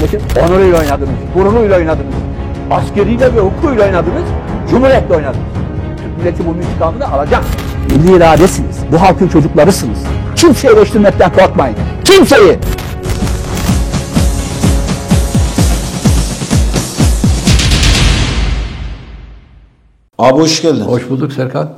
milletin 0.00 0.40
onuruyla 0.40 0.78
oynadınız, 0.78 1.10
gururuyla 1.34 1.76
oynadınız. 1.76 2.14
Askeriyle 2.70 3.34
ve 3.36 3.40
hukukuyla 3.40 3.84
oynadınız, 3.84 4.24
cumhuriyetle 4.70 5.14
oynadınız. 5.14 5.44
Türk 5.96 6.18
milleti 6.18 6.46
bunun 6.46 6.58
intikamını 6.62 7.12
alacak. 7.12 7.44
Milli 7.90 8.16
iradesiniz, 8.16 8.78
bu 8.92 9.00
halkın 9.00 9.28
çocuklarısınız. 9.28 9.98
Kimseyi 10.36 10.74
eleştirmekten 10.74 11.32
korkmayın. 11.32 11.76
Kimseyi! 12.04 12.58
Abi 20.18 20.38
hoş 20.38 20.62
geldin. 20.62 20.80
Hoş 20.80 21.10
bulduk 21.10 21.32
Serkan. 21.32 21.70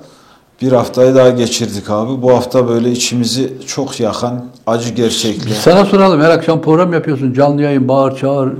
Bir 0.62 0.72
haftayı 0.72 1.14
daha 1.14 1.30
geçirdik 1.30 1.90
abi. 1.90 2.22
Bu 2.22 2.32
hafta 2.32 2.68
böyle 2.68 2.90
içimizi 2.90 3.52
çok 3.66 4.00
yakan 4.00 4.44
acı 4.66 4.88
Biz 4.88 4.94
gerçekler. 4.94 5.52
sana 5.54 5.84
soralım. 5.84 6.20
Her 6.20 6.30
akşam 6.30 6.60
program 6.62 6.92
yapıyorsun. 6.92 7.32
Canlı 7.32 7.62
yayın, 7.62 7.88
bağır, 7.88 8.16
çağır 8.16 8.52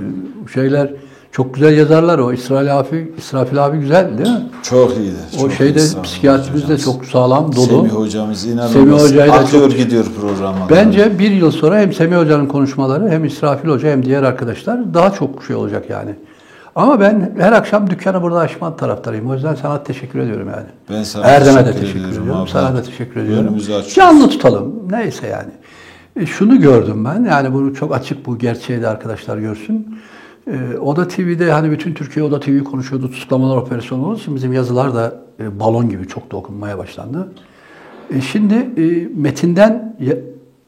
şeyler. 0.53 0.91
Çok 1.31 1.53
güzel 1.53 1.77
yazarlar 1.77 2.19
o. 2.19 2.33
İsrail 2.33 2.79
abi, 2.79 3.13
İsrafil 3.17 3.65
abi 3.65 3.77
güzel 3.77 4.17
değil 4.17 4.29
mi? 4.29 4.49
Çok 4.63 4.97
iyiydi. 4.97 5.15
O 5.37 5.41
çok 5.41 5.51
şeyde 5.53 5.79
sağ 5.79 5.93
olun 5.95 6.03
psikiyatrimiz 6.03 6.69
de 6.69 6.77
çok 6.77 7.05
sağlam, 7.05 7.55
dolu. 7.55 7.65
Semih 7.65 7.89
hocamız 7.89 8.45
inanılmaz. 8.45 8.71
Semih 8.71 8.93
Hoca'yla 8.93 9.33
Akıyor 9.33 9.69
çok- 9.69 9.77
gidiyor 9.77 10.05
programa. 10.21 10.57
Bence 10.69 11.19
bir 11.19 11.31
yıl 11.31 11.51
sonra 11.51 11.79
hem 11.79 11.93
Semih 11.93 12.17
Hoca'nın 12.17 12.45
konuşmaları 12.45 13.09
hem 13.09 13.25
İsrafil 13.25 13.69
Hoca 13.69 13.89
hem 13.89 14.05
diğer 14.05 14.23
arkadaşlar 14.23 14.93
daha 14.93 15.13
çok 15.13 15.43
şey 15.47 15.55
olacak 15.55 15.89
yani. 15.89 16.15
Ama 16.75 16.99
ben 16.99 17.33
her 17.39 17.51
akşam 17.51 17.89
dükkanı 17.89 18.21
burada 18.21 18.39
açma 18.39 18.75
taraftarıyım. 18.75 19.29
O 19.29 19.33
yüzden 19.33 19.55
sana 19.55 19.83
teşekkür 19.83 20.19
ediyorum 20.19 20.47
yani. 20.55 20.65
Ben 20.89 21.03
sana 21.03 21.25
Erdem'e 21.25 21.59
de 21.59 21.63
teşekkür 21.65 21.79
teşekkür 21.81 21.99
ediyorum 21.99 22.23
ediyorum. 22.23 22.41
abi. 22.41 22.49
Sana 22.49 22.75
da 22.75 22.81
teşekkür 22.83 23.19
ediyorum. 23.21 23.57
Canlı 23.95 24.29
tutalım. 24.29 24.73
Neyse 24.91 25.27
yani. 25.27 25.51
E, 26.15 26.25
şunu 26.25 26.59
gördüm 26.61 27.05
ben. 27.05 27.23
Yani 27.25 27.53
bunu 27.53 27.73
çok 27.75 27.95
açık 27.95 28.25
bu 28.25 28.37
gerçeği 28.37 28.81
de 28.81 28.87
arkadaşlar 28.87 29.37
görsün. 29.37 29.97
E, 30.47 30.77
Oda 30.77 31.07
TV'de 31.07 31.51
hani 31.51 31.71
bütün 31.71 31.93
Türkiye 31.93 32.25
Oda 32.25 32.39
TV 32.39 32.63
konuşuyordu. 32.63 33.11
Tutuklamalar 33.11 33.57
operasyonu 33.57 34.05
olduğu 34.07 34.17
için 34.17 34.35
bizim 34.35 34.53
yazılar 34.53 34.95
da 34.95 35.15
e, 35.39 35.59
balon 35.59 35.89
gibi 35.89 36.07
çok 36.07 36.31
da 36.31 36.37
okunmaya 36.37 36.77
başlandı. 36.77 37.27
E, 38.13 38.21
şimdi 38.21 38.53
e, 38.53 39.07
metinden 39.15 39.95
ya- 39.99 40.17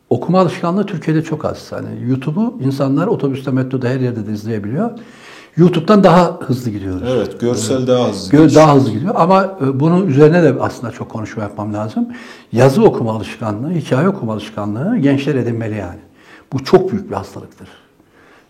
okuma 0.10 0.40
alışkanlığı 0.40 0.86
Türkiye'de 0.86 1.22
çok 1.24 1.46
az. 1.46 1.72
Hani 1.72 2.10
YouTube'u 2.10 2.58
insanlar 2.66 3.08
otobüste, 3.08 3.52
metroda 3.52 3.88
her 3.88 4.00
yerde 4.00 4.28
de 4.28 4.32
izleyebiliyor. 4.32 4.90
YouTube'dan 5.58 6.04
daha 6.04 6.40
hızlı 6.48 6.72
gidiyoruz. 6.72 7.02
Evet 7.08 7.40
görsel 7.40 7.88
daha 7.88 8.10
hızlı. 8.10 8.38
Gö- 8.38 8.44
geçiyor. 8.44 8.64
daha 8.64 8.76
hızlı 8.76 8.92
gidiyor 8.92 9.14
ama 9.18 9.58
e, 9.66 9.80
bunun 9.80 10.08
üzerine 10.08 10.44
de 10.44 10.54
aslında 10.60 10.92
çok 10.94 11.10
konuşma 11.10 11.44
yapmam 11.44 11.74
lazım. 11.74 12.08
Yazı 12.52 12.84
okuma 12.84 13.12
alışkanlığı, 13.12 13.72
hikaye 13.72 14.08
okuma 14.08 14.34
alışkanlığı 14.34 14.98
gençler 14.98 15.36
edinmeli 15.36 15.76
yani. 15.78 16.00
Bu 16.54 16.64
çok 16.64 16.92
büyük 16.92 17.10
bir 17.10 17.16
hastalıktır. 17.16 17.68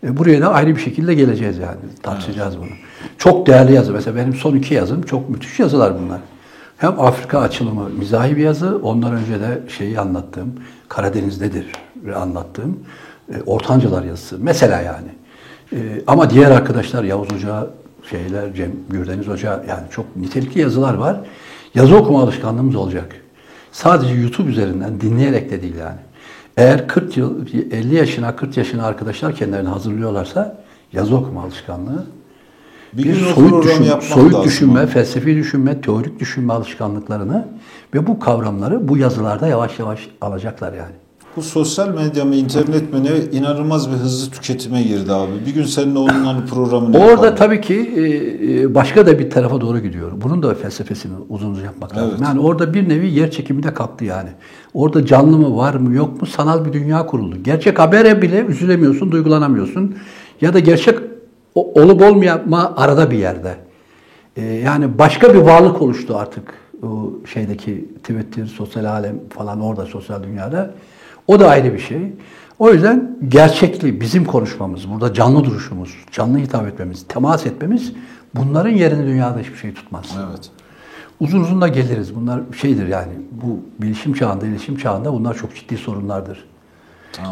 E, 0.03 0.17
Buraya 0.17 0.41
da 0.41 0.53
ayrı 0.53 0.75
bir 0.75 0.81
şekilde 0.81 1.13
geleceğiz 1.13 1.57
yani. 1.57 1.77
Tartışacağız 2.03 2.57
bunu. 2.57 2.69
Çok 3.17 3.47
değerli 3.47 3.73
yazı. 3.73 3.91
Mesela 3.93 4.15
benim 4.15 4.33
son 4.33 4.55
iki 4.55 4.73
yazım 4.73 5.01
çok 5.01 5.29
müthiş 5.29 5.59
yazılar 5.59 5.93
bunlar. 6.03 6.19
Hem 6.77 6.99
Afrika 6.99 7.39
açılımı 7.39 7.89
mizahi 7.89 8.37
bir 8.37 8.43
yazı, 8.43 8.79
ondan 8.83 9.13
önce 9.13 9.39
de 9.39 9.61
şeyi 9.77 9.99
anlattığım, 9.99 10.53
Karadeniz'dedir 10.89 11.65
anlattığım 12.15 12.79
e, 13.33 13.41
Ortancalar 13.45 14.03
yazısı. 14.03 14.37
Mesela 14.39 14.81
yani. 14.81 15.07
E, 15.71 15.77
ama 16.07 16.29
diğer 16.29 16.51
arkadaşlar 16.51 17.03
Yavuz 17.03 17.33
Hoca, 17.33 17.67
şeyler, 18.09 18.53
Cem 18.53 18.71
Gürdeniz 18.89 19.27
Hoca 19.27 19.63
yani 19.69 19.83
çok 19.91 20.15
nitelikli 20.15 20.61
yazılar 20.61 20.93
var. 20.93 21.19
Yazı 21.75 21.95
okuma 21.95 22.21
alışkanlığımız 22.21 22.75
olacak. 22.75 23.15
Sadece 23.71 24.13
YouTube 24.13 24.49
üzerinden 24.49 25.01
dinleyerek 25.01 25.51
de 25.51 25.61
değil 25.61 25.75
yani. 25.75 25.99
Eğer 26.57 26.87
40 26.87 27.17
yıl, 27.17 27.47
50 27.71 27.95
yaşına, 27.95 28.35
40 28.35 28.57
yaşına 28.57 28.85
arkadaşlar 28.85 29.35
kendilerini 29.35 29.69
hazırlıyorlarsa 29.69 30.57
yazı 30.93 31.15
okuma 31.15 31.43
alışkanlığı 31.43 32.05
Bir 32.93 33.03
bir, 33.03 33.15
soyut, 33.15 33.63
düşün, 33.63 33.99
soyut 33.99 34.45
düşünme, 34.45 34.79
abi. 34.79 34.87
felsefi 34.87 35.35
düşünme, 35.35 35.81
teorik 35.81 36.19
düşünme 36.19 36.53
alışkanlıklarını 36.53 37.47
ve 37.93 38.07
bu 38.07 38.19
kavramları 38.19 38.87
bu 38.87 38.97
yazılarda 38.97 39.47
yavaş 39.47 39.79
yavaş 39.79 40.09
alacaklar 40.21 40.73
yani. 40.73 40.93
Bu 41.35 41.41
sosyal 41.41 41.89
medya 41.89 42.25
mı 42.25 42.35
internet 42.35 42.93
mi 42.93 43.03
ne 43.03 43.37
inanılmaz 43.37 43.91
bir 43.91 43.95
hızlı 43.95 44.31
tüketime 44.31 44.83
girdi 44.83 45.13
abi. 45.13 45.31
Bir 45.45 45.53
gün 45.53 45.63
seninle 45.63 45.99
onun 45.99 46.25
hani 46.25 46.45
programını 46.45 46.97
Orada 46.97 47.09
yapalım. 47.11 47.35
tabii 47.35 47.61
ki 47.61 47.73
e, 47.95 48.61
e, 48.61 48.75
başka 48.75 49.05
da 49.05 49.19
bir 49.19 49.29
tarafa 49.29 49.61
doğru 49.61 49.79
gidiyor. 49.79 50.11
Bunun 50.15 50.43
da 50.43 50.55
felsefesini 50.55 51.13
uzun 51.29 51.51
uzun 51.51 51.63
yapmak 51.63 51.97
lazım. 51.97 52.09
Evet. 52.11 52.21
Yani 52.27 52.39
orada 52.39 52.73
bir 52.73 52.89
nevi 52.89 53.07
yer 53.07 53.31
çekimi 53.31 53.63
de 53.63 53.73
kalktı 53.73 54.05
yani. 54.05 54.29
Orada 54.73 55.05
canlı 55.05 55.37
mı 55.37 55.57
var 55.57 55.73
mı 55.73 55.95
yok 55.95 56.21
mu 56.21 56.27
sanal 56.27 56.65
bir 56.65 56.73
dünya 56.73 57.05
kuruldu. 57.05 57.35
Gerçek 57.43 57.79
habere 57.79 58.21
bile 58.21 58.45
üzülemiyorsun, 58.45 59.11
duygulanamıyorsun. 59.11 59.95
Ya 60.41 60.53
da 60.53 60.59
gerçek 60.59 60.99
olup 61.55 62.01
olmayama 62.01 62.73
arada 62.77 63.11
bir 63.11 63.17
yerde. 63.17 63.55
E, 64.35 64.43
yani 64.45 64.97
başka 64.99 65.33
bir 65.33 65.39
varlık 65.39 65.81
oluştu 65.81 66.17
artık 66.17 66.53
o 66.83 67.13
şeydeki 67.33 67.85
Twitter, 68.03 68.45
sosyal 68.45 68.85
alem 68.85 69.15
falan 69.29 69.61
orada 69.61 69.85
sosyal 69.85 70.23
dünyada. 70.23 70.73
O 71.27 71.39
da 71.39 71.49
ayrı 71.49 71.73
bir 71.73 71.79
şey. 71.79 72.13
O 72.59 72.73
yüzden 72.73 73.17
gerçekli 73.27 74.01
bizim 74.01 74.25
konuşmamız, 74.25 74.89
burada 74.89 75.13
canlı 75.13 75.43
duruşumuz, 75.43 75.95
canlı 76.11 76.37
hitap 76.37 76.67
etmemiz, 76.67 77.05
temas 77.07 77.45
etmemiz 77.45 77.91
bunların 78.35 78.69
yerini 78.69 79.07
dünyada 79.07 79.39
hiçbir 79.39 79.57
şey 79.57 79.73
tutmaz. 79.73 80.05
Evet. 80.29 80.49
Uzun 81.19 81.39
uzun 81.41 81.61
da 81.61 81.67
geliriz. 81.67 82.15
Bunlar 82.15 82.41
şeydir 82.61 82.87
yani 82.87 83.11
bu 83.31 83.59
bilişim 83.81 84.13
çağında, 84.13 84.45
iletişim 84.45 84.77
çağında 84.77 85.13
bunlar 85.13 85.33
çok 85.33 85.55
ciddi 85.55 85.77
sorunlardır. 85.77 86.45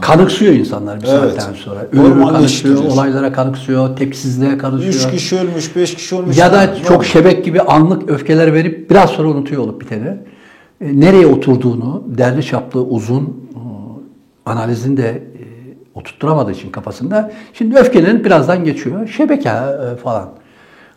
Kanıksıyor 0.02 0.54
insanlar 0.54 1.02
bir 1.02 1.08
Evet. 1.08 1.34
saatten 1.34 1.54
sonra. 1.54 1.80
Normalleştiriyor. 1.94 2.78
kanıksıyor, 2.78 2.94
olaylara 2.94 3.34
kanıksıyor, 3.34 3.96
tepkisizliğe 3.96 4.58
kanıksıyor. 4.58 4.94
Üç 4.94 5.12
kişi 5.12 5.40
ölmüş, 5.40 5.76
beş 5.76 5.96
kişi 5.96 6.16
ölmüş. 6.16 6.38
Ya 6.38 6.54
da 6.54 6.76
çok 6.76 6.98
oldu? 6.98 7.04
şebek 7.04 7.46
gibi 7.46 7.62
anlık 7.62 8.10
öfkeler 8.10 8.54
verip 8.54 8.90
biraz 8.90 9.10
sonra 9.10 9.28
unutuyor 9.28 9.64
olup 9.64 9.82
biteni. 9.82 10.08
E, 10.82 11.00
Nereye 11.00 11.28
oturduğunu 11.28 12.04
derli 12.08 12.44
çaplı 12.46 12.82
uzun 12.84 13.50
analizini 14.46 14.98
de 14.98 15.10
e, 15.10 15.44
oturtturamadığı 16.00 16.52
için 16.52 16.72
kafasında. 16.72 17.32
Şimdi 17.54 17.76
öfkelerin 17.76 18.24
birazdan 18.26 18.64
geçiyor. 18.64 19.08
Şebeke 19.08 19.50
e, 19.50 19.96
falan. 19.96 20.30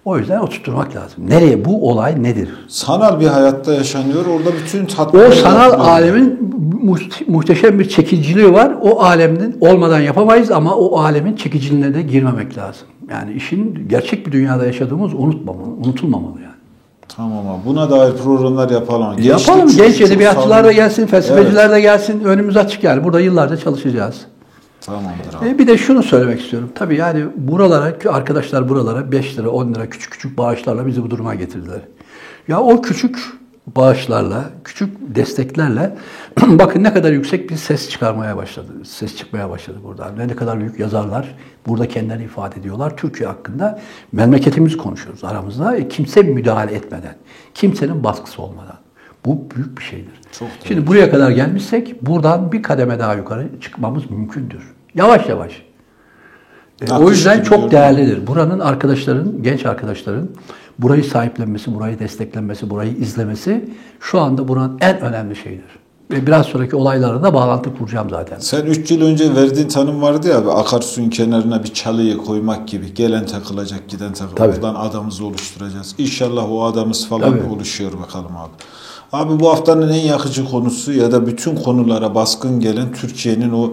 O 0.04 0.18
yüzden 0.18 0.38
oturtturmak 0.38 0.96
lazım. 0.96 1.30
Nereye 1.30 1.64
bu 1.64 1.90
olay 1.90 2.22
nedir? 2.22 2.48
Sanal 2.68 3.20
bir 3.20 3.26
hayatta 3.26 3.72
yaşanıyor. 3.74 4.26
Orada 4.26 4.50
bütün 4.64 4.84
O 4.84 4.86
tatminler 4.86 5.32
sanal 5.32 5.62
yapılıyor. 5.64 5.88
alemin 5.88 6.38
mu- 6.82 6.96
muhteşem 7.28 7.78
bir 7.78 7.88
çekiciliği 7.88 8.52
var. 8.52 8.74
O 8.82 9.00
alemin 9.02 9.56
olmadan 9.60 10.00
yapamayız 10.00 10.50
ama 10.50 10.74
o 10.76 10.98
alemin 11.00 11.36
çekiciliğine 11.36 11.94
de 11.94 12.02
girmemek 12.02 12.58
lazım. 12.58 12.88
Yani 13.10 13.32
işin 13.32 13.88
gerçek 13.88 14.26
bir 14.26 14.32
dünyada 14.32 14.66
yaşadığımız 14.66 15.14
unutmamalı, 15.14 15.68
unutulmamalı 15.86 16.40
yani. 16.40 16.55
Tamam 17.08 17.48
abi. 17.48 17.66
Buna 17.66 17.90
dair 17.90 18.12
programlar 18.12 18.70
yapalım. 18.70 19.16
Gençlik 19.16 19.48
Yapalım. 19.48 19.76
Genç 19.76 19.98
çok 19.98 20.08
edebiyatçılar 20.08 20.64
da 20.64 20.72
gelsin, 20.72 21.06
felsefeciler 21.06 21.70
de 21.70 21.80
gelsin. 21.80 22.24
Önümüz 22.24 22.56
açık 22.56 22.84
yani. 22.84 23.04
Burada 23.04 23.20
yıllarca 23.20 23.56
çalışacağız. 23.56 24.26
Tamamdır 24.80 25.34
abi. 25.40 25.48
E, 25.48 25.58
bir 25.58 25.66
de 25.66 25.78
şunu 25.78 26.02
söylemek 26.02 26.40
istiyorum. 26.40 26.70
Tabii 26.74 26.96
yani 26.96 27.24
buralara, 27.36 27.94
arkadaşlar 28.08 28.68
buralara 28.68 29.12
5 29.12 29.38
lira, 29.38 29.48
10 29.50 29.74
lira 29.74 29.90
küçük 29.90 30.12
küçük 30.12 30.38
bağışlarla 30.38 30.86
bizi 30.86 31.02
bu 31.02 31.10
duruma 31.10 31.34
getirdiler. 31.34 31.80
Ya 32.48 32.60
o 32.60 32.82
küçük 32.82 33.18
bağışlarla, 33.66 34.44
küçük 34.64 35.16
desteklerle 35.16 35.96
bakın 36.46 36.84
ne 36.84 36.92
kadar 36.92 37.12
yüksek 37.12 37.50
bir 37.50 37.56
ses 37.56 37.90
çıkarmaya 37.90 38.36
başladı. 38.36 38.72
Ses 38.84 39.16
çıkmaya 39.16 39.50
başladı 39.50 39.78
buradan. 39.84 40.18
Ve 40.18 40.28
ne 40.28 40.36
kadar 40.36 40.60
büyük 40.60 40.80
yazarlar 40.80 41.34
burada 41.66 41.88
kendilerini 41.88 42.24
ifade 42.24 42.60
ediyorlar. 42.60 42.96
Türkiye 42.96 43.28
hakkında 43.28 43.80
memleketimizi 44.12 44.76
konuşuyoruz 44.76 45.24
aramızda. 45.24 45.76
E, 45.76 45.88
kimse 45.88 46.22
müdahale 46.22 46.74
etmeden, 46.74 47.14
kimsenin 47.54 48.04
baskısı 48.04 48.42
olmadan. 48.42 48.76
Bu 49.24 49.50
büyük 49.56 49.78
bir 49.78 49.82
şeydir. 49.82 50.14
Çok 50.32 50.48
Şimdi 50.64 50.86
buraya 50.86 51.10
kadar 51.10 51.30
gelmişsek 51.30 52.02
buradan 52.02 52.52
bir 52.52 52.62
kademe 52.62 52.98
daha 52.98 53.14
yukarı 53.14 53.48
çıkmamız 53.60 54.10
mümkündür. 54.10 54.74
Yavaş 54.94 55.28
yavaş. 55.28 55.62
E, 56.82 56.92
o 56.92 57.10
yüzden 57.10 57.42
çok 57.42 57.70
değerlidir. 57.70 58.26
Buranın 58.26 58.60
arkadaşların, 58.60 59.42
genç 59.42 59.66
arkadaşların 59.66 60.28
burayı 60.78 61.04
sahiplenmesi, 61.04 61.74
burayı 61.74 61.98
desteklenmesi, 61.98 62.70
burayı 62.70 62.96
izlemesi 62.96 63.70
şu 64.00 64.20
anda 64.20 64.48
buranın 64.48 64.78
en 64.80 65.00
önemli 65.00 65.36
şeyidir. 65.36 65.78
Ve 66.10 66.26
biraz 66.26 66.46
sonraki 66.46 66.76
olaylara 66.76 67.22
da 67.22 67.34
bağlantı 67.34 67.78
kuracağım 67.78 68.10
zaten. 68.10 68.38
Sen 68.38 68.66
3 68.66 68.90
yıl 68.90 69.02
önce 69.02 69.34
verdiğin 69.34 69.68
tanım 69.68 70.02
vardı 70.02 70.28
ya 70.28 70.38
abi, 70.38 70.50
akarsuyun 70.50 71.10
kenarına 71.10 71.64
bir 71.64 71.68
çalıyı 71.68 72.16
koymak 72.16 72.68
gibi. 72.68 72.94
Gelen 72.94 73.26
takılacak, 73.26 73.88
giden 73.88 74.12
takılacak. 74.12 74.36
Tabii. 74.36 74.66
Oradan 74.66 74.74
adamımızı 74.74 75.26
oluşturacağız. 75.26 75.94
İnşallah 75.98 76.52
o 76.52 76.64
adamız 76.64 77.08
falan 77.08 77.30
Tabii. 77.30 77.52
oluşuyor 77.52 77.92
bakalım 78.02 78.36
abi. 78.36 78.52
Abi 79.12 79.40
bu 79.40 79.50
haftanın 79.50 79.88
en 79.88 80.06
yakıcı 80.06 80.44
konusu 80.44 80.92
ya 80.92 81.12
da 81.12 81.26
bütün 81.26 81.56
konulara 81.56 82.14
baskın 82.14 82.60
gelen 82.60 82.92
Türkiye'nin 82.92 83.52
o 83.52 83.70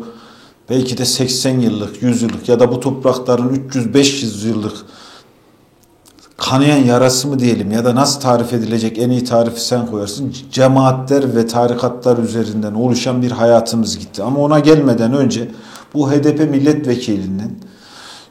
belki 0.70 0.98
de 0.98 1.06
80 1.06 1.60
yıllık, 1.60 2.04
100 2.04 2.22
yıllık 2.22 2.50
ya 2.50 2.60
da 2.60 2.72
bu 2.72 2.80
toprakların 2.80 3.68
300-500 3.70 4.48
yıllık 4.48 4.74
kanayan 6.50 6.78
yarası 6.78 7.28
mı 7.28 7.40
diyelim 7.40 7.72
ya 7.72 7.86
da 7.86 7.96
nasıl 7.96 8.22
tarif 8.22 8.54
edilecek 8.54 9.00
en 9.00 9.10
iyi 9.10 9.24
tarifi 9.24 9.62
sen 9.62 9.86
koyarsın. 9.86 10.34
Cemaatler 10.52 11.36
ve 11.36 11.48
tarikatlar 11.48 12.18
üzerinden 12.18 12.74
oluşan 12.74 13.22
bir 13.22 13.32
hayatımız 13.32 14.00
gitti. 14.00 14.24
Ama 14.24 14.40
ona 14.40 14.60
gelmeden 14.60 15.14
önce 15.14 15.48
bu 15.94 16.12
HDP 16.12 16.50
milletvekilinin 16.50 17.60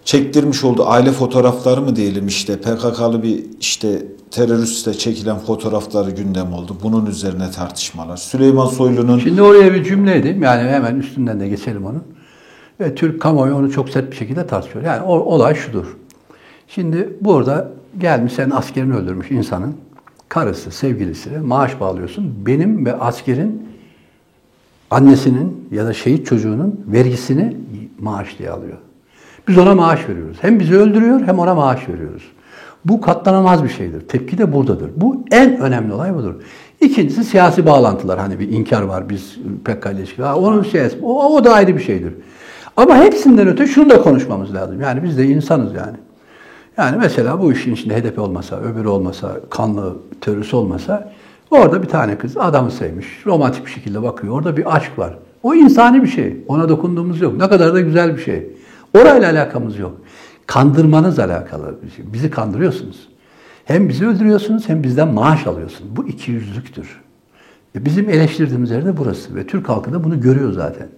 çektirmiş 0.04 0.64
olduğu 0.64 0.86
aile 0.86 1.12
fotoğrafları 1.12 1.80
mı 1.80 1.96
diyelim 1.96 2.26
işte 2.26 2.56
PKK'lı 2.56 3.22
bir 3.22 3.44
işte 3.60 4.06
teröristle 4.30 4.94
çekilen 4.94 5.38
fotoğrafları 5.38 6.10
gündem 6.10 6.52
oldu. 6.52 6.76
Bunun 6.82 7.06
üzerine 7.06 7.50
tartışmalar. 7.50 8.16
Süleyman 8.16 8.66
Soylu'nun 8.66 9.18
Şimdi 9.18 9.42
oraya 9.42 9.74
bir 9.74 9.84
cümle 9.84 10.16
edeyim. 10.16 10.42
Yani 10.42 10.70
hemen 10.70 10.96
üstünden 10.96 11.40
de 11.40 11.48
geçelim 11.48 11.86
onun. 11.86 12.02
Ve 12.80 12.94
Türk 12.94 13.22
kamuoyu 13.22 13.54
onu 13.54 13.70
çok 13.70 13.90
sert 13.90 14.10
bir 14.10 14.16
şekilde 14.16 14.46
tartışıyor. 14.46 14.84
Yani 14.84 15.02
olay 15.02 15.54
şudur. 15.54 16.01
Şimdi 16.74 17.08
burada 17.20 17.68
gelmiş 17.98 18.32
sen 18.32 18.50
askerini 18.50 18.94
öldürmüş 18.94 19.30
insanın 19.30 19.74
karısı, 20.28 20.70
sevgilisi 20.70 21.30
maaş 21.30 21.80
bağlıyorsun. 21.80 22.34
Benim 22.46 22.86
ve 22.86 22.94
askerin 22.94 23.68
annesinin 24.90 25.68
ya 25.70 25.86
da 25.86 25.92
şehit 25.92 26.26
çocuğunun 26.26 26.80
vergisini 26.86 27.56
maaş 28.00 28.38
diye 28.38 28.50
alıyor. 28.50 28.76
Biz 29.48 29.58
ona 29.58 29.74
maaş 29.74 30.08
veriyoruz. 30.08 30.36
Hem 30.40 30.60
bizi 30.60 30.76
öldürüyor 30.76 31.20
hem 31.26 31.38
ona 31.38 31.54
maaş 31.54 31.88
veriyoruz. 31.88 32.22
Bu 32.84 33.00
katlanamaz 33.00 33.64
bir 33.64 33.68
şeydir. 33.68 34.08
Tepki 34.08 34.38
de 34.38 34.52
buradadır. 34.52 34.90
Bu 34.96 35.24
en 35.30 35.60
önemli 35.60 35.92
olay 35.92 36.14
budur. 36.14 36.34
İkincisi 36.80 37.24
siyasi 37.24 37.66
bağlantılar. 37.66 38.18
Hani 38.18 38.38
bir 38.38 38.48
inkar 38.48 38.82
var 38.82 39.08
biz 39.08 39.38
PKK 39.64 39.86
ile 39.86 39.98
ilişkili. 39.98 40.26
Onun 40.26 40.62
siyasi, 40.62 40.98
o, 41.02 41.36
o 41.36 41.44
da 41.44 41.52
ayrı 41.52 41.76
bir 41.76 41.82
şeydir. 41.82 42.14
Ama 42.76 42.96
hepsinden 42.96 43.48
öte 43.48 43.66
şunu 43.66 43.90
da 43.90 44.02
konuşmamız 44.02 44.54
lazım. 44.54 44.80
Yani 44.80 45.02
biz 45.02 45.18
de 45.18 45.24
insanız 45.24 45.74
yani. 45.74 45.96
Yani 46.76 46.96
mesela 46.98 47.40
bu 47.40 47.52
işin 47.52 47.74
içinde 47.74 48.00
HDP 48.00 48.18
olmasa, 48.18 48.60
öbürü 48.60 48.88
olmasa, 48.88 49.40
kanlı 49.50 49.96
terörist 50.20 50.54
olmasa 50.54 51.12
orada 51.50 51.82
bir 51.82 51.88
tane 51.88 52.18
kız 52.18 52.36
adamı 52.36 52.70
sevmiş. 52.70 53.06
Romantik 53.26 53.66
bir 53.66 53.70
şekilde 53.70 54.02
bakıyor. 54.02 54.34
Orada 54.34 54.56
bir 54.56 54.76
aşk 54.76 54.98
var. 54.98 55.18
O 55.42 55.54
insani 55.54 56.02
bir 56.02 56.08
şey. 56.08 56.36
Ona 56.48 56.68
dokunduğumuz 56.68 57.20
yok. 57.20 57.36
Ne 57.36 57.48
kadar 57.48 57.74
da 57.74 57.80
güzel 57.80 58.16
bir 58.16 58.22
şey. 58.22 58.50
Orayla 58.94 59.30
alakamız 59.30 59.78
yok. 59.78 60.00
Kandırmanız 60.46 61.18
alakalı 61.18 61.74
bir 61.82 61.90
şey. 61.90 62.12
Bizi 62.12 62.30
kandırıyorsunuz. 62.30 63.08
Hem 63.64 63.88
bizi 63.88 64.06
öldürüyorsunuz 64.06 64.68
hem 64.68 64.82
bizden 64.82 65.08
maaş 65.08 65.46
alıyorsunuz. 65.46 65.96
Bu 65.96 66.08
ikiyüzlüktür. 66.08 67.00
E 67.74 67.84
bizim 67.84 68.10
eleştirdiğimiz 68.10 68.70
yer 68.70 68.84
de 68.84 68.96
burası. 68.96 69.34
Ve 69.34 69.46
Türk 69.46 69.68
halkı 69.68 69.92
da 69.92 70.04
bunu 70.04 70.20
görüyor 70.20 70.52
zaten. 70.52 70.88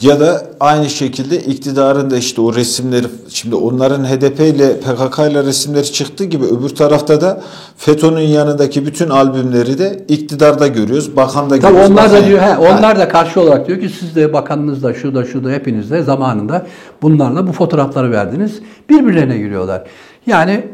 Ya 0.00 0.20
da 0.20 0.42
aynı 0.60 0.90
şekilde 0.90 1.38
iktidarın 1.38 2.10
da 2.10 2.16
işte 2.16 2.40
o 2.40 2.54
resimleri 2.54 3.06
şimdi 3.28 3.54
onların 3.54 4.04
HDP 4.04 4.40
ile 4.40 4.80
PKK 4.80 5.18
ile 5.30 5.44
resimleri 5.44 5.92
çıktığı 5.92 6.24
gibi 6.24 6.44
öbür 6.44 6.68
tarafta 6.68 7.20
da 7.20 7.42
FETÖ'nün 7.76 8.20
yanındaki 8.20 8.86
bütün 8.86 9.08
albümleri 9.08 9.78
de 9.78 10.04
iktidarda 10.08 10.66
görüyoruz. 10.66 11.16
Bakanda 11.16 11.48
Tabii 11.60 11.60
görüyoruz. 11.72 11.90
onlar 11.90 12.10
da 12.10 12.14
Bakan- 12.16 12.26
diyor, 12.28 12.40
he, 12.40 12.56
onlar 12.56 12.98
da 12.98 13.08
karşı 13.08 13.40
olarak 13.40 13.68
diyor 13.68 13.80
ki 13.80 13.88
siz 13.88 14.16
de 14.16 14.32
bakanınız 14.32 14.82
da 14.82 14.94
şu 14.94 15.14
da 15.14 15.24
şu 15.24 15.44
da 15.44 15.50
hepiniz 15.50 15.90
de 15.90 16.02
zamanında 16.02 16.66
bunlarla 17.02 17.46
bu 17.46 17.52
fotoğrafları 17.52 18.10
verdiniz. 18.10 18.60
Birbirlerine 18.90 19.38
giriyorlar. 19.38 19.82
Yani 20.26 20.64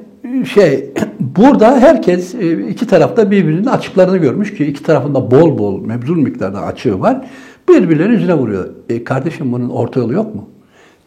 şey 0.55 0.91
burada 1.21 1.79
herkes 1.81 2.35
e, 2.35 2.69
iki 2.69 2.87
tarafta 2.87 3.31
birbirinin 3.31 3.67
açıklarını 3.67 4.17
görmüş 4.17 4.55
ki 4.55 4.65
iki 4.67 4.83
tarafında 4.83 5.31
bol 5.31 5.59
bol 5.59 5.81
mebzul 5.81 6.17
miktarda 6.17 6.61
açığı 6.61 7.01
var. 7.01 7.27
Birbirleri 7.69 8.13
yüzüne 8.13 8.35
vuruyor. 8.35 8.69
E 8.89 9.05
kardeşim 9.05 9.53
bunun 9.53 9.69
orta 9.69 10.01
yolu 10.01 10.13
yok 10.13 10.35
mu? 10.35 10.49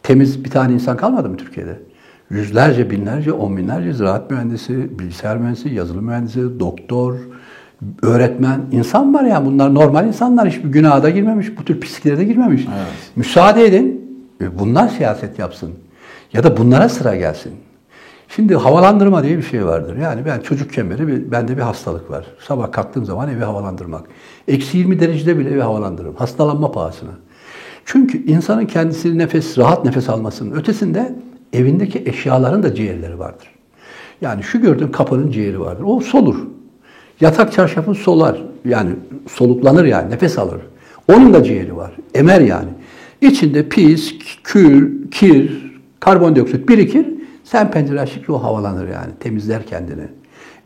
Temiz 0.02 0.44
bir 0.44 0.50
tane 0.50 0.72
insan 0.72 0.96
kalmadı 0.96 1.28
mı 1.28 1.36
Türkiye'de? 1.36 1.78
Yüzlerce, 2.30 2.90
binlerce, 2.90 3.32
on 3.32 3.56
binlerce 3.56 3.92
ziraat 3.92 4.30
mühendisi, 4.30 4.98
bilgisayar 4.98 5.36
mühendisi, 5.36 5.68
yazılım 5.68 6.04
mühendisi, 6.04 6.60
doktor, 6.60 7.14
öğretmen, 8.02 8.60
insan 8.72 9.14
var 9.14 9.24
yani 9.24 9.46
bunlar 9.46 9.74
normal 9.74 10.06
insanlar 10.06 10.48
hiçbir 10.48 10.68
günaha 10.68 11.02
da 11.02 11.10
girmemiş, 11.10 11.58
bu 11.58 11.64
tür 11.64 11.80
pisliklere 11.80 12.18
de 12.18 12.24
girmemiş. 12.24 12.66
Müsaade 13.16 13.64
edin, 13.64 14.18
e, 14.40 14.58
bunlar 14.58 14.88
siyaset 14.88 15.38
yapsın. 15.38 15.70
Ya 16.32 16.44
da 16.44 16.56
bunlara 16.56 16.88
sıra 16.88 17.16
gelsin. 17.16 17.52
Şimdi 18.28 18.56
havalandırma 18.56 19.22
diye 19.22 19.38
bir 19.38 19.42
şey 19.42 19.66
vardır. 19.66 19.96
Yani 19.96 20.24
ben 20.26 20.40
çocukken 20.40 20.90
beri 20.90 21.08
bir, 21.08 21.30
bende 21.30 21.56
bir 21.56 21.62
hastalık 21.62 22.10
var. 22.10 22.24
Sabah 22.38 22.72
kalktığım 22.72 23.04
zaman 23.04 23.28
evi 23.28 23.44
havalandırmak. 23.44 24.04
Eksi 24.48 24.78
20 24.78 25.00
derecede 25.00 25.38
bile 25.38 25.50
evi 25.50 25.60
havalandırırım. 25.60 26.14
Hastalanma 26.16 26.72
pahasına. 26.72 27.10
Çünkü 27.84 28.26
insanın 28.26 28.66
kendisini 28.66 29.18
nefes, 29.18 29.58
rahat 29.58 29.84
nefes 29.84 30.08
almasının 30.08 30.54
ötesinde 30.54 31.14
evindeki 31.52 32.02
eşyaların 32.06 32.62
da 32.62 32.74
ciğerleri 32.74 33.18
vardır. 33.18 33.48
Yani 34.20 34.42
şu 34.42 34.60
gördüğün 34.60 34.88
kapının 34.88 35.30
ciğeri 35.30 35.60
vardır. 35.60 35.84
O 35.86 36.00
solur. 36.00 36.36
Yatak 37.20 37.52
çarşafın 37.52 37.92
solar. 37.92 38.42
Yani 38.64 38.90
soluklanır 39.28 39.84
yani 39.84 40.10
nefes 40.10 40.38
alır. 40.38 40.60
Onun 41.12 41.34
da 41.34 41.44
ciğeri 41.44 41.76
var. 41.76 41.92
Emer 42.14 42.40
yani. 42.40 42.68
İçinde 43.20 43.68
pis, 43.68 44.14
kül, 44.44 45.10
kir, 45.10 45.72
karbondioksit 46.00 46.68
birikir. 46.68 47.06
Sen 47.44 47.70
pencere 47.70 48.00
açtıkça 48.00 48.32
o 48.32 48.42
havalanır 48.42 48.88
yani. 48.88 49.12
Temizler 49.20 49.66
kendini. 49.66 50.08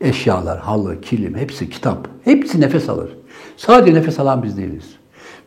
Eşyalar, 0.01 0.59
halı, 0.59 1.01
kilim 1.01 1.35
hepsi 1.35 1.69
kitap. 1.69 2.07
Hepsi 2.23 2.61
nefes 2.61 2.89
alır. 2.89 3.17
Sadece 3.57 3.93
nefes 3.93 4.19
alan 4.19 4.43
biz 4.43 4.57
değiliz. 4.57 4.95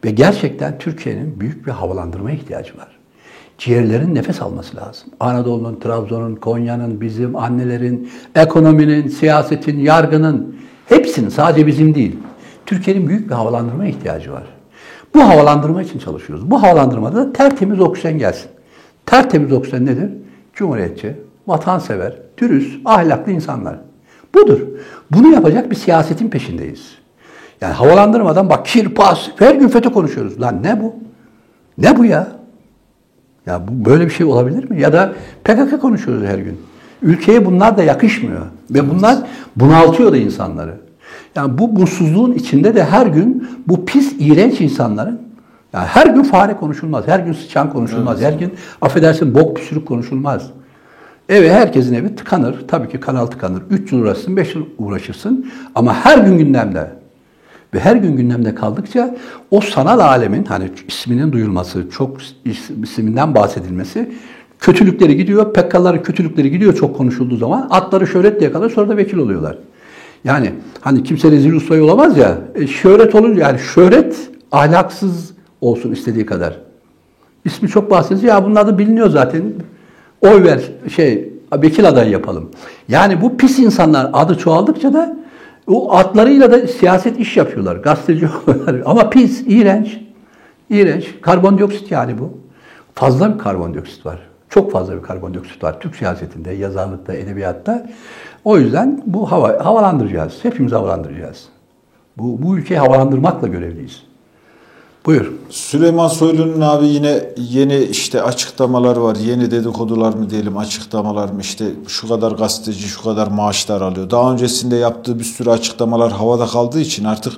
Ve 0.05 0.11
gerçekten 0.11 0.79
Türkiye'nin 0.79 1.41
büyük 1.41 1.67
bir 1.67 1.73
havalandırma 1.73 2.31
ihtiyacı 2.31 2.79
var. 2.79 2.89
Ciğerlerin 3.59 4.15
nefes 4.15 4.43
alması 4.43 4.77
lazım. 4.77 5.09
Anadolu'nun, 5.21 5.81
Trabzon'un, 5.81 6.37
Konya'nın, 6.37 7.01
bizim 7.01 7.37
annelerin, 7.37 8.11
ekonominin, 8.35 9.09
siyasetin, 9.09 9.81
yargının 9.81 10.57
hepsinin 10.89 11.29
sadece 11.29 11.67
bizim 11.67 11.95
değil. 11.95 12.17
Türkiye'nin 12.67 13.09
büyük 13.09 13.29
bir 13.29 13.35
havalandırma 13.35 13.87
ihtiyacı 13.87 14.33
var. 14.33 14.45
Bu 15.15 15.23
havalandırma 15.23 15.83
için 15.83 15.99
çalışıyoruz. 15.99 16.51
Bu 16.51 16.63
havalandırmada 16.63 17.17
da 17.17 17.33
tertemiz 17.33 17.81
oksijen 17.81 18.19
gelsin. 18.19 18.51
Tertemiz 19.07 19.53
oksijen 19.53 19.87
nedir? 19.87 20.11
Cumhuriyetçi, 20.53 21.17
vatansever, 21.47 22.13
dürüst, 22.39 22.81
ahlaklı 22.85 23.33
insanlar. 23.33 23.77
Budur. 24.35 24.61
Bunu 25.11 25.33
yapacak 25.33 25.71
bir 25.71 25.77
siyasetin 25.77 26.29
peşindeyiz. 26.29 26.95
Yani 27.61 27.73
havalandırmadan 27.73 28.51
bak 28.51 28.67
kir, 28.67 28.89
pas, 28.89 29.29
her 29.37 29.55
gün 29.55 29.69
FETÖ 29.69 29.91
konuşuyoruz. 29.91 30.41
Lan 30.41 30.63
ne 30.63 30.81
bu? 30.81 30.95
Ne 31.79 31.99
bu 31.99 32.05
ya? 32.05 32.29
Ya 33.47 33.69
bu 33.69 33.91
böyle 33.91 34.05
bir 34.05 34.11
şey 34.11 34.27
olabilir 34.27 34.71
mi? 34.71 34.81
Ya 34.81 34.93
da 34.93 35.13
PKK 35.45 35.81
konuşuyoruz 35.81 36.27
her 36.27 36.39
gün. 36.39 36.61
Ülkeye 37.03 37.45
bunlar 37.47 37.77
da 37.77 37.83
yakışmıyor. 37.83 38.47
Ve 38.71 38.91
bunlar 38.91 39.19
bunaltıyor 39.57 40.13
da 40.13 40.17
insanları. 40.17 40.75
Yani 41.35 41.59
bu 41.59 41.69
mutsuzluğun 41.69 42.33
içinde 42.33 42.75
de 42.75 42.85
her 42.85 43.07
gün 43.07 43.49
bu 43.69 43.85
pis, 43.85 44.15
iğrenç 44.19 44.61
insanların 44.61 45.21
yani 45.73 45.87
her 45.87 46.07
gün 46.07 46.23
fare 46.23 46.57
konuşulmaz, 46.57 47.09
her 47.09 47.19
gün 47.21 47.33
sıçan 47.33 47.71
konuşulmaz, 47.73 48.21
her 48.21 48.33
gün 48.33 48.53
affedersin 48.81 49.35
bok 49.35 49.57
püsürük 49.57 49.87
konuşulmaz. 49.89 50.51
Eve 51.29 51.53
herkesin 51.53 51.95
evi 51.95 52.15
tıkanır. 52.17 52.57
Tabii 52.69 52.89
ki 52.89 53.01
kanal 53.01 53.27
tıkanır. 53.27 53.63
3 53.71 53.93
yıl 53.93 54.01
uğraşırsın, 54.01 54.37
5 54.37 54.55
yıl 54.55 54.65
uğraşırsın. 54.79 55.51
Ama 55.75 55.95
her 55.95 56.19
gün 56.19 56.39
gündemde. 56.39 56.91
Ve 57.75 57.81
her 57.81 57.97
gün 57.97 58.17
gündemde 58.17 58.55
kaldıkça 58.55 59.17
o 59.51 59.61
sanal 59.61 59.99
alemin 59.99 60.45
hani 60.45 60.71
isminin 60.89 61.33
duyulması, 61.33 61.91
çok 61.91 62.17
is- 62.47 62.83
isminden 62.83 63.35
bahsedilmesi 63.35 64.13
kötülükleri 64.61 65.17
gidiyor, 65.17 65.53
pekkaları 65.55 66.03
kötülükleri 66.03 66.51
gidiyor 66.51 66.75
çok 66.75 66.97
konuşulduğu 66.97 67.37
zaman. 67.37 67.67
Atları 67.71 68.07
şöhret 68.07 68.43
yakalar 68.43 68.71
sonra 68.71 68.89
da 68.89 68.97
vekil 68.97 69.19
oluyorlar. 69.19 69.59
Yani 70.25 70.53
hani 70.81 71.03
kimse 71.03 71.31
rezil 71.31 71.53
ustayı 71.53 71.85
olamaz 71.85 72.17
ya. 72.19 72.39
E, 72.55 72.67
şöhret 72.67 73.15
olunca 73.15 73.41
yani 73.43 73.59
şöhret 73.59 74.17
ahlaksız 74.53 75.33
olsun 75.63 75.93
istediği 75.93 76.27
kadar. 76.27 76.59
İsmi 77.45 77.69
çok 77.69 77.91
bahsediliyor. 77.91 78.35
Ya 78.35 78.45
bunlar 78.45 78.67
da 78.67 78.79
biliniyor 78.79 79.11
zaten. 79.11 79.53
Oy 80.21 80.45
ver 80.45 80.61
şey 80.97 81.33
vekil 81.53 81.89
adayı 81.89 82.11
yapalım. 82.11 82.51
Yani 82.89 83.21
bu 83.21 83.37
pis 83.37 83.59
insanlar 83.59 84.11
adı 84.13 84.39
çoğaldıkça 84.39 84.93
da 84.93 85.17
o 85.67 85.93
atlarıyla 85.95 86.53
da 86.53 86.67
siyaset 86.67 87.19
iş 87.21 87.37
yapıyorlar. 87.37 87.77
Gazeteci 87.77 88.29
oluyorlar. 88.47 88.83
Ama 88.85 89.11
pis, 89.11 89.45
iğrenç. 89.47 90.01
İğrenç. 90.71 91.15
Karbondioksit 91.23 91.91
yani 91.91 92.19
bu. 92.19 92.31
Fazla 92.95 93.35
bir 93.35 93.39
karbondioksit 93.39 94.07
var. 94.07 94.19
Çok 94.49 94.73
fazla 94.73 94.97
bir 94.97 95.03
karbondioksit 95.03 95.65
var. 95.65 95.81
Türk 95.81 95.97
siyasetinde, 95.97 96.51
yazarlıkta, 96.53 97.15
edebiyatta. 97.15 97.87
O 98.45 98.59
yüzden 98.59 99.03
bu 99.07 99.33
hava, 99.33 99.65
havalandıracağız. 99.65 100.39
Hepimiz 100.43 100.73
havalandıracağız. 100.73 101.49
Bu, 102.19 102.43
bu 102.43 102.59
ülkeyi 102.59 102.81
havalandırmakla 102.81 103.49
görevliyiz. 103.49 104.03
Buyur. 105.07 105.33
Süleyman 105.51 106.09
Soylu'nun 106.09 106.61
abi 106.61 106.87
yine 106.87 107.25
yeni 107.37 107.79
işte 107.79 108.23
açıklamalar 108.23 108.97
var. 108.97 109.17
Yeni 109.17 109.51
dedikodular 109.51 110.15
mı 110.15 110.31
diyelim 110.31 110.57
açıklamalar 110.57 111.29
mı 111.29 111.41
işte 111.41 111.65
şu 111.89 112.09
kadar 112.09 112.33
gazeteci 112.33 112.89
şu 112.89 113.03
kadar 113.03 113.27
maaşlar 113.27 113.81
alıyor. 113.81 114.11
Daha 114.11 114.33
öncesinde 114.33 114.77
yaptığı 114.77 115.19
bir 115.19 115.25
sürü 115.25 115.51
açıklamalar 115.51 116.13
havada 116.13 116.47
kaldığı 116.47 116.81
için 116.81 117.05
artık 117.05 117.33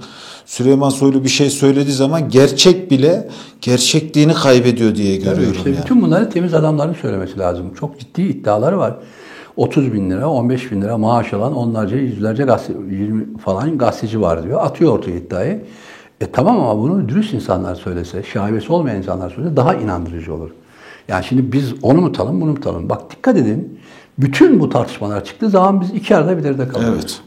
Süleyman 0.47 0.90
Soylu 0.90 1.25
bir 1.25 1.28
şey 1.28 1.50
söylediği 1.50 1.94
zaman 1.94 2.28
gerçek 2.28 2.90
bile 2.90 3.28
gerçekliğini 3.61 4.35
kaybediyor 4.35 4.94
diye 4.94 5.16
görüyorum 5.16 5.54
işte 5.56 5.71
yani. 5.71 5.83
bütün 5.83 6.02
bunları 6.02 6.30
temiz 6.30 6.54
adamların 6.54 6.94
söylemesi 6.94 7.38
lazım. 7.38 7.75
Çok 7.80 8.00
ciddi 8.00 8.23
iddiaları 8.23 8.78
var. 8.78 8.97
30 9.56 9.92
bin 9.92 10.11
lira, 10.11 10.28
15 10.30 10.73
bin 10.73 10.83
lira 10.83 10.99
maaş 10.99 11.33
alan 11.33 11.56
onlarca, 11.56 11.97
yüzlerce 11.97 12.42
gazete, 12.42 12.73
20 12.73 13.38
falan 13.38 13.78
gazeteci 13.78 14.21
var 14.21 14.42
diyor. 14.44 14.61
Atıyor 14.64 14.99
ortaya 14.99 15.16
iddiayı. 15.16 15.64
E 16.21 16.26
tamam 16.26 16.61
ama 16.61 16.78
bunu 16.78 17.09
dürüst 17.09 17.35
insanlar 17.35 17.75
söylese, 17.75 18.23
şaibesi 18.23 18.73
olmayan 18.73 18.97
insanlar 18.97 19.30
söylese 19.30 19.56
daha 19.56 19.75
inandırıcı 19.75 20.35
olur. 20.35 20.50
Yani 21.09 21.25
şimdi 21.25 21.52
biz 21.52 21.75
onu 21.83 22.00
mu 22.00 22.12
tutalım, 22.12 22.40
bunu 22.40 22.50
mu 22.50 22.54
tutalım? 22.54 22.88
Bak 22.88 23.11
dikkat 23.11 23.37
edin. 23.37 23.80
Bütün 24.18 24.61
bu 24.61 24.68
tartışmalar 24.68 25.25
çıktığı 25.25 25.50
zaman 25.50 25.80
biz 25.80 25.90
iki 25.90 26.16
arada 26.16 26.38
bir 26.38 26.44
derede 26.44 26.68
kalıyoruz. 26.68 26.99
Evet. 26.99 27.21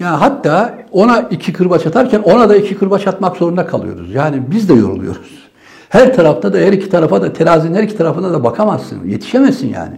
Yani 0.00 0.16
hatta 0.16 0.78
ona 0.92 1.20
iki 1.20 1.52
kırbaç 1.52 1.86
atarken 1.86 2.20
ona 2.20 2.48
da 2.48 2.56
iki 2.56 2.78
kırbaç 2.78 3.06
atmak 3.06 3.36
zorunda 3.36 3.66
kalıyoruz. 3.66 4.14
Yani 4.14 4.42
biz 4.50 4.68
de 4.68 4.74
yoruluyoruz. 4.74 5.48
Her 5.88 6.16
tarafta 6.16 6.52
da 6.52 6.58
her 6.58 6.72
iki 6.72 6.88
tarafa 6.88 7.22
da 7.22 7.32
terazinin 7.32 7.74
her 7.74 7.82
iki 7.82 7.96
tarafına 7.96 8.32
da 8.32 8.44
bakamazsın. 8.44 9.08
Yetişemezsin 9.08 9.68
yani. 9.74 9.96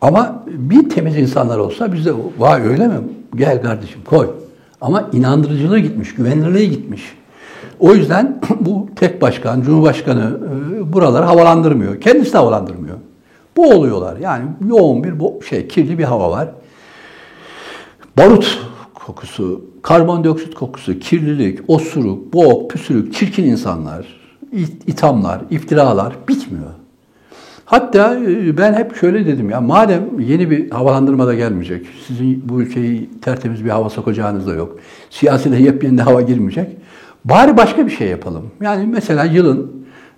Ama 0.00 0.42
bir 0.46 0.90
temiz 0.90 1.16
insanlar 1.16 1.58
olsa 1.58 1.92
biz 1.92 2.06
de 2.06 2.12
vay 2.38 2.62
öyle 2.62 2.88
mi? 2.88 2.94
Gel 3.36 3.62
kardeşim 3.62 4.00
koy. 4.04 4.30
Ama 4.80 5.08
inandırıcılığı 5.12 5.78
gitmiş, 5.78 6.14
güvenilirliği 6.14 6.70
gitmiş. 6.70 7.02
O 7.80 7.94
yüzden 7.94 8.40
bu 8.60 8.88
tek 8.96 9.22
başkan, 9.22 9.60
cumhurbaşkanı 9.62 10.38
e, 10.76 10.92
buraları 10.92 11.24
havalandırmıyor. 11.24 12.00
Kendisi 12.00 12.32
de 12.32 12.38
havalandırmıyor. 12.38 12.96
Boğuluyorlar. 13.56 14.16
Yani 14.16 14.44
yoğun 14.68 15.04
bir 15.04 15.12
bo- 15.12 15.44
şey, 15.44 15.68
kirli 15.68 15.98
bir 15.98 16.04
hava 16.04 16.30
var. 16.30 16.48
Barut 18.18 18.58
kokusu, 18.94 19.64
karbondioksit 19.82 20.54
kokusu, 20.54 20.98
kirlilik, 20.98 21.58
osuruk, 21.68 22.32
boğuk, 22.32 22.70
püsürük, 22.70 23.14
çirkin 23.14 23.44
insanlar, 23.44 24.06
it- 24.52 24.88
ithamlar, 24.88 25.40
iftiralar 25.50 26.12
bitmiyor. 26.28 26.70
Hatta 27.64 28.14
e, 28.14 28.58
ben 28.58 28.74
hep 28.74 28.96
şöyle 28.96 29.26
dedim 29.26 29.50
ya 29.50 29.60
madem 29.60 30.20
yeni 30.20 30.50
bir 30.50 30.70
havalandırma 30.70 31.26
da 31.26 31.34
gelmeyecek, 31.34 31.86
sizin 32.06 32.42
bu 32.48 32.62
ülkeyi 32.62 33.10
tertemiz 33.22 33.64
bir 33.64 33.70
hava 33.70 33.90
sokacağınız 33.90 34.46
da 34.46 34.54
yok, 34.54 34.78
siyasete 35.10 35.56
yepyeni 35.56 36.02
hava 36.02 36.20
girmeyecek, 36.22 36.76
bari 37.24 37.56
başka 37.56 37.86
bir 37.86 37.90
şey 37.90 38.08
yapalım. 38.08 38.42
Yani 38.62 38.86
mesela 38.86 39.24
yılın 39.24 39.72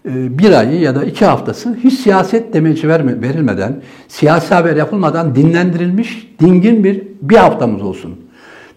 e, 0.08 0.38
bir 0.38 0.52
ayı 0.52 0.80
ya 0.80 0.94
da 0.94 1.04
iki 1.04 1.24
haftası 1.24 1.76
hiç 1.84 1.94
siyaset 1.94 2.54
demeci 2.54 2.88
verilmeden, 2.88 3.82
siyasi 4.08 4.54
haber 4.54 4.76
yapılmadan 4.76 5.34
dinlendirilmiş 5.34 6.34
dingin 6.40 6.84
bir 6.84 7.02
bir 7.22 7.36
haftamız 7.36 7.82
olsun. 7.82 8.14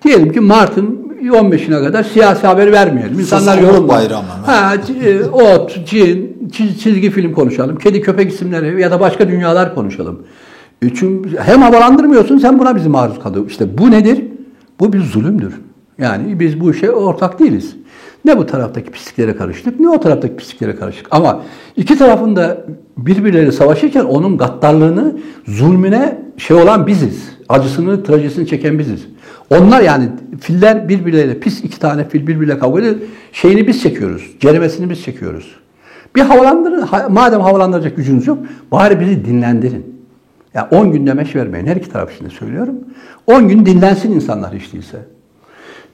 Diyelim 0.03 0.31
ki 0.33 0.39
Mart'ın 0.39 1.05
15'ine 1.23 1.83
kadar 1.83 2.03
siyasi 2.03 2.47
haber 2.47 2.71
vermeyelim. 2.71 3.19
İnsanlar 3.19 3.57
yorulmasın. 3.57 3.87
bayramı 3.87 4.23
mı? 4.27 4.45
Ha, 4.45 4.73
e, 5.05 5.23
ot, 5.23 5.79
cin, 5.85 6.37
çiz- 6.51 6.77
çizgi 6.77 7.09
film 7.11 7.33
konuşalım. 7.33 7.77
Kedi 7.77 8.01
köpek 8.01 8.31
isimleri 8.31 8.81
ya 8.81 8.91
da 8.91 8.99
başka 8.99 9.27
dünyalar 9.27 9.75
konuşalım. 9.75 10.23
Çünkü 10.95 11.37
hem 11.37 11.61
havalandırmıyorsun 11.61 12.37
sen 12.37 12.59
buna 12.59 12.75
bizi 12.75 12.89
maruz 12.89 13.19
kalıyor. 13.19 13.45
İşte 13.49 13.77
bu 13.77 13.91
nedir? 13.91 14.23
Bu 14.79 14.93
bir 14.93 14.99
zulümdür. 14.99 15.53
Yani 15.97 16.39
biz 16.39 16.59
bu 16.59 16.71
işe 16.71 16.91
ortak 16.91 17.39
değiliz. 17.39 17.75
Ne 18.25 18.37
bu 18.37 18.45
taraftaki 18.45 18.91
pisliklere 18.91 19.35
karıştık 19.35 19.79
ne 19.79 19.89
o 19.89 19.99
taraftaki 19.99 20.35
pisliklere 20.35 20.75
karıştık. 20.75 21.07
Ama 21.11 21.41
iki 21.77 21.97
tarafın 21.97 22.35
da 22.35 22.57
birbirleriyle 22.97 23.51
savaşırken 23.51 24.03
onun 24.03 24.37
gaddarlığını, 24.37 25.17
zulmüne 25.47 26.17
şey 26.37 26.57
olan 26.57 26.87
biziz. 26.87 27.29
Acısını, 27.49 28.03
trajesini 28.03 28.47
çeken 28.47 28.79
biziz. 28.79 29.07
Onlar 29.49 29.81
yani 29.81 30.09
filler 30.41 30.89
birbirleriyle 30.89 31.39
pis 31.39 31.63
iki 31.63 31.79
tane 31.79 32.09
fil 32.09 32.27
birbiriyle 32.27 32.59
kavga 32.59 32.79
ediyor. 32.79 32.95
Şeyini 33.31 33.67
biz 33.67 33.81
çekiyoruz. 33.81 34.31
Ceremesini 34.39 34.89
biz 34.89 35.03
çekiyoruz. 35.03 35.55
Bir 36.15 36.21
havalandırın. 36.21 36.81
ha- 36.81 37.07
Madem 37.09 37.41
havalandıracak 37.41 37.95
gücünüz 37.95 38.27
yok 38.27 38.37
bari 38.71 38.99
bizi 38.99 39.25
dinlendirin. 39.25 39.95
Ya 40.53 40.67
10 40.71 40.91
gün 40.91 41.07
demeç 41.07 41.35
vermeyin. 41.35 41.67
Her 41.67 41.75
iki 41.75 41.89
taraf 41.89 42.15
için 42.15 42.25
de 42.25 42.29
söylüyorum. 42.29 42.75
10 43.27 43.47
gün 43.49 43.65
dinlensin 43.65 44.11
insanlar 44.11 44.55
hiç 44.55 44.73
değilse. 44.73 44.97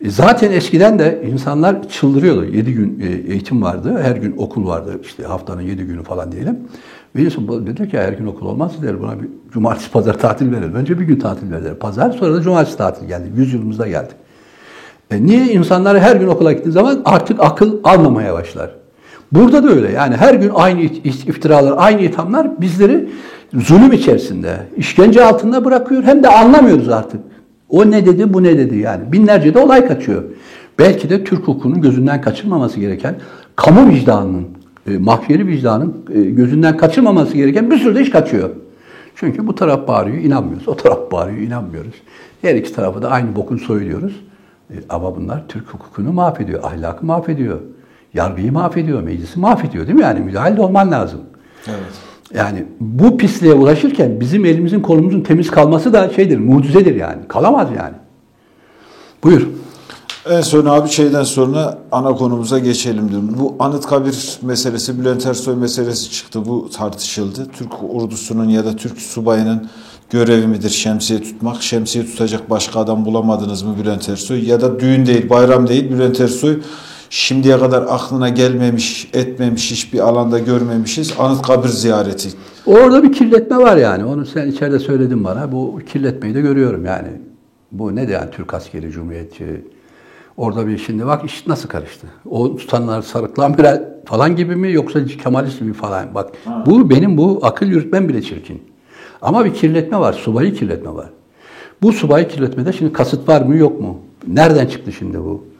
E, 0.03 0.09
Zaten 0.09 0.51
eskiden 0.51 0.99
de 0.99 1.23
insanlar 1.31 1.89
çıldırıyordu. 1.89 2.45
7 2.45 2.73
gün 2.73 2.99
e, 2.99 3.31
eğitim 3.31 3.61
vardı. 3.61 3.99
Her 4.01 4.15
gün 4.15 4.35
okul 4.37 4.67
vardı. 4.67 4.99
İşte 5.03 5.23
haftanın 5.23 5.61
7 5.61 5.83
günü 5.83 6.03
falan 6.03 6.31
diyelim. 6.31 6.59
Birisi 7.15 7.37
dedi 7.47 7.89
ki 7.89 7.97
her 7.97 8.13
gün 8.13 8.27
okul 8.27 8.45
olmaz 8.45 8.71
der. 8.83 9.01
Buna 9.01 9.21
bir 9.21 9.27
cumartesi 9.53 9.91
pazar 9.91 10.13
tatil 10.19 10.51
verelim. 10.51 10.73
Önce 10.73 10.99
bir 10.99 11.05
gün 11.05 11.19
tatil 11.19 11.51
verelim. 11.51 11.75
Pazar 11.79 12.11
sonra 12.11 12.33
da 12.33 12.41
cumartesi 12.41 12.77
tatil 12.77 13.07
geldi. 13.07 13.31
Yüzyılımızda 13.37 13.87
geldi. 13.87 14.11
E 15.11 15.23
niye 15.23 15.45
insanlar 15.45 15.99
her 15.99 16.15
gün 16.15 16.27
okula 16.27 16.51
gittiği 16.51 16.71
zaman 16.71 17.01
artık 17.05 17.39
akıl 17.39 17.79
almamaya 17.83 18.33
başlar? 18.33 18.71
Burada 19.31 19.63
da 19.63 19.69
öyle. 19.69 19.91
Yani 19.91 20.15
her 20.15 20.33
gün 20.33 20.51
aynı 20.53 20.81
iftiralar, 20.81 21.73
aynı 21.77 22.01
ithamlar 22.01 22.61
bizleri 22.61 23.09
zulüm 23.53 23.91
içerisinde, 23.91 24.57
işkence 24.77 25.25
altında 25.25 25.65
bırakıyor. 25.65 26.03
Hem 26.03 26.23
de 26.23 26.27
anlamıyoruz 26.29 26.89
artık. 26.89 27.21
O 27.71 27.91
ne 27.91 28.05
dedi, 28.05 28.33
bu 28.33 28.43
ne 28.43 28.57
dedi 28.57 28.77
yani. 28.77 29.11
Binlerce 29.11 29.53
de 29.53 29.59
olay 29.59 29.87
kaçıyor. 29.87 30.23
Belki 30.79 31.09
de 31.09 31.23
Türk 31.23 31.41
hukukunun 31.41 31.81
gözünden 31.81 32.21
kaçırmaması 32.21 32.79
gereken, 32.79 33.15
kamu 33.55 33.89
vicdanının, 33.89 34.47
e, 34.87 34.97
mahşeri 34.97 35.47
vicdanın 35.47 35.95
e, 36.13 36.21
gözünden 36.21 36.77
kaçırmaması 36.77 37.37
gereken 37.37 37.71
bir 37.71 37.77
sürü 37.77 37.95
de 37.95 38.01
iş 38.01 38.09
kaçıyor. 38.09 38.49
Çünkü 39.15 39.47
bu 39.47 39.55
taraf 39.55 39.87
bağırıyor, 39.87 40.17
inanmıyoruz. 40.17 40.67
O 40.67 40.75
taraf 40.75 41.11
bağırıyor, 41.11 41.39
inanmıyoruz. 41.39 41.93
Her 42.41 42.55
iki 42.55 42.73
tarafı 42.73 43.01
da 43.01 43.09
aynı 43.09 43.35
bokun 43.35 43.57
söylüyoruz. 43.57 44.21
E, 44.69 44.75
ama 44.89 45.15
bunlar 45.15 45.43
Türk 45.47 45.67
hukukunu 45.67 46.13
mahvediyor, 46.13 46.63
ahlakı 46.63 47.05
mahvediyor, 47.05 47.59
yargıyı 48.13 48.51
mahvediyor, 48.51 49.01
meclisi 49.01 49.39
mahvediyor 49.39 49.87
değil 49.87 49.97
mi? 49.97 50.03
Yani 50.03 50.19
müdahil 50.19 50.57
olman 50.57 50.91
lazım. 50.91 51.21
Evet. 51.67 52.10
Yani 52.35 52.65
bu 52.79 53.17
pisliğe 53.17 53.53
ulaşırken 53.53 54.19
bizim 54.19 54.45
elimizin 54.45 54.79
kolumuzun 54.79 55.21
temiz 55.21 55.51
kalması 55.51 55.93
da 55.93 56.09
şeydir, 56.09 56.37
mucizedir 56.37 56.95
yani. 56.95 57.27
Kalamaz 57.27 57.67
yani. 57.77 57.95
Buyur. 59.23 59.47
En 60.29 60.41
son 60.41 60.65
abi 60.65 60.89
şeyden 60.89 61.23
sonra 61.23 61.77
ana 61.91 62.15
konumuza 62.15 62.59
geçelim 62.59 63.09
diyorum. 63.09 63.35
Bu 63.39 63.55
Anıtkabir 63.59 64.39
meselesi, 64.41 64.99
Bülent 64.99 65.25
Ersoy 65.25 65.55
meselesi 65.55 66.11
çıktı. 66.11 66.45
Bu 66.45 66.69
tartışıldı. 66.69 67.47
Türk 67.57 67.71
ordusunun 67.89 68.49
ya 68.49 68.65
da 68.65 68.75
Türk 68.75 69.01
subayının 69.01 69.69
görevi 70.09 70.47
midir 70.47 70.69
şemsiye 70.69 71.21
tutmak? 71.21 71.63
Şemsiye 71.63 72.05
tutacak 72.05 72.49
başka 72.49 72.79
adam 72.79 73.05
bulamadınız 73.05 73.63
mı 73.63 73.75
Bülent 73.83 74.09
Ersoy? 74.09 74.49
Ya 74.49 74.61
da 74.61 74.79
düğün 74.79 75.05
değil, 75.05 75.29
bayram 75.29 75.67
değil 75.67 75.91
Bülent 75.91 76.21
Ersoy 76.21 76.59
şimdiye 77.11 77.59
kadar 77.59 77.81
aklına 77.89 78.29
gelmemiş, 78.29 79.09
etmemiş, 79.13 79.71
hiçbir 79.71 79.99
alanda 79.99 80.39
görmemişiz. 80.39 81.13
Anıtkabir 81.19 81.69
ziyareti. 81.69 82.29
Orada 82.65 83.03
bir 83.03 83.13
kirletme 83.13 83.57
var 83.57 83.77
yani. 83.77 84.05
Onu 84.05 84.25
sen 84.25 84.47
içeride 84.47 84.79
söyledin 84.79 85.23
bana. 85.23 85.51
Bu 85.51 85.79
kirletmeyi 85.93 86.35
de 86.35 86.41
görüyorum 86.41 86.85
yani. 86.85 87.07
Bu 87.71 87.95
ne 87.95 88.07
de 88.07 88.11
yani 88.11 88.31
Türk 88.31 88.53
askeri 88.53 88.91
cumhuriyetçi. 88.91 89.65
Orada 90.37 90.67
bir 90.67 90.77
şimdi 90.77 91.05
bak 91.05 91.25
iş 91.25 91.47
nasıl 91.47 91.69
karıştı. 91.69 92.07
O 92.29 92.55
tutanlar 92.55 93.01
sarıklı 93.01 93.45
amiral 93.45 93.83
falan 94.05 94.35
gibi 94.35 94.55
mi 94.55 94.71
yoksa 94.71 95.05
Kemalist 95.05 95.59
gibi 95.59 95.73
falan. 95.73 96.15
Bak 96.15 96.31
bu 96.65 96.89
benim 96.89 97.17
bu 97.17 97.39
akıl 97.41 97.65
yürütmem 97.65 98.09
bile 98.09 98.21
çirkin. 98.21 98.61
Ama 99.21 99.45
bir 99.45 99.53
kirletme 99.53 99.99
var. 99.99 100.13
Subayı 100.13 100.53
kirletme 100.53 100.93
var. 100.93 101.09
Bu 101.81 101.93
subayı 101.93 102.27
kirletmede 102.27 102.73
şimdi 102.73 102.93
kasıt 102.93 103.29
var 103.29 103.41
mı 103.41 103.55
yok 103.55 103.81
mu? 103.81 103.99
Nereden 104.27 104.65
çıktı 104.65 104.91
şimdi 104.91 105.19
bu? 105.19 105.50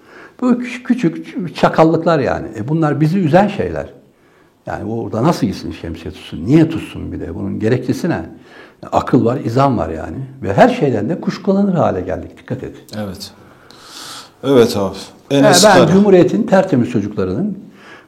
Bu 0.42 0.60
küçük, 0.60 1.56
çakallıklar 1.56 2.20
yani. 2.20 2.48
E 2.58 2.68
bunlar 2.68 3.02
bizi 3.02 3.20
üzen 3.20 3.48
şeyler. 3.48 3.90
Yani 4.66 4.92
orada 4.92 5.24
nasıl 5.24 5.48
gitsin 5.48 5.72
şemsiye 5.72 6.14
tutsun? 6.14 6.46
Niye 6.46 6.70
tutsun 6.70 7.12
bir 7.12 7.20
de? 7.20 7.36
Bunun 7.36 7.60
gerekçesi 7.60 8.10
ne? 8.10 8.30
Akıl 8.92 9.26
var, 9.26 9.40
izan 9.46 9.78
var 9.78 9.90
yani. 9.90 10.18
Ve 10.44 10.54
her 10.54 10.70
şeyden 10.70 11.10
de 11.10 11.22
kuşkulanır 11.22 11.74
hale 11.74 12.02
geldik. 12.02 12.38
Dikkat 12.38 12.64
et. 12.64 12.76
Evet. 12.98 13.32
Evet 14.44 14.78
abi. 14.78 14.96
Yani 15.32 15.46
Enes 15.46 15.66
ben. 15.66 15.88
Cumhuriyet'in 15.88 16.44
tertemiz 16.44 16.90
çocuklarının, 16.90 17.58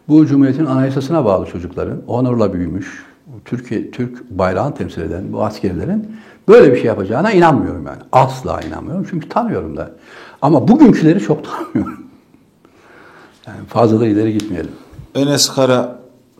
bu 0.08 0.26
Cumhuriyet'in 0.26 0.66
anayasasına 0.66 1.26
bağlı 1.26 1.46
çocukların, 1.46 2.02
onurla 2.08 2.54
büyümüş, 2.54 3.06
Türkiye 3.46 3.92
Türk 3.92 4.30
bayrağını 4.30 4.76
temsil 4.76 5.02
eden 5.02 5.34
bu 5.34 5.44
askerlerin 5.46 6.16
böyle 6.48 6.72
bir 6.72 6.78
şey 6.78 6.86
yapacağına 6.86 7.32
inanmıyorum 7.32 7.86
yani. 7.86 8.02
Asla 8.12 8.62
inanmıyorum 8.62 9.08
çünkü 9.10 9.30
tanıyorum 9.30 9.78
da. 9.78 9.92
Ama 10.42 10.68
bugünküleri 10.68 11.20
çok 11.20 11.46
tanımıyorum. 11.46 12.03
Yani 13.48 13.58
fazla 13.68 14.00
da 14.00 14.08
ileri 14.08 14.34
gitmeyelim. 14.34 14.72
Enes 15.16 15.50
Kara 15.50 16.00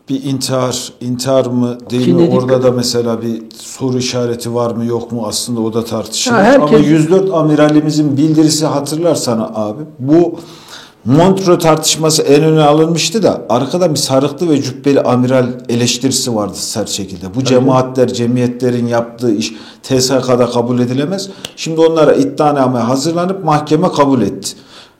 bir 0.10 0.24
intihar, 0.24 0.94
intihar 1.02 1.46
mı 1.46 1.78
değil 1.90 2.06
Şimdi 2.06 2.24
mi? 2.24 2.30
Orada 2.36 2.64
da 2.64 2.72
mesela 2.72 3.22
bir 3.22 3.42
soru 3.58 3.98
işareti 3.98 4.56
var 4.56 4.72
mı 4.76 4.86
yok 4.86 5.12
mu 5.12 5.24
aslında 5.28 5.62
o 5.62 5.74
da 5.74 5.86
tartışılır. 5.86 6.36
Ya 6.38 6.44
herkes- 6.44 6.70
Ama 6.70 6.78
104 6.78 7.34
amiralimizin 7.34 8.18
bildirisi 8.18 8.66
hatırlarsana 8.66 9.52
abi. 9.56 9.82
Bu 10.00 10.40
Montreux 11.06 11.64
tartışması 11.64 12.22
en 12.22 12.44
öne 12.44 12.62
alınmıştı 12.64 13.24
da 13.24 13.42
arkada 13.50 13.92
bir 13.92 13.96
sarıklı 13.96 14.50
ve 14.50 14.62
cübbeli 14.62 15.02
amiral 15.02 15.48
eleştirisi 15.70 16.36
vardı 16.36 16.54
sert 16.56 16.90
şekilde. 16.90 17.36
Bu 17.36 17.44
cemaatler, 17.44 18.14
cemiyetlerin 18.14 18.88
yaptığı 18.88 19.32
iş 19.36 19.54
TSK'da 19.84 20.50
kabul 20.50 20.80
edilemez. 20.80 21.30
Şimdi 21.56 21.82
onlara 21.82 22.14
iddianame 22.14 22.80
hazırlanıp 22.80 23.44
mahkeme 23.44 23.92
kabul 23.92 24.22
etti. 24.22 24.50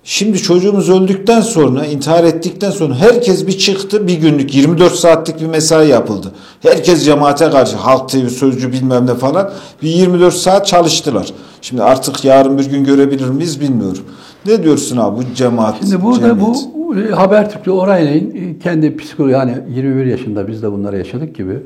Şimdi 0.06 0.38
çocuğumuz 0.38 0.90
öldükten 0.90 1.42
sonra, 1.42 1.86
intihar 1.86 2.24
ettikten 2.24 2.72
sonra 2.72 2.96
herkes 2.96 3.48
bir 3.48 3.58
çıktı. 3.58 4.08
Bir 4.08 4.14
günlük 4.14 4.56
24 4.56 4.94
saatlik 4.96 5.42
bir 5.42 5.46
mesai 5.46 5.90
yapıldı. 5.90 6.32
Herkes 6.62 7.06
cemaate 7.06 7.50
karşı, 7.50 7.78
Halk 7.78 8.10
TV 8.10 8.28
sözcü 8.28 8.72
bilmem 8.72 9.06
ne 9.06 9.14
falan 9.14 9.52
bir 9.82 9.90
24 9.90 10.34
saat 10.34 10.68
çalıştılar. 10.68 11.34
Şimdi 11.62 11.84
artık 11.84 12.26
yarın 12.26 12.58
bir 12.58 12.66
gün 12.66 12.84
görebilir 12.84 13.30
miyiz 13.30 13.62
bilmiyorum. 13.62 14.04
Ne 14.46 14.64
diyorsun 14.64 14.98
abi 14.98 15.18
bu 15.18 15.36
cemaat? 15.36 15.76
Şimdi 15.80 16.04
burada 16.04 16.28
cemiyet? 16.28 16.58
bu 16.76 16.96
e, 16.96 17.10
Habertürk'te 17.10 17.72
Oray'ın 17.72 18.36
e, 18.36 18.60
kendi 18.60 18.98
psikoloji 18.98 19.34
yani 19.34 19.58
21 19.76 20.06
yaşında 20.06 20.48
biz 20.48 20.64
de 20.64 20.72
bunları 20.72 20.98
yaşadık 20.98 21.36
gibi 21.36 21.60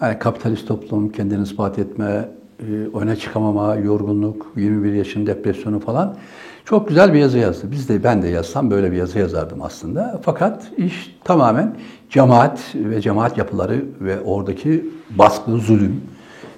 Yani 0.00 0.18
kapitalist 0.18 0.68
toplum, 0.68 1.08
kendini 1.08 1.42
ispat 1.42 1.78
etme, 1.78 2.28
e, 2.60 2.98
öne 2.98 3.16
çıkamama, 3.16 3.74
yorgunluk, 3.74 4.46
21 4.56 4.92
yaşın 4.92 5.26
depresyonu 5.26 5.80
falan. 5.80 6.16
Çok 6.64 6.88
güzel 6.88 7.12
bir 7.12 7.18
yazı 7.18 7.38
yazdı. 7.38 7.66
Biz 7.70 7.88
de 7.88 8.04
ben 8.04 8.22
de 8.22 8.28
yazsam 8.28 8.70
böyle 8.70 8.92
bir 8.92 8.96
yazı 8.96 9.18
yazardım 9.18 9.62
aslında. 9.62 10.20
Fakat 10.24 10.62
iş 10.76 11.16
tamamen 11.24 11.76
cemaat 12.10 12.60
ve 12.74 13.00
cemaat 13.00 13.38
yapıları 13.38 13.84
ve 14.00 14.20
oradaki 14.20 14.86
baskı, 15.10 15.50
zulüm 15.50 16.00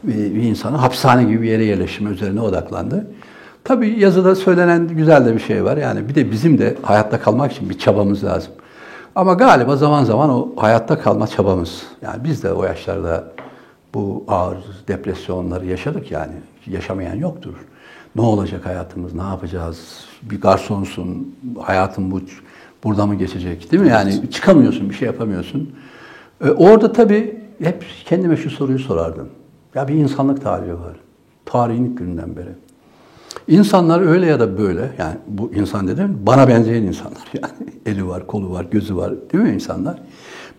bir 0.03 0.43
insanın 0.43 0.79
hapishane 0.79 1.25
gibi 1.25 1.43
bir 1.43 1.49
yere 1.49 1.65
yerleşimi 1.65 2.11
üzerine 2.11 2.41
odaklandı. 2.41 3.07
Tabii 3.65 4.01
yazıda 4.01 4.35
söylenen 4.35 4.89
güzel 4.89 5.27
de 5.27 5.35
bir 5.35 5.41
şey 5.41 5.65
var. 5.65 5.77
Yani 5.77 6.09
bir 6.09 6.15
de 6.15 6.31
bizim 6.31 6.59
de 6.59 6.77
hayatta 6.83 7.21
kalmak 7.21 7.53
için 7.53 7.71
bir 7.71 7.79
çabamız 7.79 8.25
lazım. 8.25 8.53
Ama 9.15 9.35
galiba 9.35 9.77
zaman 9.77 10.05
zaman 10.05 10.31
o 10.31 10.53
hayatta 10.57 10.99
kalma 11.01 11.27
çabamız. 11.27 11.83
Yani 12.03 12.25
biz 12.25 12.43
de 12.43 12.53
o 12.53 12.65
yaşlarda 12.65 13.25
bu 13.95 14.25
ağır 14.29 14.57
depresyonları 14.89 15.67
yaşadık 15.67 16.11
yani. 16.11 16.33
Yaşamayan 16.67 17.17
yoktur. 17.17 17.55
Ne 18.17 18.23
olacak 18.23 18.67
hayatımız, 18.67 19.15
ne 19.15 19.23
yapacağız? 19.23 20.05
Bir 20.23 20.41
garsonsun, 20.41 21.37
hayatın 21.63 22.11
bu 22.11 22.21
burada 22.85 23.07
mı 23.07 23.15
geçecek 23.15 23.73
değil 23.73 23.83
mi? 23.83 23.89
Yani 23.89 24.31
çıkamıyorsun, 24.31 24.91
bir 24.91 24.95
şey 24.95 25.07
yapamıyorsun. 25.07 25.75
Ee, 26.45 26.51
orada 26.51 26.93
tabii 26.93 27.41
hep 27.63 27.85
kendime 28.05 28.37
şu 28.37 28.51
soruyu 28.51 28.79
sorardım. 28.79 29.29
Ya 29.75 29.89
bir 29.89 29.95
insanlık 29.95 30.43
tarihi 30.43 30.75
var. 30.75 30.97
Tarihin 31.45 31.85
ilk 31.85 31.99
günden 31.99 32.37
beri. 32.37 32.53
İnsanlar 33.49 34.01
öyle 34.01 34.27
ya 34.27 34.41
da 34.41 34.59
böyle, 34.59 34.91
yani 34.99 35.17
bu 35.27 35.53
insan 35.55 35.89
dedim, 35.89 36.19
bana 36.23 36.49
benzeyen 36.49 36.83
insanlar 36.83 37.25
yani. 37.43 37.71
Eli 37.87 38.09
var, 38.09 38.27
kolu 38.27 38.51
var, 38.51 38.67
gözü 38.71 38.97
var, 38.97 39.15
değil 39.33 39.45
mi 39.45 39.51
insanlar? 39.51 39.99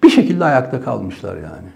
Bir 0.04 0.10
şekilde 0.10 0.46
ayakta 0.46 0.82
kalmışlar 0.82 1.36
yani. 1.36 1.68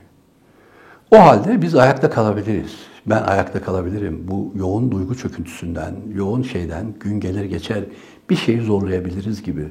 O 1.11 1.19
halde 1.19 1.61
biz 1.61 1.75
ayakta 1.75 2.09
kalabiliriz. 2.09 2.90
Ben 3.05 3.23
ayakta 3.23 3.61
kalabilirim. 3.61 4.23
Bu 4.27 4.53
yoğun 4.55 4.91
duygu 4.91 5.15
çöküntüsünden, 5.15 5.95
yoğun 6.13 6.41
şeyden 6.41 6.85
gün 6.99 7.19
gelir 7.19 7.43
geçer 7.43 7.83
bir 8.29 8.35
şeyi 8.35 8.61
zorlayabiliriz 8.61 9.43
gibi. 9.43 9.67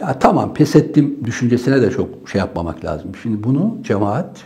Ya 0.00 0.18
tamam 0.18 0.54
pes 0.54 0.76
ettim 0.76 1.18
düşüncesine 1.24 1.82
de 1.82 1.90
çok 1.90 2.28
şey 2.28 2.38
yapmamak 2.38 2.84
lazım. 2.84 3.10
Şimdi 3.22 3.44
bunu 3.44 3.76
cemaat 3.82 4.44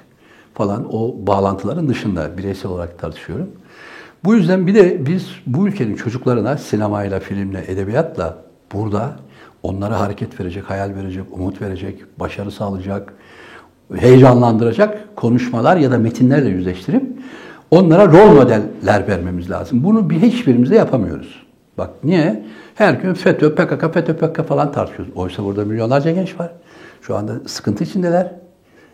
falan 0.55 0.95
o 0.95 1.27
bağlantıların 1.27 1.89
dışında 1.89 2.39
bireysel 2.39 2.71
olarak 2.71 2.99
tartışıyorum. 2.99 3.49
Bu 4.25 4.35
yüzden 4.35 4.67
bir 4.67 4.75
de 4.75 5.07
biz 5.07 5.29
bu 5.47 5.69
ülkenin 5.69 5.97
çocuklarına 5.97 6.57
sinemayla, 6.57 7.21
filmle, 7.21 7.65
edebiyatla 7.69 8.39
burada 8.73 9.17
onlara 9.63 10.01
hareket 10.01 10.41
verecek, 10.41 10.71
hayal 10.71 10.95
verecek, 10.95 11.25
umut 11.33 11.63
verecek, 11.63 12.21
başarı 12.21 12.51
sağlayacak, 12.51 13.15
heyecanlandıracak 13.95 15.17
konuşmalar 15.17 15.77
ya 15.77 15.91
da 15.91 15.99
metinlerle 15.99 16.49
yüzleştirip 16.49 17.03
onlara 17.73 18.13
rol 18.13 18.33
modeller 18.33 19.09
vermemiz 19.09 19.51
lazım. 19.51 19.85
Bunu 19.85 20.11
bir 20.11 20.23
hiçbirimiz 20.23 20.71
de 20.71 20.77
yapamıyoruz. 20.77 21.43
Bak 21.79 21.91
niye? 22.05 22.45
Her 22.75 22.95
gün 22.95 23.15
FETÖ, 23.15 23.55
PKK, 23.55 23.95
FETÖ, 23.95 24.17
PKK 24.17 24.49
falan 24.49 24.73
tartışıyoruz. 24.73 25.17
Oysa 25.17 25.45
burada 25.45 25.65
milyonlarca 25.65 26.11
genç 26.11 26.41
var. 26.41 26.53
Şu 27.03 27.17
anda 27.17 27.33
sıkıntı 27.47 27.85
içindeler. 27.85 28.33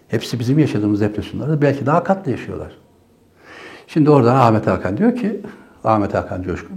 Hepsi 0.08 0.38
bizim 0.38 0.58
yaşadığımız 0.58 1.00
depresyonlarda 1.00 1.62
belki 1.62 1.87
daha 1.87 2.04
katlı 2.04 2.30
yaşıyorlar. 2.30 2.73
Şimdi 3.87 4.11
oradan 4.11 4.37
Ahmet 4.37 4.66
Hakan 4.66 4.97
diyor 4.97 5.16
ki, 5.16 5.40
Ahmet 5.85 6.14
Hakan 6.14 6.42
Coşkun, 6.42 6.76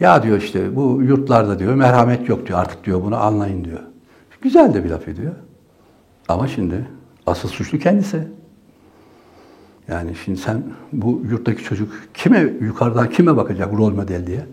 ya 0.00 0.22
diyor 0.22 0.38
işte 0.38 0.76
bu 0.76 1.02
yurtlarda 1.02 1.58
diyor 1.58 1.74
merhamet 1.74 2.28
yok 2.28 2.46
diyor 2.46 2.58
artık 2.58 2.84
diyor 2.84 3.02
bunu 3.02 3.16
anlayın 3.16 3.64
diyor. 3.64 3.80
Güzel 4.40 4.74
de 4.74 4.84
bir 4.84 4.90
laf 4.90 5.08
ediyor. 5.08 5.32
Ama 6.28 6.48
şimdi 6.48 6.88
asıl 7.26 7.48
suçlu 7.48 7.78
kendisi. 7.78 8.28
Yani 9.88 10.14
şimdi 10.24 10.38
sen 10.38 10.62
bu 10.92 11.22
yurttaki 11.30 11.64
çocuk 11.64 11.92
kime 12.14 12.40
yukarıdan 12.60 13.10
kime 13.10 13.36
bakacak 13.36 13.72
rol 13.72 13.90
model 13.90 14.26
diye? 14.26 14.46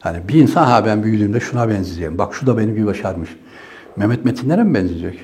Hani 0.00 0.28
bir 0.28 0.34
insan 0.34 0.64
ha 0.64 0.86
ben 0.86 1.02
büyüdüğümde 1.02 1.40
şuna 1.40 1.68
benzeyeceğim. 1.68 2.18
Bak 2.18 2.34
şu 2.34 2.46
da 2.46 2.58
benim 2.58 2.74
gibi 2.74 2.86
başarmış. 2.86 3.36
Mehmet 3.96 4.24
Metinlere 4.24 4.62
mi 4.62 4.74
benzeyecek? 4.74 5.18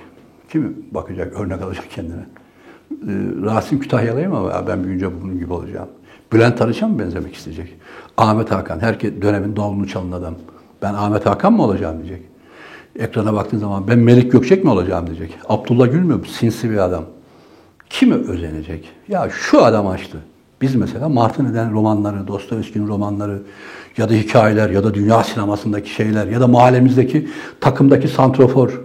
Kim 0.52 0.86
bakacak, 0.90 1.40
örnek 1.40 1.62
alacak 1.62 1.90
kendine? 1.90 2.22
Ee, 2.92 3.06
Rasim 3.42 3.80
Kütahyalı'ya 3.80 4.28
ama 4.28 4.66
ben 4.66 4.84
büyüyünce 4.84 5.22
bunun 5.22 5.38
gibi 5.38 5.52
olacağım. 5.52 5.88
Bülent 6.32 6.62
Arıç'a 6.62 6.88
mı 6.88 6.98
benzemek 6.98 7.34
isteyecek? 7.34 7.76
Ahmet 8.16 8.50
Hakan, 8.50 8.80
herkes 8.80 9.22
dönemin 9.22 9.56
davulunu 9.56 9.88
çalan 9.88 10.12
adam. 10.12 10.34
Ben 10.82 10.94
Ahmet 10.94 11.26
Hakan 11.26 11.52
mı 11.52 11.62
olacağım 11.62 11.98
diyecek. 11.98 12.22
Ekrana 12.98 13.34
baktığın 13.34 13.58
zaman 13.58 13.88
ben 13.88 13.98
Melik 13.98 14.32
Gökçek 14.32 14.64
mi 14.64 14.70
olacağım 14.70 15.06
diyecek. 15.06 15.38
Abdullah 15.48 15.92
Gül 15.92 16.02
mü? 16.02 16.20
Sinsi 16.28 16.70
bir 16.70 16.76
adam. 16.76 17.04
Kime 17.92 18.14
özenecek? 18.14 18.88
Ya 19.08 19.28
şu 19.30 19.64
adam 19.64 19.86
açtı. 19.86 20.18
Biz 20.60 20.74
mesela 20.74 21.08
Martı 21.08 21.44
Neden 21.44 21.72
romanları, 21.72 22.28
Dostoyevski'nin 22.28 22.88
romanları 22.88 23.42
ya 23.96 24.08
da 24.08 24.14
hikayeler 24.14 24.70
ya 24.70 24.84
da 24.84 24.94
dünya 24.94 25.24
sinemasındaki 25.24 25.90
şeyler 25.90 26.26
ya 26.26 26.40
da 26.40 26.46
mahallemizdeki 26.46 27.28
takımdaki 27.60 28.08
santrofor, 28.08 28.80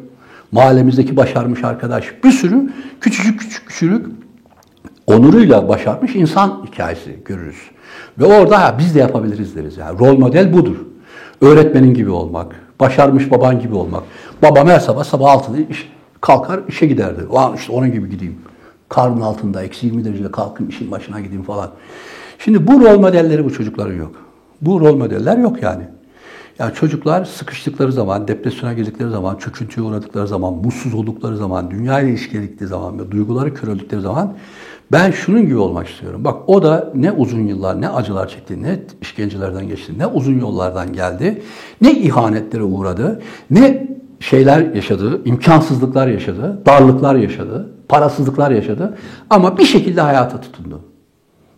mahallemizdeki 0.52 1.18
başarmış 1.18 1.64
arkadaş 1.64 2.14
bir 2.24 2.32
sürü 2.32 2.70
küçücük 3.02 3.40
küçük 3.40 3.68
küçülük 3.68 4.06
onuruyla 5.08 5.70
başarmış 5.70 6.16
insan 6.16 6.66
hikayesi 6.72 7.20
görürüz. 7.26 7.62
Ve 8.20 8.26
orada 8.26 8.64
ha, 8.64 8.76
biz 8.80 8.96
de 8.96 9.00
yapabiliriz 9.00 9.56
deriz. 9.56 9.78
Yani. 9.78 10.00
Rol 10.00 10.18
model 10.18 10.54
budur. 10.54 10.78
Öğretmenin 11.42 11.94
gibi 11.94 12.10
olmak, 12.10 12.56
başarmış 12.80 13.32
baban 13.32 13.60
gibi 13.60 13.76
olmak. 13.76 14.04
Babam 14.42 14.68
her 14.68 14.80
sabah 14.80 15.04
sabah 15.04 15.26
6'da 15.26 15.58
iş, 15.70 15.92
kalkar 16.22 16.60
işe 16.68 16.86
giderdi. 16.86 17.22
Ulan 17.30 17.56
işte 17.56 17.72
onun 17.74 17.92
gibi 17.92 18.10
gideyim. 18.10 18.38
Karnın 18.90 19.22
altında 19.22 19.64
eksi 19.64 19.86
20 19.86 20.06
derecede 20.06 20.32
kalkayım 20.32 20.70
işin 20.70 20.92
başına 20.92 21.20
gideyim 21.20 21.44
falan. 21.44 21.70
Şimdi 22.40 22.68
bu 22.68 22.82
rol 22.82 23.00
modelleri 23.00 23.46
bu 23.46 23.54
çocukların 23.54 23.96
yok. 23.96 24.16
Bu 24.62 24.80
rol 24.80 24.96
modeller 24.96 25.38
yok 25.38 25.64
yani. 25.64 25.84
Yani 26.60 26.74
çocuklar 26.74 27.26
sıkıştıkları 27.26 27.92
zaman, 27.92 28.28
depresyona 28.28 28.74
girdikleri 28.74 29.10
zaman, 29.10 29.36
çöküntüye 29.36 29.88
uğradıkları 29.88 30.28
zaman, 30.28 30.54
mutsuz 30.54 30.94
oldukları 30.94 31.38
zaman, 31.38 31.72
dünya 31.72 32.00
ile 32.00 32.10
ilişkiledikleri 32.10 32.70
zaman 32.70 33.00
ve 33.00 33.12
duyguları 33.12 33.54
körüldükleri 33.54 34.02
zaman 34.02 34.34
ben 34.92 35.12
şunun 35.12 35.42
gibi 35.42 35.58
olmak 35.58 35.88
istiyorum. 35.88 36.24
Bak 36.24 36.38
o 36.48 36.64
da 36.64 36.92
ne 36.96 37.12
uzun 37.12 37.48
yıllar, 37.48 37.82
ne 37.82 37.90
acılar 37.90 38.28
çekti, 38.28 38.64
ne 38.64 38.80
işkencelerden 39.02 39.68
geçti, 39.68 39.94
ne 39.98 40.08
uzun 40.08 40.40
yollardan 40.40 40.94
geldi, 40.94 41.42
ne 41.82 41.92
ihanetlere 41.92 42.64
uğradı, 42.64 43.22
ne 43.52 43.88
şeyler 44.20 44.74
yaşadı, 44.74 45.22
imkansızlıklar 45.26 46.08
yaşadı, 46.08 46.62
darlıklar 46.66 47.16
yaşadı, 47.16 47.72
parasızlıklar 47.90 48.52
yaşadı 48.52 48.98
ama 49.30 49.58
bir 49.58 49.66
şekilde 49.66 50.02
hayata 50.02 50.42
tutundu. 50.42 50.82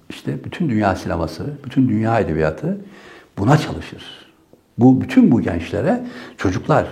İşte 0.09 0.43
bütün 0.43 0.69
dünya 0.69 0.95
sineması, 0.95 1.45
bütün 1.65 1.89
dünya 1.89 2.19
edebiyatı 2.19 2.77
buna 3.37 3.57
çalışır. 3.57 4.03
Bu 4.77 5.01
bütün 5.01 5.31
bu 5.31 5.41
gençlere 5.41 6.05
çocuklar 6.37 6.85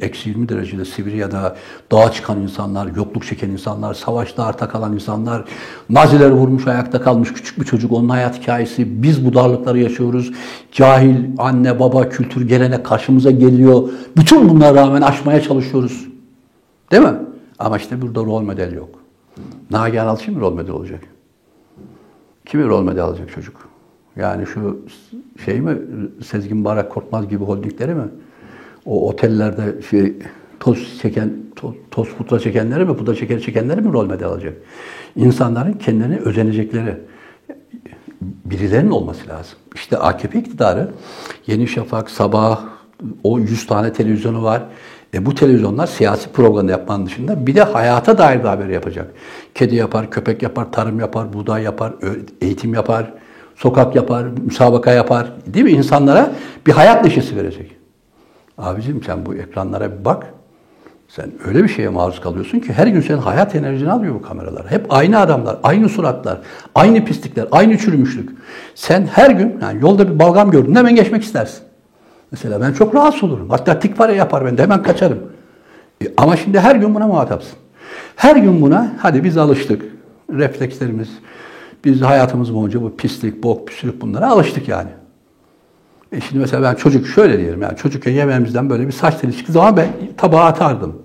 eksi 0.00 0.28
20 0.28 0.48
derecede 0.48 0.84
Sibirya'da 0.84 1.56
dağa 1.92 2.12
çıkan 2.12 2.40
insanlar, 2.40 2.96
yokluk 2.96 3.26
çeken 3.26 3.50
insanlar, 3.50 3.94
savaşta 3.94 4.44
arta 4.44 4.68
kalan 4.68 4.92
insanlar, 4.92 5.44
Naziler 5.90 6.30
vurmuş 6.30 6.66
ayakta 6.66 7.00
kalmış 7.00 7.32
küçük 7.32 7.60
bir 7.60 7.64
çocuk, 7.64 7.92
onun 7.92 8.08
hayat 8.08 8.40
hikayesi, 8.40 9.02
biz 9.02 9.26
bu 9.26 9.34
darlıkları 9.34 9.78
yaşıyoruz, 9.78 10.32
cahil 10.72 11.16
anne 11.38 11.80
baba 11.80 12.08
kültür 12.08 12.48
gelene 12.48 12.82
karşımıza 12.82 13.30
geliyor, 13.30 13.88
bütün 14.16 14.48
bunlara 14.48 14.74
rağmen 14.74 15.02
aşmaya 15.02 15.42
çalışıyoruz. 15.42 16.06
Değil 16.92 17.02
mi? 17.02 17.14
Ama 17.58 17.76
işte 17.76 18.02
burada 18.02 18.20
rol 18.20 18.40
model 18.40 18.72
yok. 18.72 18.88
Nagihan 19.70 20.06
Alçı 20.06 20.32
mı 20.32 20.40
rol 20.40 20.54
model 20.54 20.70
olacak? 20.70 21.00
Kimi 22.46 22.64
rol 22.64 22.82
model 22.82 23.02
alacak 23.02 23.30
çocuk? 23.30 23.68
Yani 24.16 24.46
şu 24.46 24.80
şey 25.44 25.60
mi, 25.60 25.78
Sezgin 26.24 26.64
Barak 26.64 26.92
Korkmaz 26.92 27.28
gibi 27.28 27.44
holdingleri 27.44 27.94
mi? 27.94 28.04
O 28.86 29.08
otellerde 29.08 29.82
şey, 29.82 30.16
toz 30.60 30.98
çeken, 31.02 31.32
toz, 31.56 31.74
toz 31.90 32.08
pudra 32.08 32.38
çekenleri 32.38 32.84
mi, 32.84 32.96
pudra 32.96 33.14
şekeri 33.14 33.42
çekenleri 33.42 33.80
mi 33.80 33.92
rol 33.92 34.06
model 34.06 34.26
alacak? 34.26 34.56
İnsanların 35.16 35.72
kendini 35.72 36.18
özenecekleri 36.18 36.96
birilerinin 38.20 38.90
olması 38.90 39.28
lazım. 39.28 39.58
İşte 39.74 39.98
AKP 39.98 40.38
iktidarı 40.38 40.90
Yeni 41.46 41.68
Şafak, 41.68 42.10
Sabah, 42.10 42.60
o 43.24 43.38
100 43.38 43.66
tane 43.66 43.92
televizyonu 43.92 44.42
var. 44.42 44.62
E 45.14 45.26
bu 45.26 45.34
televizyonlar 45.34 45.86
siyasi 45.86 46.28
propaganda 46.28 46.72
yapmanın 46.72 47.06
dışında 47.06 47.46
bir 47.46 47.54
de 47.54 47.62
hayata 47.62 48.18
dair 48.18 48.38
bir 48.38 48.48
haber 48.48 48.68
yapacak. 48.68 49.06
Kedi 49.54 49.74
yapar, 49.74 50.10
köpek 50.10 50.42
yapar, 50.42 50.72
tarım 50.72 51.00
yapar, 51.00 51.32
buğday 51.32 51.62
yapar, 51.62 51.92
eğitim 52.40 52.74
yapar, 52.74 53.12
sokak 53.56 53.96
yapar, 53.96 54.24
müsabaka 54.46 54.90
yapar. 54.90 55.32
Değil 55.46 55.64
mi? 55.64 55.70
İnsanlara 55.70 56.32
bir 56.66 56.72
hayat 56.72 57.04
neşesi 57.04 57.36
verecek. 57.36 57.76
Abicim 58.58 59.02
sen 59.02 59.26
bu 59.26 59.34
ekranlara 59.34 59.98
bir 59.98 60.04
bak. 60.04 60.26
Sen 61.08 61.32
öyle 61.46 61.64
bir 61.64 61.68
şeye 61.68 61.88
maruz 61.88 62.20
kalıyorsun 62.20 62.60
ki 62.60 62.72
her 62.72 62.86
gün 62.86 63.00
senin 63.00 63.18
hayat 63.18 63.54
enerjini 63.54 63.90
alıyor 63.90 64.14
bu 64.14 64.22
kameralar. 64.22 64.70
Hep 64.70 64.86
aynı 64.88 65.18
adamlar, 65.18 65.58
aynı 65.62 65.88
suratlar, 65.88 66.38
aynı 66.74 67.04
pislikler, 67.04 67.46
aynı 67.50 67.78
çürümüşlük. 67.78 68.30
Sen 68.74 69.06
her 69.06 69.30
gün 69.30 69.58
yani 69.62 69.82
yolda 69.82 70.14
bir 70.14 70.18
balgam 70.18 70.50
gördün 70.50 70.74
hemen 70.74 70.94
geçmek 70.94 71.22
istersin. 71.22 71.65
Mesela 72.30 72.60
ben 72.60 72.72
çok 72.72 72.94
rahatsız 72.94 73.22
olurum. 73.22 73.50
Hatta 73.50 73.78
tik 73.78 73.96
para 73.96 74.12
yapar 74.12 74.44
ben 74.44 74.58
de 74.58 74.62
hemen 74.62 74.82
kaçarım. 74.82 75.18
E, 76.04 76.06
ama 76.16 76.36
şimdi 76.36 76.60
her 76.60 76.76
gün 76.76 76.94
buna 76.94 77.06
muhatapsın. 77.06 77.58
Her 78.16 78.36
gün 78.36 78.62
buna 78.62 78.92
hadi 78.98 79.24
biz 79.24 79.36
alıştık. 79.36 79.82
Reflekslerimiz 80.30 81.08
Biz 81.84 82.02
hayatımız 82.02 82.54
boyunca 82.54 82.82
bu 82.82 82.96
pislik, 82.96 83.42
bok, 83.42 83.68
püsürük 83.68 84.00
bunlara 84.00 84.30
alıştık 84.30 84.68
yani. 84.68 84.90
E 86.12 86.20
şimdi 86.20 86.38
mesela 86.38 86.62
ben 86.62 86.74
çocuk 86.74 87.06
şöyle 87.06 87.38
diyelim 87.38 87.62
yani 87.62 87.76
çocukken 87.76 88.12
yemeğimizden 88.12 88.70
böyle 88.70 88.86
bir 88.86 88.92
saç 88.92 89.20
teli 89.20 89.36
çıktığı 89.36 89.52
zaman 89.52 89.76
ben 89.76 89.88
tabağa 90.16 90.44
atardım. 90.44 91.02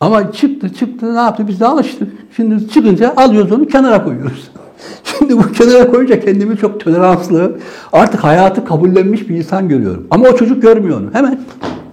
Ama 0.00 0.32
çıktı 0.32 0.74
çıktı 0.74 1.14
ne 1.14 1.18
yaptı 1.18 1.48
biz 1.48 1.60
de 1.60 1.66
alıştık. 1.66 2.12
Şimdi 2.36 2.68
çıkınca 2.68 3.14
alıyoruz 3.16 3.52
onu 3.52 3.66
kenara 3.66 4.04
koyuyoruz. 4.04 4.50
Şimdi 5.04 5.38
bu 5.38 5.52
kenara 5.52 5.90
koyunca 5.90 6.20
kendimi 6.20 6.56
çok 6.56 6.80
toleranslı, 6.80 7.58
artık 7.92 8.24
hayatı 8.24 8.64
kabullenmiş 8.64 9.28
bir 9.28 9.36
insan 9.36 9.68
görüyorum. 9.68 10.06
Ama 10.10 10.28
o 10.28 10.36
çocuk 10.36 10.62
görmüyor 10.62 11.00
onu. 11.00 11.08
Hemen 11.12 11.40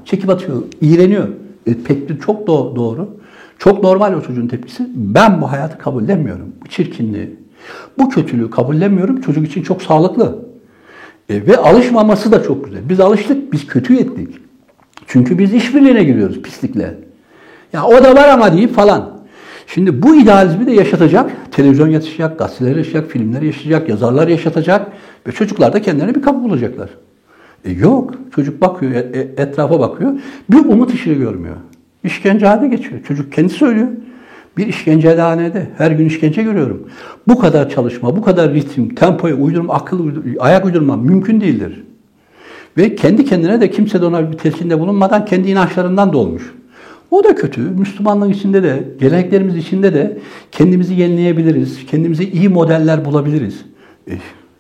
çekip 0.06 0.30
atıyor, 0.30 0.62
iğreniyor. 0.82 1.28
E, 1.68 1.74
pek 1.74 2.22
çok 2.22 2.48
do- 2.48 2.76
doğru. 2.76 3.10
Çok 3.60 3.84
normal 3.84 4.14
o 4.14 4.22
çocuğun 4.22 4.48
tepkisi. 4.48 4.88
Ben 4.96 5.42
bu 5.42 5.52
hayatı 5.52 5.78
kabullenmiyorum. 5.78 6.48
Bu 6.66 6.70
çirkinliği, 6.70 7.36
bu 7.98 8.10
kötülüğü 8.10 8.50
kabullenmiyorum. 8.50 9.22
Çocuk 9.22 9.48
için 9.48 9.64
çok 9.64 9.82
sağlıklı. 9.82 10.46
E, 11.30 11.48
ve 11.48 11.58
alışmaması 11.58 12.32
da 12.32 12.44
çok 12.44 12.66
güzel. 12.66 12.90
Biz 12.90 13.00
alıştık, 13.00 13.54
biz 13.54 13.68
kötü 13.68 13.96
ettik. 13.98 14.36
Çünkü 15.08 15.38
biz 15.38 15.54
işbirliğine 15.54 16.04
giriyoruz 16.04 16.42
pislikle. 16.42 16.98
Ya 17.74 17.86
o 17.86 18.04
da 18.04 18.16
var 18.16 18.30
ama 18.30 18.54
deyip 18.54 18.76
falan. 18.76 19.21
Şimdi 19.68 20.02
bu 20.02 20.16
idealizmi 20.16 20.66
de 20.66 20.72
yaşatacak, 20.72 21.32
televizyon 21.52 21.88
yaşayacak, 21.88 22.40
gazeteler 22.40 22.76
yaşayacak, 22.76 23.12
filmler 23.12 23.42
yaşayacak, 23.42 23.90
yazarlar 23.90 24.28
yaşatacak 24.28 24.92
ve 25.28 25.32
çocuklar 25.32 25.74
da 25.74 25.82
kendilerine 25.82 26.16
bir 26.16 26.22
kapı 26.22 26.44
bulacaklar. 26.44 26.90
E 27.66 27.72
yok, 27.72 28.14
çocuk 28.36 28.62
bakıyor, 28.62 28.92
e- 28.92 28.98
e- 29.14 29.44
etrafa 29.44 29.80
bakıyor, 29.80 30.14
bir 30.52 30.58
umut 30.58 30.94
ışığı 30.94 31.14
görmüyor. 31.14 31.56
İşkencehanede 32.04 32.76
geçiyor. 32.76 33.04
Çocuk 33.08 33.34
kendi 33.34 33.50
söylüyor. 33.50 33.88
Bir 34.58 34.68
işkencehanede, 34.68 35.68
her 35.78 35.92
gün 35.92 36.06
işkence 36.06 36.44
görüyorum. 36.44 36.88
Bu 37.28 37.40
kadar 37.40 37.70
çalışma, 37.70 38.16
bu 38.16 38.22
kadar 38.22 38.54
ritim, 38.54 38.96
tempoya 38.96 39.36
uydurma, 39.36 39.74
akıl 39.74 40.00
uydur, 40.00 40.22
ayak 40.40 40.66
uydurma 40.66 40.98
mümkün 40.98 41.42
değildir. 41.42 41.84
Ve 42.78 42.96
kendi 42.96 43.26
kendine 43.26 43.62
de 43.62 43.72
kimse 43.72 44.02
de 44.02 44.06
ona 44.06 44.32
bir 44.32 44.38
telkinde 44.38 44.80
bulunmadan 44.80 45.26
kendi 45.26 45.50
inançlarından 45.50 46.14
dolmuş. 46.14 46.54
O 47.12 47.24
da 47.24 47.36
kötü. 47.36 47.62
Müslümanlık 47.62 48.36
içinde 48.36 48.64
de, 48.64 48.88
geleneklerimiz 49.00 49.56
içinde 49.56 49.94
de 49.94 50.20
kendimizi 50.52 50.94
yenileyebiliriz. 50.94 51.86
Kendimize 51.86 52.24
iyi 52.24 52.50
modeller 52.50 53.06
bulabiliriz. 53.06 53.66
E, 54.10 54.14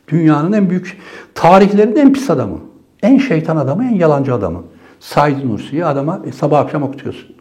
dünyanın 0.08 0.54
en 0.54 0.70
büyük, 0.70 0.98
tarihlerin 1.36 1.96
en 1.96 2.14
pis 2.14 2.30
adamı. 2.30 2.60
En 3.04 3.18
şeytan 3.18 3.58
adamı, 3.58 3.86
en 3.86 3.96
yalancı 3.96 4.34
adamı. 4.34 4.64
Said 5.00 5.46
Nursi'yi 5.46 5.86
adama 5.86 6.22
e, 6.26 6.32
sabah 6.32 6.60
akşam 6.60 6.84
okutuyorsun. 6.84 7.36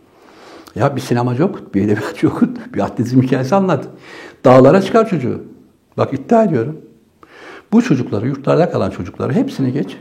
Ya 0.75 0.97
bir 0.97 1.01
sinemacı 1.01 1.45
okut, 1.45 1.75
bir 1.75 1.83
edebiyatçı 1.83 2.29
okut, 2.29 2.59
bir 2.75 2.81
atletizm 2.81 3.23
hikayesi 3.23 3.55
anlat. 3.55 3.87
Dağlara 4.45 4.83
çıkar 4.83 5.09
çocuğu. 5.09 5.43
Bak 5.97 6.15
iddia 6.15 6.45
ediyorum. 6.45 6.77
Bu 7.73 7.83
çocukları, 7.83 8.27
yurtlarda 8.27 8.71
kalan 8.71 8.91
çocukları 8.91 9.33
hepsini 9.33 9.73
geç. 9.73 9.97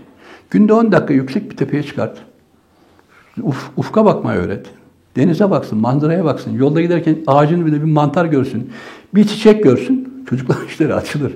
Günde 0.50 0.74
10 0.74 0.92
dakika 0.92 1.14
yüksek 1.14 1.52
bir 1.52 1.58
tepeye 1.58 1.84
çıkart. 1.84 2.18
Uf, 3.42 3.70
ufka 3.78 4.06
bakmayı 4.06 4.40
öğret. 4.40 4.68
Denize 5.16 5.52
baksın, 5.52 5.78
manzaraya 5.78 6.26
baksın. 6.26 6.58
Yolda 6.58 6.82
giderken 6.82 7.18
ağacın 7.28 7.66
bile 7.66 7.76
bir 7.76 7.92
mantar 7.92 8.26
görsün. 8.26 8.72
Bir 9.16 9.24
çiçek 9.24 9.64
görsün. 9.64 10.24
Çocuklar 10.30 10.58
işleri 10.68 10.94
açılır. 10.94 11.34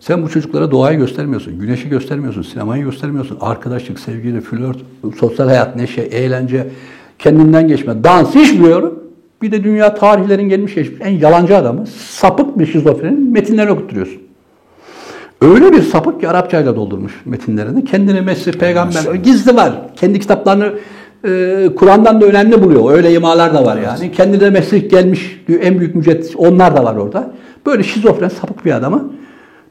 Sen 0.00 0.22
bu 0.22 0.28
çocuklara 0.28 0.70
doğayı 0.70 0.98
göstermiyorsun, 0.98 1.58
güneşi 1.58 1.88
göstermiyorsun, 1.88 2.42
sinemayı 2.42 2.84
göstermiyorsun. 2.84 3.38
Arkadaşlık, 3.40 4.00
sevgili, 4.00 4.40
flört, 4.40 4.78
sosyal 5.20 5.48
hayat, 5.48 5.76
neşe, 5.76 6.00
eğlence, 6.00 6.68
kendinden 7.18 7.68
geçme, 7.68 8.04
dans 8.04 8.34
hiç 8.34 8.52
biliyorum. 8.52 8.98
Bir 9.42 9.52
de 9.52 9.64
dünya 9.64 9.94
tarihlerin 9.94 10.48
gelmiş 10.48 10.74
geçmiş 10.74 11.00
en 11.00 11.10
yalancı 11.10 11.56
adamı, 11.56 11.86
sapık 11.86 12.58
bir 12.58 12.66
şizofrenin 12.66 13.32
metinlerini 13.32 13.72
okutturuyorsun. 13.72 14.22
Öyle 15.40 15.72
bir 15.72 15.82
sapık 15.82 16.20
ki 16.20 16.28
Arapçayla 16.28 16.76
doldurmuş 16.76 17.12
metinlerini. 17.24 17.84
Kendine 17.84 18.20
Mesih, 18.20 18.52
peygamber, 18.52 19.14
gizli 19.14 19.56
var. 19.56 19.72
Kendi 19.96 20.20
kitaplarını 20.20 20.72
e, 21.24 21.68
Kur'an'dan 21.76 22.20
da 22.20 22.26
önemli 22.26 22.62
buluyor. 22.62 22.92
Öyle 22.92 23.14
imalar 23.14 23.54
da 23.54 23.64
var 23.64 23.76
yani. 23.76 24.12
Kendi 24.12 24.40
de 24.40 24.50
Mesih 24.50 24.90
gelmiş 24.90 25.42
diyor, 25.48 25.60
en 25.62 25.78
büyük 25.78 25.94
müceddis. 25.94 26.36
Onlar 26.36 26.76
da 26.76 26.84
var 26.84 26.96
orada. 26.96 27.30
Böyle 27.66 27.82
şizofren, 27.82 28.28
sapık 28.28 28.64
bir 28.64 28.72
adamı. 28.72 29.12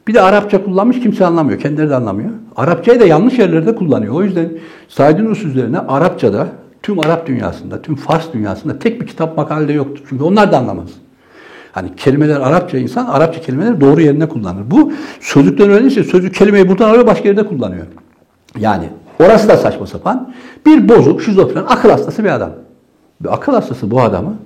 Bir 0.06 0.14
de 0.14 0.20
Arapça 0.20 0.64
kullanmış 0.64 1.00
kimse 1.00 1.26
anlamıyor. 1.26 1.60
Kendileri 1.60 1.90
de 1.90 1.94
anlamıyor. 1.94 2.30
Arapçayı 2.56 3.00
da 3.00 3.06
yanlış 3.06 3.38
yerlerde 3.38 3.74
kullanıyor. 3.74 4.14
O 4.14 4.22
yüzden 4.22 4.48
Said 4.88 5.18
Nursi 5.18 5.46
üzerine 5.46 5.78
Arapçada 5.78 6.46
tüm 6.82 7.00
Arap 7.00 7.26
dünyasında, 7.26 7.82
tüm 7.82 7.94
Fars 7.94 8.32
dünyasında 8.32 8.78
tek 8.78 9.00
bir 9.00 9.06
kitap 9.06 9.36
makalede 9.36 9.72
yoktur. 9.72 10.04
Çünkü 10.08 10.24
onlar 10.24 10.52
da 10.52 10.58
anlamaz. 10.58 10.88
Hani 11.72 11.96
kelimeler 11.96 12.40
Arapça 12.40 12.78
insan 12.78 13.06
Arapça 13.06 13.40
kelimeleri 13.40 13.80
doğru 13.80 14.00
yerine 14.00 14.28
kullanır. 14.28 14.62
Bu 14.70 14.92
sözlükten 15.20 15.70
öğrenirse 15.70 16.04
sözlük 16.04 16.34
kelimeyi 16.34 16.68
buradan 16.68 16.88
alıyor 16.88 17.06
başka 17.06 17.28
yerde 17.28 17.46
kullanıyor. 17.46 17.86
Yani 18.58 18.84
orası 19.20 19.48
da 19.48 19.56
saçma 19.56 19.86
sapan. 19.86 20.32
Bir 20.66 20.88
bozuk, 20.88 21.22
şizofren, 21.22 21.64
akıl 21.68 21.90
hastası 21.90 22.24
bir 22.24 22.34
adam. 22.34 22.50
Bir 23.20 23.34
akıl 23.34 23.52
hastası 23.52 23.90
bu 23.90 24.00
adamı 24.00 24.36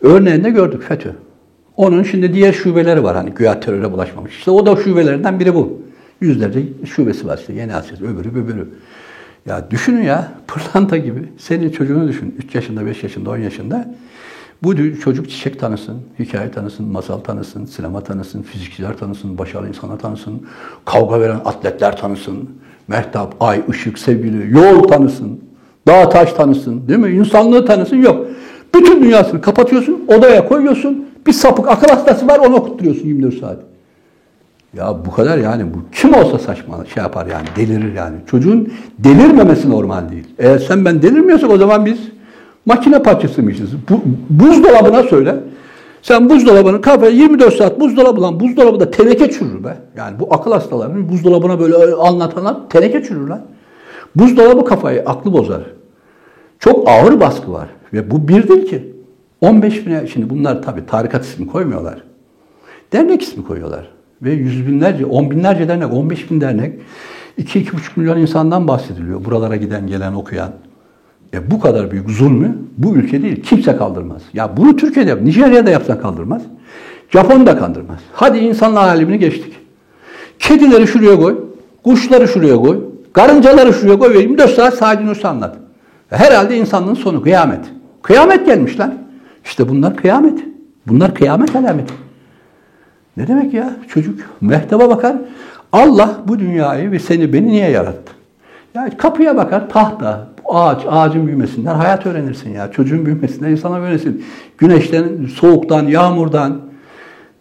örneğinde 0.00 0.50
gördük 0.50 0.82
FETÖ. 0.82 1.10
Onun 1.76 2.02
şimdi 2.02 2.34
diğer 2.34 2.52
şubeleri 2.52 3.04
var 3.04 3.16
hani 3.16 3.30
güya 3.30 3.60
teröre 3.60 3.92
bulaşmamış. 3.92 4.38
İşte 4.38 4.50
o 4.50 4.66
da 4.66 4.76
şubelerinden 4.76 5.40
biri 5.40 5.54
bu. 5.54 5.82
Yüzlerce 6.20 6.62
şubesi 6.84 7.26
var 7.26 7.38
işte 7.38 7.52
Yeni 7.52 7.74
Asya, 7.74 7.96
öbürü 7.96 8.28
öbürü. 8.28 8.68
Ya 9.46 9.70
düşünün 9.70 10.02
ya 10.02 10.32
pırlanta 10.46 10.96
gibi 10.96 11.28
senin 11.38 11.70
çocuğunu 11.70 12.08
düşün. 12.08 12.34
3 12.38 12.54
yaşında, 12.54 12.86
5 12.86 13.02
yaşında, 13.02 13.30
10 13.30 13.36
yaşında. 13.36 13.94
Bu 14.62 15.00
çocuk 15.00 15.30
çiçek 15.30 15.60
tanısın, 15.60 16.02
hikaye 16.18 16.50
tanısın, 16.50 16.86
masal 16.86 17.18
tanısın, 17.18 17.64
sinema 17.64 18.00
tanısın, 18.00 18.42
fizikçiler 18.42 18.96
tanısın, 18.96 19.38
başarılı 19.38 19.68
insanlar 19.68 19.98
tanısın, 19.98 20.46
kavga 20.84 21.20
veren 21.20 21.40
atletler 21.44 21.96
tanısın, 21.96 22.50
mehtap, 22.88 23.34
ay, 23.40 23.62
ışık, 23.70 23.98
sevgili, 23.98 24.58
yol 24.58 24.82
tanısın, 24.82 25.40
dağ 25.88 26.08
taş 26.08 26.32
tanısın, 26.32 26.88
değil 26.88 26.98
mi? 26.98 27.10
İnsanlığı 27.10 27.66
tanısın, 27.66 27.96
yok. 27.96 28.26
Bütün 28.74 29.02
dünyasını 29.02 29.40
kapatıyorsun, 29.40 30.04
odaya 30.08 30.48
koyuyorsun, 30.48 31.06
bir 31.26 31.32
sapık 31.32 31.68
akıl 31.68 31.88
hastası 31.88 32.28
var, 32.28 32.38
onu 32.38 32.54
okutturuyorsun 32.54 33.06
24 33.06 33.40
saat. 33.40 33.58
Ya 34.76 34.94
bu 35.06 35.10
kadar 35.10 35.38
yani 35.38 35.64
bu 35.74 35.78
kim 35.92 36.14
olsa 36.14 36.38
saçma 36.38 36.84
şey 36.94 37.02
yapar 37.02 37.26
yani 37.26 37.46
delirir 37.56 37.94
yani. 37.94 38.16
Çocuğun 38.26 38.72
delirmemesi 38.98 39.70
normal 39.70 40.08
değil. 40.08 40.24
Eğer 40.38 40.58
sen 40.58 40.84
ben 40.84 41.02
delirmiyorsak 41.02 41.50
o 41.50 41.58
zaman 41.58 41.86
biz 41.86 41.98
makine 42.66 43.02
parçasıymışız. 43.02 43.70
Bu, 43.90 44.02
buzdolabına 44.30 45.02
söyle. 45.02 45.36
Sen 46.04 46.30
buzdolabını 46.30 46.80
kafaya 46.80 47.10
24 47.10 47.54
saat 47.54 47.80
buzdolabı 47.80 48.22
lan 48.22 48.40
buzdolabı 48.40 48.80
da 48.80 48.90
teneke 48.90 49.30
çürür 49.30 49.64
be. 49.64 49.76
Yani 49.96 50.20
bu 50.20 50.34
akıl 50.34 50.52
hastalarının 50.52 51.08
buzdolabına 51.08 51.60
böyle 51.60 51.94
anlatanlar 51.94 52.56
teneke 52.68 53.02
çürür 53.02 53.28
lan. 53.28 53.40
Buzdolabı 54.16 54.64
kafayı 54.64 55.02
aklı 55.06 55.32
bozar. 55.32 55.62
Çok 56.58 56.88
ağır 56.88 57.20
baskı 57.20 57.52
var. 57.52 57.68
Ve 57.92 58.10
bu 58.10 58.28
bir 58.28 58.48
değil 58.48 58.66
ki. 58.66 58.94
15 59.40 59.86
bine, 59.86 60.06
şimdi 60.06 60.30
bunlar 60.30 60.62
tabii 60.62 60.86
tarikat 60.86 61.24
ismi 61.24 61.46
koymuyorlar. 61.46 62.02
Dernek 62.92 63.22
ismi 63.22 63.44
koyuyorlar. 63.44 63.88
Ve 64.22 64.32
yüz 64.32 64.66
binlerce, 64.66 65.06
on 65.06 65.30
binlerce 65.30 65.68
dernek, 65.68 65.92
15 65.92 66.30
bin 66.30 66.40
dernek, 66.40 66.80
2-2,5 67.38 67.72
milyon 67.96 68.18
insandan 68.18 68.68
bahsediliyor. 68.68 69.24
Buralara 69.24 69.56
giden, 69.56 69.86
gelen, 69.86 70.12
okuyan. 70.12 70.50
E 71.34 71.50
bu 71.50 71.60
kadar 71.60 71.90
büyük 71.90 72.10
zulmü 72.10 72.58
bu 72.78 72.94
ülke 72.94 73.22
değil. 73.22 73.42
Kimse 73.42 73.76
kaldırmaz. 73.76 74.22
Ya 74.34 74.56
bunu 74.56 74.76
Türkiye'de 74.76 75.10
yap, 75.10 75.20
Nijerya'da 75.22 75.70
yapsan 75.70 76.00
kaldırmaz. 76.00 76.42
Japon 77.10 77.46
da 77.46 77.58
kaldırmaz. 77.58 77.98
Hadi 78.12 78.38
insanlık 78.38 78.78
alemini 78.78 79.18
geçtik. 79.18 79.54
Kedileri 80.38 80.86
şuraya 80.86 81.16
koy, 81.16 81.38
kuşları 81.84 82.28
şuraya 82.28 82.56
koy, 82.56 82.80
karıncaları 83.12 83.72
şuraya 83.72 83.98
koy 83.98 84.14
ve 84.14 84.18
24 84.18 84.50
saat 84.50 84.74
Sadi 84.74 85.06
Nursi 85.06 85.28
anlat. 85.28 85.56
Herhalde 86.10 86.56
insanlığın 86.56 86.94
sonu 86.94 87.22
kıyamet. 87.22 87.64
Kıyamet 88.02 88.46
gelmiş 88.46 88.80
lan. 88.80 88.94
İşte 89.44 89.68
bunlar 89.68 89.96
kıyamet. 89.96 90.38
Bunlar 90.86 91.14
kıyamet 91.14 91.56
alameti. 91.56 91.94
Ne 93.16 93.28
demek 93.28 93.54
ya? 93.54 93.76
Çocuk 93.88 94.20
mehtaba 94.40 94.88
bakar. 94.88 95.16
Allah 95.72 96.16
bu 96.26 96.38
dünyayı 96.38 96.90
ve 96.90 96.98
seni 96.98 97.32
beni 97.32 97.46
niye 97.46 97.70
yarattı? 97.70 98.12
Ya 98.74 98.90
kapıya 98.98 99.36
bakar 99.36 99.68
tahta, 99.68 100.28
ağaç, 100.48 100.82
ağacın 100.88 101.26
büyümesinden 101.26 101.74
hayat 101.74 102.06
öğrenirsin 102.06 102.50
ya. 102.50 102.70
Çocuğun 102.70 103.06
büyümesinden 103.06 103.50
insana 103.50 103.78
öğrenirsin. 103.78 104.24
Güneşten, 104.58 105.04
soğuktan, 105.34 105.86
yağmurdan, 105.86 106.60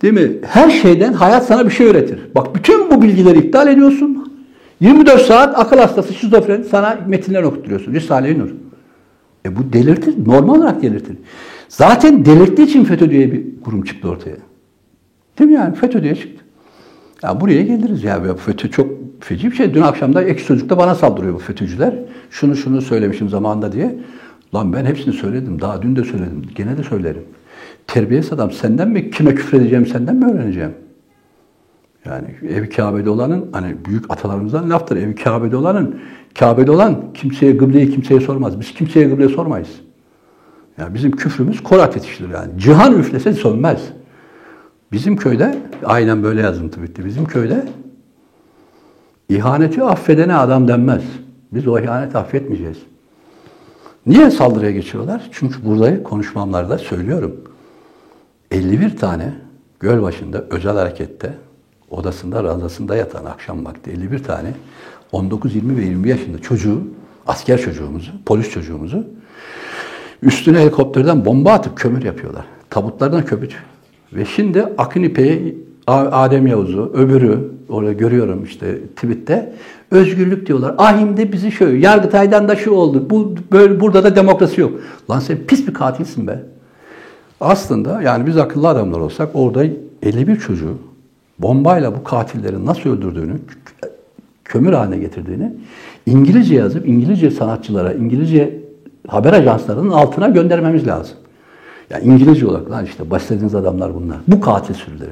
değil 0.01 0.13
mi? 0.13 0.31
Her 0.47 0.69
şeyden 0.69 1.13
hayat 1.13 1.45
sana 1.45 1.65
bir 1.65 1.71
şey 1.71 1.87
öğretir. 1.87 2.19
Bak 2.35 2.55
bütün 2.55 2.91
bu 2.91 3.01
bilgileri 3.01 3.37
iptal 3.37 3.67
ediyorsun. 3.67 4.33
24 4.79 5.21
saat 5.21 5.59
akıl 5.59 5.77
hastası, 5.77 6.13
şizofren 6.13 6.61
sana 6.61 6.99
metinler 7.07 7.43
okutturuyorsun. 7.43 7.93
Risale-i 7.93 8.39
Nur. 8.39 8.49
E 9.45 9.55
bu 9.55 9.73
delirtir. 9.73 10.15
Normal 10.25 10.55
olarak 10.55 10.81
delirtir. 10.81 11.17
Zaten 11.69 12.25
delirttiği 12.25 12.67
için 12.67 12.83
FETÖ 12.83 13.09
diye 13.09 13.31
bir 13.31 13.61
kurum 13.61 13.83
çıktı 13.83 14.09
ortaya. 14.09 14.37
Değil 15.39 15.49
mi 15.49 15.55
yani? 15.55 15.75
FETÖ 15.75 16.03
diye 16.03 16.15
çıktı. 16.15 16.43
Ya 17.23 17.41
buraya 17.41 17.61
geliriz 17.63 18.03
ya. 18.03 18.35
FETÖ 18.35 18.71
çok 18.71 18.87
feci 19.23 19.51
bir 19.51 19.55
şey. 19.55 19.73
Dün 19.73 19.81
akşam 19.81 20.13
da 20.13 20.23
ek 20.23 20.43
çocukta 20.43 20.77
bana 20.77 20.95
saldırıyor 20.95 21.33
bu 21.33 21.39
FETÖ'cüler. 21.39 21.93
Şunu 22.29 22.55
şunu 22.55 22.81
söylemişim 22.81 23.29
zamanında 23.29 23.71
diye. 23.71 23.95
Lan 24.55 24.73
ben 24.73 24.85
hepsini 24.85 25.13
söyledim. 25.13 25.61
Daha 25.61 25.81
dün 25.81 25.95
de 25.95 26.03
söyledim. 26.03 26.41
Gene 26.55 26.77
de 26.77 26.83
söylerim. 26.83 27.23
Terbiyesiz 27.87 28.33
adam 28.33 28.51
senden 28.51 28.89
mi 28.89 29.11
kime 29.11 29.35
küfredeceğim 29.35 29.85
senden 29.85 30.15
mi 30.15 30.31
öğreneceğim? 30.31 30.71
Yani 32.05 32.27
evi 32.49 32.69
Kabe'de 32.69 33.09
olanın 33.09 33.49
hani 33.51 33.75
büyük 33.85 34.11
atalarımızdan 34.11 34.69
laftır. 34.69 34.97
Evi 34.97 35.15
Kabe'de 35.15 35.55
olanın 35.55 35.99
Kabe'de 36.39 36.71
olan 36.71 37.13
kimseye 37.13 37.57
kıbleyi 37.57 37.91
kimseye 37.91 38.19
sormaz. 38.19 38.59
Biz 38.59 38.73
kimseye 38.73 39.09
kıble 39.09 39.29
sormayız. 39.29 39.69
Yani 40.77 40.93
bizim 40.93 41.11
küfrümüz 41.11 41.63
kor 41.63 41.79
ateşidir 41.79 42.29
yani. 42.29 42.59
Cihan 42.59 42.99
üflese 42.99 43.33
sönmez. 43.33 43.81
Bizim 44.91 45.17
köyde 45.17 45.57
aynen 45.85 46.23
böyle 46.23 46.41
yazıntı 46.41 46.83
bitti. 46.83 47.05
Bizim 47.05 47.25
köyde 47.25 47.65
ihaneti 49.29 49.83
affedene 49.83 50.35
adam 50.35 50.67
denmez. 50.67 51.03
Biz 51.51 51.67
o 51.67 51.79
ihaneti 51.79 52.17
affetmeyeceğiz. 52.17 52.77
Niye 54.05 54.31
saldırıya 54.31 54.71
geçiyorlar? 54.71 55.29
Çünkü 55.31 55.65
burada 55.65 56.03
konuşmamlarda 56.03 56.77
söylüyorum. 56.77 57.35
51 58.51 58.97
tane 58.97 59.33
göl 59.79 60.01
başında 60.01 60.45
özel 60.49 60.77
harekette 60.77 61.33
odasında 61.89 62.43
ranzasında 62.43 62.95
yatan 62.95 63.25
akşam 63.25 63.65
vakti 63.65 63.91
51 63.91 64.23
tane 64.23 64.53
19, 65.11 65.55
20 65.55 65.77
ve 65.77 65.81
20 65.81 66.09
yaşında 66.09 66.39
çocuğu, 66.39 66.81
asker 67.27 67.61
çocuğumuzu, 67.61 68.11
polis 68.25 68.49
çocuğumuzu 68.49 69.07
üstüne 70.21 70.59
helikopterden 70.59 71.25
bomba 71.25 71.51
atıp 71.51 71.77
kömür 71.77 72.03
yapıyorlar. 72.03 72.45
Tabutlardan 72.69 73.25
kömür. 73.25 73.55
Ve 74.13 74.25
şimdi 74.25 74.63
Akın 74.77 75.03
İpek'i, 75.03 75.62
Adem 75.87 76.47
Yavuz'u, 76.47 76.91
öbürü, 76.93 77.51
orada 77.69 77.93
görüyorum 77.93 78.43
işte 78.43 78.79
tweette, 78.95 79.53
özgürlük 79.91 80.47
diyorlar. 80.47 80.75
Ahim'de 80.77 81.31
bizi 81.31 81.51
şöyle, 81.51 81.77
Yargıtay'dan 81.77 82.47
da 82.47 82.55
şu 82.55 82.71
oldu, 82.71 83.09
bu, 83.09 83.35
böyle, 83.51 83.79
burada 83.79 84.03
da 84.03 84.15
demokrasi 84.15 84.61
yok. 84.61 84.71
Lan 85.09 85.19
sen 85.19 85.37
pis 85.47 85.67
bir 85.67 85.73
katilsin 85.73 86.27
be. 86.27 86.43
Aslında 87.41 88.01
yani 88.01 88.27
biz 88.27 88.37
akıllı 88.37 88.67
adamlar 88.67 88.99
olsak 88.99 89.29
orada 89.33 89.65
51 90.03 90.39
çocuğu 90.39 90.77
bombayla 91.39 91.95
bu 91.95 92.03
katillerin 92.03 92.65
nasıl 92.65 92.89
öldürdüğünü, 92.89 93.39
kömür 94.45 94.73
haline 94.73 94.97
getirdiğini 94.97 95.53
İngilizce 96.05 96.55
yazıp 96.55 96.87
İngilizce 96.87 97.31
sanatçılara, 97.31 97.93
İngilizce 97.93 98.59
haber 99.07 99.33
ajanslarının 99.33 99.89
altına 99.89 100.27
göndermemiz 100.27 100.87
lazım. 100.87 101.15
Yani 101.89 102.03
İngilizce 102.03 102.47
olarak 102.47 102.71
lan 102.71 102.85
işte 102.85 103.09
bahsettiğiniz 103.09 103.55
adamlar 103.55 103.95
bunlar. 103.95 104.17
Bu 104.27 104.41
katil 104.41 104.73
sürüleri. 104.73 105.11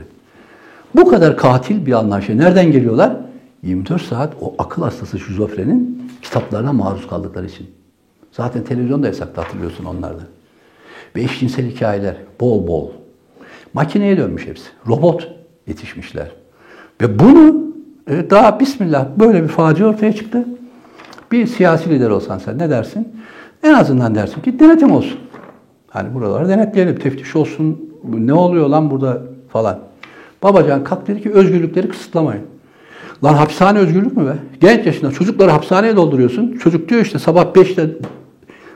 Bu 0.95 1.09
kadar 1.09 1.37
katil 1.37 1.85
bir 1.85 1.91
anlayışa 1.91 2.33
nereden 2.33 2.71
geliyorlar? 2.71 3.17
24 3.63 4.01
saat 4.01 4.33
o 4.41 4.55
akıl 4.57 4.81
hastası 4.83 5.19
şizofrenin 5.19 6.11
kitaplarına 6.21 6.73
maruz 6.73 7.07
kaldıkları 7.07 7.45
için. 7.45 7.67
Zaten 8.31 8.63
televizyonda 8.63 9.07
yasakta 9.07 9.43
hatırlıyorsun 9.43 9.85
onlarda. 9.85 10.21
Ve 11.15 11.21
eşcinsel 11.21 11.65
hikayeler 11.65 12.15
bol 12.39 12.67
bol. 12.67 12.89
Makineye 13.73 14.17
dönmüş 14.17 14.47
hepsi. 14.47 14.69
Robot 14.87 15.31
yetişmişler. 15.67 16.31
Ve 17.01 17.19
bunu 17.19 17.73
e, 18.07 18.29
daha 18.29 18.59
bismillah 18.59 19.07
böyle 19.19 19.43
bir 19.43 19.47
facia 19.47 19.87
ortaya 19.87 20.13
çıktı. 20.13 20.45
Bir 21.31 21.47
siyasi 21.47 21.89
lider 21.89 22.09
olsan 22.09 22.37
sen 22.37 22.57
ne 22.57 22.69
dersin? 22.69 23.07
En 23.63 23.73
azından 23.73 24.15
dersin 24.15 24.41
ki 24.41 24.59
denetim 24.59 24.91
olsun. 24.91 25.19
Hani 25.87 26.13
buraları 26.13 26.49
denetleyelim, 26.49 26.99
teftiş 26.99 27.35
olsun. 27.35 27.93
Ne 28.03 28.33
oluyor 28.33 28.69
lan 28.69 28.91
burada 28.91 29.21
falan. 29.49 29.79
Babacan 30.43 30.83
kalk 30.83 31.07
dedi 31.07 31.21
ki 31.23 31.31
özgürlükleri 31.31 31.89
kısıtlamayın. 31.89 32.43
Lan 33.23 33.33
hapishane 33.33 33.79
özgürlük 33.79 34.17
mü 34.17 34.25
be? 34.25 34.35
Genç 34.59 34.85
yaşında 34.85 35.11
çocukları 35.11 35.51
hapishaneye 35.51 35.95
dolduruyorsun. 35.95 36.57
Çocuk 36.57 36.89
diyor 36.89 37.01
işte 37.01 37.19
sabah 37.19 37.45
5'te 37.45 37.89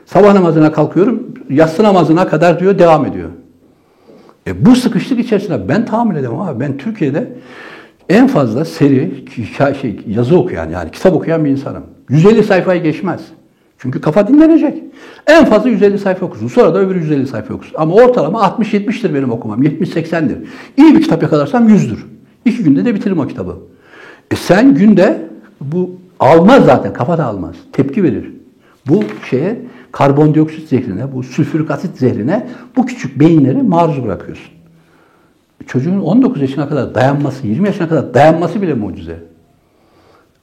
sabah 0.04 0.34
namazına 0.34 0.72
kalkıyorum, 0.72 1.34
yatsı 1.50 1.82
namazına 1.82 2.28
kadar 2.28 2.60
diyor 2.60 2.78
devam 2.78 3.06
ediyor. 3.06 3.28
E 4.46 4.66
bu 4.66 4.76
sıkışlık 4.76 5.18
içerisinde 5.18 5.68
ben 5.68 5.86
tahammül 5.86 6.16
edemem 6.16 6.40
abi. 6.40 6.60
Ben 6.60 6.76
Türkiye'de 6.76 7.32
en 8.08 8.26
fazla 8.26 8.64
seri, 8.64 9.24
şey, 9.80 10.00
yazı 10.06 10.38
okuyan 10.38 10.70
yani 10.70 10.90
kitap 10.90 11.14
okuyan 11.14 11.44
bir 11.44 11.50
insanım. 11.50 11.82
150 12.08 12.42
sayfayı 12.42 12.82
geçmez. 12.82 13.20
Çünkü 13.78 14.00
kafa 14.00 14.28
dinlenecek. 14.28 14.82
En 15.26 15.44
fazla 15.44 15.68
150 15.68 15.98
sayfa 15.98 16.26
okursun. 16.26 16.48
Sonra 16.48 16.74
da 16.74 16.78
öbür 16.78 16.96
150 16.96 17.26
sayfa 17.26 17.54
okursun. 17.54 17.74
Ama 17.78 17.94
ortalama 17.94 18.40
60-70'tir 18.40 19.14
benim 19.14 19.30
okumam. 19.30 19.62
70-80'dir. 19.62 20.38
İyi 20.76 20.94
bir 20.94 21.02
kitap 21.02 21.22
yakalarsam 21.22 21.68
100'dür. 21.68 21.98
İki 22.44 22.62
günde 22.62 22.84
de 22.84 22.94
bitiririm 22.94 23.18
o 23.18 23.26
kitabı. 23.26 23.56
E 24.30 24.36
sen 24.36 24.74
günde 24.74 25.28
bu 25.60 25.90
almaz 26.20 26.64
zaten. 26.64 26.92
Kafa 26.92 27.18
da 27.18 27.24
almaz. 27.24 27.54
Tepki 27.72 28.02
verir. 28.02 28.32
Bu 28.88 29.04
şeye 29.30 29.62
karbondioksit 29.92 30.68
zehrine, 30.68 31.12
bu 31.12 31.22
sülfürik 31.22 31.70
asit 31.70 31.98
zehrine 31.98 32.46
bu 32.76 32.86
küçük 32.86 33.20
beyinleri 33.20 33.62
maruz 33.62 34.04
bırakıyorsun. 34.04 34.52
Çocuğun 35.66 36.00
19 36.00 36.42
yaşına 36.42 36.68
kadar 36.68 36.94
dayanması, 36.94 37.46
20 37.46 37.66
yaşına 37.66 37.88
kadar 37.88 38.14
dayanması 38.14 38.62
bile 38.62 38.74
mucize. 38.74 39.18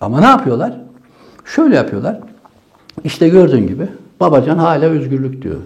Ama 0.01 0.19
ne 0.19 0.25
yapıyorlar? 0.25 0.81
Şöyle 1.45 1.75
yapıyorlar. 1.75 2.19
İşte 3.03 3.29
gördüğün 3.29 3.67
gibi 3.67 3.87
Babacan 4.19 4.57
hala 4.57 4.85
özgürlük 4.85 5.41
diyor. 5.41 5.59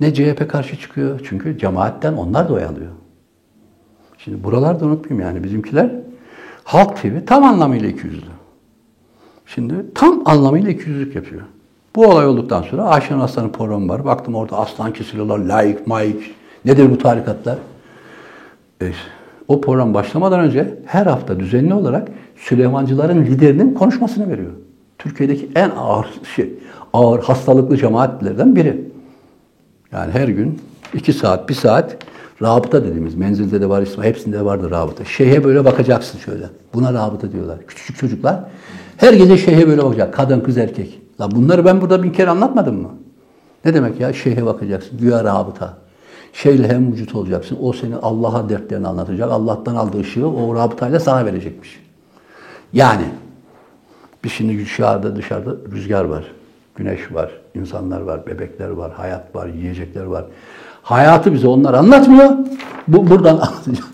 Ne 0.00 0.14
CHP 0.14 0.48
karşı 0.48 0.80
çıkıyor 0.80 1.20
çünkü 1.28 1.58
cemaatten 1.58 2.12
onlar 2.12 2.48
da 2.48 2.52
oyalıyor. 2.52 2.90
Şimdi 4.18 4.44
buralarda 4.44 4.84
unutmayayım 4.84 5.28
yani 5.28 5.44
bizimkiler 5.44 5.90
Halk 6.64 7.02
TV 7.02 7.24
tam 7.26 7.44
anlamıyla 7.44 7.88
ikiyüzlü. 7.88 8.26
Şimdi 9.46 9.74
tam 9.94 10.22
anlamıyla 10.24 10.70
ikiyüzlülük 10.70 11.14
yapıyor. 11.14 11.42
Bu 11.96 12.06
olay 12.06 12.26
olduktan 12.26 12.62
sonra 12.62 12.82
Ayşen 12.82 13.18
Aslan'ın 13.18 13.48
programı 13.48 13.88
var. 13.88 14.04
Baktım 14.04 14.34
orada 14.34 14.56
aslan 14.56 14.92
kesiliyorlar, 14.92 15.38
laik, 15.38 15.86
maik. 15.86 16.34
Nedir 16.64 16.90
bu 16.90 16.98
tarikatlar? 16.98 17.58
E, 18.82 18.92
o 19.48 19.60
program 19.60 19.94
başlamadan 19.94 20.40
önce 20.40 20.78
her 20.86 21.06
hafta 21.06 21.40
düzenli 21.40 21.74
olarak 21.74 22.08
Süleymancıların 22.36 23.24
liderinin 23.24 23.74
konuşmasını 23.74 24.30
veriyor. 24.30 24.52
Türkiye'deki 24.98 25.48
en 25.54 25.70
ağır 25.70 26.06
şey, 26.36 26.54
ağır 26.92 27.22
hastalıklı 27.22 27.76
cemaatlerden 27.76 28.56
biri. 28.56 28.84
Yani 29.92 30.12
her 30.12 30.28
gün 30.28 30.60
iki 30.94 31.12
saat, 31.12 31.48
bir 31.48 31.54
saat 31.54 31.96
rabıta 32.42 32.84
dediğimiz, 32.84 33.14
menzilde 33.14 33.60
de 33.60 33.68
var, 33.68 33.82
ismi, 33.82 34.04
hepsinde 34.04 34.44
vardır 34.44 34.70
rabıta. 34.70 35.04
Şeyhe 35.04 35.44
böyle 35.44 35.64
bakacaksın 35.64 36.18
şöyle. 36.18 36.44
Buna 36.74 36.94
rabıta 36.94 37.32
diyorlar. 37.32 37.58
Küçücük 37.66 37.98
çocuklar 37.98 38.44
her 38.98 39.12
gece 39.12 39.38
şeyhe 39.38 39.68
böyle 39.68 39.82
bakacak. 39.82 40.14
Kadın, 40.14 40.40
kız, 40.40 40.58
erkek. 40.58 41.00
La 41.20 41.30
bunları 41.30 41.64
ben 41.64 41.80
burada 41.80 42.02
bin 42.02 42.10
kere 42.10 42.30
anlatmadım 42.30 42.82
mı? 42.82 42.90
Ne 43.64 43.74
demek 43.74 44.00
ya? 44.00 44.12
Şeyhe 44.12 44.46
bakacaksın. 44.46 44.98
Güya 44.98 45.24
rabıta. 45.24 45.74
Şeyle 46.32 46.68
hem 46.68 46.92
vücut 46.92 47.14
olacaksın. 47.14 47.58
O 47.62 47.72
senin 47.72 47.96
Allah'a 48.02 48.48
dertlerini 48.48 48.88
anlatacak. 48.88 49.32
Allah'tan 49.32 49.74
aldığı 49.74 50.00
ışığı 50.00 50.28
o 50.28 50.54
rabıtayla 50.54 51.00
sana 51.00 51.26
verecekmiş. 51.26 51.80
Yani 52.72 53.04
biz 54.24 54.32
şimdi 54.32 54.58
dışarıda 54.64 55.16
dışarıda 55.16 55.50
rüzgar 55.72 56.04
var. 56.04 56.24
Güneş 56.76 57.12
var, 57.12 57.30
insanlar 57.54 58.00
var, 58.00 58.26
bebekler 58.26 58.68
var, 58.68 58.92
hayat 58.92 59.36
var, 59.36 59.46
yiyecekler 59.46 60.04
var. 60.04 60.24
Hayatı 60.82 61.32
bize 61.32 61.48
onlar 61.48 61.74
anlatmıyor. 61.74 62.30
Bu 62.88 63.10
buradan 63.10 63.34
anlatacak. 63.34 63.84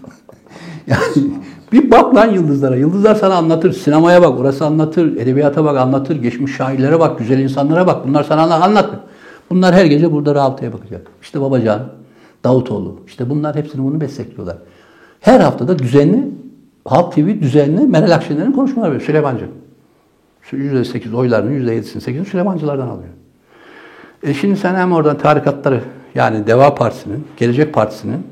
yani 0.87 1.31
bir 1.73 1.91
bak 1.91 2.15
lan 2.15 2.31
yıldızlara. 2.31 2.77
Yıldızlar 2.77 3.15
sana 3.15 3.35
anlatır. 3.35 3.73
Sinemaya 3.73 4.23
bak, 4.23 4.41
orası 4.41 4.65
anlatır. 4.65 5.17
Edebiyata 5.17 5.65
bak, 5.65 5.79
anlatır. 5.79 6.23
Geçmiş 6.23 6.57
şairlere 6.57 7.01
bak, 7.01 7.19
güzel 7.19 7.39
insanlara 7.39 7.87
bak. 7.87 8.09
Bunlar 8.09 8.25
sana 8.25 8.55
anlatır. 8.55 8.99
Bunlar 9.51 9.75
her 9.75 9.85
gece 9.85 10.13
burada 10.13 10.35
rabıtaya 10.35 10.73
bakacak. 10.73 11.07
İşte 11.23 11.41
Babacan, 11.41 11.81
Davutoğlu. 12.45 13.01
İşte 13.07 13.31
bunlar 13.31 13.57
hepsini 13.57 13.85
bunu 13.85 14.01
destekliyorlar. 14.01 14.57
Her 15.21 15.41
haftada 15.41 15.79
düzenli 15.79 16.31
Halk 16.85 17.13
TV 17.15 17.41
düzenli 17.41 17.87
Meral 17.87 18.11
Akşener'in 18.11 18.53
konuşmaları 18.53 18.91
veriyor. 18.91 19.07
Süleymancı. 19.07 19.49
%8 20.51 21.15
oylarının 21.15 21.61
%7'sini 21.61 22.03
8'ini 22.03 22.25
Süleymancılardan 22.25 22.89
alıyor. 22.89 23.09
E 24.23 24.35
şimdi 24.35 24.57
sen 24.57 24.75
hem 24.75 24.93
oradan 24.93 25.19
tarikatları 25.19 25.81
yani 26.15 26.47
Deva 26.47 26.75
Partisi'nin, 26.75 27.27
Gelecek 27.37 27.75
Partisi'nin 27.75 28.27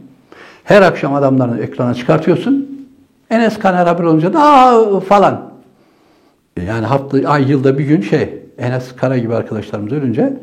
her 0.64 0.82
akşam 0.82 1.14
adamlarını 1.14 1.60
ekrana 1.60 1.94
çıkartıyorsun. 1.94 2.86
Enes 3.30 3.58
Kaner 3.58 3.86
haber 3.86 4.04
olunca 4.04 4.32
da 4.32 5.00
falan. 5.00 5.52
E 6.56 6.62
yani 6.62 6.86
hafta, 6.86 7.28
ay 7.28 7.50
yılda 7.50 7.78
bir 7.78 7.84
gün 7.84 8.00
şey 8.00 8.42
Enes 8.58 8.96
Kara 8.96 9.18
gibi 9.18 9.34
arkadaşlarımız 9.34 9.92
ölünce 9.92 10.40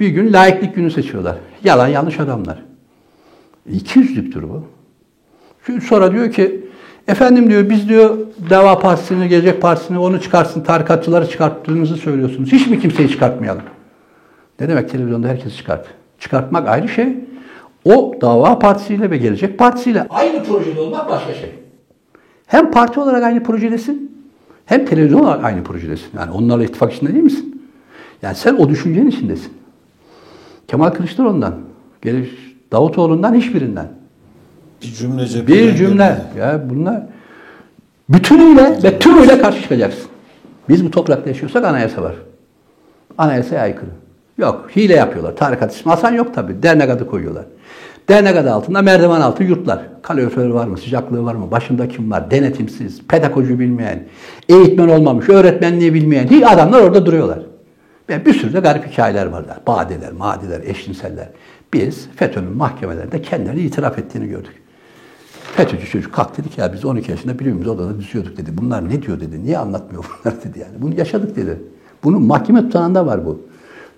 bir 0.00 0.08
gün 0.08 0.32
laiklik 0.32 0.74
günü 0.74 0.90
seçiyorlar. 0.90 1.36
Yalan 1.64 1.88
yanlış 1.88 2.20
adamlar. 2.20 2.62
İki 3.72 3.98
yüzlüktür 3.98 4.42
bu. 4.42 4.64
Sonra 5.80 6.12
diyor 6.12 6.32
ki 6.32 6.69
Efendim 7.10 7.50
diyor 7.50 7.70
biz 7.70 7.88
diyor 7.88 8.18
Deva 8.50 8.78
Partisi'ni, 8.78 9.28
Gelecek 9.28 9.62
Partisi'ni 9.62 9.98
onu 9.98 10.20
çıkarsın, 10.20 10.60
tarikatçıları 10.60 11.28
çıkarttığınızı 11.28 11.96
söylüyorsunuz. 11.96 12.52
Hiç 12.52 12.66
mi 12.66 12.80
kimseyi 12.80 13.08
çıkartmayalım? 13.08 13.62
Ne 14.60 14.68
demek 14.68 14.90
televizyonda 14.90 15.28
herkes 15.28 15.56
çıkart? 15.56 15.86
Çıkartmak 16.18 16.68
ayrı 16.68 16.88
şey. 16.88 17.16
O 17.84 18.14
Dava 18.20 18.58
Partisi'yle 18.58 19.10
ve 19.10 19.16
Gelecek 19.16 19.58
Partisi'yle 19.58 20.06
aynı 20.10 20.44
projede 20.44 20.80
olmak 20.80 21.10
başka 21.10 21.34
şey. 21.34 21.54
Hem 22.46 22.70
parti 22.70 23.00
olarak 23.00 23.22
aynı 23.22 23.42
projedesin, 23.42 24.26
hem 24.66 24.86
televizyon 24.86 25.20
olarak 25.20 25.44
aynı 25.44 25.64
projedesin. 25.64 26.08
Yani 26.18 26.30
onlarla 26.30 26.64
ittifak 26.64 26.92
içinde 26.92 27.12
değil 27.12 27.24
misin? 27.24 27.62
Yani 28.22 28.34
sen 28.34 28.54
o 28.54 28.68
düşüncenin 28.68 29.08
içindesin. 29.08 29.52
Kemal 30.68 30.90
Kılıçdaroğlu'ndan, 30.90 31.54
Davutoğlu'ndan 32.72 33.34
hiçbirinden. 33.34 33.99
Bir 34.82 34.92
cümlece 34.92 35.46
Bir 35.46 35.76
cümle. 35.76 36.22
Ya 36.38 36.60
bunlar 36.70 37.02
Bütünüyle 38.10 38.78
ve 38.82 38.98
tümüyle 38.98 39.38
karşı 39.38 39.62
çıkacaksın. 39.62 40.10
Biz 40.68 40.84
bu 40.84 40.90
toprakta 40.90 41.28
yaşıyorsak 41.28 41.64
anayasa 41.64 42.02
var. 42.02 42.14
Anayasaya 43.18 43.62
aykırı. 43.62 43.90
Yok, 44.38 44.70
hile 44.76 44.94
yapıyorlar. 44.94 45.36
Tarikat 45.36 45.74
ismi 45.74 45.90
Hasan 45.90 46.14
yok 46.14 46.34
tabii. 46.34 46.62
Dernek 46.62 46.90
adı 46.90 47.06
koyuyorlar. 47.06 47.44
Dernek 48.08 48.36
adı 48.36 48.52
altında 48.52 48.82
merdiven 48.82 49.20
altı 49.20 49.44
yurtlar. 49.44 49.80
Kaloriferi 50.02 50.54
var 50.54 50.66
mı, 50.66 50.78
sıcaklığı 50.78 51.24
var 51.24 51.34
mı, 51.34 51.50
başında 51.50 51.88
kim 51.88 52.10
var, 52.10 52.30
denetimsiz, 52.30 53.00
pedagoji 53.08 53.58
bilmeyen, 53.58 54.02
eğitmen 54.48 54.88
olmamış, 54.88 55.28
öğretmenliği 55.28 55.94
bilmeyen 55.94 56.26
hiç 56.26 56.44
adamlar 56.44 56.80
orada 56.82 57.06
duruyorlar. 57.06 57.38
Ve 58.08 58.26
bir 58.26 58.34
sürü 58.34 58.52
de 58.52 58.60
garip 58.60 58.86
hikayeler 58.86 59.26
varlar. 59.26 59.58
Badeler, 59.66 60.12
madiler, 60.12 60.60
eşcinseller. 60.64 61.28
Biz 61.72 62.08
FETÖ'nün 62.16 62.56
mahkemelerinde 62.56 63.22
kendilerini 63.22 63.60
itiraf 63.60 63.98
ettiğini 63.98 64.28
gördük. 64.28 64.59
FETÖ'cü 65.56 65.86
çocuk 65.86 66.14
kalktı 66.14 66.42
dedi 66.42 66.54
ki 66.54 66.60
ya 66.60 66.72
biz 66.72 66.84
12 66.84 67.10
yaşında 67.10 67.38
birbirimiz 67.38 67.68
odada 67.68 67.98
düşüyorduk 67.98 68.36
dedi. 68.36 68.50
Bunlar 68.54 68.88
ne 68.88 69.02
diyor 69.02 69.20
dedi. 69.20 69.44
Niye 69.44 69.58
anlatmıyor 69.58 70.04
bunlar 70.24 70.44
dedi 70.44 70.58
yani. 70.58 70.72
Bunu 70.78 70.94
yaşadık 70.98 71.36
dedi. 71.36 71.62
Bunun 72.04 72.22
mahkeme 72.22 72.60
tutanında 72.62 73.06
var 73.06 73.26
bu. 73.26 73.40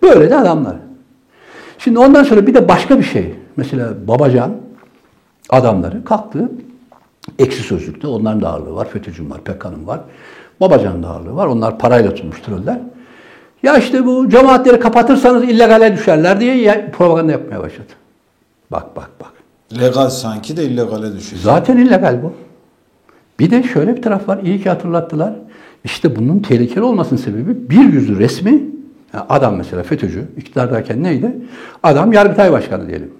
Böyle 0.02 0.30
de 0.30 0.36
adamlar. 0.36 0.76
Şimdi 1.78 1.98
ondan 1.98 2.24
sonra 2.24 2.46
bir 2.46 2.54
de 2.54 2.68
başka 2.68 2.98
bir 2.98 3.04
şey. 3.04 3.34
Mesela 3.56 4.08
Babacan 4.08 4.52
adamları 5.50 6.04
kalktı. 6.04 6.50
Eksi 7.38 7.62
sözlükte 7.62 8.06
onların 8.06 8.40
da 8.40 8.48
ağırlığı 8.48 8.74
var. 8.74 8.88
FETÖ'cüm 8.88 9.30
var, 9.30 9.40
PKK'nın 9.40 9.86
var. 9.86 10.00
Babacan'ın 10.60 11.02
da 11.02 11.08
ağırlığı 11.08 11.34
var. 11.34 11.46
Onlar 11.46 11.78
parayla 11.78 12.14
tutmuş 12.14 12.40
troller. 12.40 12.80
Ya 13.62 13.76
işte 13.76 14.06
bu 14.06 14.28
cemaatleri 14.28 14.80
kapatırsanız 14.80 15.44
illegale 15.44 15.92
düşerler 15.92 16.40
diye 16.40 16.90
propaganda 16.98 17.32
yapmaya 17.32 17.60
başladı. 17.60 17.92
Bak 18.70 18.96
bak 18.96 19.10
bak. 19.20 19.32
Legal 19.80 20.10
sanki 20.10 20.56
de 20.56 20.64
illegale 20.64 21.16
düşecek. 21.16 21.38
Zaten 21.38 21.76
illegal 21.76 22.22
bu. 22.22 22.32
Bir 23.38 23.50
de 23.50 23.62
şöyle 23.62 23.96
bir 23.96 24.02
taraf 24.02 24.28
var. 24.28 24.40
İyi 24.44 24.62
ki 24.62 24.68
hatırlattılar. 24.68 25.34
İşte 25.84 26.16
bunun 26.16 26.38
tehlikeli 26.38 26.82
olmasının 26.82 27.20
sebebi 27.20 27.70
bir 27.70 27.92
yüzü 27.92 28.18
resmi. 28.18 28.62
adam 29.28 29.56
mesela 29.56 29.82
FETÖ'cü 29.82 30.24
iktidardayken 30.36 31.02
neydi? 31.02 31.36
Adam 31.82 32.12
Yargıtay 32.12 32.52
Başkanı 32.52 32.88
diyelim. 32.88 33.10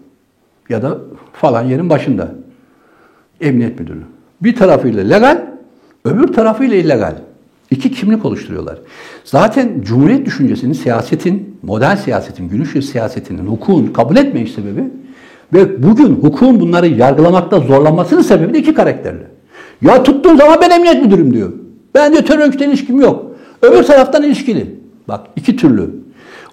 Ya 0.69 0.83
da 0.83 0.99
falan 1.33 1.63
yerin 1.63 1.91
başında. 1.91 2.35
Emniyet 3.41 3.81
Müdürü. 3.81 4.03
Bir 4.41 4.57
tarafıyla 4.57 5.05
legal, 5.05 5.43
öbür 6.05 6.33
tarafıyla 6.33 6.77
illegal. 6.77 7.15
İki 7.71 7.91
kimlik 7.91 8.25
oluşturuyorlar. 8.25 8.79
Zaten 9.25 9.83
Cumhuriyet 9.83 10.27
düşüncesinin, 10.27 10.73
siyasetin, 10.73 11.59
modern 11.63 11.97
siyasetin, 11.97 12.49
günümüz 12.49 12.91
siyasetinin, 12.91 13.47
hukukun 13.47 13.87
kabul 13.87 14.17
etmeyiş 14.17 14.53
sebebi 14.53 14.85
ve 15.53 15.83
bugün 15.83 16.15
hukukun 16.15 16.61
bunları 16.61 16.87
yargılamakta 16.87 17.61
zorlanmasının 17.61 18.23
sebebi 18.23 18.55
de 18.55 18.59
iki 18.59 18.75
karakterli. 18.75 19.23
Ya 19.83 20.03
tuttuğun 20.03 20.37
zaman 20.37 20.59
ben 20.61 20.71
emniyet 20.71 21.03
müdürüm 21.03 21.35
diyor. 21.35 21.53
Ben 21.95 22.15
de 22.15 22.25
terör 22.25 22.45
örgütle 22.45 22.67
ilişkim 22.67 23.01
yok. 23.01 23.27
Öbür 23.63 23.83
taraftan 23.83 24.23
ilişkili. 24.23 24.77
Bak 25.09 25.21
iki 25.37 25.57
türlü. 25.57 25.91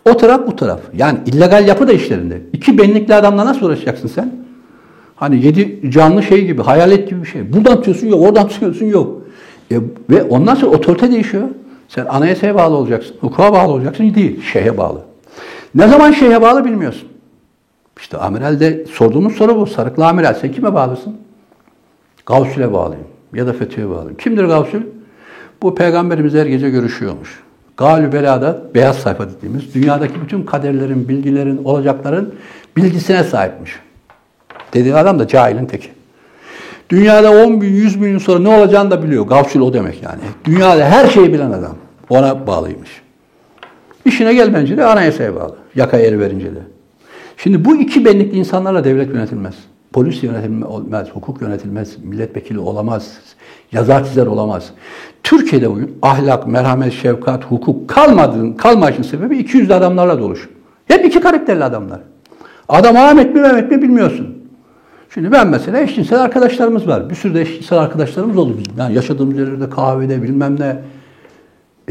O 0.09 0.17
taraf 0.17 0.47
bu 0.47 0.55
taraf. 0.55 0.79
Yani 0.97 1.17
illegal 1.25 1.67
yapı 1.67 1.87
da 1.87 1.93
işlerinde. 1.93 2.41
İki 2.53 2.77
benlikli 2.77 3.15
adamla 3.15 3.45
nasıl 3.45 3.65
uğraşacaksın 3.65 4.07
sen? 4.07 4.31
Hani 5.15 5.45
yedi 5.45 5.91
canlı 5.91 6.23
şey 6.23 6.45
gibi, 6.45 6.61
hayalet 6.61 7.09
gibi 7.09 7.21
bir 7.21 7.27
şey. 7.27 7.53
Buradan 7.53 7.75
tutuyorsun 7.75 8.07
yok, 8.07 8.21
oradan 8.21 8.47
tutuyorsun 8.47 8.85
yok. 8.85 9.21
E, 9.71 9.75
ve 10.09 10.23
ondan 10.23 10.55
sonra 10.55 10.71
otorite 10.71 11.11
değişiyor. 11.11 11.47
Sen 11.87 12.05
anayasaya 12.05 12.55
bağlı 12.55 12.75
olacaksın, 12.75 13.15
hukuka 13.21 13.53
bağlı 13.53 13.73
olacaksın. 13.73 14.15
Değil, 14.15 14.41
şeyhe 14.53 14.77
bağlı. 14.77 15.01
Ne 15.75 15.87
zaman 15.87 16.11
şeyhe 16.11 16.41
bağlı 16.41 16.65
bilmiyorsun. 16.65 17.07
İşte 18.01 18.17
amiralde 18.17 18.85
sorduğumuz 18.85 19.35
soru 19.35 19.55
bu. 19.55 19.65
Sarıklı 19.65 20.07
amiral 20.07 20.33
sen 20.33 20.51
kime 20.51 20.73
bağlısın? 20.73 21.17
Gavsül'e 22.25 22.73
bağlıyım. 22.73 23.07
Ya 23.33 23.47
da 23.47 23.53
FETÖ'ye 23.53 23.89
bağlıyım. 23.89 24.17
Kimdir 24.17 24.43
Gavsül? 24.43 24.81
Bu 25.61 25.75
peygamberimiz 25.75 26.33
her 26.33 26.45
gece 26.45 26.69
görüşüyormuş. 26.69 27.39
Galü 27.77 28.13
belada 28.13 28.61
beyaz 28.75 28.97
sayfa 28.97 29.29
dediğimiz 29.29 29.73
dünyadaki 29.73 30.21
bütün 30.21 30.43
kaderlerin, 30.43 31.09
bilgilerin, 31.09 31.63
olacakların 31.63 32.33
bilgisine 32.77 33.23
sahipmiş. 33.23 33.79
Dediği 34.73 34.95
adam 34.95 35.19
da 35.19 35.27
cahilin 35.27 35.65
teki. 35.65 35.89
Dünyada 36.89 37.31
10 37.31 37.61
bin, 37.61 37.67
100 37.67 38.01
bin 38.01 38.07
yıl 38.07 38.19
sonra 38.19 38.39
ne 38.39 38.49
olacağını 38.49 38.91
da 38.91 39.03
biliyor. 39.03 39.27
Gavsül 39.27 39.59
o 39.59 39.73
demek 39.73 40.03
yani. 40.03 40.21
Dünyada 40.45 40.85
her 40.85 41.07
şeyi 41.07 41.33
bilen 41.33 41.51
adam. 41.51 41.75
Ona 42.09 42.47
bağlıymış. 42.47 43.01
İşine 44.05 44.33
gelmence 44.33 44.77
de 44.77 44.85
anayasaya 44.85 45.35
bağlı. 45.35 45.55
Yaka 45.75 45.97
eri 45.97 46.19
verince 46.19 46.55
de. 46.55 46.59
Şimdi 47.43 47.65
bu 47.65 47.75
iki 47.75 48.05
benlikli 48.05 48.37
insanlarla 48.37 48.83
devlet 48.83 49.09
yönetilmez. 49.09 49.55
Polis 49.93 50.23
yönetilmez, 50.23 51.09
hukuk 51.13 51.41
yönetilmez, 51.41 51.97
milletvekili 52.03 52.59
olamaz, 52.59 53.17
yazar 53.71 54.05
çizer 54.05 54.27
olamaz. 54.27 54.69
Türkiye'de 55.23 55.71
bugün 55.71 55.97
ahlak, 56.01 56.47
merhamet, 56.47 56.93
şefkat, 56.93 57.45
hukuk 57.45 57.89
kalmadığın, 57.89 58.53
kalmayışın 58.53 59.03
sebebi 59.03 59.37
200'lü 59.37 59.73
adamlarla 59.73 60.19
doluş. 60.19 60.49
Hep 60.85 61.05
iki 61.05 61.19
karakterli 61.19 61.63
adamlar. 61.63 61.99
Adam 62.69 62.97
Ahmet 62.97 63.35
mi 63.35 63.41
Mehmet 63.41 63.71
mi 63.71 63.81
bilmiyorsun. 63.81 64.37
Şimdi 65.13 65.31
ben 65.31 65.47
mesela 65.47 65.79
eşcinsel 65.79 66.21
arkadaşlarımız 66.21 66.87
var. 66.87 67.09
Bir 67.09 67.15
sürü 67.15 67.33
de 67.33 67.41
eşcinsel 67.41 67.79
arkadaşlarımız 67.79 68.37
oldu 68.37 68.55
bizim. 68.57 68.73
Yani 68.77 68.95
yaşadığımız 68.95 69.37
yerlerde 69.37 69.69
kahvede 69.69 70.23
bilmem 70.23 70.59
ne. 70.59 70.81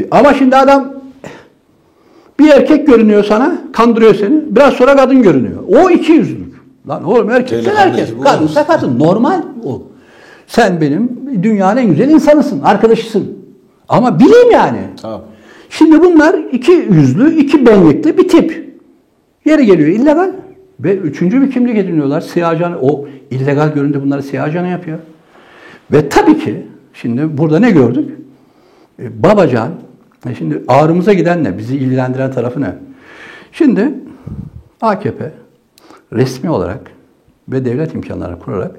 E, 0.00 0.08
ama 0.10 0.34
şimdi 0.34 0.56
adam 0.56 0.97
bir 2.38 2.48
erkek 2.48 2.86
görünüyor 2.86 3.24
sana, 3.24 3.58
kandırıyor 3.72 4.14
seni. 4.14 4.56
Biraz 4.56 4.74
sonra 4.74 4.96
kadın 4.96 5.22
görünüyor. 5.22 5.62
O 5.68 5.90
iki 5.90 6.12
yüzlülük. 6.12 6.54
Lan 6.88 7.04
oğlum 7.04 7.30
erkeksen 7.30 7.76
erkek, 7.76 8.22
kadınsa 8.24 8.66
kadın. 8.66 8.98
Normal 8.98 9.42
o. 9.64 9.82
Sen 10.46 10.80
benim 10.80 11.20
dünyanın 11.42 11.76
en 11.80 11.86
güzel 11.90 12.10
insanısın, 12.10 12.60
arkadaşısın. 12.62 13.38
Ama 13.88 14.20
bileyim 14.20 14.50
yani. 14.52 14.78
Tamam. 15.02 15.20
Şimdi 15.70 16.02
bunlar 16.02 16.34
iki 16.52 16.72
yüzlü, 16.72 17.34
iki 17.36 17.66
benlikli 17.66 18.18
bir 18.18 18.28
tip. 18.28 18.74
Yeri 19.44 19.66
geliyor 19.66 19.88
illegal. 19.88 20.30
Ve 20.80 20.96
üçüncü 20.96 21.42
bir 21.42 21.50
kimlik 21.50 21.76
ediniyorlar. 21.76 22.20
Siyah 22.20 22.48
ajan, 22.48 22.78
o 22.82 23.04
illegal 23.30 23.72
görünce 23.74 24.02
bunları 24.02 24.22
siyah 24.22 24.44
ajanı 24.44 24.68
yapıyor. 24.68 24.98
Ve 25.92 26.08
tabii 26.08 26.38
ki 26.38 26.66
şimdi 26.94 27.38
burada 27.38 27.58
ne 27.58 27.70
gördük? 27.70 28.10
E, 28.98 29.22
Babacan, 29.22 29.70
e 30.30 30.34
şimdi 30.34 30.62
ağrımıza 30.68 31.12
giden 31.12 31.44
ne? 31.44 31.58
Bizi 31.58 31.76
ilgilendiren 31.76 32.32
tarafı 32.32 32.60
ne? 32.60 32.74
Şimdi 33.52 33.94
AKP 34.80 35.32
resmi 36.12 36.50
olarak 36.50 36.90
ve 37.48 37.64
devlet 37.64 37.94
imkanları 37.94 38.38
kurarak 38.38 38.76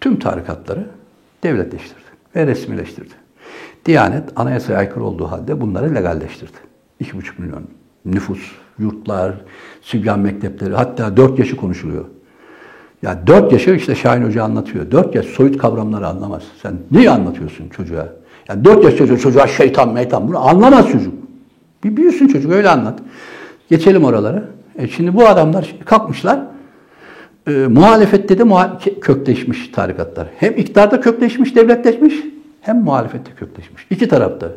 tüm 0.00 0.18
tarikatları 0.18 0.86
devletleştirdi 1.42 2.02
ve 2.36 2.46
resmileştirdi. 2.46 3.14
Diyanet 3.86 4.24
anayasaya 4.36 4.78
aykırı 4.78 5.04
olduğu 5.04 5.26
halde 5.26 5.60
bunları 5.60 5.94
legalleştirdi. 5.94 6.56
2,5 7.00 7.22
milyon 7.38 7.62
nüfus, 8.04 8.52
yurtlar, 8.78 9.34
sübyan 9.82 10.20
mektepleri 10.20 10.74
hatta 10.74 11.16
4 11.16 11.38
yaşı 11.38 11.56
konuşuluyor. 11.56 12.04
Ya 13.02 13.26
4 13.26 13.52
yaşı 13.52 13.70
işte 13.70 13.94
Şahin 13.94 14.24
Hoca 14.24 14.44
anlatıyor. 14.44 14.90
4 14.90 15.14
yaş 15.14 15.26
soyut 15.26 15.58
kavramları 15.58 16.06
anlamaz. 16.06 16.42
Sen 16.62 16.74
neyi 16.90 17.10
anlatıyorsun 17.10 17.68
çocuğa? 17.68 18.08
Yani 18.48 18.64
4 18.64 18.84
yaş 18.84 18.96
çocuğa, 18.96 19.16
çocuğa 19.16 19.46
şeytan 19.46 19.92
meytan 19.92 20.28
bunu 20.28 20.48
anlamaz 20.48 20.88
çocuk. 20.92 21.14
Bir 21.84 21.96
büyüsün 21.96 22.28
çocuk 22.28 22.52
öyle 22.52 22.68
anlat. 22.68 22.98
Geçelim 23.70 24.04
oralara. 24.04 24.44
E 24.78 24.88
şimdi 24.88 25.14
bu 25.14 25.26
adamlar 25.26 25.62
şimdi 25.62 25.84
kalkmışlar. 25.84 26.40
E, 27.48 27.50
muhalefette 27.50 28.38
de 28.38 28.42
muha- 28.42 29.00
kökleşmiş 29.00 29.68
tarikatlar. 29.68 30.26
Hem 30.36 30.52
iktidarda 30.52 31.00
kökleşmiş, 31.00 31.56
devletleşmiş 31.56 32.14
hem 32.60 32.80
muhalefette 32.80 33.30
kökleşmiş. 33.36 33.86
İki 33.90 34.08
tarafta. 34.08 34.48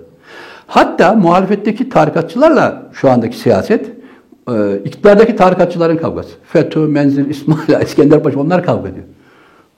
Hatta 0.68 1.14
muhalefetteki 1.14 1.90
tarikatçılarla 1.90 2.90
şu 2.94 3.10
andaki 3.10 3.38
siyaset 3.38 3.92
e, 4.52 4.78
iktidardaki 4.86 5.36
tarikatçıların 5.36 5.98
kavgası. 5.98 6.30
FETÖ, 6.44 6.80
Menzil, 6.80 7.30
İsmail, 7.30 7.82
İskenderpaşa 7.84 8.40
onlar 8.40 8.64
kavga 8.64 8.90
ediyor. 8.90 9.06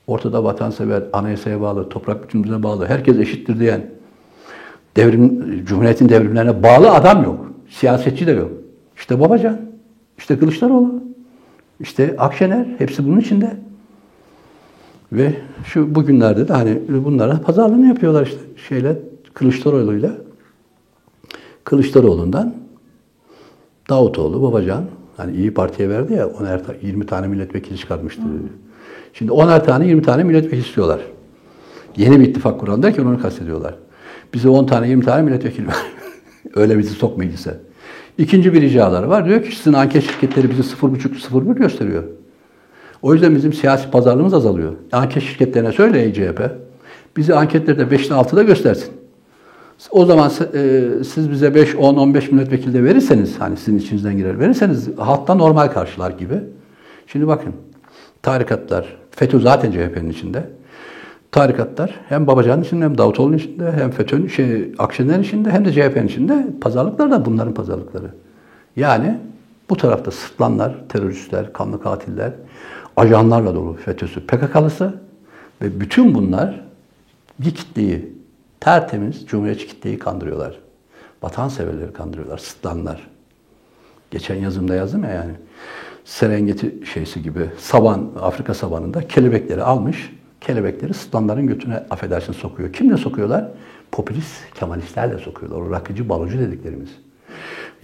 Ortada 0.07 0.43
vatansever, 0.43 1.03
anayasaya 1.13 1.61
bağlı, 1.61 1.89
toprak 1.89 2.23
bütünlüğüne 2.23 2.63
bağlı, 2.63 2.85
herkes 2.85 3.17
eşittir 3.19 3.59
diyen, 3.59 3.81
devrim, 4.97 5.65
Cumhuriyet'in 5.65 6.09
devrimlerine 6.09 6.63
bağlı 6.63 6.91
adam 6.91 7.23
yok. 7.23 7.51
Siyasetçi 7.69 8.27
de 8.27 8.31
yok. 8.31 8.51
İşte 8.97 9.19
Babacan, 9.19 9.57
işte 10.17 10.39
Kılıçdaroğlu, 10.39 11.03
işte 11.79 12.15
Akşener, 12.17 12.65
hepsi 12.77 13.05
bunun 13.07 13.19
içinde. 13.19 13.57
Ve 15.11 15.33
şu 15.65 15.95
bugünlerde 15.95 16.47
de 16.47 16.53
hani 16.53 16.81
bunlara 16.89 17.41
pazarlığını 17.41 17.87
yapıyorlar 17.87 18.25
işte 18.25 18.39
şeyle 18.67 18.99
Kılıçdaroğlu'yla. 19.33 20.11
Kılıçdaroğlu'ndan 21.63 22.53
Davutoğlu, 23.89 24.41
Babacan 24.41 24.83
hani 25.17 25.35
İyi 25.35 25.53
Parti'ye 25.53 25.89
verdi 25.89 26.13
ya 26.13 26.25
10'er 26.25 26.63
ta- 26.63 26.75
20 26.81 27.05
tane 27.05 27.27
milletvekili 27.27 27.77
çıkarmıştı. 27.77 28.21
Şimdi 29.13 29.31
10'er 29.31 29.65
tane 29.65 29.87
20 29.87 30.01
tane 30.01 30.23
milletvekili 30.23 30.59
istiyorlar. 30.61 30.99
Yeni 31.97 32.19
bir 32.19 32.27
ittifak 32.27 32.59
kuran 32.59 32.83
derken 32.83 33.05
onu 33.05 33.21
kastediyorlar. 33.21 33.75
Bize 34.33 34.49
10 34.49 34.65
tane 34.65 34.89
20 34.89 35.05
tane 35.05 35.21
milletvekili 35.21 35.67
ver. 35.67 35.75
Öyle 36.55 36.77
bizi 36.77 36.89
sok 36.89 37.17
meclise. 37.17 37.57
İkinci 38.17 38.53
bir 38.53 38.61
ricaları 38.61 39.09
var. 39.09 39.25
Diyor 39.25 39.43
ki 39.43 39.55
sizin 39.55 39.73
anket 39.73 40.03
şirketleri 40.03 40.49
bizi 40.49 40.61
0,5-0,1 40.61 41.55
gösteriyor. 41.55 42.03
O 43.01 43.13
yüzden 43.13 43.35
bizim 43.35 43.53
siyasi 43.53 43.91
pazarlığımız 43.91 44.33
azalıyor. 44.33 44.73
Anket 44.91 45.23
şirketlerine 45.23 45.71
söyle 45.71 46.13
CHP. 46.13 46.41
bizi 47.17 47.35
anketlerde 47.35 47.81
5'te 47.81 48.13
6'da 48.13 48.43
göstersin. 48.43 48.93
O 49.91 50.05
zaman 50.05 50.31
e, 50.53 50.83
siz 51.13 51.31
bize 51.31 51.55
5, 51.55 51.75
10, 51.75 51.95
15 51.95 52.31
milletvekili 52.31 52.73
de 52.73 52.83
verirseniz, 52.83 53.39
hani 53.39 53.57
sizin 53.57 53.77
içinizden 53.77 54.17
girer 54.17 54.39
verirseniz 54.39 54.89
halkta 54.97 55.35
normal 55.35 55.67
karşılar 55.67 56.11
gibi. 56.11 56.35
Şimdi 57.07 57.27
bakın, 57.27 57.53
tarikatlar, 58.21 58.97
FETÖ 59.11 59.39
zaten 59.39 59.71
CHP'nin 59.71 60.09
içinde. 60.09 60.43
Tarikatlar 61.31 61.95
hem 62.09 62.27
Babacan'ın 62.27 62.63
içinde 62.63 62.85
hem 62.85 62.97
Davutoğlu'nun 62.97 63.37
içinde 63.37 63.71
hem 63.71 63.91
FETÖ'nün 63.91 64.27
şey, 64.27 64.73
Akşener'in 64.77 65.23
içinde 65.23 65.51
hem 65.51 65.65
de 65.65 65.73
CHP'nin 65.73 66.07
içinde 66.07 66.47
pazarlıklar 66.61 67.11
da 67.11 67.25
bunların 67.25 67.53
pazarlıkları. 67.53 68.11
Yani 68.75 69.17
bu 69.69 69.77
tarafta 69.77 70.11
sırtlanlar, 70.11 70.75
teröristler, 70.89 71.53
kanlı 71.53 71.81
katiller, 71.81 72.33
ajanlarla 72.95 73.55
dolu 73.55 73.73
FETÖ'sü, 73.73 74.27
PKK'lısı 74.27 74.93
ve 75.61 75.79
bütün 75.79 76.15
bunlar 76.15 76.61
bir 77.39 77.51
kitleyi, 77.51 78.13
tertemiz 78.59 79.25
Cumhuriyetçi 79.25 79.67
kitleyi 79.67 79.99
kandırıyorlar. 79.99 80.59
Vatanseverleri 81.23 81.93
kandırıyorlar, 81.93 82.37
sırtlanlar. 82.37 83.07
Geçen 84.11 84.35
yazımda 84.35 84.75
yazdım 84.75 85.03
ya 85.03 85.09
yani. 85.09 85.31
Serengeti 86.05 86.75
şeysi 86.93 87.23
gibi 87.23 87.49
saban, 87.57 88.11
Afrika 88.21 88.53
sabanında 88.53 89.07
kelebekleri 89.07 89.63
almış, 89.63 90.16
kelebekleri 90.41 90.93
sırtlanların 90.93 91.47
götüne 91.47 91.75
affedersin 91.89 92.33
sokuyor. 92.33 92.73
Kimle 92.73 92.97
sokuyorlar? 92.97 93.47
Popülist 93.91 94.53
Kemalistlerle 94.53 95.17
sokuyorlar. 95.17 95.61
O 95.61 95.71
rakıcı, 95.71 96.09
balocu 96.09 96.39
dediklerimiz. 96.39 96.89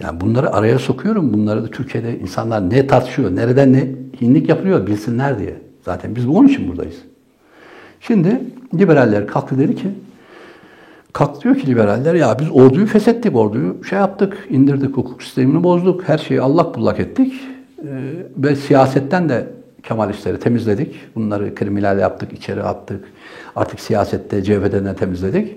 Yani 0.00 0.20
bunları 0.20 0.52
araya 0.52 0.78
sokuyorum. 0.78 1.32
Bunları 1.32 1.64
da 1.64 1.66
Türkiye'de 1.66 2.18
insanlar 2.18 2.70
ne 2.70 2.86
tartışıyor, 2.86 3.36
nereden 3.36 3.72
ne 3.72 3.88
hinlik 4.20 4.48
yapılıyor 4.48 4.86
bilsinler 4.86 5.38
diye. 5.38 5.54
Zaten 5.84 6.16
biz 6.16 6.26
onun 6.26 6.48
için 6.48 6.68
buradayız. 6.68 6.96
Şimdi 8.00 8.40
liberaller 8.78 9.26
kalktı 9.26 9.58
dedi 9.58 9.76
ki, 9.76 9.88
kalktı 11.12 11.40
diyor 11.40 11.56
ki 11.56 11.66
liberaller 11.66 12.14
ya 12.14 12.38
biz 12.38 12.48
orduyu 12.52 12.86
feshettik, 12.86 13.36
orduyu 13.36 13.84
şey 13.84 13.98
yaptık, 13.98 14.46
indirdik, 14.50 14.96
hukuk 14.96 15.22
sistemini 15.22 15.62
bozduk, 15.62 16.08
her 16.08 16.18
şeyi 16.18 16.40
allak 16.40 16.74
bullak 16.76 17.00
ettik 17.00 17.34
ee, 17.78 17.86
ve 18.36 18.56
siyasetten 18.56 19.28
de 19.28 19.46
Kemalistleri 19.88 20.38
temizledik. 20.38 21.00
Bunları 21.14 21.54
kriminal 21.54 21.98
yaptık, 21.98 22.32
içeri 22.32 22.62
attık. 22.62 23.04
Artık 23.56 23.80
siyasette 23.80 24.44
CHP'den 24.44 24.84
de 24.84 24.96
temizledik. 24.96 25.56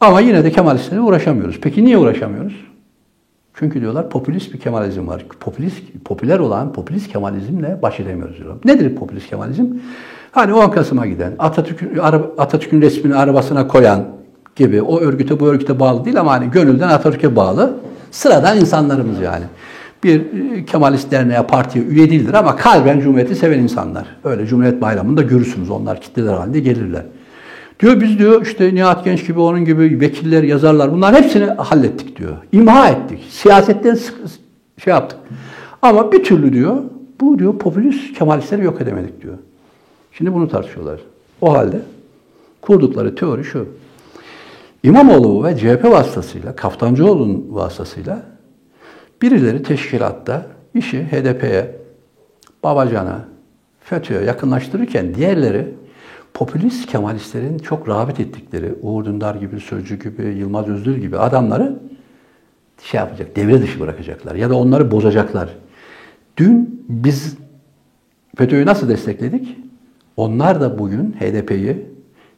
Ama 0.00 0.20
yine 0.20 0.44
de 0.44 0.50
Kemalistlerle 0.50 1.00
uğraşamıyoruz. 1.00 1.58
Peki 1.60 1.84
niye 1.84 1.98
uğraşamıyoruz? 1.98 2.66
Çünkü 3.54 3.80
diyorlar 3.80 4.10
popülist 4.10 4.54
bir 4.54 4.60
Kemalizm 4.60 5.08
var. 5.08 5.24
Popülist, 5.40 5.82
popüler 6.04 6.38
olan 6.38 6.72
popülist 6.72 7.12
Kemalizmle 7.12 7.78
baş 7.82 8.00
edemiyoruz 8.00 8.36
diyorlar. 8.36 8.58
Nedir 8.64 8.96
popülist 8.96 9.28
Kemalizm? 9.28 9.66
Hani 10.32 10.54
10 10.54 10.70
Kasım'a 10.70 11.06
giden, 11.06 11.32
Atatürk'ün 11.38 11.98
Atatürk'ün 12.38 12.82
resmini 12.82 13.14
arabasına 13.16 13.68
koyan 13.68 14.04
gibi 14.56 14.82
o 14.82 15.00
örgüte 15.00 15.40
bu 15.40 15.46
örgüte 15.46 15.80
bağlı 15.80 16.04
değil 16.04 16.20
ama 16.20 16.32
hani 16.32 16.50
gönülden 16.50 16.88
Atatürk'e 16.88 17.36
bağlı 17.36 17.74
sıradan 18.10 18.58
insanlarımız 18.58 19.20
yani. 19.20 19.44
Bir 20.06 20.20
e, 20.20 20.64
Kemalist 20.64 21.10
derneğe, 21.10 21.42
partiye 21.42 21.84
üye 21.84 22.10
değildir 22.10 22.34
ama 22.34 22.56
kalben 22.56 23.00
Cumhuriyeti 23.00 23.34
seven 23.34 23.58
insanlar. 23.58 24.06
Öyle 24.24 24.46
Cumhuriyet 24.46 24.80
Bayramı'nda 24.80 25.22
görürsünüz 25.22 25.70
onlar 25.70 26.00
kitleler 26.00 26.32
halinde 26.32 26.60
gelirler. 26.60 27.02
Diyor 27.80 28.00
biz 28.00 28.18
diyor 28.18 28.42
işte 28.42 28.74
Nihat 28.74 29.04
Genç 29.04 29.26
gibi 29.26 29.40
onun 29.40 29.64
gibi 29.64 30.00
vekiller, 30.00 30.42
yazarlar 30.42 30.92
bunların 30.92 31.22
hepsini 31.22 31.44
hallettik 31.44 32.16
diyor. 32.18 32.36
İmha 32.52 32.88
ettik. 32.88 33.24
Siyasetten 33.30 33.98
şey 34.84 34.90
yaptık. 34.90 35.18
Ama 35.82 36.12
bir 36.12 36.24
türlü 36.24 36.52
diyor 36.52 36.76
bu 37.20 37.38
diyor 37.38 37.58
popülist 37.58 38.18
Kemalistleri 38.18 38.64
yok 38.64 38.80
edemedik 38.80 39.22
diyor. 39.22 39.34
Şimdi 40.12 40.34
bunu 40.34 40.48
tartışıyorlar. 40.48 41.00
O 41.40 41.52
halde 41.54 41.80
kurdukları 42.62 43.14
teori 43.14 43.44
şu. 43.44 43.68
İmamoğlu 44.82 45.44
ve 45.44 45.56
CHP 45.56 45.84
vasıtasıyla, 45.84 46.56
Kaftancıoğlu'nun 46.56 47.46
vasıtasıyla 47.50 48.35
birileri 49.22 49.62
teşkilatta 49.62 50.46
işi 50.74 51.04
HDP'ye, 51.04 51.76
Babacan'a, 52.62 53.24
FETÖ'ye 53.80 54.20
yakınlaştırırken 54.20 55.14
diğerleri 55.14 55.74
popülist 56.34 56.86
Kemalistlerin 56.86 57.58
çok 57.58 57.88
rağbet 57.88 58.20
ettikleri 58.20 58.74
Uğur 58.82 59.04
Dündar 59.04 59.34
gibi, 59.34 59.60
Sözcü 59.60 59.98
gibi, 59.98 60.22
Yılmaz 60.22 60.68
Özdil 60.68 60.94
gibi 60.94 61.18
adamları 61.18 61.78
şey 62.82 62.98
yapacak, 62.98 63.36
devre 63.36 63.62
dışı 63.62 63.80
bırakacaklar 63.80 64.34
ya 64.34 64.50
da 64.50 64.54
onları 64.54 64.90
bozacaklar. 64.90 65.48
Dün 66.36 66.84
biz 66.88 67.36
FETÖ'yü 68.36 68.66
nasıl 68.66 68.88
destekledik? 68.88 69.58
Onlar 70.16 70.60
da 70.60 70.78
bugün 70.78 71.16
HDP'yi 71.20 71.86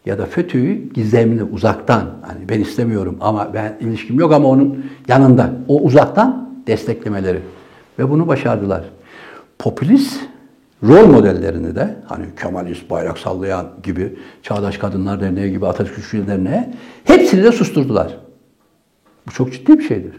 ya 0.07 0.19
da 0.19 0.27
FETÖ'yü 0.27 0.93
gizemli, 0.93 1.45
uzaktan, 1.45 2.05
hani 2.23 2.49
ben 2.49 2.61
istemiyorum 2.61 3.17
ama 3.21 3.55
ben 3.55 3.77
ilişkim 3.81 4.19
yok 4.19 4.33
ama 4.33 4.49
onun 4.49 4.87
yanında, 5.09 5.51
o 5.69 5.81
uzaktan 5.81 6.48
desteklemeleri. 6.69 7.41
Ve 7.99 8.11
bunu 8.11 8.29
başardılar. 8.29 8.85
Popülist 9.59 10.21
rol 10.83 11.07
modellerini 11.07 11.75
de 11.75 11.97
hani 12.07 12.25
Kemalist, 12.43 12.91
bayrak 12.91 13.19
sallayan 13.19 13.67
gibi 13.83 14.19
Çağdaş 14.43 14.79
Kadınlar 14.79 15.21
Derneği 15.21 15.51
gibi 15.51 15.67
Atatürkçü 15.67 16.27
Derneği 16.27 16.65
hepsini 17.05 17.45
de 17.45 17.53
susturdular. 17.53 18.19
Bu 19.27 19.31
çok 19.31 19.53
ciddi 19.53 19.79
bir 19.79 19.89
şeydir. 19.89 20.13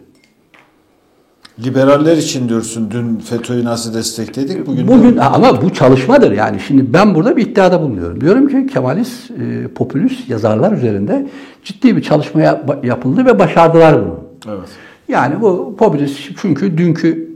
Liberaller 1.64 2.18
için 2.18 2.50
diyorsun 2.50 2.92
dün 2.92 3.16
FETÖ'yü 3.16 3.66
nasıl 3.66 3.94
destekledik? 3.94 4.68
Bugün, 4.68 4.88
Bugün 4.88 5.16
de... 5.16 5.22
ama 5.22 5.62
bu 5.62 5.74
çalışmadır 5.74 6.32
yani. 6.32 6.60
Şimdi 6.60 6.94
ben 6.94 7.16
burada 7.16 7.38
bir 7.38 7.48
iddiada 7.48 7.82
bulunuyorum. 7.82 8.22
Diyorum 8.22 8.48
ki 8.48 8.74
Kemalist, 8.74 9.32
e, 9.32 9.68
popülist 9.76 10.30
yazarlar 10.30 10.72
üzerinde 10.72 11.28
ciddi 11.64 11.98
bir 11.98 12.02
çalışma 12.02 12.42
yapıldı 12.84 13.26
ve 13.26 13.40
başardılar 13.40 14.02
bunu. 14.02 14.20
Evet. 14.48 14.70
Yani 15.10 15.42
bu 15.42 15.76
popülist 15.78 16.20
çünkü 16.42 16.78
dünkü 16.78 17.30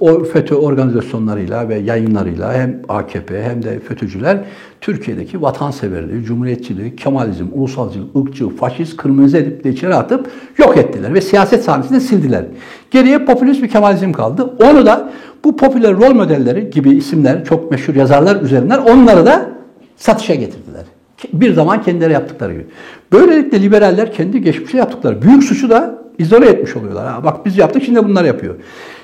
o 0.00 0.24
FETÖ 0.24 0.54
organizasyonlarıyla 0.54 1.68
ve 1.68 1.74
yayınlarıyla 1.74 2.54
hem 2.54 2.82
AKP 2.88 3.42
hem 3.42 3.62
de 3.62 3.80
FETÖ'cüler 3.80 4.44
Türkiye'deki 4.80 5.42
vatanseverliği, 5.42 6.24
cumhuriyetçiliği, 6.24 6.96
Kemalizm, 6.96 7.46
ulusalcılık, 7.52 8.16
ırkçı, 8.16 8.48
faşist, 8.48 8.96
kırmızı 8.96 9.36
edip 9.36 9.64
de 9.64 9.70
içeri 9.70 9.94
atıp 9.94 10.30
yok 10.58 10.76
ettiler 10.76 11.14
ve 11.14 11.20
siyaset 11.20 11.64
sahnesinde 11.64 12.00
sildiler. 12.00 12.44
Geriye 12.90 13.24
popülist 13.24 13.62
bir 13.62 13.68
Kemalizm 13.68 14.12
kaldı. 14.12 14.56
Onu 14.62 14.86
da 14.86 15.12
bu 15.44 15.56
popüler 15.56 15.94
rol 15.94 16.14
modelleri 16.14 16.70
gibi 16.70 16.90
isimler, 16.90 17.44
çok 17.44 17.70
meşhur 17.70 17.94
yazarlar 17.94 18.40
üzerinden 18.40 18.78
onları 18.78 19.26
da 19.26 19.50
satışa 19.96 20.34
getirdiler. 20.34 20.84
Bir 21.32 21.54
zaman 21.54 21.82
kendileri 21.82 22.12
yaptıkları 22.12 22.52
gibi. 22.52 22.66
Böylelikle 23.12 23.62
liberaller 23.62 24.12
kendi 24.12 24.42
geçmişte 24.42 24.78
yaptıkları 24.78 25.22
büyük 25.22 25.44
suçu 25.44 25.70
da 25.70 26.05
izole 26.18 26.48
etmiş 26.48 26.76
oluyorlar. 26.76 27.06
Ha, 27.06 27.24
bak 27.24 27.46
biz 27.46 27.58
yaptık 27.58 27.82
şimdi 27.82 28.04
bunlar 28.04 28.24
yapıyor. 28.24 28.54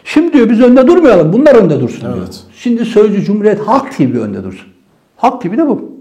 Şimdi 0.05 0.33
diyor 0.33 0.51
biz 0.51 0.61
önde 0.61 0.87
durmayalım 0.87 1.33
bunlar 1.33 1.55
önde 1.55 1.81
dursun 1.81 2.07
evet. 2.07 2.15
diyor. 2.15 2.27
Şimdi 2.55 2.85
Sözcü 2.85 3.25
Cumhuriyet 3.25 3.61
Halk 3.61 3.97
TV 3.97 4.03
önde 4.03 4.45
dursun. 4.45 4.69
Halk 5.17 5.43
TV 5.43 5.57
de 5.57 5.67
bu. 5.69 5.93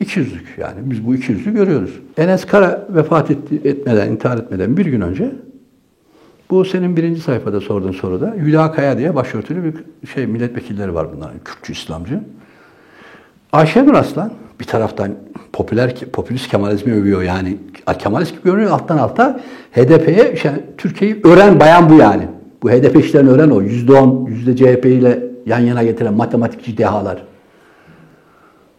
İkiyüzlük 0.00 0.54
yani 0.58 0.78
biz 0.84 1.06
bu 1.06 1.14
ikiyüzlüğü 1.14 1.54
görüyoruz. 1.54 1.90
Enes 2.16 2.44
Kara 2.44 2.86
vefat 2.90 3.30
etti, 3.30 3.60
etmeden, 3.64 4.10
intihar 4.10 4.38
etmeden 4.38 4.76
bir 4.76 4.86
gün 4.86 5.00
önce 5.00 5.32
bu 6.50 6.64
senin 6.64 6.96
birinci 6.96 7.20
sayfada 7.20 7.60
sorduğun 7.60 7.92
soruda 7.92 8.34
Hülya 8.36 8.72
Kaya 8.72 8.98
diye 8.98 9.14
başörtülü 9.14 9.64
bir 9.64 10.08
şey 10.08 10.26
milletvekilleri 10.26 10.94
var 10.94 11.06
bunların. 11.16 11.38
Kürtçü, 11.44 11.72
İslamcı. 11.72 12.20
Ayşenur 13.52 13.94
Aslan 13.94 14.32
bir 14.60 14.64
taraftan 14.64 15.10
popüler 15.52 15.94
popülist 16.12 16.48
Kemalizmi 16.48 16.92
övüyor 16.92 17.22
yani. 17.22 17.56
Kemalist 17.98 18.32
gibi 18.32 18.42
görünüyor 18.44 18.70
alttan 18.70 18.98
alta. 18.98 19.40
HDP'ye 19.72 20.32
işte, 20.34 20.64
Türkiye'yi 20.78 21.20
öğren 21.24 21.60
bayan 21.60 21.90
bu 21.90 21.94
yani. 21.94 22.22
Bu 22.62 22.70
HDP 22.70 22.96
işlerini 22.96 23.30
öğren 23.30 23.50
o. 23.50 23.60
Yüzde 23.60 23.92
on, 23.92 24.26
yüzde 24.26 24.56
CHP 24.56 24.86
ile 24.86 25.24
yan 25.46 25.58
yana 25.58 25.82
getiren 25.82 26.14
matematikçi 26.14 26.78
dehalar. 26.78 27.22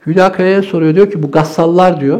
Hülya 0.06 0.32
Kaya'ya 0.32 0.64
soruyor 0.64 0.96
diyor 0.96 1.12
ki 1.12 1.24
bu 1.24 1.32
gassallar 1.32 2.02
diyor. 2.02 2.20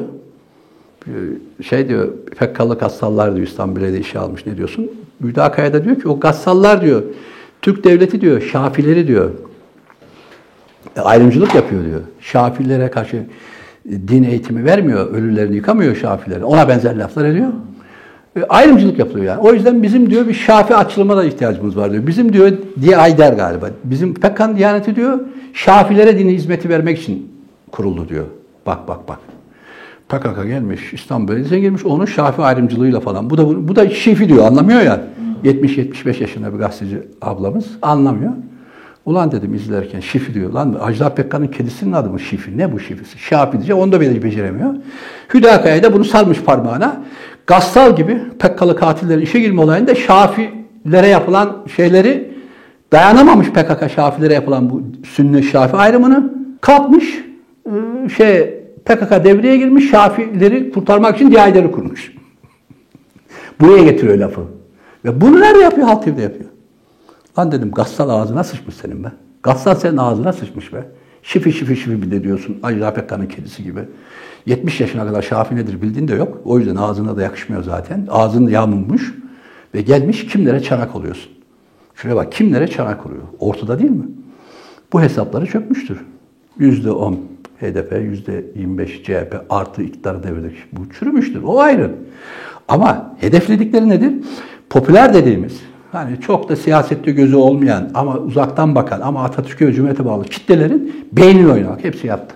Şey 1.62 1.90
diyor 1.90 2.08
Pekkalı 2.40 2.78
gassallar 2.78 3.36
diyor 3.36 3.48
İstanbul'da 3.48 3.88
işe 3.88 4.20
almış 4.20 4.46
ne 4.46 4.58
diyorsun? 4.58 4.92
Hülya 5.24 5.52
Kaya 5.52 5.74
da 5.74 5.84
diyor 5.84 5.96
ki 5.96 6.10
o 6.10 6.20
gassallar 6.20 6.82
diyor. 6.82 7.04
Türk 7.62 7.84
devleti 7.84 8.22
diyor 8.22 8.42
Şafileri 8.42 9.08
diyor 9.08 9.32
ayrımcılık 11.00 11.56
yapıyor 11.56 11.86
diyor. 11.86 12.02
Şafilere 12.20 12.92
karşı 12.92 13.24
din 13.88 14.24
eğitimi 14.24 14.66
vermiyor, 14.66 15.14
ölülerini 15.14 15.56
yıkamıyor 15.56 15.96
şafileri. 15.96 16.46
Ona 16.46 16.68
benzer 16.68 16.96
laflar 16.96 17.26
ediyor. 17.26 17.50
E, 18.36 18.44
ayrımcılık 18.44 19.00
yapılıyor 19.00 19.26
yani. 19.26 19.40
O 19.40 19.54
yüzden 19.54 19.84
bizim 19.84 20.10
diyor 20.10 20.28
bir 20.28 20.34
şafi 20.34 20.76
açılıma 20.76 21.18
da 21.18 21.26
ihtiyacımız 21.26 21.78
var 21.78 21.92
diyor. 21.92 22.08
Bizim 22.08 22.34
diyor 22.34 22.52
diye 22.82 22.98
Ayder 22.98 23.34
galiba. 23.34 23.70
Bizim 23.84 24.14
Pekkan 24.14 24.58
Diyaneti 24.58 24.96
diyor 24.96 25.20
şafilere 25.54 26.20
dini 26.20 26.34
hizmeti 26.34 26.70
vermek 26.70 27.00
için 27.00 27.32
kuruldu 27.72 28.10
diyor. 28.10 28.26
Bak 28.66 28.88
bak 28.88 29.08
bak. 29.08 29.20
PKK 30.10 30.48
gelmiş, 30.48 30.94
İstanbul 30.94 31.28
Belediyesi'ne 31.28 31.60
girmiş, 31.60 31.86
onun 31.86 32.06
şafi 32.06 32.42
ayrımcılığıyla 32.42 33.00
falan. 33.00 33.30
Bu 33.30 33.38
da 33.38 33.68
bu 33.68 33.76
da 33.76 33.90
şifi 33.90 34.30
diyor, 34.30 34.46
anlamıyor 34.46 34.82
ya. 34.82 35.02
70-75 35.44 36.22
yaşında 36.22 36.54
bir 36.54 36.60
gazeteci 36.60 37.02
ablamız 37.22 37.66
anlamıyor. 37.82 38.32
Ulan 39.06 39.32
dedim 39.32 39.54
izlerken 39.54 40.00
Şifi 40.00 40.34
diyor. 40.34 40.54
Lan 40.54 40.78
Ajda 40.82 41.16
Pekkan'ın 41.16 41.48
kedisinin 41.48 41.92
adı 41.92 42.10
mı 42.10 42.20
Şifi? 42.20 42.58
Ne 42.58 42.72
bu 42.72 42.80
Şifi'si? 42.80 43.20
Şafi 43.20 43.58
diyecek. 43.58 43.76
Onu 43.76 43.92
da 43.92 44.02
beceremiyor. 44.02 44.76
Hüdakaya 45.34 45.84
da 45.84 45.94
bunu 45.94 46.06
sarmış 46.06 46.42
parmağına. 46.42 47.02
Gassal 47.48 47.96
gibi 47.96 48.22
Pekkalı 48.40 48.76
katillerin 48.76 49.22
işe 49.22 49.40
girme 49.40 49.62
olayında 49.62 49.96
Şafilere 49.96 51.08
yapılan 51.08 51.58
şeyleri 51.76 52.34
dayanamamış 52.94 53.50
PKK 53.50 53.92
Şafilere 53.96 54.34
yapılan 54.34 54.70
bu 54.70 54.84
Sünni 55.06 55.44
Şafi 55.44 55.76
ayrımını 55.76 56.34
kalkmış 56.62 57.26
e, 57.66 58.10
şey 58.10 58.62
PKK 58.86 59.12
devreye 59.24 59.58
girmiş 59.58 59.90
Şafileri 59.90 60.72
kurtarmak 60.72 61.16
için 61.16 61.32
diyayeleri 61.32 61.72
kurmuş. 61.72 62.14
Buraya 63.62 63.84
getiriyor 63.84 64.18
lafı. 64.18 64.42
Ve 65.06 65.22
bunu 65.22 65.42
nerede 65.42 65.60
yapıyor? 65.60 65.88
Halk 65.88 66.04
TV'de 66.04 66.22
yapıyor. 66.22 66.51
Lan 67.40 67.52
dedim 67.52 67.72
gassal 67.72 68.10
ağzına 68.10 68.44
sıçmış 68.44 68.76
senin 68.76 69.04
be. 69.04 69.12
Gassal 69.44 69.76
senin 69.76 69.98
ağzına 69.98 70.34
sıçmış 70.34 70.74
be. 70.74 70.88
Şifi 71.24 71.54
şifi 71.54 71.76
şifi 71.76 72.02
bir 72.02 72.12
de 72.12 72.24
diyorsun. 72.24 72.60
Ajda 72.64 72.94
Pekkan'ın 72.94 73.28
kedisi 73.28 73.64
gibi. 73.64 73.80
70 74.46 74.82
yaşına 74.82 75.06
kadar 75.08 75.22
Şafi 75.22 75.56
nedir 75.56 75.82
bildiğin 75.82 76.08
de 76.08 76.16
yok. 76.16 76.42
O 76.46 76.60
yüzden 76.60 76.76
ağzına 76.76 77.18
da 77.18 77.22
yakışmıyor 77.22 77.64
zaten. 77.64 78.08
Ağzın 78.12 78.48
yağmurmuş 78.48 79.14
ve 79.76 79.82
gelmiş 79.82 80.28
kimlere 80.28 80.60
çanak 80.60 80.96
oluyorsun. 80.96 81.32
Şuraya 81.96 82.16
bak 82.16 82.32
kimlere 82.32 82.68
çanak 82.68 83.06
oluyor. 83.06 83.22
Ortada 83.40 83.80
değil 83.80 83.92
mi? 83.92 84.06
Bu 84.94 85.02
hesapları 85.02 85.46
çökmüştür. 85.46 85.98
%10 86.60 87.16
HDP, 87.62 87.92
%25 87.92 89.04
CHP 89.04 89.36
artı 89.50 89.84
iktidar 89.84 90.24
devirdik. 90.24 90.58
Bu 90.72 90.90
çürümüştür. 90.90 91.44
O 91.44 91.60
ayrı. 91.60 91.92
Ama 92.68 93.16
hedefledikleri 93.20 93.90
nedir? 93.90 94.14
Popüler 94.70 95.14
dediğimiz, 95.14 95.62
hani 95.92 96.22
çok 96.22 96.50
da 96.50 96.56
siyasette 96.56 97.12
gözü 97.12 97.36
olmayan 97.36 97.92
ama 97.94 98.18
uzaktan 98.18 98.76
bakan 98.76 99.02
ama 99.02 99.24
Atatürk'e 99.24 99.68
ve 99.68 99.74
Cumhuriyet'e 99.74 100.06
bağlı 100.06 100.26
kitlelerin 100.26 101.08
beynini 101.12 101.52
oynamak. 101.52 101.84
Hepsi 101.84 102.08
yaptı. 102.08 102.36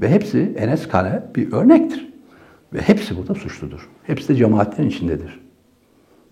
Ve 0.00 0.08
hepsi 0.08 0.54
Enes 0.56 0.88
Kane 0.88 1.22
bir 1.36 1.52
örnektir. 1.52 2.08
Ve 2.72 2.80
hepsi 2.80 3.16
burada 3.16 3.34
suçludur. 3.34 3.88
Hepsi 4.02 4.28
de 4.28 4.34
cemaatlerin 4.34 4.88
içindedir. 4.88 5.40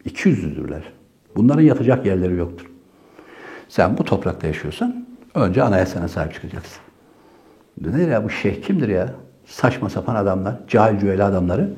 İki 0.04 0.28
yüzlüdürler. 0.28 0.82
Bunların 1.36 1.62
yatacak 1.62 2.06
yerleri 2.06 2.36
yoktur. 2.36 2.66
Sen 3.68 3.98
bu 3.98 4.04
toprakta 4.04 4.46
yaşıyorsan 4.46 5.06
önce 5.34 5.62
anayasana 5.62 6.08
sahip 6.08 6.34
çıkacaksın. 6.34 6.82
Nedir 7.80 8.08
ya 8.08 8.24
bu 8.24 8.30
şeyh 8.30 8.62
kimdir 8.62 8.88
ya? 8.88 9.14
Saçma 9.46 9.90
sapan 9.90 10.14
adamlar, 10.14 10.54
cahil 10.68 10.98
cüveli 10.98 11.22
adamları 11.24 11.70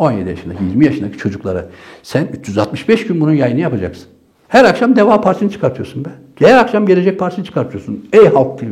17 0.00 0.28
yaşındaki, 0.30 0.64
20 0.64 0.84
yaşındaki 0.84 1.18
çocuklara 1.18 1.66
sen 2.02 2.28
365 2.32 3.06
gün 3.06 3.20
bunun 3.20 3.32
yayını 3.32 3.60
yapacaksın. 3.60 4.06
Her 4.48 4.64
akşam 4.64 4.96
Deva 4.96 5.20
Partisi'ni 5.20 5.50
çıkartıyorsun 5.50 6.04
be. 6.04 6.08
Her 6.34 6.56
akşam 6.56 6.86
Gelecek 6.86 7.18
Partisi'ni 7.18 7.44
çıkartıyorsun. 7.46 8.08
Ey 8.12 8.28
Halk 8.28 8.58
TV. 8.58 8.64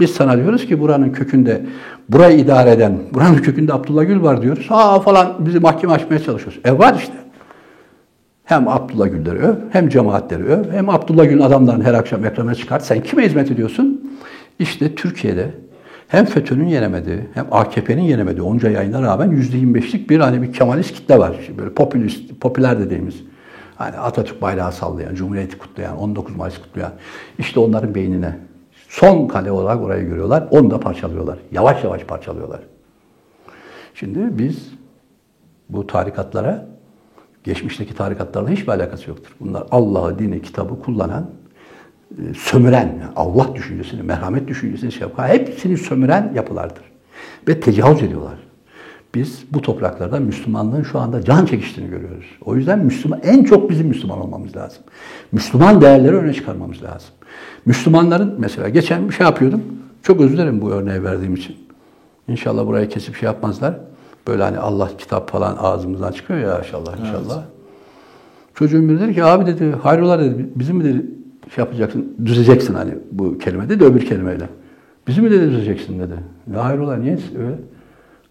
Biz 0.00 0.10
sana 0.10 0.36
diyoruz 0.36 0.66
ki 0.66 0.80
buranın 0.80 1.10
kökünde, 1.10 1.66
burayı 2.08 2.38
idare 2.38 2.70
eden, 2.70 2.98
buranın 3.14 3.38
kökünde 3.38 3.72
Abdullah 3.72 4.06
Gül 4.06 4.22
var 4.22 4.42
diyoruz. 4.42 4.66
Ha 4.68 5.00
falan 5.00 5.36
bizi 5.38 5.60
mahkeme 5.60 5.92
açmaya 5.92 6.18
çalışıyoruz. 6.18 6.60
E 6.64 6.78
var 6.78 6.94
işte. 6.98 7.14
Hem 8.44 8.68
Abdullah 8.68 9.10
Gül'leri 9.10 9.38
öv, 9.38 9.54
hem 9.70 9.88
cemaatleri 9.88 10.44
öv, 10.44 10.72
hem 10.72 10.88
Abdullah 10.88 11.24
Gül'ün 11.24 11.40
adamlarını 11.40 11.84
her 11.84 11.94
akşam 11.94 12.24
ekrana 12.24 12.54
çıkart. 12.54 12.82
Sen 12.82 13.02
kime 13.02 13.26
hizmet 13.26 13.50
ediyorsun? 13.50 14.16
İşte 14.58 14.94
Türkiye'de 14.94 15.50
hem 16.12 16.24
FETÖ'nün 16.24 16.66
yenemediği, 16.66 17.20
hem 17.34 17.46
AKP'nin 17.50 18.02
yenemediği 18.02 18.42
onca 18.42 18.70
yayına 18.70 19.02
rağmen 19.02 19.30
%25'lik 19.30 20.10
bir 20.10 20.20
hani 20.20 20.42
bir 20.42 20.52
Kemalist 20.52 20.94
kitle 20.94 21.18
var. 21.18 21.36
İşte 21.40 21.58
böyle 21.58 21.74
popülist, 21.74 22.40
popüler 22.40 22.78
dediğimiz. 22.78 23.22
Hani 23.76 23.96
Atatürk 23.96 24.42
bayrağı 24.42 24.72
sallayan, 24.72 25.14
Cumhuriyeti 25.14 25.58
kutlayan, 25.58 25.98
19 25.98 26.36
Mayıs 26.36 26.58
kutlayan. 26.58 26.92
İşte 27.38 27.60
onların 27.60 27.94
beynine 27.94 28.38
son 28.88 29.28
kale 29.28 29.52
olarak 29.52 29.82
orayı 29.82 30.08
görüyorlar. 30.08 30.48
Onu 30.50 30.70
da 30.70 30.80
parçalıyorlar. 30.80 31.38
Yavaş 31.52 31.84
yavaş 31.84 32.04
parçalıyorlar. 32.04 32.60
Şimdi 33.94 34.38
biz 34.38 34.72
bu 35.68 35.86
tarikatlara 35.86 36.66
geçmişteki 37.44 37.94
tarikatlarla 37.94 38.50
hiçbir 38.50 38.72
alakası 38.72 39.10
yoktur. 39.10 39.36
Bunlar 39.40 39.64
Allah'ı, 39.70 40.18
dini, 40.18 40.42
kitabı 40.42 40.82
kullanan, 40.82 41.30
sömüren, 42.36 42.98
Allah 43.16 43.54
düşüncesini, 43.54 44.02
merhamet 44.02 44.48
düşüncesini 44.48 45.02
yapar. 45.02 45.28
Hepsini 45.28 45.76
sömüren 45.76 46.32
yapılardır. 46.34 46.82
Ve 47.48 47.60
tecavüz 47.60 48.02
ediyorlar. 48.02 48.38
Biz 49.14 49.44
bu 49.50 49.62
topraklarda 49.62 50.20
Müslümanlığın 50.20 50.82
şu 50.82 50.98
anda 50.98 51.22
can 51.22 51.46
çekiştiğini 51.46 51.90
görüyoruz. 51.90 52.26
O 52.44 52.56
yüzden 52.56 52.78
Müslüman, 52.78 53.20
en 53.22 53.44
çok 53.44 53.70
bizim 53.70 53.86
Müslüman 53.86 54.20
olmamız 54.20 54.56
lazım. 54.56 54.82
Müslüman 55.32 55.80
değerleri 55.80 56.16
öne 56.16 56.32
çıkarmamız 56.32 56.82
lazım. 56.82 57.08
Müslümanların 57.66 58.34
mesela 58.38 58.68
geçen 58.68 59.08
bir 59.08 59.14
şey 59.14 59.26
yapıyordum. 59.26 59.62
Çok 60.02 60.20
özür 60.20 60.32
dilerim 60.32 60.60
bu 60.60 60.70
örneği 60.70 61.04
verdiğim 61.04 61.34
için. 61.34 61.56
İnşallah 62.28 62.66
burayı 62.66 62.88
kesip 62.88 63.16
şey 63.16 63.26
yapmazlar. 63.26 63.74
Böyle 64.26 64.42
hani 64.42 64.58
Allah 64.58 64.90
kitap 64.98 65.30
falan 65.30 65.56
ağzımızdan 65.60 66.12
çıkıyor 66.12 66.40
ya 66.40 66.58
inşallah 66.58 66.98
inşallah. 67.00 67.36
Evet. 67.36 67.48
Çocuğum 68.54 68.88
biri 68.88 69.00
dedi 69.00 69.14
ki 69.14 69.24
abi 69.24 69.46
dedi 69.46 69.72
hayrola 69.82 70.18
dedi 70.18 70.48
bizim 70.56 70.76
mi 70.76 70.84
dedi 70.84 71.06
şey 71.54 71.64
yapacaksın 71.64 72.16
düzeceksin 72.24 72.74
hani 72.74 72.94
bu 73.12 73.38
kelime 73.38 73.68
dedi 73.68 73.84
öbür 73.84 74.06
kelimeyle. 74.06 74.48
Bizi 75.06 75.20
mi 75.20 75.30
dedi 75.30 75.50
düzeceksin 75.50 75.98
dedi. 75.98 76.14
Ya 76.54 76.64
hayrola 76.64 76.96
niye 76.96 77.18
öyle? 77.38 77.56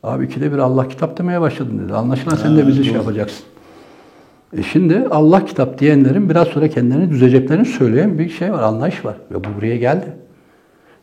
Abi 0.04 0.26
ikide 0.26 0.54
bir 0.54 0.58
Allah 0.58 0.88
kitap 0.88 1.18
demeye 1.18 1.42
başladın 1.42 1.80
dedi. 1.80 1.94
Anlaşılan 1.94 2.36
sen 2.36 2.58
de 2.58 2.68
bizi 2.68 2.84
şey 2.84 2.94
yapacaksın. 2.94 3.46
E 4.58 4.64
şimdi 4.64 5.08
Allah 5.12 5.46
kitap 5.46 5.80
diyenlerin 5.80 6.30
biraz 6.30 6.48
sonra 6.48 6.68
kendilerini 6.68 7.10
düzeceklerini 7.10 7.66
söyleyen 7.66 8.20
bir 8.20 8.30
şey 8.30 8.54
var, 8.54 8.64
anlayış 8.64 9.06
var. 9.06 9.16
Ve 9.32 9.36
bu 9.36 9.48
buraya 9.58 9.78
geldi. 9.78 10.06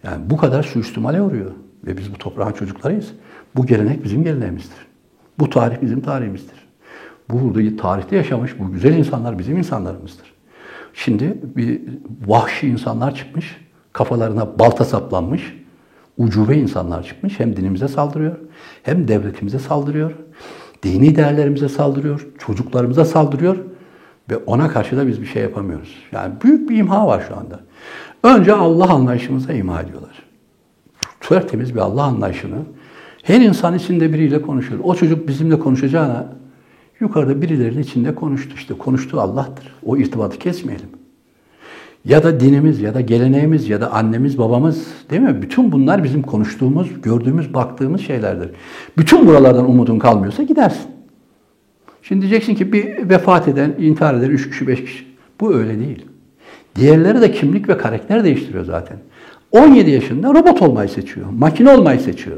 Yani 0.03 0.31
bu 0.31 0.37
kadar 0.37 0.63
suistimale 0.63 1.23
uğruyor. 1.23 1.51
Ve 1.87 1.99
biz 1.99 2.15
bu 2.15 2.19
toprağın 2.19 2.53
çocuklarıyız. 2.53 3.13
Bu 3.57 3.67
gelenek 3.67 4.05
bizim 4.05 4.25
geleneğimizdir. 4.25 4.87
Bu 5.39 5.51
tarih 5.51 5.77
bizim 5.83 6.01
tarihimizdir. 6.01 6.69
Bu 7.31 7.55
burada 7.55 7.77
tarihte 7.77 8.17
yaşamış 8.17 8.59
bu 8.59 8.73
güzel 8.73 8.97
insanlar 8.99 9.39
bizim 9.39 9.59
insanlarımızdır. 9.59 10.38
Şimdi 11.05 11.39
bir 11.57 11.81
vahşi 12.27 12.69
insanlar 12.69 13.15
çıkmış, 13.15 13.57
kafalarına 13.93 14.59
balta 14.59 14.85
saplanmış, 14.85 15.57
ucube 16.17 16.57
insanlar 16.57 17.03
çıkmış. 17.03 17.41
Hem 17.41 17.57
dinimize 17.57 17.89
saldırıyor, 17.89 18.37
hem 18.83 19.09
devletimize 19.09 19.59
saldırıyor, 19.59 20.13
dini 20.83 21.17
değerlerimize 21.17 21.69
saldırıyor, 21.69 22.27
çocuklarımıza 22.39 23.05
saldırıyor 23.05 23.57
ve 24.31 24.37
ona 24.37 24.69
karşı 24.69 24.97
da 24.97 25.07
biz 25.07 25.21
bir 25.21 25.27
şey 25.27 25.43
yapamıyoruz. 25.43 25.97
Yani 26.13 26.35
büyük 26.45 26.71
bir 26.71 26.77
imha 26.77 27.07
var 27.07 27.25
şu 27.29 27.37
anda. 27.37 27.61
Önce 28.23 28.55
Allah 28.55 28.91
anlayışımıza 28.91 29.53
imha 29.53 29.83
ediyorlar. 29.83 30.23
Tertemiz 31.21 31.75
bir 31.75 31.81
Allah 31.81 32.03
anlayışını 32.03 32.59
her 33.23 33.41
insan 33.41 33.75
içinde 33.75 34.13
biriyle 34.13 34.43
konuşuyor. 34.43 34.81
O 34.85 34.95
çocuk 34.95 35.29
bizimle 35.29 35.59
konuşacağına 35.59 36.38
yukarıda 37.01 37.43
birilerinin 37.43 37.83
içinde 37.83 38.15
konuştu. 38.15 38.55
İşte 38.55 38.75
konuştuğu 38.75 39.21
Allah'tır. 39.21 39.75
O 39.85 39.97
irtibatı 39.97 40.39
kesmeyelim. 40.39 40.89
Ya 42.05 42.23
da 42.23 42.41
dinimiz 42.41 42.81
ya 42.81 42.95
da 42.95 43.01
geleneğimiz 43.01 43.69
ya 43.69 43.81
da 43.81 43.93
annemiz 43.93 44.39
babamız 44.39 44.87
değil 45.11 45.23
mi? 45.23 45.43
Bütün 45.43 45.73
bunlar 45.73 46.05
bizim 46.05 46.23
konuştuğumuz, 46.23 47.03
gördüğümüz, 47.03 47.55
baktığımız 47.55 48.01
şeylerdir. 48.01 48.51
Bütün 48.99 49.27
buralardan 49.27 49.71
umudun 49.71 49.99
kalmıyorsa 49.99 50.43
gidersin. 50.43 50.91
Şimdi 52.03 52.21
diyeceksin 52.21 52.55
ki 52.55 52.73
bir 52.73 53.11
vefat 53.11 53.49
eden, 53.49 53.75
intihar 53.79 54.15
eden 54.15 54.31
üç 54.31 54.51
kişi, 54.51 54.67
beş 54.67 54.85
kişi. 54.85 55.07
Bu 55.41 55.55
öyle 55.55 55.79
değil. 55.79 56.07
Diğerleri 56.77 57.21
de 57.21 57.33
kimlik 57.33 57.69
ve 57.69 57.79
karakter 57.79 58.25
değiştiriyor 58.25 58.65
zaten. 58.65 58.97
17 59.53 59.91
yaşında 59.91 60.29
robot 60.29 60.63
olmayı 60.63 60.89
seçiyor, 60.89 61.27
makine 61.39 61.71
olmayı 61.71 62.01
seçiyor. 62.01 62.37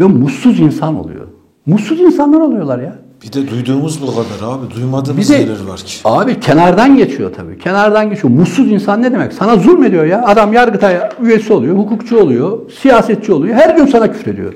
Ve 0.00 0.04
mutsuz 0.04 0.60
insan 0.60 0.96
oluyor. 0.96 1.26
Mutsuz 1.66 2.00
insanlar 2.00 2.40
oluyorlar 2.40 2.78
ya. 2.78 2.98
Bir 3.24 3.32
de 3.32 3.50
duyduğumuz 3.50 4.02
bu 4.02 4.06
kadar 4.06 4.52
abi. 4.52 4.74
Duymadığımız 4.74 5.30
Bir 5.30 5.34
de- 5.34 5.40
neler 5.46 5.64
var 5.68 5.78
ki? 5.78 6.00
Abi 6.04 6.40
kenardan 6.40 6.96
geçiyor 6.96 7.32
tabii. 7.34 7.58
Kenardan 7.58 8.10
geçiyor. 8.10 8.34
Mutsuz 8.34 8.70
insan 8.72 9.02
ne 9.02 9.12
demek? 9.12 9.32
Sana 9.32 9.56
zulmediyor 9.56 10.04
ya. 10.04 10.24
Adam 10.26 10.52
Yargıtay 10.52 10.98
üyesi 11.22 11.52
oluyor, 11.52 11.76
hukukçu 11.76 12.18
oluyor, 12.20 12.70
siyasetçi 12.70 13.32
oluyor. 13.32 13.54
Her 13.54 13.76
gün 13.76 13.86
sana 13.86 14.12
küfrediyor. 14.12 14.54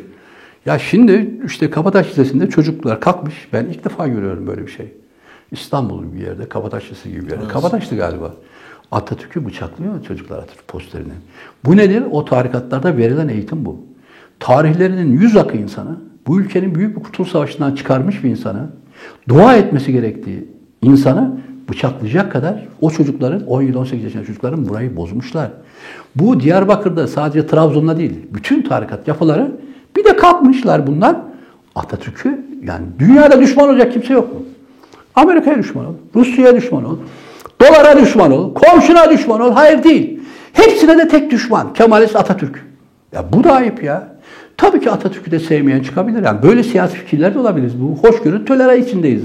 Ya 0.66 0.78
şimdi 0.78 1.40
işte 1.46 1.70
Kabataş 1.70 2.06
Lisesi'nde 2.10 2.48
çocuklar 2.48 3.00
kalkmış. 3.00 3.34
Ben 3.52 3.64
ilk 3.64 3.84
defa 3.84 4.08
görüyorum 4.08 4.46
böyle 4.46 4.66
bir 4.66 4.70
şey. 4.72 4.92
İstanbul 5.52 6.12
bir 6.12 6.20
yerde, 6.26 6.48
Kabataş 6.48 6.84
Lisesi 6.90 7.10
gibi 7.10 7.26
bir 7.26 7.30
yerde. 7.30 7.48
Kabataş'tı 7.48 7.96
galiba. 7.96 8.34
Atatürk'ü 8.90 9.46
bıçaklıyor 9.46 10.02
çocuklar 10.04 10.38
Atatürk 10.38 10.68
posterini. 10.68 11.12
Bu 11.64 11.76
nedir? 11.76 12.02
O 12.10 12.24
tarikatlarda 12.24 12.96
verilen 12.96 13.28
eğitim 13.28 13.64
bu. 13.64 13.80
Tarihlerinin 14.40 15.12
yüz 15.20 15.36
akı 15.36 15.56
insanı, 15.56 15.96
bu 16.28 16.40
ülkenin 16.40 16.74
büyük 16.74 16.96
bir 16.96 17.02
kurtuluş 17.02 17.30
savaşından 17.30 17.74
çıkarmış 17.74 18.24
bir 18.24 18.30
insanı, 18.30 18.66
dua 19.28 19.56
etmesi 19.56 19.92
gerektiği 19.92 20.48
insanı 20.82 21.40
bıçaklayacak 21.70 22.32
kadar 22.32 22.68
o 22.80 22.90
çocukların, 22.90 23.40
17-18 23.40 23.96
yaşındaki 23.96 24.26
çocukların 24.26 24.68
burayı 24.68 24.96
bozmuşlar. 24.96 25.50
Bu 26.16 26.40
Diyarbakır'da 26.40 27.06
sadece 27.06 27.46
Trabzon'da 27.46 27.98
değil, 27.98 28.12
bütün 28.34 28.62
tarikat 28.62 29.08
yapıları 29.08 29.52
bir 29.96 30.04
de 30.04 30.16
kalkmışlar 30.16 30.86
bunlar. 30.86 31.16
Atatürk'ü 31.74 32.44
yani 32.64 32.86
dünyada 32.98 33.40
düşman 33.40 33.68
olacak 33.68 33.92
kimse 33.92 34.12
yok 34.12 34.32
mu? 34.34 34.40
Amerika'ya 35.14 35.58
düşman 35.58 35.86
ol, 35.86 35.94
Rusya'ya 36.14 36.56
düşman 36.56 36.84
ol, 36.84 36.96
Dolara 37.60 38.00
düşman 38.00 38.32
ol, 38.32 38.54
komşuna 38.54 39.10
düşman 39.10 39.40
ol. 39.40 39.52
Hayır 39.52 39.82
değil. 39.82 40.20
Hepsine 40.52 40.98
de 40.98 41.08
tek 41.08 41.30
düşman. 41.30 41.72
Kemalist 41.72 42.16
Atatürk. 42.16 42.66
Ya 43.12 43.24
bu 43.32 43.44
da 43.44 43.52
ayıp 43.52 43.82
ya. 43.82 44.08
Tabii 44.58 44.80
ki 44.80 44.90
Atatürk'ü 44.90 45.30
de 45.30 45.38
sevmeyen 45.38 45.82
çıkabilir. 45.82 46.24
Yani 46.24 46.42
böyle 46.42 46.62
siyasi 46.62 46.96
fikirler 46.96 47.34
de 47.34 47.38
olabilir. 47.38 47.72
Bu 47.80 48.08
hoşgörü 48.08 48.44
tölera 48.44 48.74
içindeyiz. 48.74 49.22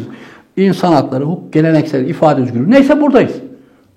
İnsan 0.58 0.94
hakları, 0.94 1.24
hukuk, 1.24 1.54
geleneksel 1.54 2.10
ifade 2.10 2.42
özgürlüğü. 2.42 2.72
Neyse 2.72 3.02
buradayız. 3.02 3.34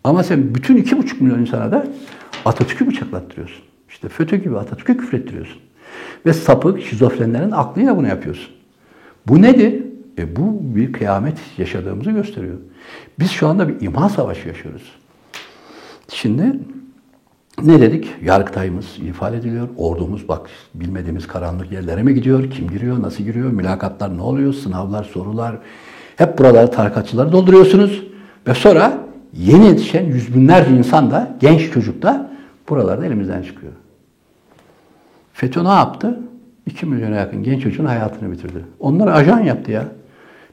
Ama 0.04 0.22
sen 0.22 0.54
bütün 0.54 0.76
iki 0.76 0.98
buçuk 0.98 1.20
milyon 1.20 1.40
insana 1.40 1.72
da 1.72 1.86
Atatürk'ü 2.44 2.86
bıçaklattırıyorsun. 2.86 3.62
İşte 3.88 4.08
FETÖ 4.08 4.36
gibi 4.36 4.58
Atatürk'ü 4.58 4.96
küfrettiriyorsun. 4.96 5.58
Ve 6.26 6.32
sapık, 6.32 6.82
şizofrenlerin 6.82 7.50
aklıyla 7.50 7.96
bunu 7.96 8.08
yapıyorsun. 8.08 8.54
Bu 9.28 9.42
nedir? 9.42 9.82
E 10.18 10.36
bu 10.36 10.60
bir 10.62 10.92
kıyamet 10.92 11.38
yaşadığımızı 11.58 12.10
gösteriyor. 12.10 12.56
Biz 13.18 13.30
şu 13.30 13.48
anda 13.48 13.68
bir 13.68 13.86
imha 13.86 14.08
savaşı 14.08 14.48
yaşıyoruz. 14.48 14.92
Şimdi 16.08 16.52
ne 17.62 17.80
dedik? 17.80 18.14
Yargıtayımız 18.22 18.98
ifade 18.98 19.36
ediliyor. 19.36 19.68
Ordumuz 19.76 20.28
bak 20.28 20.46
bilmediğimiz 20.74 21.26
karanlık 21.26 21.72
yerlere 21.72 22.02
mi 22.02 22.14
gidiyor? 22.14 22.50
Kim 22.50 22.70
giriyor? 22.70 23.02
Nasıl 23.02 23.24
giriyor? 23.24 23.50
Mülakatlar 23.50 24.16
ne 24.16 24.22
oluyor? 24.22 24.52
Sınavlar, 24.52 25.04
sorular. 25.04 25.58
Hep 26.16 26.38
buraları 26.38 26.70
tarikatçıları 26.70 27.32
dolduruyorsunuz. 27.32 28.02
Ve 28.46 28.54
sonra 28.54 28.98
yeni 29.32 29.66
yetişen 29.66 30.04
yüz 30.04 30.34
binlerce 30.34 30.70
insan 30.70 31.10
da, 31.10 31.36
genç 31.40 31.72
çocuk 31.72 32.02
da 32.02 32.30
buralarda 32.68 33.06
elimizden 33.06 33.42
çıkıyor. 33.42 33.72
FETÖ 35.32 35.64
ne 35.64 35.68
yaptı? 35.68 36.20
2 36.66 36.86
milyona 36.86 37.16
yakın 37.16 37.42
genç 37.42 37.62
çocuğun 37.62 37.84
hayatını 37.84 38.32
bitirdi. 38.32 38.64
Onları 38.80 39.12
ajan 39.14 39.40
yaptı 39.40 39.70
ya. 39.70 39.84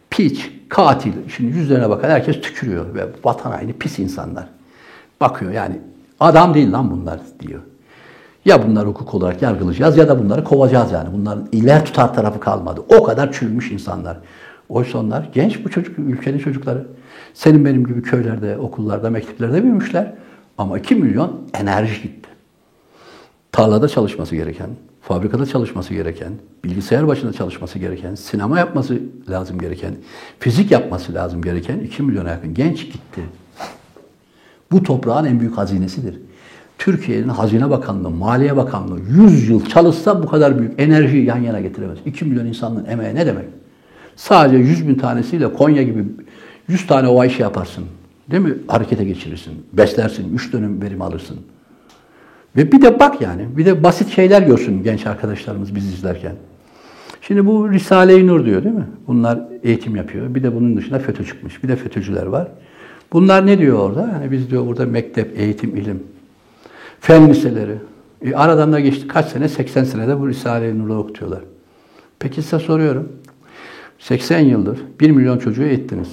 Piç, 0.09 0.51
katil. 0.69 1.13
Şimdi 1.35 1.57
yüzlerine 1.57 1.89
bakar 1.89 2.11
herkes 2.11 2.41
tükürüyor. 2.41 2.95
Ve 2.95 3.05
vatan 3.23 3.51
haini 3.51 3.73
pis 3.73 3.99
insanlar. 3.99 4.45
Bakıyor 5.21 5.51
yani 5.51 5.79
adam 6.23 6.53
değil 6.53 6.71
lan 6.71 6.91
bunlar 6.91 7.19
diyor. 7.39 7.61
Ya 8.45 8.67
bunları 8.67 8.87
hukuk 8.87 9.13
olarak 9.13 9.41
yargılayacağız 9.41 9.97
ya 9.97 10.07
da 10.07 10.19
bunları 10.19 10.43
kovacağız 10.43 10.91
yani. 10.91 11.09
Bunların 11.13 11.47
iler 11.51 11.85
tutar 11.85 12.13
tarafı 12.13 12.39
kalmadı. 12.39 12.81
O 12.99 13.03
kadar 13.03 13.31
çürümüş 13.31 13.71
insanlar. 13.71 14.17
Oysa 14.69 14.97
onlar 14.97 15.29
genç 15.33 15.65
bu 15.65 15.69
çocuk, 15.69 15.99
ülkenin 15.99 16.39
çocukları. 16.39 16.87
Senin 17.33 17.65
benim 17.65 17.87
gibi 17.87 18.01
köylerde, 18.01 18.57
okullarda, 18.57 19.09
mekteplerde 19.09 19.63
büyümüşler. 19.63 20.13
Ama 20.57 20.79
2 20.79 20.95
milyon 20.95 21.41
enerji 21.53 22.01
gitti 22.01 22.23
tarlada 23.53 23.87
çalışması 23.87 24.35
gereken, 24.35 24.69
fabrikada 25.01 25.45
çalışması 25.45 25.93
gereken, 25.93 26.33
bilgisayar 26.63 27.07
başında 27.07 27.33
çalışması 27.33 27.79
gereken, 27.79 28.15
sinema 28.15 28.59
yapması 28.59 28.99
lazım 29.29 29.59
gereken, 29.59 29.95
fizik 30.39 30.71
yapması 30.71 31.13
lazım 31.13 31.41
gereken 31.41 31.79
2 31.79 32.03
milyona 32.03 32.29
yakın 32.29 32.53
genç 32.53 32.85
gitti. 32.85 33.21
Bu 34.73 34.83
toprağın 34.83 35.25
en 35.25 35.39
büyük 35.39 35.57
hazinesidir. 35.57 36.19
Türkiye'nin 36.77 37.29
Hazine 37.29 37.69
Bakanlığı, 37.69 38.09
Maliye 38.09 38.57
Bakanlığı 38.57 38.99
100 39.09 39.49
yıl 39.49 39.65
çalışsa 39.65 40.23
bu 40.23 40.27
kadar 40.27 40.59
büyük 40.59 40.73
enerjiyi 40.81 41.25
yan 41.25 41.37
yana 41.37 41.61
getiremez. 41.61 41.97
2 42.05 42.25
milyon 42.25 42.45
insanın 42.45 42.85
emeği 42.85 43.15
ne 43.15 43.25
demek? 43.25 43.45
Sadece 44.15 44.57
100 44.57 44.87
bin 44.87 44.95
tanesiyle 44.95 45.53
Konya 45.53 45.83
gibi 45.83 46.05
100 46.67 46.87
tane 46.87 47.07
o 47.07 47.25
işi 47.25 47.41
yaparsın. 47.41 47.83
Değil 48.31 48.43
mi? 48.43 48.53
Harekete 48.67 49.03
geçirirsin, 49.03 49.53
beslersin, 49.73 50.33
3 50.33 50.53
dönüm 50.53 50.81
verim 50.81 51.01
alırsın. 51.01 51.37
Ve 52.57 52.71
bir 52.71 52.81
de 52.81 52.99
bak 52.99 53.21
yani, 53.21 53.57
bir 53.57 53.65
de 53.65 53.83
basit 53.83 54.09
şeyler 54.09 54.41
görsün 54.41 54.83
genç 54.83 55.05
arkadaşlarımız 55.05 55.75
biz 55.75 55.93
izlerken. 55.93 56.35
Şimdi 57.21 57.45
bu 57.45 57.71
Risale-i 57.71 58.27
Nur 58.27 58.45
diyor 58.45 58.63
değil 58.63 58.75
mi? 58.75 58.87
Bunlar 59.07 59.39
eğitim 59.63 59.95
yapıyor. 59.95 60.35
Bir 60.35 60.43
de 60.43 60.55
bunun 60.55 60.77
dışında 60.77 60.99
FETÖ 60.99 61.25
çıkmış. 61.25 61.63
Bir 61.63 61.67
de 61.67 61.75
FETÖ'cüler 61.75 62.25
var. 62.25 62.47
Bunlar 63.13 63.45
ne 63.45 63.57
diyor 63.59 63.79
orada? 63.79 64.01
Yani 64.13 64.31
biz 64.31 64.49
diyor 64.49 64.67
burada 64.67 64.85
mektep, 64.85 65.39
eğitim, 65.39 65.75
ilim, 65.75 66.03
fen 66.99 67.29
liseleri. 67.29 67.77
E 68.21 68.35
aradan 68.35 68.73
da 68.73 68.79
geçti 68.79 69.07
kaç 69.07 69.25
sene? 69.27 69.49
80 69.49 69.83
senede 69.83 70.19
bu 70.19 70.27
Risale-i 70.29 70.79
Nur'u 70.79 70.97
okutuyorlar. 70.97 71.41
Peki 72.19 72.41
size 72.41 72.59
soruyorum. 72.59 73.11
80 73.99 74.39
yıldır 74.39 74.79
1 74.99 75.11
milyon 75.11 75.37
çocuğu 75.37 75.63
eğittiniz. 75.63 76.07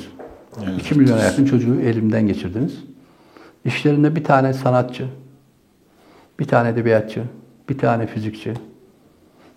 2 0.78 0.94
milyona 0.94 1.22
yakın 1.22 1.44
çocuğu 1.44 1.80
elimden 1.80 2.26
geçirdiniz. 2.26 2.74
İşlerinde 3.64 4.16
bir 4.16 4.24
tane 4.24 4.52
sanatçı, 4.52 5.06
bir 6.40 6.44
tane 6.44 6.68
edebiyatçı, 6.68 7.22
bir 7.68 7.78
tane 7.78 8.06
fizikçi, 8.06 8.54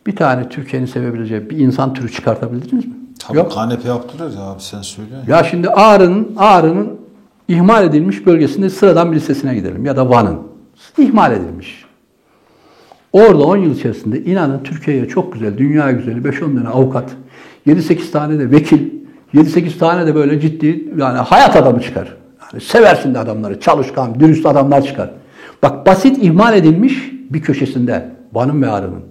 bir 0.08 0.16
tane 0.16 0.50
Türkiye'nin 0.50 0.88
sevebileceği 0.88 1.50
bir 1.50 1.58
insan 1.58 1.94
türü 1.94 2.12
çıkartabildiniz 2.12 2.86
mi? 2.86 2.94
Tabii 3.20 3.38
Yok. 3.38 3.52
kanepe 3.52 3.88
yaptırır 3.88 4.34
ya 4.34 4.42
abi 4.42 4.62
sen 4.62 4.82
söyle. 4.82 5.10
Ya 5.28 5.44
şimdi 5.44 5.70
Ağrı'nın 5.70 6.36
Ağrı'nın 6.38 7.03
ihmal 7.48 7.86
edilmiş 7.86 8.26
bölgesinde 8.26 8.70
sıradan 8.70 9.12
bir 9.12 9.18
lisesine 9.18 9.56
gidelim 9.56 9.86
ya 9.86 9.96
da 9.96 10.10
Van'ın. 10.10 10.40
ihmal 10.98 11.32
edilmiş. 11.32 11.86
Orada 13.14 13.44
10 13.44 13.58
yıl 13.58 13.76
içerisinde 13.76 14.24
inanın 14.24 14.64
Türkiye'ye 14.64 15.08
çok 15.08 15.34
güzel, 15.34 15.58
dünya 15.58 15.92
güzeli 15.92 16.20
5-10 16.20 16.40
tane 16.40 16.68
avukat, 16.68 17.12
7-8 17.68 18.12
tane 18.12 18.40
de 18.40 18.52
vekil, 18.52 18.90
7-8 19.34 19.78
tane 19.78 20.08
de 20.08 20.16
böyle 20.16 20.40
ciddi 20.40 20.86
yani 20.98 21.18
hayat 21.18 21.56
adamı 21.56 21.82
çıkar. 21.82 22.18
Yani 22.54 22.64
seversin 22.64 23.14
de 23.14 23.20
adamları, 23.20 23.60
çalışkan, 23.60 24.20
dürüst 24.20 24.46
adamlar 24.46 24.86
çıkar. 24.86 25.12
Bak 25.64 25.86
basit 25.86 26.18
ihmal 26.24 26.58
edilmiş 26.58 27.12
bir 27.30 27.42
köşesinde 27.42 28.10
Van'ın 28.34 28.62
ve 28.62 28.70
Ağrı'nın. 28.70 29.02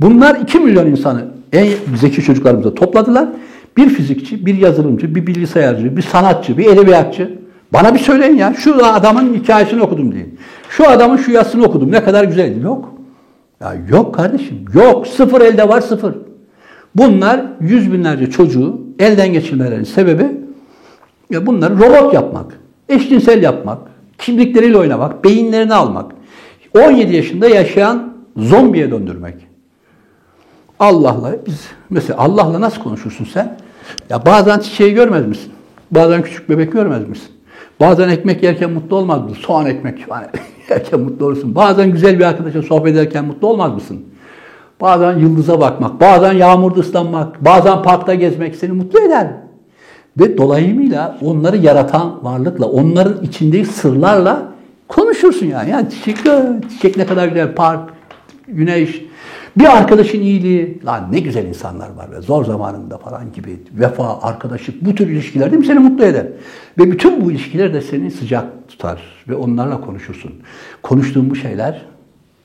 Bunlar 0.00 0.36
2 0.40 0.58
milyon 0.58 0.86
insanı 0.86 1.24
en 1.52 1.68
zeki 1.96 2.22
çocuklarımıza 2.22 2.74
topladılar. 2.74 3.28
Bir 3.76 3.88
fizikçi, 3.88 4.46
bir 4.46 4.54
yazılımcı, 4.54 5.14
bir 5.14 5.26
bilgisayarcı, 5.26 5.96
bir 5.96 6.02
sanatçı, 6.02 6.58
bir 6.58 6.66
edebiyatçı. 6.66 7.38
Bana 7.72 7.94
bir 7.94 7.98
söyleyin 7.98 8.36
ya. 8.36 8.54
Şu 8.54 8.86
adamın 8.86 9.34
hikayesini 9.34 9.82
okudum 9.82 10.12
deyin. 10.14 10.38
Şu 10.68 10.88
adamın 10.88 11.16
şu 11.16 11.32
yazısını 11.32 11.64
okudum. 11.64 11.92
Ne 11.92 12.04
kadar 12.04 12.24
güzel. 12.24 12.62
Yok. 12.62 12.94
Ya 13.60 13.74
yok 13.88 14.14
kardeşim. 14.14 14.64
Yok. 14.74 15.06
Sıfır 15.06 15.40
elde 15.40 15.68
var 15.68 15.80
sıfır. 15.80 16.14
Bunlar 16.94 17.40
yüz 17.60 17.92
binlerce 17.92 18.30
çocuğu 18.30 18.80
elden 18.98 19.32
geçirmelerinin 19.32 19.84
sebebi 19.84 20.26
ya 21.30 21.46
bunları 21.46 21.78
robot 21.78 22.14
yapmak, 22.14 22.58
eşcinsel 22.88 23.42
yapmak, 23.42 23.78
kimlikleriyle 24.18 24.78
oynamak, 24.78 25.24
beyinlerini 25.24 25.74
almak, 25.74 26.12
17 26.78 27.16
yaşında 27.16 27.48
yaşayan 27.48 28.12
zombiye 28.36 28.90
döndürmek. 28.90 29.34
Allah'la 30.80 31.36
biz 31.46 31.60
mesela 31.90 32.18
Allah'la 32.18 32.60
nasıl 32.60 32.82
konuşursun 32.82 33.24
sen? 33.24 33.58
Ya 34.10 34.26
bazen 34.26 34.58
çiçeği 34.58 34.94
görmez 34.94 35.26
misin? 35.26 35.52
Bazen 35.90 36.22
küçük 36.22 36.48
bebek 36.48 36.72
görmez 36.72 37.08
misin? 37.08 37.28
Bazen 37.80 38.08
ekmek 38.08 38.42
yerken 38.42 38.70
mutlu 38.70 38.96
olmaz 38.96 39.22
mısın? 39.22 39.36
Soğan 39.42 39.66
ekmek 39.66 40.04
hani 40.08 40.26
yerken 40.70 41.00
mutlu 41.00 41.26
olursun. 41.26 41.54
Bazen 41.54 41.90
güzel 41.90 42.18
bir 42.18 42.24
arkadaşla 42.24 42.62
sohbet 42.62 42.92
ederken 42.92 43.24
mutlu 43.24 43.48
olmaz 43.48 43.74
mısın? 43.74 44.04
Bazen 44.80 45.18
yıldıza 45.18 45.60
bakmak, 45.60 46.00
bazen 46.00 46.32
yağmurda 46.32 46.80
ıslanmak, 46.80 47.44
bazen 47.44 47.82
parkta 47.82 48.14
gezmek 48.14 48.56
seni 48.56 48.72
mutlu 48.72 49.00
eder. 49.00 49.28
Ve 50.20 50.38
dolayımıyla 50.38 51.18
onları 51.22 51.56
yaratan 51.56 52.24
varlıkla, 52.24 52.66
onların 52.66 53.24
içindeki 53.24 53.66
sırlarla 53.66 54.42
konuşursun 54.88 55.46
yani. 55.46 55.70
Yani 55.70 55.90
çiçek, 55.90 56.16
çiçek 56.70 56.96
ne 56.96 57.06
kadar 57.06 57.28
güzel, 57.28 57.54
park, 57.54 57.90
güneş, 58.48 59.02
bir 59.56 59.78
arkadaşın 59.78 60.20
iyiliği. 60.20 60.80
Lan 60.84 61.08
ne 61.12 61.20
güzel 61.20 61.46
insanlar 61.46 61.90
var 61.90 62.10
ve 62.12 62.20
zor 62.20 62.44
zamanında 62.44 62.98
falan 62.98 63.32
gibi. 63.32 63.60
Vefa, 63.72 64.22
arkadaşlık, 64.22 64.84
bu 64.84 64.94
tür 64.94 65.08
ilişkiler 65.08 65.50
değil 65.50 65.60
mi 65.60 65.66
seni 65.66 65.78
mutlu 65.78 66.04
eder. 66.04 66.26
Ve 66.78 66.90
bütün 66.90 67.24
bu 67.24 67.30
ilişkiler 67.30 67.74
de 67.74 67.80
seni 67.80 68.10
sıcak 68.10 68.68
tutar 68.68 69.02
ve 69.28 69.34
onlarla 69.34 69.80
konuşursun. 69.80 70.32
Konuştuğun 70.82 71.30
bu 71.30 71.36
şeyler 71.36 71.82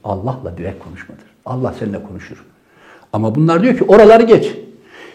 Allah'la 0.03 0.57
direkt 0.57 0.83
konuşmadır. 0.83 1.23
Allah 1.45 1.73
seninle 1.79 2.03
konuşur. 2.03 2.45
Ama 3.13 3.35
bunlar 3.35 3.63
diyor 3.63 3.77
ki 3.77 3.83
oraları 3.83 4.23
geç. 4.23 4.55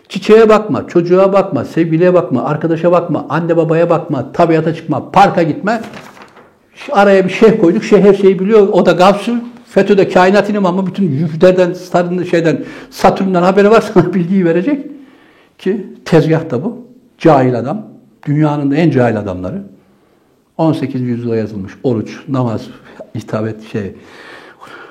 Çiçeğe 0.09 0.49
bakma, 0.49 0.89
çocuğa 0.89 1.33
bakma, 1.33 1.65
sevgiliye 1.65 2.15
bakma, 2.15 2.45
arkadaşa 2.45 2.93
bakma, 2.93 3.27
anne 3.29 3.57
babaya 3.57 3.91
bakma, 3.91 4.33
tabiata 4.33 4.75
çıkma, 4.75 5.11
parka 5.11 5.43
gitme. 5.43 5.81
Araya 6.93 7.25
bir 7.25 7.31
şeyh 7.31 7.61
koyduk. 7.61 7.85
Şeyh 7.85 8.05
her 8.05 8.15
şeyi 8.15 8.39
biliyor. 8.39 8.69
O 8.69 8.87
da 8.87 8.93
gavsul. 8.93 9.37
FETÖ'de 9.75 10.09
kainat 10.09 10.51
imamı 10.51 10.87
bütün 10.87 11.19
Jüpiter'den, 11.19 11.73
Star'ın 11.73 12.25
şeyden, 12.25 12.65
Satürn'den 12.91 13.43
haberi 13.43 13.71
var 13.71 13.81
sana 13.95 14.15
bilgiyi 14.15 14.45
verecek. 14.45 14.87
Ki 15.59 15.87
tezgahta 16.05 16.65
bu. 16.65 16.87
Cahil 17.19 17.59
adam. 17.59 17.87
Dünyanın 18.27 18.71
da 18.71 18.77
en 18.77 18.91
cahil 18.91 19.19
adamları. 19.19 19.63
18. 20.59 21.01
yüzyılda 21.01 21.37
yazılmış 21.37 21.73
oruç, 21.83 22.21
namaz, 22.29 22.63
hitabet 23.15 23.73
şey 23.73 23.95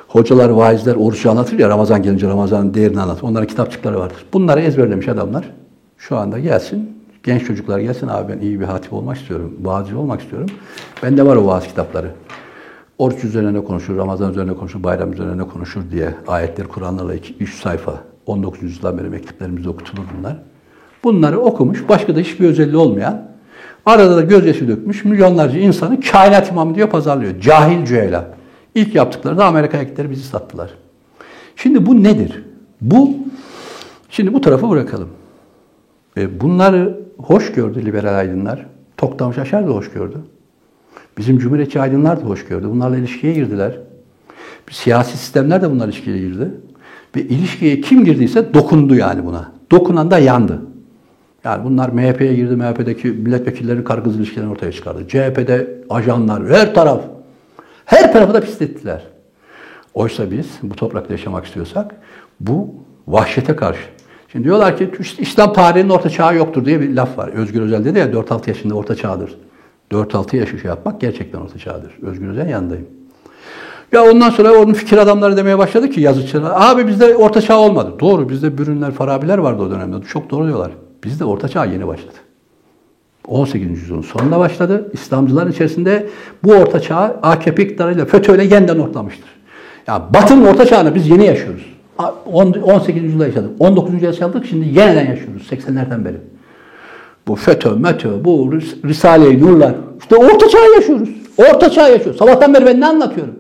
hocalar, 0.07 0.49
vaizler 0.49 0.95
orucu 0.95 1.31
anlatır 1.31 1.59
ya 1.59 1.69
Ramazan 1.69 2.03
gelince 2.03 2.27
Ramazan'ın 2.27 2.73
değerini 2.73 3.01
anlatır. 3.01 3.23
Onların 3.23 3.47
kitapçıkları 3.47 3.99
vardır. 3.99 4.25
Bunları 4.33 4.61
ezberlemiş 4.61 5.07
adamlar. 5.07 5.45
Şu 5.97 6.17
anda 6.17 6.39
gelsin. 6.39 6.97
Genç 7.23 7.45
çocuklar 7.47 7.79
gelsin 7.79 8.07
abi 8.07 8.33
ben 8.33 8.39
iyi 8.39 8.59
bir 8.59 8.65
hatip 8.65 8.93
olmak 8.93 9.17
istiyorum. 9.17 9.53
Vaazcı 9.61 9.99
olmak 9.99 10.21
istiyorum. 10.21 10.49
Bende 11.03 11.25
var 11.25 11.35
o 11.35 11.45
vaaz 11.45 11.67
kitapları. 11.67 12.11
Oruç 13.01 13.23
üzerine 13.23 13.63
konuşur, 13.63 13.97
Ramazan 13.97 14.31
üzerine 14.31 14.53
konuşur, 14.53 14.83
bayram 14.83 15.13
üzerine 15.13 15.43
konuşur 15.43 15.81
diye 15.91 16.15
ayetler 16.27 16.67
Kur'anlarla 16.67 17.13
3 17.39 17.61
sayfa 17.61 18.03
19. 18.25 18.63
yüzyıldan 18.63 18.97
beri 18.97 19.09
mekteplerimizde 19.09 19.69
okutulur 19.69 20.03
bunlar. 20.17 20.37
Bunları 21.03 21.39
okumuş, 21.39 21.89
başka 21.89 22.15
da 22.15 22.19
hiçbir 22.19 22.47
özelliği 22.47 22.77
olmayan 22.77 23.27
Arada 23.85 24.17
da 24.17 24.21
gözyaşı 24.21 24.67
dökmüş 24.67 25.05
milyonlarca 25.05 25.59
insanı 25.59 26.01
kainat 26.01 26.51
imamı 26.51 26.75
diyor 26.75 26.89
pazarlıyor. 26.89 27.39
Cahil 27.39 27.85
cüela. 27.85 28.27
İlk 28.75 28.95
yaptıkları 28.95 29.37
da 29.37 29.45
Amerika'ya 29.45 29.83
gittiler 29.83 30.11
bizi 30.11 30.23
sattılar. 30.23 30.69
Şimdi 31.55 31.85
bu 31.85 32.03
nedir? 32.03 32.43
Bu, 32.81 33.13
şimdi 34.09 34.33
bu 34.33 34.41
tarafı 34.41 34.69
bırakalım. 34.69 35.09
E, 36.17 36.41
bunları 36.41 36.99
hoş 37.17 37.53
gördü 37.53 37.85
liberal 37.85 38.15
aydınlar. 38.15 38.65
Toktam 38.97 39.33
Şaşar 39.33 39.67
da 39.67 39.71
hoş 39.71 39.91
gördü. 39.91 40.17
Bizim 41.17 41.39
cumhuriyetçi 41.39 41.81
aydınlar 41.81 42.21
da 42.21 42.25
hoş 42.25 42.45
gördü. 42.45 42.67
Bunlarla 42.69 42.97
ilişkiye 42.97 43.33
girdiler. 43.33 43.77
Siyasi 44.71 45.17
sistemler 45.17 45.61
de 45.61 45.71
bunlar 45.71 45.87
ilişkiye 45.87 46.17
girdi. 46.17 46.51
Ve 47.15 47.21
ilişkiye 47.21 47.81
kim 47.81 48.05
girdiyse 48.05 48.53
dokundu 48.53 48.95
yani 48.95 49.25
buna. 49.25 49.51
Dokunan 49.71 50.11
da 50.11 50.19
yandı. 50.19 50.61
Yani 51.43 51.63
bunlar 51.63 51.89
MHP'ye 51.89 52.35
girdi. 52.35 52.55
MHP'deki 52.55 53.07
milletvekillerinin 53.07 53.83
kargız 53.83 54.15
ilişkilerini 54.15 54.51
ortaya 54.51 54.71
çıkardı. 54.71 55.07
CHP'de 55.07 55.83
ajanlar, 55.89 56.47
her 56.47 56.73
taraf. 56.73 57.01
Her 57.85 58.13
tarafı 58.13 58.33
da 58.33 58.41
pislettiler. 58.41 59.03
Oysa 59.93 60.31
biz 60.31 60.47
bu 60.63 60.75
toprakta 60.75 61.13
yaşamak 61.13 61.45
istiyorsak 61.45 61.95
bu 62.39 62.75
vahşete 63.07 63.55
karşı. 63.55 63.81
Şimdi 64.31 64.45
diyorlar 64.45 64.77
ki 64.77 64.91
İslam 65.19 65.53
tarihinin 65.53 65.89
orta 65.89 66.09
çağı 66.09 66.35
yoktur 66.35 66.65
diye 66.65 66.81
bir 66.81 66.95
laf 66.95 67.17
var. 67.17 67.27
Özgür 67.27 67.61
Özel 67.61 67.85
dedi 67.85 67.99
ya 67.99 68.11
4-6 68.11 68.49
yaşında 68.49 68.75
orta 68.75 68.95
çağdır. 68.95 69.37
4-6 69.91 70.35
yaş 70.35 70.49
şey 70.49 70.59
yapmak 70.63 71.01
gerçekten 71.01 71.39
orta 71.39 71.59
çağdır. 71.59 71.91
Özgür 72.01 72.29
Özel 72.29 72.49
yanındayım. 72.49 72.87
Ya 73.91 74.03
ondan 74.03 74.29
sonra 74.29 74.53
onun 74.53 74.73
fikir 74.73 74.97
adamları 74.97 75.37
demeye 75.37 75.57
başladı 75.57 75.89
ki 75.89 76.01
yazıcılar. 76.01 76.53
Abi 76.55 76.87
bizde 76.87 77.15
orta 77.15 77.41
çağ 77.41 77.59
olmadı. 77.59 77.93
Doğru 77.99 78.29
bizde 78.29 78.57
Bürünler, 78.57 78.91
Farabiler 78.91 79.37
vardı 79.37 79.63
o 79.63 79.71
dönemde. 79.71 80.05
Çok 80.05 80.29
doğru 80.29 80.47
diyorlar. 80.47 80.71
Bizde 81.03 81.25
orta 81.25 81.47
çağ 81.47 81.65
yeni 81.65 81.87
başladı. 81.87 82.15
18. 83.27 83.69
yüzyılın 83.69 84.01
sonunda 84.01 84.39
başladı. 84.39 84.89
İslamcıların 84.93 85.51
içerisinde 85.51 86.09
bu 86.43 86.51
orta 86.51 86.79
çağı 86.79 87.05
AKP 87.23 87.63
iktidarıyla 87.63 88.05
FETÖ'yle 88.05 88.43
yeniden 88.43 88.79
ortalamıştır. 88.79 89.29
Ya 89.87 90.07
Batı'nın 90.13 90.45
orta 90.45 90.65
çağını 90.65 90.95
biz 90.95 91.09
yeni 91.09 91.25
yaşıyoruz. 91.25 91.65
18. 92.25 93.03
yüzyılda 93.03 93.25
yaşadık. 93.25 93.49
19. 93.59 93.93
yüzyılda 93.93 94.11
yaşadık. 94.11 94.45
Şimdi 94.45 94.65
yeniden 94.65 95.05
yaşıyoruz 95.05 95.47
80'lerden 95.51 96.05
beri. 96.05 96.17
Bu 97.27 97.35
FETÖ, 97.35 97.69
METÖ, 97.69 98.25
bu 98.25 98.51
Risale-i 98.85 99.41
Nurlar. 99.41 99.75
İşte 99.99 100.15
orta 100.15 100.49
çağ 100.49 100.65
yaşıyoruz. 100.75 101.09
Orta 101.37 101.69
çağ 101.69 101.87
yaşıyoruz. 101.87 102.19
Sabahtan 102.19 102.53
beri 102.53 102.65
ben 102.65 102.79
ne 102.79 102.87
anlatıyorum? 102.87 103.35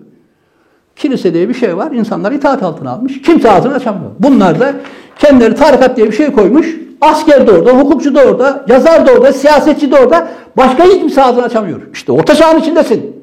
Kilise 0.95 1.33
diye 1.33 1.49
bir 1.49 1.53
şey 1.53 1.77
var. 1.77 1.91
İnsanlar 1.91 2.31
itaat 2.31 2.63
altına 2.63 2.91
almış. 2.91 3.21
Kimse 3.21 3.51
ağzını 3.51 3.73
açamıyor. 3.73 4.11
Bunlar 4.19 4.59
da 4.59 4.73
kendileri 5.19 5.55
tarikat 5.55 5.97
diye 5.97 6.07
bir 6.07 6.11
şey 6.11 6.31
koymuş. 6.31 6.75
Asker 7.01 7.47
de 7.47 7.51
orada, 7.51 7.71
hukukçu 7.71 8.15
da 8.15 8.25
orada, 8.25 8.65
yazar 8.67 9.07
da 9.07 9.11
orada, 9.11 9.33
siyasetçi 9.33 9.91
de 9.91 9.95
orada. 9.95 10.27
Başka 10.57 10.83
hiç 10.83 10.93
kimse 10.99 11.23
ağzını 11.23 11.43
açamıyor. 11.43 11.81
İşte 11.93 12.11
orta 12.11 12.35
çağın 12.35 12.59
içindesin. 12.59 13.15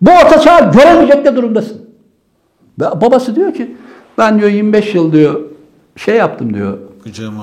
Bu 0.00 0.10
orta 0.10 0.40
çağı 0.40 0.72
göremeyecek 0.72 1.24
de 1.24 1.36
durumdasın. 1.36 1.76
Babası 2.78 3.36
diyor 3.36 3.54
ki 3.54 3.76
ben 4.18 4.38
diyor 4.38 4.50
25 4.50 4.94
yıl 4.94 5.12
diyor 5.12 5.40
şey 5.96 6.16
yaptım 6.16 6.54
diyor. 6.54 6.78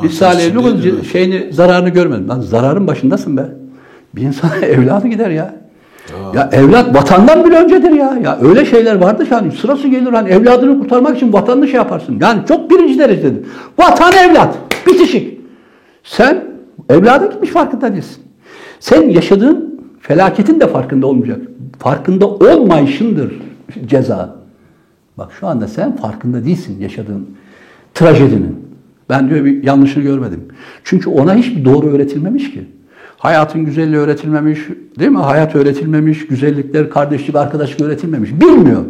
Risale-i 0.03 0.55
Nur'un 0.55 1.01
şeyini 1.12 1.53
zararını 1.53 1.89
görmedim. 1.89 2.30
Lan 2.30 2.39
zararın 2.41 2.88
başındasın 2.88 3.38
be. 3.38 3.45
Bir 4.16 4.22
insana 4.22 4.55
evladı 4.66 5.07
gider 5.07 5.30
ya. 5.30 5.55
Aa. 6.14 6.38
Ya 6.38 6.49
evlat 6.51 6.95
vatandan 6.95 7.45
bile 7.45 7.55
öncedir 7.55 7.91
ya. 7.91 8.18
Ya 8.24 8.38
öyle 8.41 8.66
şeyler 8.66 8.95
vardı 8.95 9.26
ki 9.26 9.36
hani 9.36 9.51
sırası 9.51 9.88
gelir 9.88 10.14
hani 10.14 10.30
evladını 10.30 10.80
kurtarmak 10.80 11.18
için 11.18 11.34
vatanını 11.34 11.68
şey 11.68 11.76
yaparsın. 11.76 12.18
Yani 12.22 12.41
çok 12.47 12.72
birinci 12.72 12.99
derecedir. 12.99 13.45
Vatan 13.78 14.14
evlat. 14.14 14.57
Bitişik. 14.88 15.39
Sen 16.03 16.43
evlada 16.89 17.26
gitmiş 17.26 17.49
farkında 17.49 17.93
değilsin. 17.93 18.24
Sen 18.80 19.10
yaşadığın 19.10 19.82
felaketin 20.01 20.60
de 20.60 20.68
farkında 20.68 21.07
olmayacak. 21.07 21.39
Farkında 21.80 22.28
olmayışındır 22.28 23.34
ceza. 23.86 24.36
Bak 25.18 25.32
şu 25.39 25.47
anda 25.47 25.68
sen 25.68 25.95
farkında 25.95 26.45
değilsin 26.45 26.82
yaşadığın 26.82 27.28
trajedinin. 27.93 28.68
Ben 29.10 29.30
diyor 29.30 29.45
bir 29.45 29.64
yanlışını 29.64 30.03
görmedim. 30.03 30.47
Çünkü 30.84 31.10
ona 31.10 31.36
hiçbir 31.36 31.66
doğru 31.66 31.88
öğretilmemiş 31.88 32.51
ki. 32.51 32.66
Hayatın 33.18 33.66
güzelliği 33.66 33.97
öğretilmemiş, 33.97 34.60
değil 34.99 35.12
mi? 35.12 35.18
Hayat 35.18 35.55
öğretilmemiş, 35.55 36.28
güzellikler, 36.28 36.89
kardeşlik, 36.89 37.36
arkadaşlık 37.36 37.82
öğretilmemiş. 37.82 38.32
Bilmiyor. 38.32 38.86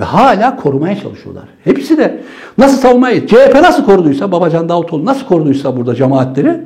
Ve 0.00 0.04
hala 0.04 0.56
korumaya 0.56 0.96
çalışıyorlar. 0.96 1.44
Hepsi 1.64 1.98
de 1.98 2.22
nasıl 2.58 2.76
savunmayı, 2.78 3.26
CHP 3.26 3.54
nasıl 3.54 3.84
koruduysa, 3.84 4.32
Babacan 4.32 4.68
Davutoğlu 4.68 5.04
nasıl 5.04 5.26
koruduysa 5.26 5.76
burada 5.76 5.94
cemaatleri, 5.94 6.60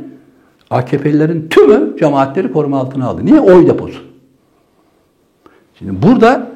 AKP'lilerin 0.70 1.48
tümü 1.48 1.96
cemaatleri 1.98 2.52
koruma 2.52 2.78
altına 2.78 3.06
aldı. 3.06 3.26
Niye? 3.26 3.40
Oy 3.40 3.66
deposu. 3.66 4.00
Şimdi 5.78 6.02
burada 6.02 6.46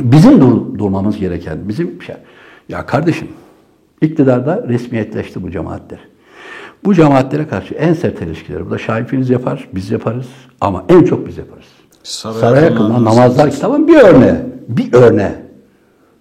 bizim 0.00 0.40
dur 0.40 0.78
durmamız 0.78 1.18
gereken, 1.18 1.58
bizim 1.68 2.02
şey, 2.02 2.16
ya 2.68 2.86
kardeşim, 2.86 3.28
iktidarda 4.02 4.64
resmiyetleşti 4.68 5.42
bu 5.42 5.50
cemaatler. 5.50 5.98
Bu 6.84 6.94
cemaatlere 6.94 7.48
karşı 7.48 7.74
en 7.74 7.92
sert 7.92 8.22
eleştirileri. 8.22 8.66
Bu 8.66 8.70
da 8.70 8.78
Şahifiniz 8.78 9.30
yapar, 9.30 9.68
biz 9.74 9.90
yaparız 9.90 10.26
ama 10.60 10.84
en 10.88 11.04
çok 11.04 11.26
biz 11.26 11.38
yaparız. 11.38 11.66
Saraya, 12.02 12.40
Saraya 12.40 12.74
kılınan 12.74 13.04
namazlar 13.04 13.50
kitabın 13.50 13.88
bir 13.88 13.96
örneği. 13.96 14.34
Bir 14.68 14.92
örneği. 14.92 15.32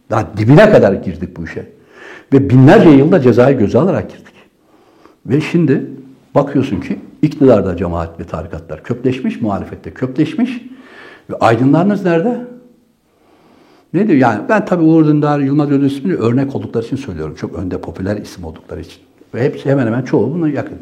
Daha 0.09 0.27
dibine 0.37 0.71
kadar 0.71 0.93
girdik 0.93 1.37
bu 1.37 1.43
işe. 1.43 1.71
Ve 2.33 2.49
binlerce 2.49 2.89
yılda 2.89 3.21
cezayı 3.21 3.57
göze 3.57 3.79
alarak 3.79 4.09
girdik. 4.09 4.33
Ve 5.25 5.41
şimdi 5.41 5.85
bakıyorsun 6.35 6.81
ki 6.81 6.99
iktidarda 7.21 7.77
cemaat 7.77 8.19
ve 8.19 8.23
tarikatlar 8.23 8.83
kökleşmiş, 8.83 9.41
muhalefette 9.41 9.93
kökleşmiş. 9.93 10.61
Ve 11.29 11.35
aydınlarınız 11.35 12.05
nerede? 12.05 12.41
Ne 13.93 14.07
diyor? 14.07 14.19
Yani 14.19 14.41
ben 14.49 14.65
tabii 14.65 14.83
Uğur 14.83 15.05
Dündar, 15.05 15.39
Yılmaz 15.39 15.71
Özdemir 15.71 15.91
ismini 15.91 16.15
örnek 16.15 16.55
oldukları 16.55 16.85
için 16.85 16.97
söylüyorum. 16.97 17.35
Çok 17.35 17.55
önde 17.55 17.81
popüler 17.81 18.17
isim 18.17 18.43
oldukları 18.43 18.81
için. 18.81 19.01
Ve 19.33 19.43
hepsi 19.43 19.69
hemen 19.69 19.85
hemen 19.85 20.01
çoğu 20.01 20.33
buna 20.33 20.49
yakın. 20.49 20.77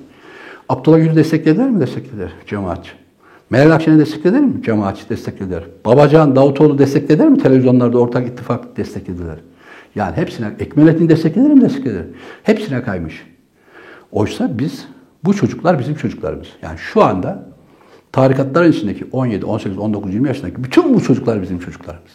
Abdullah 0.69 0.97
Gül'ü 0.97 1.15
desteklediler 1.15 1.69
mi? 1.69 1.79
Desteklediler 1.79 2.31
cemaatçi. 2.47 2.91
Meral 3.49 3.71
Akşener'i 3.71 3.99
desteklediler 3.99 4.41
mi? 4.41 4.63
Cemaatçi 4.63 5.09
desteklediler. 5.09 5.63
Babacan, 5.85 6.35
Davutoğlu 6.35 6.77
desteklediler 6.77 7.29
mi? 7.29 7.37
Televizyonlarda 7.37 7.97
ortak 7.99 8.27
ittifak 8.27 8.77
desteklediler. 8.77 9.35
Yani 9.95 10.15
hepsine, 10.15 10.51
Ekmelettin 10.59 11.09
desteklediler 11.09 11.53
mi? 11.53 11.61
Desteklediler. 11.61 12.05
Hepsine 12.43 12.83
kaymış. 12.83 13.25
Oysa 14.11 14.59
biz, 14.59 14.87
bu 15.23 15.33
çocuklar 15.33 15.79
bizim 15.79 15.95
çocuklarımız. 15.95 16.47
Yani 16.61 16.77
şu 16.77 17.03
anda 17.03 17.45
tarikatların 18.11 18.71
içindeki 18.71 19.05
17, 19.11 19.45
18, 19.45 19.77
19, 19.77 20.13
20 20.13 20.27
yaşındaki 20.27 20.63
bütün 20.63 20.93
bu 20.93 21.03
çocuklar 21.03 21.41
bizim 21.41 21.59
çocuklarımız. 21.59 22.11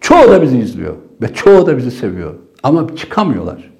Çoğu 0.00 0.28
da 0.28 0.42
bizi 0.42 0.58
izliyor 0.58 0.94
ve 1.22 1.34
çoğu 1.34 1.66
da 1.66 1.76
bizi 1.76 1.90
seviyor. 1.90 2.34
Ama 2.62 2.96
çıkamıyorlar 2.96 3.76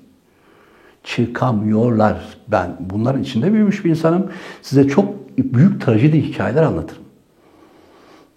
çıkamıyorlar. 1.07 2.17
Ben 2.49 2.77
bunların 2.81 3.23
içinde 3.23 3.53
büyümüş 3.53 3.85
bir 3.85 3.91
insanım. 3.91 4.27
Size 4.63 4.89
çok 4.89 5.05
büyük 5.39 5.81
trajedi 5.81 6.23
hikayeler 6.23 6.63
anlatırım. 6.63 7.03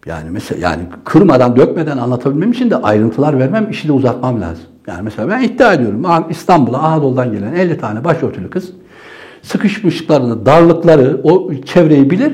Yani 0.06 0.30
mesela 0.30 0.70
yani 0.70 0.84
kırmadan, 1.06 1.56
dökmeden 1.56 1.98
anlatabilmem 1.98 2.52
için 2.52 2.70
de 2.70 2.76
ayrıntılar 2.76 3.40
vermem, 3.40 3.70
işi 3.70 3.88
de 3.88 3.92
uzatmam 3.92 4.42
lazım. 4.42 4.64
Yani 4.88 5.02
mesela 5.02 5.30
ben 5.30 5.44
iddia 5.44 5.74
ediyorum. 5.74 6.06
İstanbul'a 6.30 6.78
Anadolu'dan 6.78 7.32
gelen 7.32 7.54
50 7.54 7.78
tane 7.78 8.04
başörtülü 8.04 8.50
kız 8.50 8.72
sıkışmışlıklarını, 9.42 10.46
darlıkları, 10.46 11.22
o 11.24 11.54
çevreyi 11.54 12.10
bilir. 12.10 12.34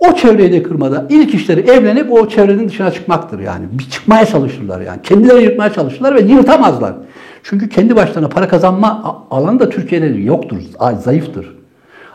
O 0.00 0.14
çevreyi 0.14 0.52
de 0.52 0.62
kırmada 0.62 1.06
ilk 1.08 1.34
işleri 1.34 1.60
evlenip 1.60 2.12
o 2.12 2.28
çevrenin 2.28 2.68
dışına 2.68 2.90
çıkmaktır 2.90 3.38
yani. 3.38 3.66
Bir 3.72 3.90
çıkmaya 3.90 4.26
çalışırlar 4.26 4.80
yani. 4.80 5.02
Kendileri 5.02 5.42
yırtmaya 5.42 5.72
çalışırlar 5.72 6.14
ve 6.14 6.20
yırtamazlar. 6.20 6.94
Çünkü 7.42 7.68
kendi 7.68 7.96
başlarına 7.96 8.28
para 8.28 8.48
kazanma 8.48 9.26
alanı 9.30 9.60
da 9.60 9.68
Türkiye'de 9.68 10.06
yoktur, 10.06 10.56
zayıftır. 11.04 11.56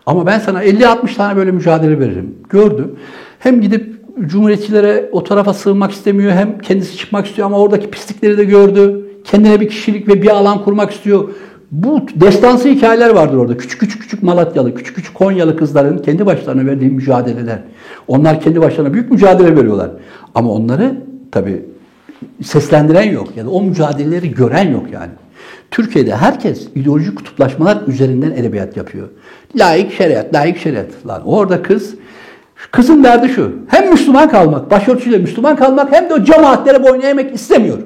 Ama 0.06 0.26
ben 0.26 0.40
sana 0.40 0.64
50-60 0.64 1.16
tane 1.16 1.36
böyle 1.36 1.52
mücadele 1.52 2.00
veririm. 2.00 2.36
Gördüm. 2.50 2.96
Hem 3.40 3.62
gidip 3.62 3.96
cumhuriyetçilere 4.26 5.10
o 5.12 5.24
tarafa 5.24 5.54
sığınmak 5.54 5.92
istemiyor 5.92 6.32
hem 6.32 6.60
kendisi 6.60 6.98
çıkmak 6.98 7.26
istiyor 7.26 7.46
ama 7.46 7.60
oradaki 7.60 7.90
pislikleri 7.90 8.38
de 8.38 8.44
gördü. 8.44 9.06
Kendine 9.24 9.60
bir 9.60 9.70
kişilik 9.70 10.08
ve 10.08 10.22
bir 10.22 10.30
alan 10.30 10.64
kurmak 10.64 10.92
istiyor. 10.92 11.30
Bu 11.72 12.02
destansı 12.16 12.70
hikayeler 12.70 13.10
vardır 13.10 13.38
orada. 13.38 13.58
Küçük 13.58 13.80
küçük 13.80 14.02
küçük 14.02 14.24
Malatyalı, 14.24 14.76
küçük 14.76 14.96
küçük 14.96 15.16
Konyalı 15.16 15.58
kızların 15.58 15.98
kendi 15.98 16.26
başlarına 16.26 16.66
verdiği 16.66 16.90
mücadeleler. 16.90 17.60
Onlar 18.08 18.42
kendi 18.42 18.62
başlarına 18.62 18.94
büyük 18.94 19.12
mücadele 19.12 19.56
veriyorlar. 19.56 19.92
Ama 20.36 20.52
onları 20.52 21.02
tabii 21.32 21.66
seslendiren 22.44 23.12
yok 23.12 23.28
ya 23.38 23.46
da 23.46 23.50
o 23.50 23.62
mücadeleleri 23.62 24.32
gören 24.32 24.72
yok 24.72 24.86
yani. 24.92 25.12
Türkiye'de 25.72 26.16
herkes 26.16 26.68
ideolojik 26.76 27.16
kutuplaşmalar 27.16 27.78
üzerinden 27.88 28.32
edebiyat 28.32 28.78
yapıyor. 28.78 29.08
Laik 29.56 29.94
şeriat, 29.94 30.34
laik 30.34 30.58
şeriat. 30.58 31.08
Lan 31.08 31.22
orada 31.26 31.62
kız, 31.62 31.96
kızın 32.72 33.04
derdi 33.04 33.30
şu. 33.30 33.56
Hem 33.68 33.92
Müslüman 33.92 34.30
kalmak, 34.30 34.72
başörtüsüyle 34.72 35.18
Müslüman 35.18 35.56
kalmak 35.56 35.92
hem 35.92 36.10
de 36.10 36.14
o 36.14 36.24
cemaatlere 36.24 36.84
boyun 36.84 37.02
eğmek 37.02 37.36
istemiyor. 37.36 37.78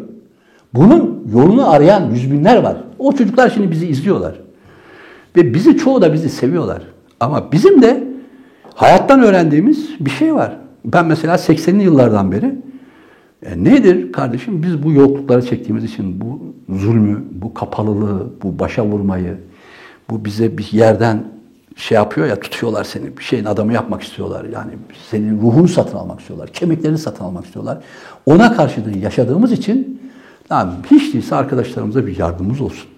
Bunun 0.73 1.27
yolunu 1.33 1.69
arayan 1.69 2.11
yüz 2.11 2.31
binler 2.31 2.57
var. 2.57 2.77
O 2.99 3.11
çocuklar 3.11 3.49
şimdi 3.49 3.71
bizi 3.71 3.87
izliyorlar. 3.87 4.35
Ve 5.35 5.53
bizi 5.53 5.77
çoğu 5.77 6.01
da 6.01 6.13
bizi 6.13 6.29
seviyorlar. 6.29 6.81
Ama 7.19 7.51
bizim 7.51 7.81
de 7.81 8.09
Hayattan 8.79 9.23
öğrendiğimiz 9.23 9.89
bir 9.99 10.09
şey 10.09 10.35
var. 10.35 10.57
Ben 10.85 11.05
mesela 11.05 11.35
80'li 11.35 11.83
yıllardan 11.83 12.31
beri 12.31 12.55
e, 13.45 13.63
nedir 13.63 14.11
kardeşim? 14.11 14.63
Biz 14.63 14.83
bu 14.83 14.91
yoklukları 14.91 15.45
çektiğimiz 15.45 15.83
için 15.83 16.21
bu 16.21 16.39
zulmü, 16.69 17.23
bu 17.31 17.53
kapalılığı, 17.53 18.27
bu 18.43 18.59
başa 18.59 18.85
vurmayı, 18.85 19.37
bu 20.09 20.25
bize 20.25 20.57
bir 20.57 20.69
yerden 20.71 21.23
şey 21.75 21.95
yapıyor 21.95 22.27
ya 22.27 22.39
tutuyorlar 22.39 22.83
seni 22.83 23.17
bir 23.17 23.23
şeyin 23.23 23.45
adamı 23.45 23.73
yapmak 23.73 24.01
istiyorlar. 24.01 24.45
Yani 24.53 24.71
senin 25.09 25.41
ruhunu 25.41 25.67
satın 25.67 25.97
almak 25.97 26.19
istiyorlar. 26.19 26.49
Kemiklerini 26.49 26.97
satın 26.97 27.23
almak 27.23 27.45
istiyorlar. 27.45 27.77
Ona 28.25 28.53
karşı 28.53 28.81
yaşadığımız 29.01 29.51
için 29.51 29.98
yani 30.49 30.71
hiç 30.91 31.13
değilse 31.13 31.35
arkadaşlarımıza 31.35 32.07
bir 32.07 32.19
yardımımız 32.19 32.61
olsun. 32.61 32.89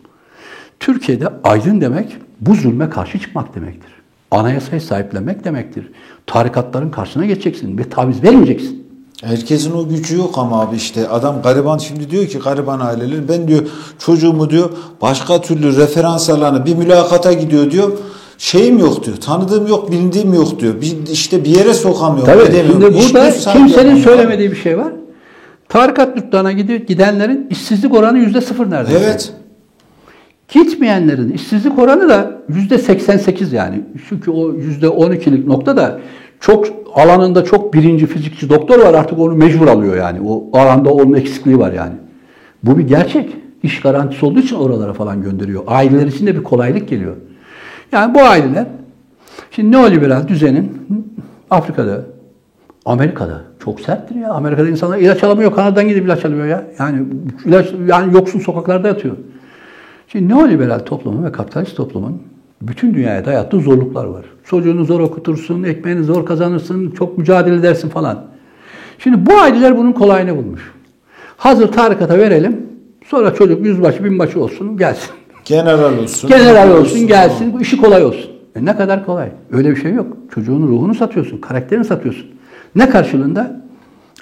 Türkiye'de 0.79 1.27
aydın 1.43 1.81
demek 1.81 2.17
bu 2.41 2.55
zulme 2.55 2.89
karşı 2.89 3.19
çıkmak 3.19 3.55
demektir. 3.55 3.91
Anayasayı 4.31 4.81
sahiplenmek 4.81 5.43
demektir. 5.43 5.91
Tarikatların 6.27 6.89
karşısına 6.89 7.25
geçeceksin 7.25 7.77
ve 7.77 7.89
taviz 7.89 8.23
vermeyeceksin. 8.23 8.81
Herkesin 9.23 9.71
o 9.73 9.89
gücü 9.89 10.17
yok 10.17 10.37
ama 10.37 10.61
abi 10.61 10.75
işte 10.75 11.09
adam 11.09 11.41
gariban 11.41 11.77
şimdi 11.77 12.09
diyor 12.09 12.27
ki 12.27 12.39
gariban 12.39 12.79
aileler 12.79 13.29
ben 13.29 13.47
diyor 13.47 13.61
çocuğumu 13.99 14.49
diyor 14.49 14.69
başka 15.01 15.41
türlü 15.41 15.77
referans 15.77 16.29
alanı 16.29 16.65
bir 16.65 16.75
mülakata 16.75 17.33
gidiyor 17.33 17.71
diyor 17.71 17.91
şeyim 18.37 18.79
yok 18.79 19.05
diyor 19.05 19.17
tanıdığım 19.17 19.67
yok 19.67 19.91
bildiğim 19.91 20.33
yok 20.33 20.59
diyor 20.59 20.81
bir 20.81 20.97
işte 21.11 21.43
bir 21.43 21.49
yere 21.49 21.73
sokamıyorum 21.73 22.33
Tabii 22.33 22.43
edemiyorum. 22.43 23.01
şimdi 23.01 23.13
burada 23.13 23.31
kimsenin 23.31 23.95
söylemediği 24.03 24.51
bir 24.51 24.55
şey 24.55 24.77
var. 24.77 24.93
Tarikat 25.71 26.17
yurtlarına 26.17 26.51
gidiyor, 26.51 26.79
gidenlerin 26.79 27.47
işsizlik 27.49 27.93
oranı 27.93 28.17
yüzde 28.17 28.41
sıfır 28.41 28.71
neredeyse. 28.71 29.05
Evet. 29.05 29.33
Gitmeyenlerin 30.47 31.31
işsizlik 31.31 31.79
oranı 31.79 32.09
da 32.09 32.31
yüzde 32.49 32.77
88 32.77 33.53
yani. 33.53 33.81
Çünkü 34.09 34.31
o 34.31 34.53
yüzde 34.53 34.85
12'lik 34.85 35.47
nokta 35.47 35.77
da 35.77 35.99
çok 36.39 36.65
alanında 36.95 37.43
çok 37.43 37.73
birinci 37.73 38.07
fizikçi 38.07 38.49
doktor 38.49 38.79
var 38.79 38.93
artık 38.93 39.19
onu 39.19 39.35
mecbur 39.35 39.67
alıyor 39.67 39.97
yani. 39.97 40.19
O 40.27 40.59
alanda 40.59 40.93
onun 40.93 41.13
eksikliği 41.13 41.59
var 41.59 41.73
yani. 41.73 41.93
Bu 42.63 42.77
bir 42.77 42.87
gerçek. 42.87 43.35
İş 43.63 43.81
garantisi 43.81 44.25
olduğu 44.25 44.39
için 44.39 44.55
oralara 44.55 44.93
falan 44.93 45.23
gönderiyor. 45.23 45.63
Aileler 45.67 46.07
için 46.07 46.27
de 46.27 46.35
bir 46.35 46.43
kolaylık 46.43 46.89
geliyor. 46.89 47.15
Yani 47.91 48.15
bu 48.15 48.19
aileler 48.21 48.65
şimdi 49.51 49.71
neoliberal 49.71 50.27
düzenin 50.27 50.71
Afrika'da, 51.49 52.01
Amerika'da 52.85 53.50
çok 53.63 53.81
serttir 53.81 54.15
ya. 54.15 54.29
Amerika'da 54.29 54.69
insanlar 54.69 54.97
ilaç 54.97 55.23
alamıyor. 55.23 55.55
Kanada'dan 55.55 55.87
gidip 55.87 56.05
ilaç 56.05 56.25
alıyor 56.25 56.45
ya. 56.45 56.63
Yani 56.79 57.03
ilaç 57.45 57.67
yani 57.87 58.13
yoksul 58.13 58.39
sokaklarda 58.39 58.87
yatıyor. 58.87 59.15
Şimdi 60.07 60.33
neoliberal 60.33 60.79
toplumun 60.79 61.23
ve 61.23 61.31
kapitalist 61.31 61.77
toplumun 61.77 62.21
bütün 62.61 62.93
dünyaya 62.93 63.25
dayattığı 63.25 63.59
zorluklar 63.59 64.05
var. 64.05 64.25
Çocuğunu 64.45 64.85
zor 64.85 64.99
okutursun, 64.99 65.63
ekmeğini 65.63 66.03
zor 66.03 66.25
kazanırsın, 66.25 66.91
çok 66.91 67.17
mücadele 67.17 67.55
edersin 67.55 67.89
falan. 67.89 68.25
Şimdi 68.99 69.25
bu 69.25 69.33
aileler 69.33 69.77
bunun 69.77 69.91
kolayını 69.91 70.37
bulmuş. 70.37 70.71
Hazır 71.37 71.67
tarikata 71.67 72.17
verelim, 72.17 72.57
sonra 73.05 73.33
çocuk 73.33 73.65
yüzbaşı, 73.65 74.03
binbaşı 74.03 74.43
olsun, 74.43 74.77
gelsin. 74.77 75.11
General 75.45 75.97
olsun. 75.97 76.29
General 76.29 76.77
olsun, 76.77 77.07
gelsin, 77.07 77.53
bu 77.53 77.61
işi 77.61 77.77
kolay 77.77 78.05
olsun. 78.05 78.31
E 78.55 78.65
ne 78.65 78.75
kadar 78.75 79.05
kolay? 79.05 79.29
Öyle 79.51 79.71
bir 79.71 79.81
şey 79.81 79.93
yok. 79.93 80.17
Çocuğun 80.33 80.67
ruhunu 80.67 80.95
satıyorsun, 80.95 81.37
karakterini 81.37 81.85
satıyorsun. 81.85 82.25
Ne 82.75 82.89
karşılığında? 82.89 83.61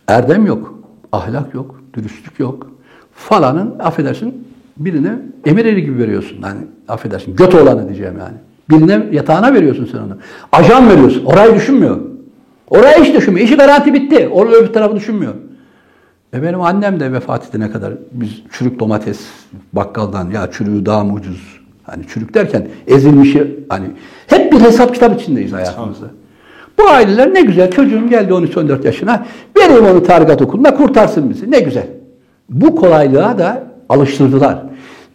Erdem 0.08 0.46
yok, 0.46 0.80
ahlak 1.12 1.54
yok, 1.54 1.82
dürüstlük 1.94 2.40
yok. 2.40 2.72
Falanın, 3.14 3.80
affedersin, 3.80 4.48
birine 4.78 5.20
emir 5.46 5.66
eri 5.66 5.82
gibi 5.84 5.98
veriyorsun. 5.98 6.38
Yani 6.44 6.60
affedersin, 6.88 7.36
göt 7.36 7.56
olanı 7.56 7.88
diyeceğim 7.88 8.16
yani. 8.20 8.38
Birine 8.70 9.16
yatağına 9.16 9.54
veriyorsun 9.54 9.90
sen 9.92 9.98
onu. 9.98 10.18
Ajan 10.52 10.90
veriyorsun. 10.90 11.26
Orayı 11.26 11.56
düşünmüyor. 11.56 11.98
Orayı 12.70 13.04
hiç 13.04 13.16
düşünmüyor. 13.16 13.48
İşi 13.48 13.56
garanti 13.56 13.94
bitti. 13.94 14.28
Onu 14.28 14.50
öbür 14.50 14.74
tarafı 14.74 14.96
düşünmüyor. 14.96 15.34
E 16.34 16.44
benim 16.44 16.62
annem 16.62 17.00
de 17.00 17.14
vefat 17.14 17.50
edene 17.50 17.72
kadar 17.72 17.94
biz 18.12 18.30
çürük 18.52 18.80
domates 18.80 19.20
bakkaldan 19.74 20.32
ya 20.32 20.52
çürüğü 20.52 20.86
daha 20.86 21.04
mı 21.04 21.14
ucuz? 21.14 21.60
Hani 21.84 22.08
çürük 22.08 22.34
derken 22.34 22.68
ezilmişi 22.88 23.60
hani 23.70 23.86
hep 24.28 24.52
bir 24.52 24.60
hesap 24.60 24.94
kitap 24.94 25.22
içindeyiz 25.22 25.54
hayatımızda. 25.54 26.06
Bu 26.80 26.90
aileler 26.90 27.34
ne 27.34 27.42
güzel 27.42 27.72
çocuğum 27.72 28.10
geldi 28.10 28.34
13-14 28.34 28.86
yaşına 28.86 29.26
vereyim 29.58 29.86
onu 29.86 30.04
tarikat 30.04 30.42
okuluna 30.42 30.76
kurtarsın 30.76 31.30
bizi 31.30 31.52
ne 31.52 31.60
güzel. 31.60 31.88
Bu 32.50 32.76
kolaylığa 32.76 33.38
da 33.40 33.64
alıştırdılar. 33.90 34.64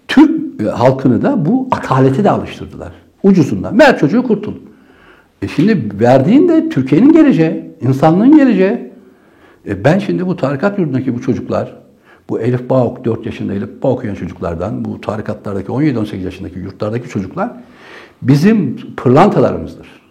Türk 0.08 0.60
e, 0.60 0.64
halkını 0.64 1.22
da 1.22 1.46
bu 1.46 1.68
ataleti 1.70 2.24
de 2.24 2.30
alıştırdılar. 2.30 2.92
Ucuzundan. 3.22 3.78
Ver 3.78 3.98
çocuğu 3.98 4.22
kurtul. 4.22 4.54
E 5.42 5.48
şimdi 5.48 6.00
verdiğin 6.00 6.48
de 6.48 6.68
Türkiye'nin 6.68 7.12
geleceği, 7.12 7.70
insanlığın 7.80 8.36
geleceği. 8.36 8.92
E 9.68 9.84
ben 9.84 9.98
şimdi 9.98 10.26
bu 10.26 10.36
tarikat 10.36 10.78
yurdundaki 10.78 11.14
bu 11.14 11.20
çocuklar, 11.20 11.76
bu 12.28 12.40
Elif 12.40 12.70
Bağok 12.70 13.04
4 13.04 13.26
yaşında 13.26 13.54
Elif 13.54 13.82
Bağ 13.82 13.88
okuyan 13.88 14.14
çocuklardan, 14.14 14.84
bu 14.84 15.00
tarikatlardaki 15.00 15.68
17-18 15.68 16.16
yaşındaki 16.16 16.58
yurtlardaki 16.58 17.08
çocuklar 17.08 17.50
bizim 18.22 18.76
pırlantalarımızdır. 18.96 20.03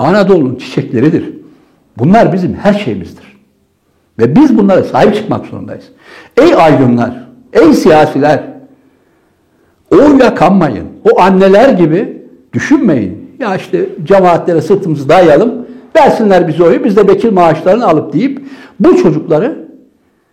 Anadolu'nun 0.00 0.54
çiçekleridir. 0.54 1.34
Bunlar 1.98 2.32
bizim 2.32 2.54
her 2.54 2.74
şeyimizdir. 2.74 3.24
Ve 4.18 4.36
biz 4.36 4.58
bunlara 4.58 4.84
sahip 4.84 5.14
çıkmak 5.14 5.46
zorundayız. 5.46 5.84
Ey 6.36 6.54
aydınlar, 6.54 7.28
ey 7.52 7.72
siyasiler, 7.74 8.42
oyla 9.90 10.34
kanmayın. 10.34 10.86
O 11.12 11.20
anneler 11.20 11.68
gibi 11.68 12.22
düşünmeyin. 12.52 13.36
Ya 13.38 13.56
işte 13.56 13.88
cemaatlere 14.04 14.60
sırtımızı 14.60 15.08
dayayalım, 15.08 15.66
versinler 15.96 16.48
bize 16.48 16.64
oyu, 16.64 16.84
biz 16.84 16.96
de 16.96 17.08
bekir 17.08 17.32
maaşlarını 17.32 17.86
alıp 17.86 18.12
deyip 18.12 18.42
bu 18.80 18.96
çocukları 18.96 19.68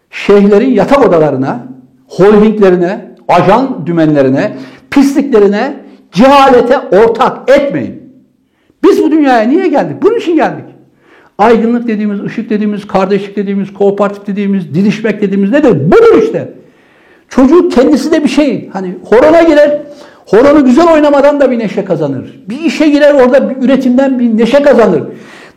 şeyhlerin 0.10 0.70
yatak 0.70 1.08
odalarına, 1.08 1.68
holdinglerine, 2.08 3.16
ajan 3.28 3.86
dümenlerine, 3.86 4.58
pisliklerine, 4.92 5.76
cehalete 6.12 6.80
ortak 6.80 7.50
etmeyin. 7.50 7.97
Biz 8.88 9.04
bu 9.04 9.12
dünyaya 9.12 9.48
niye 9.48 9.68
geldik? 9.68 9.96
Bunun 10.02 10.18
için 10.18 10.36
geldik. 10.36 10.66
Aydınlık 11.38 11.88
dediğimiz, 11.88 12.24
ışık 12.24 12.50
dediğimiz, 12.50 12.88
kardeşlik 12.88 13.36
dediğimiz, 13.36 13.74
kooperatif 13.74 14.28
dediğimiz, 14.28 14.74
didişmek 14.74 15.22
dediğimiz 15.22 15.52
nedir? 15.52 15.92
Budur 15.92 16.24
işte. 16.24 16.54
Çocuk 17.30 17.72
kendisi 17.72 18.12
de 18.12 18.24
bir 18.24 18.30
şey. 18.30 18.70
Hani 18.74 18.96
horona 19.04 19.44
girer, 19.44 19.82
horonu 20.26 20.66
güzel 20.66 20.94
oynamadan 20.94 21.40
da 21.40 21.52
bir 21.52 21.60
neşe 21.60 21.86
kazanır. 21.86 22.44
Bir 22.50 22.60
işe 22.60 22.90
girer 22.90 23.14
orada 23.14 23.50
bir 23.50 23.66
üretimden 23.66 24.20
bir 24.20 24.38
neşe 24.38 24.62
kazanır. 24.62 25.04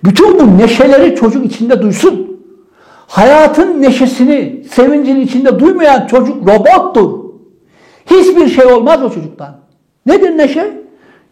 Bütün 0.04 0.38
bu 0.40 0.58
neşeleri 0.58 1.16
çocuk 1.16 1.46
içinde 1.46 1.82
duysun. 1.82 2.40
Hayatın 3.06 3.82
neşesini, 3.82 4.64
sevincini 4.70 5.22
içinde 5.22 5.58
duymayan 5.58 6.06
çocuk 6.06 6.48
robottur. 6.48 7.20
Hiçbir 8.06 8.48
şey 8.48 8.66
olmaz 8.66 9.02
o 9.02 9.10
çocuktan. 9.10 9.60
Nedir 10.06 10.38
neşe? 10.38 10.79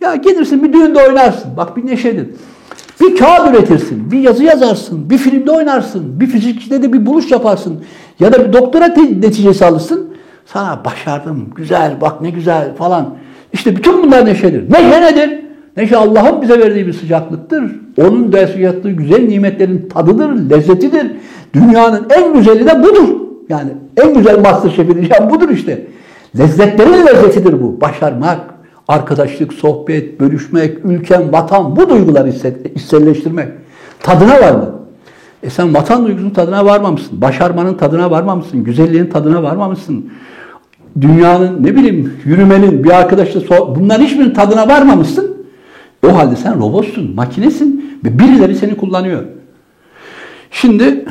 Ya 0.01 0.14
gelirsin 0.14 0.64
bir 0.64 0.72
düğünde 0.72 0.99
oynarsın. 1.09 1.51
Bak 1.57 1.76
bir 1.76 1.86
neşedir. 1.86 2.26
Bir 3.01 3.16
kağıt 3.16 3.55
üretirsin, 3.55 4.11
bir 4.11 4.18
yazı 4.18 4.44
yazarsın, 4.44 5.11
bir 5.11 5.18
filmde 5.18 5.51
oynarsın, 5.51 6.20
bir 6.20 6.26
fizikçide 6.26 6.82
de 6.82 6.92
bir 6.92 7.07
buluş 7.07 7.30
yaparsın. 7.30 7.84
Ya 8.20 8.32
da 8.32 8.49
bir 8.49 8.53
doktora 8.53 8.86
neticesi 8.86 9.64
alırsın. 9.64 10.14
Sana 10.46 10.84
başardım, 10.84 11.51
güzel, 11.57 12.01
bak 12.01 12.20
ne 12.20 12.30
güzel 12.30 12.74
falan. 12.74 13.14
İşte 13.53 13.76
bütün 13.76 14.03
bunlar 14.03 14.24
neşedir. 14.24 14.72
Neşe 14.72 15.03
nedir? 15.03 15.40
Neşe 15.76 15.96
Allah'ın 15.96 16.42
bize 16.42 16.59
verdiği 16.59 16.86
bir 16.86 16.92
sıcaklıktır. 16.92 17.80
Onun 17.99 18.32
dersi 18.32 18.61
yattığı 18.61 18.90
güzel 18.90 19.20
nimetlerin 19.28 19.88
tadıdır, 19.88 20.51
lezzetidir. 20.51 21.11
Dünyanın 21.55 22.07
en 22.11 22.34
güzeli 22.34 22.66
de 22.66 22.82
budur. 22.82 23.09
Yani 23.49 23.70
en 23.96 24.14
güzel 24.14 24.38
masterchef'i 24.38 24.94
diyeceğim 24.94 25.30
budur 25.30 25.49
işte. 25.49 25.86
Lezzetlerin 26.38 27.07
lezzetidir 27.07 27.62
bu. 27.62 27.80
Başarmak, 27.80 28.40
arkadaşlık, 28.89 29.53
sohbet, 29.53 30.20
bölüşmek, 30.20 30.84
ülken, 30.84 31.32
vatan 31.32 31.76
bu 31.76 31.91
duyguları 31.91 32.32
hisselleştirmek. 32.76 33.49
Tadına 34.01 34.41
varmak. 34.41 34.68
E 35.43 35.51
sen 35.51 35.74
vatan 35.74 36.07
duygusunun 36.07 36.30
tadına 36.30 36.64
varmamışsın. 36.64 37.20
Başarmanın 37.20 37.74
tadına 37.74 38.11
varmamışsın. 38.11 38.64
Güzelliğin 38.64 39.07
tadına 39.07 39.43
varmamışsın. 39.43 40.11
Dünyanın 41.01 41.64
ne 41.64 41.76
bileyim 41.76 42.12
yürümenin 42.24 42.84
bir 42.84 42.91
arkadaşla 42.91 43.41
so 43.41 43.76
bunların 43.76 44.05
hiçbirinin 44.05 44.34
tadına 44.34 44.68
varmamışsın. 44.68 45.36
O 46.07 46.16
halde 46.16 46.36
sen 46.36 46.59
robotsun, 46.59 47.14
makinesin 47.14 47.99
ve 48.05 48.18
birileri 48.18 48.55
seni 48.55 48.76
kullanıyor. 48.76 49.22
Şimdi 50.51 51.05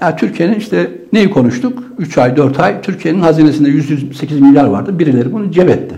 ya 0.00 0.16
Türkiye'nin 0.16 0.54
işte 0.54 0.90
neyi 1.12 1.30
konuştuk? 1.30 1.82
3 1.98 2.18
ay, 2.18 2.36
4 2.36 2.60
ay 2.60 2.80
Türkiye'nin 2.82 3.20
hazinesinde 3.20 3.68
108 3.68 4.40
milyar 4.40 4.64
vardı. 4.64 4.98
Birileri 4.98 5.32
bunu 5.32 5.50
cebetti. 5.50 5.97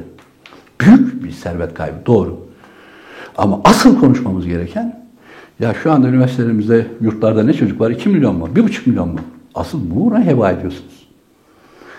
Büyük 0.80 1.24
bir 1.24 1.30
servet 1.30 1.74
kaybı, 1.74 2.06
doğru. 2.06 2.36
Ama 3.36 3.60
asıl 3.64 4.00
konuşmamız 4.00 4.46
gereken 4.46 5.00
ya 5.60 5.74
şu 5.82 5.92
anda 5.92 6.08
üniversitelerimizde, 6.08 6.86
yurtlarda 7.00 7.42
ne 7.42 7.52
çocuk 7.52 7.80
var? 7.80 7.90
2 7.90 8.08
milyon 8.08 8.36
mu? 8.36 8.48
1,5 8.54 8.88
milyon 8.88 9.08
mu? 9.08 9.18
Asıl 9.54 9.78
bunu 9.90 10.24
heba 10.24 10.50
ediyorsunuz. 10.50 11.00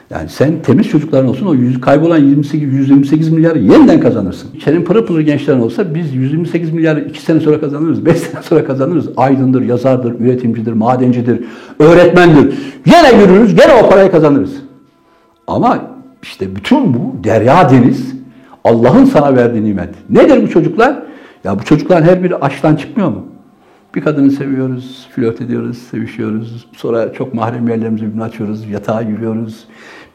Yani 0.09 0.29
sen 0.29 0.61
temiz 0.61 0.89
çocukların 0.89 1.29
olsun 1.29 1.45
o 1.45 1.53
yüz, 1.53 1.81
kaybolan 1.81 2.17
28, 2.17 2.73
128 2.73 3.29
milyarı 3.29 3.59
yeniden 3.59 3.99
kazanırsın. 3.99 4.49
Senin 4.63 4.83
pırıl 4.83 5.05
pırıl 5.05 5.21
gençlerin 5.21 5.59
olsa 5.59 5.95
biz 5.95 6.13
128 6.13 6.71
milyarı 6.71 7.01
2 7.01 7.21
sene 7.21 7.39
sonra 7.39 7.59
kazanırız, 7.59 8.05
5 8.05 8.17
sene 8.17 8.41
sonra 8.41 8.65
kazanırız. 8.65 9.09
Aydındır, 9.17 9.61
yazardır, 9.61 10.19
üretimcidir, 10.19 10.73
madencidir, 10.73 11.43
öğretmendir. 11.79 12.57
Gene 12.85 13.21
yürürüz, 13.21 13.55
gene 13.55 13.73
o 13.83 13.89
parayı 13.89 14.11
kazanırız. 14.11 14.53
Ama 15.47 15.79
işte 16.23 16.55
bütün 16.55 16.93
bu 16.93 17.23
derya 17.23 17.69
deniz 17.69 18.20
Allah'ın 18.63 19.05
sana 19.05 19.35
verdiği 19.35 19.63
nimet. 19.63 19.89
Nedir 20.09 20.43
bu 20.43 20.49
çocuklar? 20.49 20.95
Ya 21.43 21.59
bu 21.59 21.63
çocukların 21.63 22.03
her 22.03 22.23
biri 22.23 22.35
açtan 22.35 22.75
çıkmıyor 22.75 23.09
mu? 23.09 23.25
Bir 23.95 24.01
kadını 24.01 24.31
seviyoruz, 24.31 25.09
flört 25.15 25.41
ediyoruz, 25.41 25.77
sevişiyoruz. 25.77 26.67
Sonra 26.77 27.13
çok 27.13 27.33
mahrem 27.33 27.67
yerlerimizi 27.67 28.05
birbirine 28.05 28.23
açıyoruz, 28.23 28.69
yatağa 28.69 29.03
giriyoruz. 29.03 29.65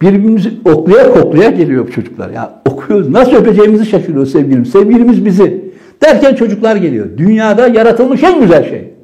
Birbirimizi 0.03 0.53
oklaya 0.65 1.13
koklaya 1.13 1.51
geliyor 1.51 1.87
bu 1.87 1.91
çocuklar. 1.91 2.31
Ya 2.31 2.63
okuyoruz, 2.71 3.09
nasıl 3.09 3.33
öpeceğimizi 3.33 3.87
şaşırıyoruz 3.87 4.33
sevgilimiz. 4.33 4.71
Sevgilimiz 4.71 5.25
bizi. 5.25 5.67
Derken 6.03 6.35
çocuklar 6.35 6.77
geliyor. 6.77 7.07
Dünyada 7.17 7.69
yaratılmış 7.69 8.23
en 8.23 8.41
güzel 8.41 8.69
şey. 8.69 8.95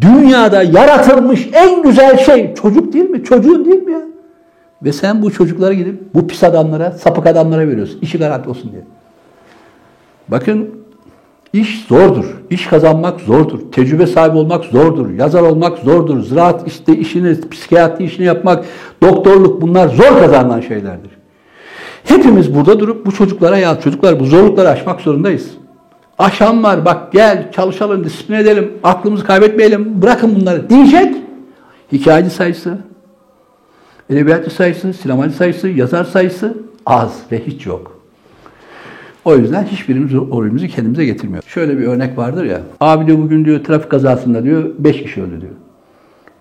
Dünyada 0.00 0.62
yaratılmış 0.62 1.48
en 1.52 1.82
güzel 1.82 2.18
şey 2.18 2.54
çocuk 2.54 2.92
değil 2.92 3.10
mi? 3.10 3.24
Çocuğun 3.24 3.64
değil 3.64 3.82
mi 3.82 3.92
ya? 3.92 4.11
Ve 4.84 4.92
sen 4.92 5.22
bu 5.22 5.30
çocuklara 5.30 5.72
gidip 5.74 6.14
bu 6.14 6.26
pis 6.26 6.44
adamlara, 6.44 6.90
sapık 6.90 7.26
adamlara 7.26 7.68
veriyorsun. 7.68 7.98
İşi 8.02 8.18
garanti 8.18 8.50
olsun 8.50 8.72
diye. 8.72 8.82
Bakın 10.28 10.70
iş 11.52 11.84
zordur. 11.88 12.24
İş 12.50 12.66
kazanmak 12.66 13.20
zordur. 13.20 13.72
Tecrübe 13.72 14.06
sahibi 14.06 14.36
olmak 14.36 14.64
zordur. 14.64 15.10
Yazar 15.10 15.42
olmak 15.42 15.78
zordur. 15.78 16.22
Ziraat 16.22 16.68
işte 16.68 16.96
işini, 16.96 17.48
psikiyatri 17.50 18.04
işini 18.04 18.26
yapmak, 18.26 18.64
doktorluk 19.02 19.62
bunlar 19.62 19.88
zor 19.88 20.18
kazanılan 20.18 20.60
şeylerdir. 20.60 21.10
Hepimiz 22.04 22.54
burada 22.54 22.80
durup 22.80 23.06
bu 23.06 23.12
çocuklara 23.12 23.58
ya 23.58 23.80
çocuklar 23.80 24.20
bu 24.20 24.24
zorlukları 24.24 24.68
aşmak 24.68 25.00
zorundayız. 25.00 25.50
Aşan 26.18 26.62
var 26.62 26.84
bak 26.84 27.12
gel 27.12 27.52
çalışalım, 27.52 28.04
disiplin 28.04 28.36
edelim, 28.36 28.72
aklımızı 28.82 29.24
kaybetmeyelim, 29.24 30.02
bırakın 30.02 30.36
bunları 30.40 30.70
diyecek. 30.70 31.16
Hikayeci 31.92 32.30
sayısı, 32.30 32.78
edebiyatçı 34.12 34.50
sayısı, 34.50 34.92
sinemacı 34.92 35.34
sayısı, 35.34 35.68
yazar 35.68 36.04
sayısı 36.04 36.56
az 36.86 37.20
ve 37.32 37.46
hiç 37.46 37.66
yok. 37.66 38.02
O 39.24 39.36
yüzden 39.36 39.64
hiçbirimiz 39.64 40.12
rolümüzü 40.12 40.68
kendimize 40.68 41.04
getirmiyor. 41.04 41.42
Şöyle 41.46 41.78
bir 41.78 41.86
örnek 41.86 42.18
vardır 42.18 42.44
ya. 42.44 42.60
Abi 42.80 43.06
diyor 43.06 43.18
bugün 43.18 43.44
diyor 43.44 43.64
trafik 43.64 43.90
kazasında 43.90 44.44
diyor 44.44 44.70
5 44.78 45.02
kişi 45.02 45.22
öldü 45.22 45.40
diyor. 45.40 45.52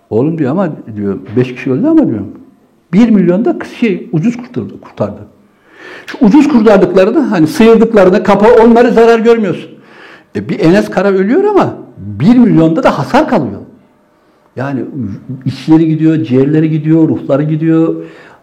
Oğlum 0.09 0.37
diyor 0.37 0.51
ama 0.51 0.69
diyor 0.95 1.19
5 1.35 1.55
kişi 1.55 1.71
öldü 1.71 1.87
ama 1.87 2.07
diyor 2.07 2.21
1 2.93 3.09
milyon 3.09 3.45
da 3.45 3.57
şey 3.79 4.09
ucuz 4.11 4.37
kurtardı. 4.37 4.81
kurtardı. 4.81 5.21
Şu 6.05 6.25
ucuz 6.25 6.47
kurtardıklarını 6.47 7.19
hani 7.19 7.47
sıyırdıklarını 7.47 8.23
kapa 8.23 8.47
onları 8.63 8.91
zarar 8.91 9.19
görmüyorsun. 9.19 9.71
E 10.35 10.49
bir 10.49 10.59
Enes 10.59 10.89
Kara 10.89 11.07
ölüyor 11.07 11.43
ama 11.43 11.77
1 11.97 12.37
milyonda 12.37 12.83
da 12.83 12.99
hasar 12.99 13.29
kalıyor. 13.29 13.61
Yani 14.55 14.81
içleri 15.45 15.87
gidiyor, 15.87 16.23
ciğerleri 16.23 16.69
gidiyor, 16.69 17.09
ruhları 17.09 17.43
gidiyor, 17.43 17.95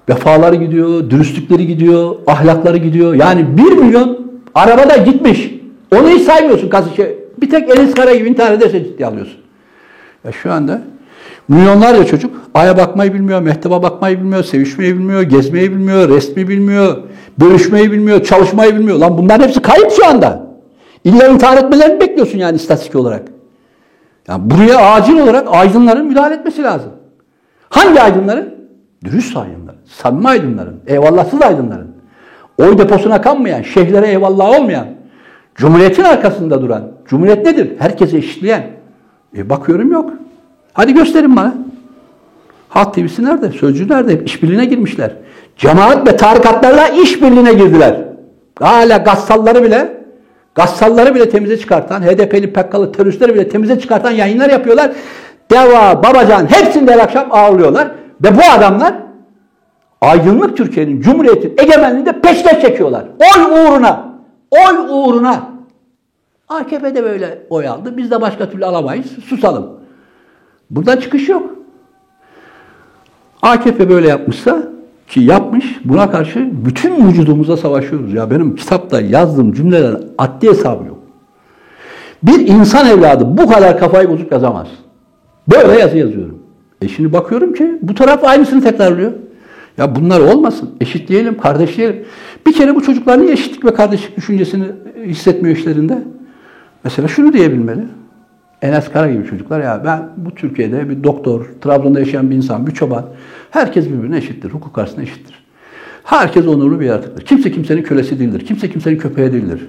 vefaları 0.08 0.54
gidiyor, 0.54 1.10
dürüstlükleri 1.10 1.66
gidiyor, 1.66 2.16
ahlakları 2.26 2.76
gidiyor. 2.76 3.14
Yani 3.14 3.46
1 3.56 3.62
milyon 3.72 4.18
arabada 4.54 4.96
gitmiş. 4.96 5.54
Onu 5.96 6.08
hiç 6.08 6.22
saymıyorsun 6.22 6.68
kazı 6.68 6.94
şey. 6.94 7.18
Bir 7.40 7.50
tek 7.50 7.76
Enes 7.76 7.94
Kara 7.94 8.14
gibi 8.14 8.28
intihar 8.28 8.52
ederse 8.52 8.84
ciddi 8.84 9.06
alıyorsun. 9.06 9.36
Ya 10.24 10.32
şu 10.32 10.52
anda 10.52 10.82
milyonlarca 11.48 12.04
çocuk 12.04 12.30
aya 12.54 12.76
bakmayı 12.76 13.14
bilmiyor, 13.14 13.40
mehtaba 13.40 13.82
bakmayı 13.82 14.18
bilmiyor, 14.18 14.44
sevişmeyi 14.44 14.94
bilmiyor, 14.94 15.22
gezmeyi 15.22 15.70
bilmiyor, 15.70 16.08
resmi 16.08 16.48
bilmiyor, 16.48 16.96
bölüşmeyi 17.40 17.92
bilmiyor, 17.92 18.24
çalışmayı 18.24 18.74
bilmiyor. 18.74 18.98
Lan 18.98 19.18
bunların 19.18 19.44
hepsi 19.44 19.62
kayıp 19.62 19.92
şu 19.92 20.06
anda. 20.06 20.48
İlla 21.04 21.28
intihar 21.28 21.56
etmelerini 21.56 22.00
bekliyorsun 22.00 22.38
yani 22.38 22.56
istatistik 22.56 22.94
olarak. 22.94 23.22
Yani 24.28 24.50
buraya 24.50 24.92
acil 24.92 25.18
olarak 25.18 25.48
aydınların 25.50 26.06
müdahale 26.06 26.34
etmesi 26.34 26.62
lazım. 26.62 26.90
Hangi 27.70 28.02
aydınların? 28.02 28.54
Dürüst 29.04 29.36
aydınların, 29.36 29.78
samimi 29.84 30.28
aydınların, 30.28 30.80
eyvallahsız 30.86 31.42
aydınların. 31.42 31.88
Oy 32.58 32.78
deposuna 32.78 33.20
kanmayan, 33.20 33.62
şeyhlere 33.62 34.06
eyvallah 34.08 34.60
olmayan, 34.60 34.86
cumhuriyetin 35.54 36.04
arkasında 36.04 36.62
duran. 36.62 36.82
Cumhuriyet 37.06 37.46
nedir? 37.46 37.72
Herkese 37.78 38.16
eşitleyen. 38.16 38.66
E 39.36 39.50
bakıyorum 39.50 39.92
yok. 39.92 40.10
Hadi 40.72 40.94
gösterin 40.94 41.36
bana. 41.36 41.54
Halk 42.68 42.94
TV'si 42.94 43.24
nerede? 43.24 43.50
Sözcü 43.50 43.88
nerede? 43.88 44.24
İşbirliğine 44.24 44.64
girmişler. 44.64 45.12
Cemaat 45.56 46.08
ve 46.08 46.16
tarikatlarla 46.16 46.88
işbirliğine 46.88 47.52
girdiler. 47.52 48.04
Hala 48.60 48.96
gassalları 48.96 49.62
bile 49.62 49.97
gassalları 50.58 51.14
bile 51.14 51.28
temize 51.28 51.58
çıkartan, 51.58 52.02
HDP'li 52.02 52.52
PKK'lı 52.52 52.92
teröristleri 52.92 53.34
bile 53.34 53.48
temize 53.48 53.80
çıkartan 53.80 54.10
yayınlar 54.10 54.50
yapıyorlar. 54.50 54.92
Deva, 55.50 56.02
Babacan 56.02 56.46
hepsinde 56.46 56.92
her 56.92 56.98
akşam 56.98 57.28
ağırlıyorlar. 57.30 57.90
Ve 58.24 58.36
bu 58.36 58.40
adamlar 58.56 58.94
aydınlık 60.00 60.56
Türkiye'nin, 60.56 61.00
Cumhuriyet'in 61.00 61.54
egemenliğini 61.58 62.06
de 62.06 62.20
peşkeş 62.20 62.60
çekiyorlar. 62.60 63.04
Oy 63.18 63.44
uğruna. 63.44 64.08
Oy 64.50 64.76
uğruna. 64.88 65.42
AKP 66.48 66.94
de 66.94 67.04
böyle 67.04 67.38
oy 67.50 67.68
aldı. 67.68 67.96
Biz 67.96 68.10
de 68.10 68.20
başka 68.20 68.50
türlü 68.50 68.64
alamayız. 68.64 69.06
Susalım. 69.24 69.80
Buradan 70.70 70.96
çıkış 70.96 71.28
yok. 71.28 71.50
AKP 73.42 73.90
böyle 73.90 74.08
yapmışsa 74.08 74.62
ki 75.08 75.20
yapmış 75.20 75.80
buna 75.84 76.10
karşı 76.10 76.50
bütün 76.64 77.08
vücudumuza 77.08 77.56
savaşıyoruz. 77.56 78.14
Ya 78.14 78.30
benim 78.30 78.56
kitapta 78.56 79.00
yazdığım 79.00 79.52
cümlelerin 79.52 79.98
adli 80.18 80.48
hesabı 80.48 80.86
yok. 80.86 80.98
Bir 82.22 82.48
insan 82.48 82.86
evladı 82.86 83.38
bu 83.38 83.48
kadar 83.48 83.78
kafayı 83.78 84.10
bozuk 84.10 84.32
yazamaz. 84.32 84.68
Böyle 85.54 85.80
yazı 85.80 85.98
yazıyorum. 85.98 86.38
E 86.82 86.88
şimdi 86.88 87.12
bakıyorum 87.12 87.54
ki 87.54 87.78
bu 87.82 87.94
taraf 87.94 88.24
aynısını 88.24 88.62
tekrarlıyor. 88.62 89.12
Ya 89.78 89.96
bunlar 89.96 90.20
olmasın. 90.20 90.70
Eşitleyelim, 90.80 91.38
kardeşleyelim. 91.38 92.04
Bir 92.46 92.52
kere 92.52 92.74
bu 92.74 92.82
çocuklar 92.82 93.22
niye 93.22 93.32
eşitlik 93.32 93.64
ve 93.64 93.74
kardeşlik 93.74 94.16
düşüncesini 94.16 94.64
hissetmiyor 95.04 95.56
işlerinde? 95.56 95.98
Mesela 96.84 97.08
şunu 97.08 97.32
diyebilmeli. 97.32 97.84
Enes 98.62 98.88
Kara 98.88 99.12
gibi 99.12 99.26
çocuklar 99.26 99.60
ya 99.60 99.82
ben 99.84 100.08
bu 100.16 100.34
Türkiye'de 100.34 100.88
bir 100.88 101.04
doktor, 101.04 101.46
Trabzon'da 101.60 102.00
yaşayan 102.00 102.30
bir 102.30 102.36
insan, 102.36 102.66
bir 102.66 102.72
çoban. 102.72 103.06
Herkes 103.50 103.88
birbirine 103.88 104.16
eşittir. 104.16 104.50
Hukuk 104.50 104.74
karşısında 104.74 105.02
eşittir. 105.02 105.44
Herkes 106.04 106.46
onurlu 106.46 106.80
bir 106.80 106.86
yaratıktır. 106.86 107.24
Kimse 107.24 107.52
kimsenin 107.52 107.82
kölesi 107.82 108.18
değildir. 108.18 108.46
Kimse 108.46 108.70
kimsenin 108.70 108.98
köpeği 108.98 109.32
değildir. 109.32 109.68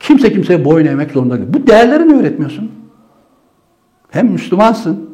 Kimse 0.00 0.32
kimseye 0.32 0.64
boyun 0.64 0.86
eğmek 0.86 1.10
zorunda 1.10 1.36
değil. 1.38 1.48
Bu 1.54 1.66
değerleri 1.66 2.08
ne 2.08 2.14
öğretmiyorsun? 2.14 2.70
Hem 4.10 4.26
Müslümansın. 4.26 5.10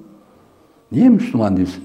Niye 0.93 1.09
Müslüman 1.09 1.57
değilsin? 1.57 1.85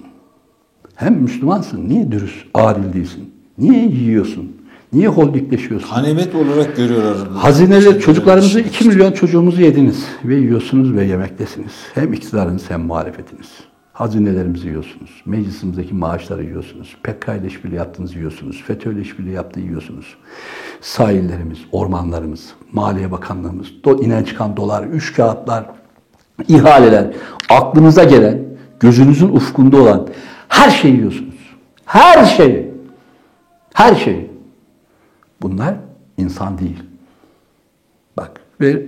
Hem 0.96 1.14
Müslümansın. 1.14 1.90
Niye 1.90 2.12
dürüst, 2.12 2.46
adil 2.54 2.94
değilsin? 2.94 3.34
Niye 3.58 3.86
yiyorsun? 3.86 4.61
Niye 4.94 5.08
holdingleşiyorsun? 5.08 5.88
Hanemet 5.88 6.36
olarak 6.36 6.76
görüyorlar. 6.76 7.28
Hazineler, 7.28 8.00
çocuklarımızı 8.00 8.60
2 8.60 8.88
milyon 8.88 9.12
çocuğumuzu 9.12 9.62
yediniz 9.62 10.06
ve 10.26 10.36
yiyorsunuz 10.36 10.94
ve 10.96 11.06
yemektesiniz. 11.06 11.72
Hem 11.94 12.14
iktidarınız 12.14 12.70
hem 12.70 12.82
muhalefetiniz. 12.82 13.48
Hazinelerimizi 13.94 14.68
yiyorsunuz. 14.68 15.22
Meclisimizdeki 15.26 15.94
maaşları 15.94 16.44
yiyorsunuz. 16.44 16.98
PKK 17.04 17.28
ile 17.28 17.48
işbirliği 17.48 17.76
yaptığınızı 17.76 18.18
yiyorsunuz. 18.18 18.64
FETÖ 18.68 18.94
ile 18.94 19.02
işbirliği 19.02 19.34
yaptığı 19.34 19.60
yiyorsunuz. 19.60 20.16
Sahillerimiz, 20.82 21.60
ormanlarımız, 21.72 22.54
Maliye 22.72 23.12
Bakanlığımız, 23.12 23.68
do, 23.84 24.04
inen 24.04 24.24
çıkan 24.24 24.58
dolar, 24.58 24.84
üç 24.84 25.14
kağıtlar, 25.14 25.66
ihaleler, 26.48 27.08
aklınıza 27.50 28.04
gelen, 28.04 28.40
gözünüzün 28.80 29.30
ufkunda 29.30 29.82
olan 29.82 30.08
her 30.48 30.70
şeyi 30.70 30.96
yiyorsunuz. 30.96 31.36
Her 31.86 32.26
şeyi. 32.26 32.72
Her 33.74 33.96
şeyi. 33.96 34.31
Bunlar 35.42 35.76
insan 36.18 36.58
değil. 36.58 36.84
Bak 38.18 38.32
ve 38.62 38.86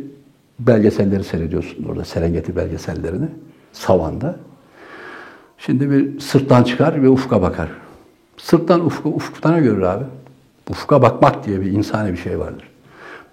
belgeselleri 0.59 1.23
seyrediyorsun 1.23 1.83
orada 1.83 2.05
Serengeti 2.05 2.55
belgesellerini. 2.55 3.27
Savanda. 3.73 4.35
Şimdi 5.57 5.91
bir 5.91 6.19
sırttan 6.19 6.63
çıkar 6.63 7.03
ve 7.03 7.09
ufka 7.09 7.41
bakar. 7.41 7.69
Sırttan 8.37 8.85
ufku, 8.85 9.09
ufkutana 9.09 9.59
görür 9.59 9.81
abi. 9.81 10.03
Ufka 10.69 11.01
bakmak 11.01 11.45
diye 11.45 11.61
bir 11.61 11.71
insani 11.71 12.11
bir 12.11 12.17
şey 12.17 12.39
vardır. 12.39 12.69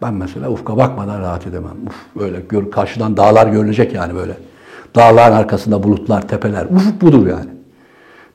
Ben 0.03 0.15
mesela 0.15 0.51
ufka 0.51 0.77
bakmadan 0.77 1.21
rahat 1.21 1.47
edemem. 1.47 1.77
Uf, 1.87 1.97
böyle 2.17 2.41
gör, 2.41 2.71
karşıdan 2.71 3.17
dağlar 3.17 3.47
görülecek 3.47 3.95
yani 3.95 4.15
böyle. 4.15 4.37
Dağların 4.95 5.37
arkasında 5.37 5.83
bulutlar, 5.83 6.29
tepeler. 6.29 6.65
Ufuk 6.65 7.01
budur 7.01 7.27
yani. 7.27 7.60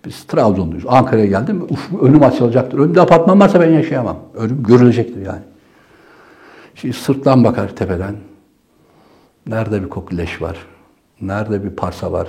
Biz 0.06 0.24
Trabzonluyuz. 0.24 0.84
Ankara'ya 0.88 1.26
geldim. 1.26 1.68
Uf, 1.70 2.01
önüm 2.01 2.24
açılacaktır. 2.24 2.80
Önümde 2.80 3.01
apartman 3.01 3.39
varsa 3.39 3.62
ben 3.62 3.70
yaşayamam. 3.70 4.18
Önüm 4.34 4.64
görülecektir 4.64 5.26
yani. 5.26 5.41
Şimdi 6.76 6.93
sırttan 6.93 7.43
bakar 7.43 7.76
tepeden. 7.76 8.16
Nerede 9.47 9.84
bir 9.84 9.89
koku 9.89 10.18
leş 10.18 10.41
var? 10.41 10.58
Nerede 11.22 11.64
bir 11.64 11.70
parsa 11.70 12.12
var? 12.12 12.28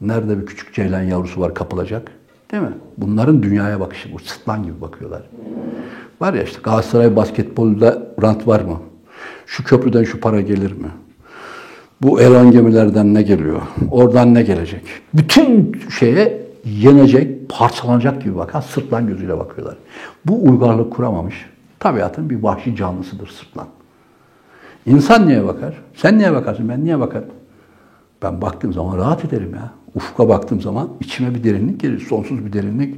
Nerede 0.00 0.40
bir 0.40 0.46
küçük 0.46 0.74
ceylan 0.74 1.02
yavrusu 1.02 1.40
var 1.40 1.54
kapılacak? 1.54 2.12
Değil 2.52 2.62
mi? 2.62 2.72
Bunların 2.96 3.42
dünyaya 3.42 3.80
bakışı 3.80 4.12
bu. 4.12 4.18
Sırtlan 4.18 4.62
gibi 4.62 4.80
bakıyorlar. 4.80 5.22
Var 6.20 6.34
ya 6.34 6.42
işte 6.42 6.58
Galatasaray 6.62 7.16
basketbolda 7.16 8.02
rant 8.22 8.46
var 8.46 8.60
mı? 8.60 8.80
Şu 9.46 9.64
köprüden 9.64 10.04
şu 10.04 10.20
para 10.20 10.40
gelir 10.40 10.72
mi? 10.72 10.88
Bu 12.02 12.20
Elon 12.20 12.50
gemilerden 12.50 13.14
ne 13.14 13.22
geliyor? 13.22 13.60
Oradan 13.90 14.34
ne 14.34 14.42
gelecek? 14.42 14.82
Bütün 15.14 15.80
şeye 15.98 16.39
yenecek, 16.64 17.48
parçalanacak 17.48 18.22
gibi 18.22 18.36
bakan 18.36 18.60
sırtlan 18.60 19.06
gözüyle 19.06 19.38
bakıyorlar. 19.38 19.76
Bu 20.26 20.44
uygarlık 20.50 20.92
kuramamış. 20.92 21.46
Tabiatın 21.78 22.30
bir 22.30 22.42
vahşi 22.42 22.76
canlısıdır 22.76 23.26
sırtlan. 23.26 23.66
İnsan 24.86 25.28
niye 25.28 25.46
bakar? 25.46 25.74
Sen 25.94 26.18
niye 26.18 26.32
bakarsın? 26.32 26.68
Ben 26.68 26.84
niye 26.84 27.00
bakarım? 27.00 27.28
Ben 28.22 28.42
baktığım 28.42 28.72
zaman 28.72 28.98
rahat 28.98 29.24
ederim 29.24 29.54
ya. 29.54 29.72
Ufka 29.94 30.28
baktığım 30.28 30.60
zaman 30.60 30.88
içime 31.00 31.34
bir 31.34 31.44
derinlik 31.44 31.80
gelir. 31.80 32.00
Sonsuz 32.08 32.46
bir 32.46 32.52
derinlik. 32.52 32.94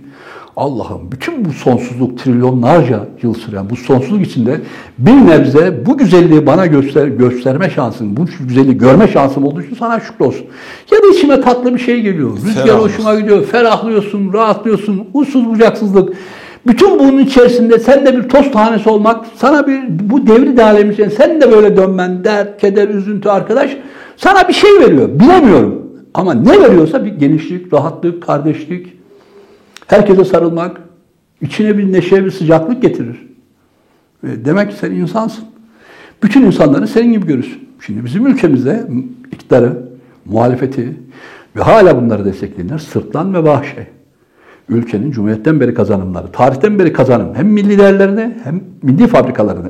Allah'ım 0.56 1.12
bütün 1.12 1.44
bu 1.44 1.52
sonsuzluk 1.52 2.18
trilyonlarca 2.18 3.08
yıl 3.22 3.34
süren 3.34 3.70
bu 3.70 3.76
sonsuzluk 3.76 4.26
içinde 4.26 4.60
bir 4.98 5.12
nebze 5.12 5.86
bu 5.86 5.98
güzelliği 5.98 6.46
bana 6.46 6.66
göster 6.66 7.06
gösterme 7.06 7.70
şansın, 7.70 8.16
bu 8.16 8.26
güzelliği 8.40 8.78
görme 8.78 9.08
şansım 9.08 9.44
olduğu 9.44 9.62
için 9.62 9.76
sana 9.76 10.00
şükür 10.00 10.24
olsun. 10.24 10.46
Ya 10.90 10.98
da 10.98 11.06
içime 11.16 11.40
tatlı 11.40 11.74
bir 11.74 11.78
şey 11.80 12.00
geliyor. 12.00 12.36
Rüzgar 12.36 12.80
hoşuma 12.80 13.20
gidiyor. 13.20 13.44
Ferahlıyorsun, 13.44 14.32
rahatlıyorsun. 14.32 15.08
Uçsuz 15.14 15.48
bucaksızlık. 15.48 16.16
Bütün 16.66 16.98
bunun 16.98 17.18
içerisinde 17.18 17.78
sen 17.78 18.06
de 18.06 18.16
bir 18.16 18.28
toz 18.28 18.52
tanesi 18.52 18.88
olmak, 18.88 19.26
sana 19.36 19.66
bir 19.66 19.80
bu 19.88 20.26
devri 20.26 20.56
de 20.56 20.64
alemi 20.64 20.92
için 20.92 21.08
sen 21.08 21.40
de 21.40 21.52
böyle 21.52 21.76
dönmen, 21.76 22.24
dert, 22.24 22.60
keder, 22.60 22.88
üzüntü 22.88 23.28
arkadaş 23.28 23.76
sana 24.16 24.48
bir 24.48 24.52
şey 24.52 24.70
veriyor. 24.80 25.08
Bilemiyorum. 25.08 25.92
Ama 26.14 26.34
ne 26.34 26.60
veriyorsa 26.60 27.04
bir 27.04 27.10
genişlik, 27.10 27.72
rahatlık, 27.72 28.22
kardeşlik, 28.22 28.92
herkese 29.86 30.24
sarılmak, 30.24 30.80
içine 31.40 31.78
bir 31.78 31.92
neşe, 31.92 32.24
bir 32.24 32.30
sıcaklık 32.30 32.82
getirir. 32.82 33.28
Demek 34.22 34.70
ki 34.70 34.76
sen 34.76 34.90
insansın. 34.90 35.44
Bütün 36.22 36.42
insanları 36.42 36.88
senin 36.88 37.12
gibi 37.12 37.26
görürsün. 37.26 37.68
Şimdi 37.86 38.04
bizim 38.04 38.26
ülkemizde 38.26 38.86
iktidarı, 39.32 39.88
muhalefeti 40.24 40.96
ve 41.56 41.62
hala 41.62 42.02
bunları 42.02 42.24
destekleyenler 42.24 42.78
sırtlan 42.78 43.34
ve 43.34 43.44
vahşi. 43.44 43.86
Ülkenin 44.68 45.10
Cumhuriyet'ten 45.10 45.60
beri 45.60 45.74
kazanımları, 45.74 46.32
tarihten 46.32 46.78
beri 46.78 46.92
kazanım. 46.92 47.34
Hem 47.34 47.46
milli 47.46 47.78
değerlerini 47.78 48.36
hem 48.44 48.64
milli 48.82 49.06
fabrikalarını 49.06 49.68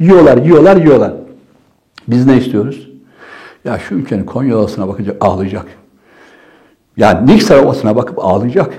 yiyorlar, 0.00 0.36
yiyorlar, 0.36 0.76
yiyorlar. 0.76 1.12
Biz 2.08 2.26
ne 2.26 2.36
istiyoruz? 2.36 2.88
Ya 3.64 3.78
şu 3.78 3.94
ülkenin 3.94 4.24
Konya 4.24 4.58
Ovası'na 4.58 4.88
bakınca 4.88 5.16
ağlayacak. 5.20 5.66
Yani 6.96 7.26
Niksar 7.26 7.58
Ovası'na 7.58 7.96
bakıp 7.96 8.18
ağlayacak. 8.18 8.70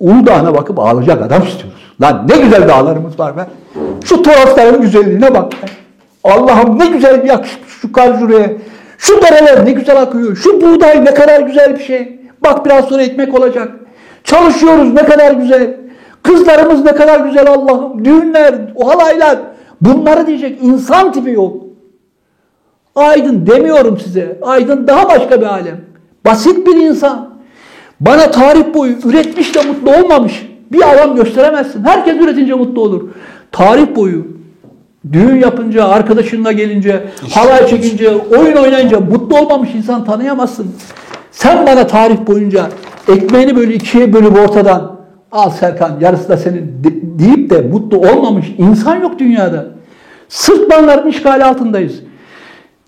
Uludağ'ına 0.00 0.54
bakıp 0.54 0.78
ağlayacak 0.78 1.22
adam 1.22 1.42
istiyoruz. 1.42 1.92
Lan 2.00 2.26
ne 2.28 2.38
güzel 2.38 2.68
dağlarımız 2.68 3.18
var 3.18 3.36
be. 3.36 3.46
Şu 4.04 4.22
torosların 4.22 4.82
güzelliğine 4.82 5.34
bak. 5.34 5.52
Allah'ım 6.24 6.78
ne 6.78 6.86
güzel 6.86 7.24
yakışmış 7.26 7.72
şu 7.80 7.92
kar 7.92 8.18
şuraya. 8.18 8.52
Şu 8.98 9.22
dereler 9.22 9.64
ne 9.64 9.72
güzel 9.72 10.02
akıyor. 10.02 10.36
Şu 10.36 10.60
buğday 10.60 11.04
ne 11.04 11.14
kadar 11.14 11.40
güzel 11.40 11.78
bir 11.78 11.84
şey. 11.84 12.21
Bak 12.44 12.66
biraz 12.66 12.84
sonra 12.84 13.02
ekmek 13.02 13.34
olacak. 13.34 13.72
Çalışıyoruz 14.24 14.92
ne 14.92 15.04
kadar 15.04 15.32
güzel. 15.32 15.76
Kızlarımız 16.22 16.84
ne 16.84 16.94
kadar 16.94 17.20
güzel 17.20 17.48
Allah'ım. 17.48 18.04
Düğünler, 18.04 18.54
o 18.74 18.88
halaylar. 18.88 19.38
Bunları 19.80 20.26
diyecek 20.26 20.58
insan 20.62 21.12
tipi 21.12 21.30
yok. 21.30 21.56
Aydın 22.94 23.46
demiyorum 23.46 23.98
size. 23.98 24.38
Aydın 24.42 24.86
daha 24.86 25.08
başka 25.08 25.40
bir 25.40 25.46
alem. 25.46 25.80
Basit 26.26 26.66
bir 26.66 26.76
insan. 26.76 27.32
Bana 28.00 28.30
tarih 28.30 28.74
boyu 28.74 28.92
üretmiş 29.04 29.54
de 29.54 29.60
mutlu 29.62 29.90
olmamış 29.90 30.46
bir 30.72 30.92
adam 30.92 31.16
gösteremezsin. 31.16 31.84
Herkes 31.84 32.16
üretince 32.16 32.54
mutlu 32.54 32.82
olur. 32.82 33.08
Tarih 33.52 33.96
boyu 33.96 34.26
düğün 35.12 35.36
yapınca, 35.36 35.88
arkadaşınla 35.88 36.52
gelince, 36.52 37.04
halay 37.34 37.66
çekince, 37.66 38.10
oyun 38.16 38.56
oynayınca 38.56 39.00
mutlu 39.00 39.38
olmamış 39.38 39.74
insan 39.74 40.04
tanıyamazsın. 40.04 40.74
Sen 41.32 41.66
bana 41.66 41.86
tarih 41.86 42.16
boyunca 42.26 42.66
ekmeğini 43.08 43.56
böyle 43.56 43.74
ikiye 43.74 44.12
bölüp 44.12 44.38
ortadan 44.38 44.92
al 45.32 45.50
Serkan 45.50 45.92
yarısı 46.00 46.28
da 46.28 46.36
senin 46.36 46.60
de- 46.84 47.18
deyip 47.18 47.50
de 47.50 47.60
mutlu 47.60 47.98
olmamış 47.98 48.46
insan 48.58 48.96
yok 49.00 49.18
dünyada. 49.18 49.66
Sırtlanların 50.28 51.08
işgali 51.08 51.44
altındayız. 51.44 51.94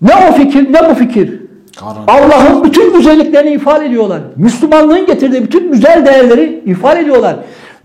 Ne 0.01 0.11
o 0.29 0.33
fikir 0.33 0.73
ne 0.73 0.89
bu 0.89 0.93
fikir. 0.93 1.39
Allah'ın 2.07 2.63
bütün 2.63 2.93
güzelliklerini 2.93 3.49
ifade 3.53 3.85
ediyorlar. 3.85 4.19
Müslümanlığın 4.35 5.05
getirdiği 5.05 5.43
bütün 5.43 5.71
güzel 5.71 6.05
değerleri 6.05 6.63
ifade 6.65 6.99
ediyorlar. 6.99 7.35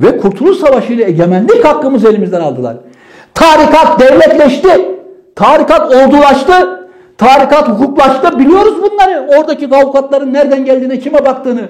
Ve 0.00 0.18
Kurtuluş 0.18 0.56
Savaşı 0.58 0.92
ile 0.92 1.04
egemenlik 1.08 1.64
hakkımızı 1.64 2.08
elimizden 2.08 2.40
aldılar. 2.40 2.76
Tarikat 3.34 4.00
devletleşti. 4.00 4.68
Tarikat 5.36 5.94
ordulaştı. 5.94 6.79
Tarikat 7.20 7.68
hukuklaştı. 7.68 8.38
Biliyoruz 8.38 8.74
bunları. 8.82 9.28
Oradaki 9.38 9.76
avukatların 9.76 10.32
nereden 10.32 10.64
geldiğine, 10.64 10.98
kime 10.98 11.24
baktığını. 11.24 11.68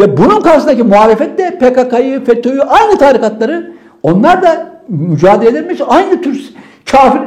Ve 0.00 0.16
bunun 0.16 0.40
karşısındaki 0.40 0.82
muhalefet 0.82 1.38
de 1.38 1.58
PKK'yı, 1.58 2.24
FETÖ'yü, 2.24 2.62
aynı 2.62 2.98
tarikatları 2.98 3.72
onlar 4.02 4.42
da 4.42 4.66
mücadele 4.88 5.48
edermiş. 5.48 5.80
Aynı 5.88 6.22
tür 6.22 6.54
kafir 6.90 7.20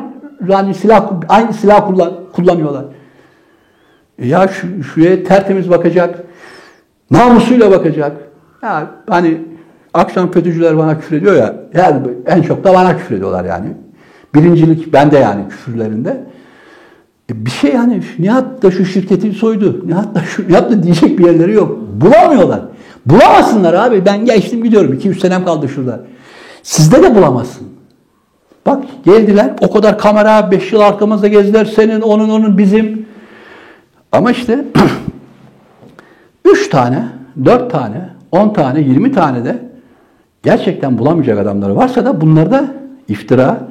yani 0.47 0.73
silah, 0.73 1.11
aynı 1.29 1.53
silah 1.53 1.87
kullan, 1.87 2.13
kullanıyorlar. 2.33 2.85
E 4.19 4.27
Ya 4.27 4.47
şu, 4.47 4.83
şuraya 4.83 5.23
tertemiz 5.23 5.69
bakacak. 5.69 6.23
Namusuyla 7.11 7.71
bakacak. 7.71 8.11
Ya 8.63 8.87
hani 9.09 9.41
akşam 9.93 10.31
FETÖ'cüler 10.31 10.77
bana 10.77 10.99
küfür 10.99 11.17
ediyor 11.17 11.35
ya. 11.35 11.55
Yani 11.73 11.97
en 12.25 12.41
çok 12.41 12.63
da 12.63 12.73
bana 12.73 12.97
küfür 12.97 13.15
ediyorlar 13.15 13.45
yani. 13.45 13.67
Birincilik 14.35 14.93
bende 14.93 15.17
yani 15.17 15.49
küfürlerinde. 15.49 16.31
E 17.31 17.45
bir 17.45 17.51
şey 17.51 17.75
hani 17.75 18.01
Nihat 18.19 18.63
da 18.63 18.71
şu 18.71 18.85
şirketi 18.85 19.31
soydu. 19.31 19.81
Nihat 19.85 20.15
da 20.15 20.19
şu 20.19 20.47
Nihat 20.47 20.71
da 20.71 20.83
diyecek 20.83 21.19
bir 21.19 21.25
yerleri 21.25 21.53
yok. 21.53 21.77
Bulamıyorlar. 21.93 22.61
Bulamasınlar 23.05 23.73
abi. 23.73 24.05
Ben 24.05 24.25
geçtim 24.25 24.63
gidiyorum. 24.63 24.93
2-3 24.93 25.19
senem 25.19 25.45
kaldı 25.45 25.69
şurada. 25.69 25.99
Sizde 26.63 27.03
de 27.03 27.15
bulamazsın. 27.15 27.67
Bak 28.65 28.83
geldiler. 29.05 29.53
O 29.61 29.71
kadar 29.71 29.97
kamera 29.97 30.51
5 30.51 30.73
yıl 30.73 30.79
arkamızda 30.79 31.27
gezdiler. 31.27 31.65
Senin, 31.65 32.01
onun, 32.01 32.29
onun, 32.29 32.57
bizim. 32.57 33.05
Ama 34.11 34.31
işte 34.31 34.65
3 36.45 36.69
tane, 36.69 37.05
4 37.45 37.71
tane, 37.71 38.09
10 38.31 38.53
tane, 38.53 38.81
20 38.81 39.11
tane 39.11 39.45
de 39.45 39.59
gerçekten 40.43 40.97
bulamayacak 40.97 41.39
adamları 41.39 41.75
varsa 41.75 42.05
da 42.05 42.21
bunları 42.21 42.51
da 42.51 42.65
iftira, 43.07 43.67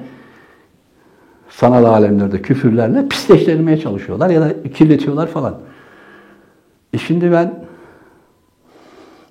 sanal 1.60 1.84
alemlerde 1.84 2.42
küfürlerle 2.42 3.08
pisleştirmeye 3.08 3.76
çalışıyorlar 3.76 4.30
ya 4.30 4.40
da 4.40 4.62
kirletiyorlar 4.62 5.26
falan. 5.26 5.58
E 6.92 6.98
şimdi 6.98 7.32
ben 7.32 7.64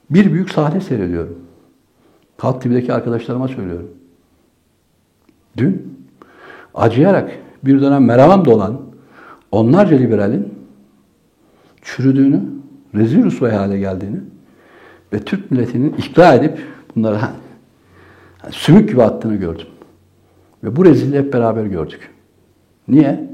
bir 0.09 0.33
büyük 0.33 0.51
sahne 0.51 0.81
seyrediyorum. 0.81 1.39
Halk 2.37 2.61
TV'deki 2.61 2.93
arkadaşlarıma 2.93 3.47
söylüyorum. 3.47 3.87
Dün 5.57 5.97
acıyarak 6.73 7.31
bir 7.63 7.81
dönem 7.81 8.05
meramamda 8.05 8.51
olan 8.51 8.81
onlarca 9.51 9.97
liberalin 9.97 10.53
çürüdüğünü, 11.81 12.41
rezil 12.95 13.23
rüsvay 13.23 13.51
hale 13.51 13.79
geldiğini 13.79 14.19
ve 15.13 15.19
Türk 15.19 15.51
milletinin 15.51 15.93
ikna 15.93 16.33
edip 16.33 16.59
bunları 16.95 17.15
ha, 17.15 17.33
ha, 18.37 18.47
sümük 18.51 18.89
gibi 18.89 19.03
attığını 19.03 19.35
gördüm. 19.35 19.67
Ve 20.63 20.75
bu 20.75 20.85
rezilliği 20.85 21.21
hep 21.21 21.33
beraber 21.33 21.65
gördük. 21.65 22.18
Niye? 22.89 23.29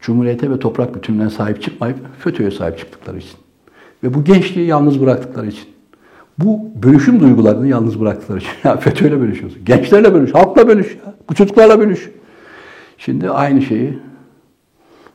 Cumhuriyete 0.00 0.50
ve 0.50 0.58
toprak 0.58 0.94
bütünlüğüne 0.94 1.30
sahip 1.30 1.62
çıkmayıp 1.62 1.96
FETÖ'ye 2.18 2.50
sahip 2.50 2.78
çıktıkları 2.78 3.18
için. 3.18 3.38
Ve 4.02 4.14
bu 4.14 4.24
gençliği 4.24 4.66
yalnız 4.66 5.00
bıraktıkları 5.00 5.46
için. 5.46 5.68
Bu 6.38 6.70
bölüşüm 6.82 7.20
duygularını 7.20 7.68
yalnız 7.68 8.00
bıraktıkları 8.00 8.38
için. 8.38 8.50
Ya 8.64 8.76
FETÖ'yle 8.76 9.20
bölüşüyorsun. 9.20 9.64
Gençlerle 9.64 10.14
bölüş, 10.14 10.34
halkla 10.34 10.68
bölüş. 10.68 10.86
Ya. 10.86 11.14
Bu 11.30 11.34
çocuklarla 11.34 11.78
bölüş. 11.78 12.10
Şimdi 12.98 13.30
aynı 13.30 13.62
şeyi 13.62 13.98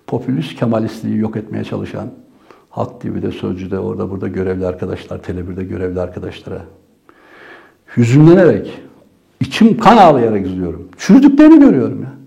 popülist 0.08 0.56
kemalistliği 0.56 1.18
yok 1.18 1.36
etmeye 1.36 1.64
çalışan 1.64 2.08
Halk 2.70 3.02
TV'de, 3.02 3.32
Sözcü'de, 3.32 3.80
orada 3.80 4.10
burada 4.10 4.28
görevli 4.28 4.66
arkadaşlar, 4.66 5.20
Tele1'de 5.20 5.64
görevli 5.64 6.00
arkadaşlara 6.00 6.62
hüzünlenerek, 7.98 8.82
içim 9.40 9.78
kan 9.78 9.98
ağlayarak 9.98 10.46
izliyorum. 10.46 10.88
Çürüdüklerini 10.98 11.60
görüyorum 11.60 12.02
ya. 12.02 12.21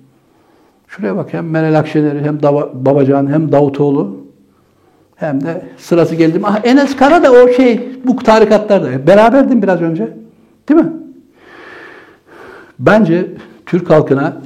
Şuraya 0.96 1.16
bak 1.16 1.32
hem 1.32 1.50
Meral 1.50 1.78
Akşener'i 1.78 2.22
hem 2.22 2.42
Dava, 2.42 2.70
Babacan 2.74 3.32
hem 3.32 3.52
Davutoğlu 3.52 4.16
hem 5.16 5.44
de 5.44 5.62
sırası 5.76 6.14
geldi 6.14 6.38
mi? 6.38 6.44
Ah, 6.46 6.60
Enes 6.64 6.96
Kara 6.96 7.22
da 7.22 7.32
o 7.32 7.48
şey 7.48 7.90
bu 8.04 8.16
tarikatlarda. 8.16 9.06
Beraberdim 9.06 9.62
biraz 9.62 9.82
önce. 9.82 10.16
Değil 10.68 10.80
mi? 10.80 10.92
Bence 12.78 13.30
Türk 13.66 13.90
halkına 13.90 14.36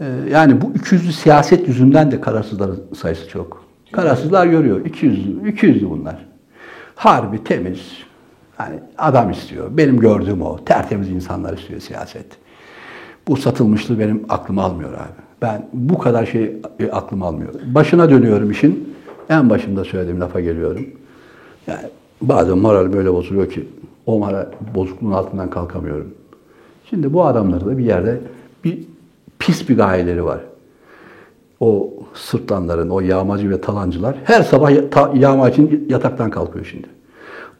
e, 0.00 0.06
yani 0.30 0.60
bu 0.60 0.66
200'lü 0.66 1.12
siyaset 1.12 1.68
yüzünden 1.68 2.10
de 2.10 2.20
kararsızların 2.20 2.82
sayısı 2.94 3.28
çok. 3.28 3.64
Kararsızlar 3.92 4.46
görüyor. 4.46 4.84
200'lü, 4.84 5.52
200'lü 5.52 5.90
bunlar. 5.90 6.26
Harbi, 6.94 7.44
temiz. 7.44 7.80
Hani 8.56 8.76
adam 8.98 9.30
istiyor. 9.30 9.68
Benim 9.70 10.00
gördüğüm 10.00 10.42
o. 10.42 10.64
Tertemiz 10.64 11.10
insanlar 11.10 11.58
istiyor 11.58 11.80
siyaset. 11.80 12.26
Bu 13.28 13.36
satılmışlığı 13.36 13.98
benim 13.98 14.24
aklım 14.28 14.58
almıyor 14.58 14.92
abi. 14.92 15.29
Ben 15.42 15.66
bu 15.72 15.98
kadar 15.98 16.26
şey 16.26 16.56
e, 16.80 16.90
aklım 16.90 17.22
almıyor. 17.22 17.54
Başına 17.74 18.10
dönüyorum 18.10 18.50
işin. 18.50 18.94
En 19.28 19.50
başında 19.50 19.84
söylediğim 19.84 20.20
lafa 20.20 20.40
geliyorum. 20.40 20.86
Yani 21.66 21.80
bazen 22.22 22.58
moral 22.58 22.92
böyle 22.92 23.12
bozuluyor 23.12 23.50
ki 23.50 23.68
o 24.06 24.18
moral 24.18 24.46
bozukluğun 24.74 25.12
altından 25.12 25.50
kalkamıyorum. 25.50 26.14
Şimdi 26.90 27.12
bu 27.12 27.24
adamları 27.24 27.66
da 27.66 27.78
bir 27.78 27.84
yerde 27.84 28.20
bir 28.64 28.78
pis 29.38 29.68
bir 29.68 29.76
gayeleri 29.76 30.24
var. 30.24 30.40
O 31.60 31.92
sırtlanların, 32.14 32.90
o 32.90 33.00
yağmacı 33.00 33.50
ve 33.50 33.60
talancılar 33.60 34.16
her 34.24 34.42
sabah 34.42 34.70
ta, 34.90 35.12
yağma 35.14 35.50
için 35.50 35.86
yataktan 35.88 36.30
kalkıyor 36.30 36.64
şimdi. 36.64 36.86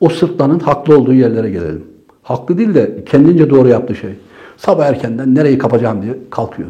O 0.00 0.08
sırtlanın 0.08 0.58
haklı 0.58 0.98
olduğu 0.98 1.12
yerlere 1.12 1.50
gelelim. 1.50 1.84
Haklı 2.22 2.58
değil 2.58 2.74
de 2.74 3.04
kendince 3.06 3.50
doğru 3.50 3.68
yaptığı 3.68 3.94
şey. 3.94 4.10
Sabah 4.56 4.86
erkenden 4.86 5.34
nereyi 5.34 5.58
kapacağım 5.58 6.02
diye 6.02 6.18
kalkıyor. 6.30 6.68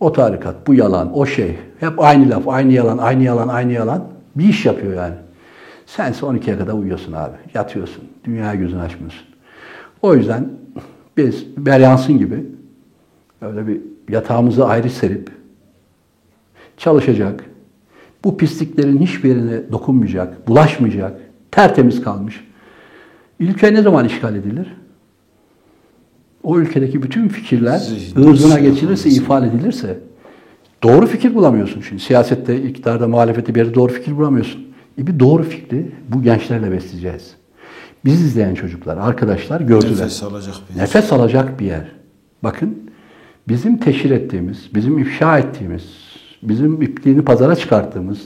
O 0.00 0.12
tarikat, 0.12 0.66
bu 0.66 0.74
yalan, 0.74 1.18
o 1.18 1.26
şey. 1.26 1.58
Hep 1.80 2.00
aynı 2.00 2.30
laf, 2.30 2.48
aynı 2.48 2.72
yalan, 2.72 2.98
aynı 2.98 3.22
yalan, 3.22 3.48
aynı 3.48 3.72
yalan. 3.72 4.04
Bir 4.36 4.48
iş 4.48 4.66
yapıyor 4.66 4.94
yani. 4.94 5.14
Sense 5.86 6.26
12'ye 6.26 6.58
kadar 6.58 6.72
uyuyorsun 6.72 7.12
abi. 7.12 7.36
Yatıyorsun. 7.54 8.04
Dünyaya 8.24 8.54
gözünü 8.54 8.80
açmıyorsun. 8.80 9.26
O 10.02 10.14
yüzden 10.14 10.48
biz 11.16 11.46
Beryansın 11.56 12.18
gibi 12.18 12.46
öyle 13.42 13.66
bir 13.66 13.80
yatağımızı 14.08 14.66
ayrı 14.66 14.90
serip 14.90 15.30
çalışacak. 16.76 17.44
Bu 18.24 18.36
pisliklerin 18.36 18.98
hiçbirine 18.98 19.72
dokunmayacak, 19.72 20.48
bulaşmayacak, 20.48 21.20
tertemiz 21.50 22.02
kalmış. 22.02 22.48
Ülke 23.40 23.74
ne 23.74 23.82
zaman 23.82 24.04
işgal 24.04 24.34
edilir? 24.34 24.76
O 26.42 26.58
ülkedeki 26.58 27.02
bütün 27.02 27.28
fikirler 27.28 27.78
Zihin, 27.78 28.22
ırzına 28.22 28.94
zihin. 28.96 29.22
ifade 29.22 29.46
edilirse 29.46 29.98
doğru 30.82 31.06
fikir 31.06 31.34
bulamıyorsun 31.34 31.80
şimdi. 31.80 32.02
Siyasette, 32.02 32.62
iktidarda, 32.62 33.08
muhalefette 33.08 33.54
bir 33.54 33.60
yerde 33.60 33.74
doğru 33.74 33.92
fikir 33.92 34.16
bulamıyorsun. 34.16 34.66
E 34.98 35.06
bir 35.06 35.20
doğru 35.20 35.42
fikri 35.42 35.90
bu 36.08 36.22
gençlerle 36.22 36.72
besleyeceğiz. 36.72 37.34
Biz 38.04 38.22
izleyen 38.22 38.54
çocuklar, 38.54 38.96
arkadaşlar 38.96 39.60
gördüler. 39.60 39.90
Nefes 39.90 40.22
alacak 40.22 40.54
bir 40.70 40.74
yer. 40.74 40.82
Nefes 40.82 41.12
alacak 41.12 41.60
bir 41.60 41.66
yer. 41.66 41.92
Bakın 42.42 42.78
bizim 43.48 43.76
teşhir 43.78 44.10
ettiğimiz, 44.10 44.68
bizim 44.74 44.98
ifşa 44.98 45.38
ettiğimiz, 45.38 45.82
bizim 46.42 46.82
ipliğini 46.82 47.22
pazara 47.22 47.56
çıkarttığımız 47.56 48.18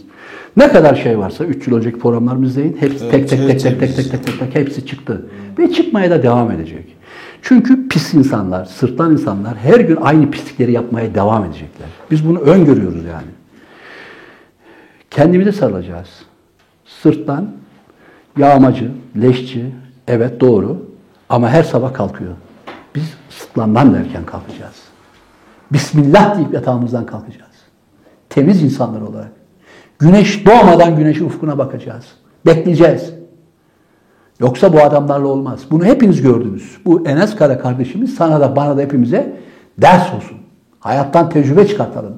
ne 0.56 0.68
kadar 0.68 0.94
şey 0.94 1.18
varsa 1.18 1.44
3 1.44 1.66
yıl 1.66 1.76
önceki 1.76 1.98
programlarımızı 1.98 2.50
izleyin. 2.50 2.76
Hepsi 2.80 3.10
tek 3.10 3.28
tek 3.28 3.38
tek 3.48 3.60
tek 3.60 3.80
tek 3.80 3.96
tek 3.96 4.10
tek 4.10 4.26
tek 4.26 4.38
tek 4.38 4.54
hepsi 4.54 4.86
çıktı. 4.86 5.26
Ve 5.58 5.72
çıkmaya 5.72 6.10
da 6.10 6.22
devam 6.22 6.50
edecek. 6.50 6.96
Çünkü 7.42 7.88
pis 7.88 8.14
insanlar, 8.14 8.64
sırtlan 8.64 9.12
insanlar 9.12 9.56
her 9.56 9.80
gün 9.80 9.96
aynı 9.96 10.30
pislikleri 10.30 10.72
yapmaya 10.72 11.14
devam 11.14 11.44
edecekler. 11.44 11.88
Biz 12.10 12.28
bunu 12.28 12.38
öngörüyoruz 12.38 13.04
yani. 13.04 13.30
Kendimize 15.10 15.52
sarılacağız. 15.52 16.08
Sırttan, 16.84 17.50
yağmacı, 18.38 18.90
leşçi, 19.20 19.74
evet 20.08 20.40
doğru 20.40 20.86
ama 21.28 21.48
her 21.48 21.62
sabah 21.62 21.94
kalkıyor. 21.94 22.32
Biz 22.94 23.14
sırtlandan 23.30 23.94
derken 23.94 24.24
kalkacağız. 24.24 24.76
Bismillah 25.72 26.36
deyip 26.36 26.54
yatağımızdan 26.54 27.06
kalkacağız. 27.06 27.52
Temiz 28.30 28.62
insanlar 28.62 29.00
olarak. 29.00 29.32
Güneş 29.98 30.46
doğmadan 30.46 30.96
güneşin 30.96 31.24
ufkuna 31.24 31.58
bakacağız. 31.58 32.04
Bekleyeceğiz. 32.46 33.21
Yoksa 34.42 34.72
bu 34.72 34.80
adamlarla 34.80 35.26
olmaz. 35.28 35.60
Bunu 35.70 35.84
hepiniz 35.84 36.22
gördünüz. 36.22 36.78
Bu 36.84 37.08
Enes 37.08 37.36
Kara 37.36 37.58
kardeşimiz 37.58 38.14
sana 38.14 38.40
da 38.40 38.56
bana 38.56 38.76
da 38.76 38.80
hepimize 38.80 39.32
ders 39.78 40.14
olsun. 40.14 40.38
Hayattan 40.80 41.30
tecrübe 41.30 41.66
çıkartalım. 41.66 42.14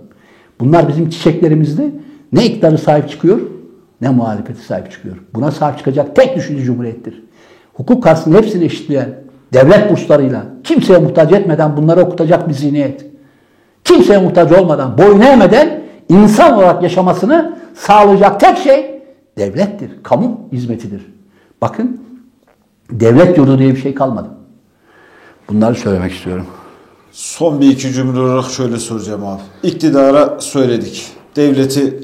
Bunlar 0.60 0.88
bizim 0.88 1.10
çiçeklerimizdi. 1.10 1.90
Ne 2.32 2.46
iktidarı 2.46 2.78
sahip 2.78 3.10
çıkıyor 3.10 3.40
ne 4.01 4.10
muhalefeti 4.10 4.62
sahip 4.62 4.90
çıkıyor. 4.90 5.16
Buna 5.34 5.51
sahip 5.51 5.78
çıkacak 5.78 6.16
tek 6.16 6.36
düşünce 6.36 6.64
cumhuriyettir. 6.64 7.24
Hukuk 7.74 8.02
karşısında 8.02 8.36
hepsini 8.36 8.64
eşitleyen, 8.64 9.09
devlet 9.52 9.90
burslarıyla, 9.90 10.42
kimseye 10.64 10.98
muhtaç 10.98 11.32
etmeden 11.32 11.76
bunları 11.76 12.01
okutacak 12.01 12.48
bir 12.48 12.55
zihniyet. 12.55 13.06
Kimseye 13.84 14.18
muhtaç 14.18 14.52
olmadan, 14.52 14.98
boyun 14.98 15.20
eğmeden 15.20 15.80
insan 16.09 16.59
olarak 16.59 16.82
yaşamasını 16.82 17.56
sağlayacak 17.74 18.40
tek 18.40 18.59
şey 18.59 19.02
devlettir, 19.38 19.90
kamu 20.02 20.40
hizmetidir. 20.52 21.06
Bakın 21.62 22.01
devlet 22.90 23.39
yurdu 23.39 23.59
diye 23.59 23.74
bir 23.74 23.81
şey 23.81 23.94
kalmadı. 23.94 24.28
Bunları 25.48 25.74
söylemek 25.74 26.12
istiyorum. 26.12 26.47
Son 27.12 27.61
bir 27.61 27.70
iki 27.70 27.93
cümle 27.93 28.20
olarak 28.20 28.51
şöyle 28.51 28.78
soracağım 28.78 29.27
abi. 29.27 29.40
İktidara 29.62 30.40
söyledik. 30.40 31.06
Devleti 31.36 32.01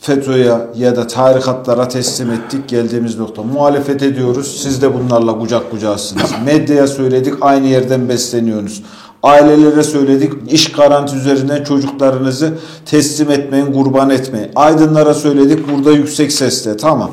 FETÖ'ye 0.00 0.58
ya 0.76 0.96
da 0.96 1.06
tarikatlara 1.06 1.88
teslim 1.88 2.30
ettik 2.30 2.68
geldiğimiz 2.68 3.18
nokta. 3.18 3.42
Muhalefet 3.42 4.02
ediyoruz. 4.02 4.60
Siz 4.62 4.82
de 4.82 4.94
bunlarla 4.94 5.38
kucak 5.38 5.70
kucağısınız. 5.70 6.30
Medyaya 6.44 6.86
söyledik. 6.86 7.34
Aynı 7.40 7.66
yerden 7.66 8.08
besleniyorsunuz. 8.08 8.82
Ailelere 9.22 9.82
söyledik. 9.82 10.32
iş 10.50 10.72
garanti 10.72 11.16
üzerinden 11.16 11.64
çocuklarınızı 11.64 12.54
teslim 12.86 13.30
etmeyin, 13.30 13.72
kurban 13.72 14.10
etmeyin. 14.10 14.50
Aydınlara 14.56 15.14
söyledik. 15.14 15.68
Burada 15.72 15.92
yüksek 15.92 16.32
sesle. 16.32 16.76
Tamam. 16.76 17.10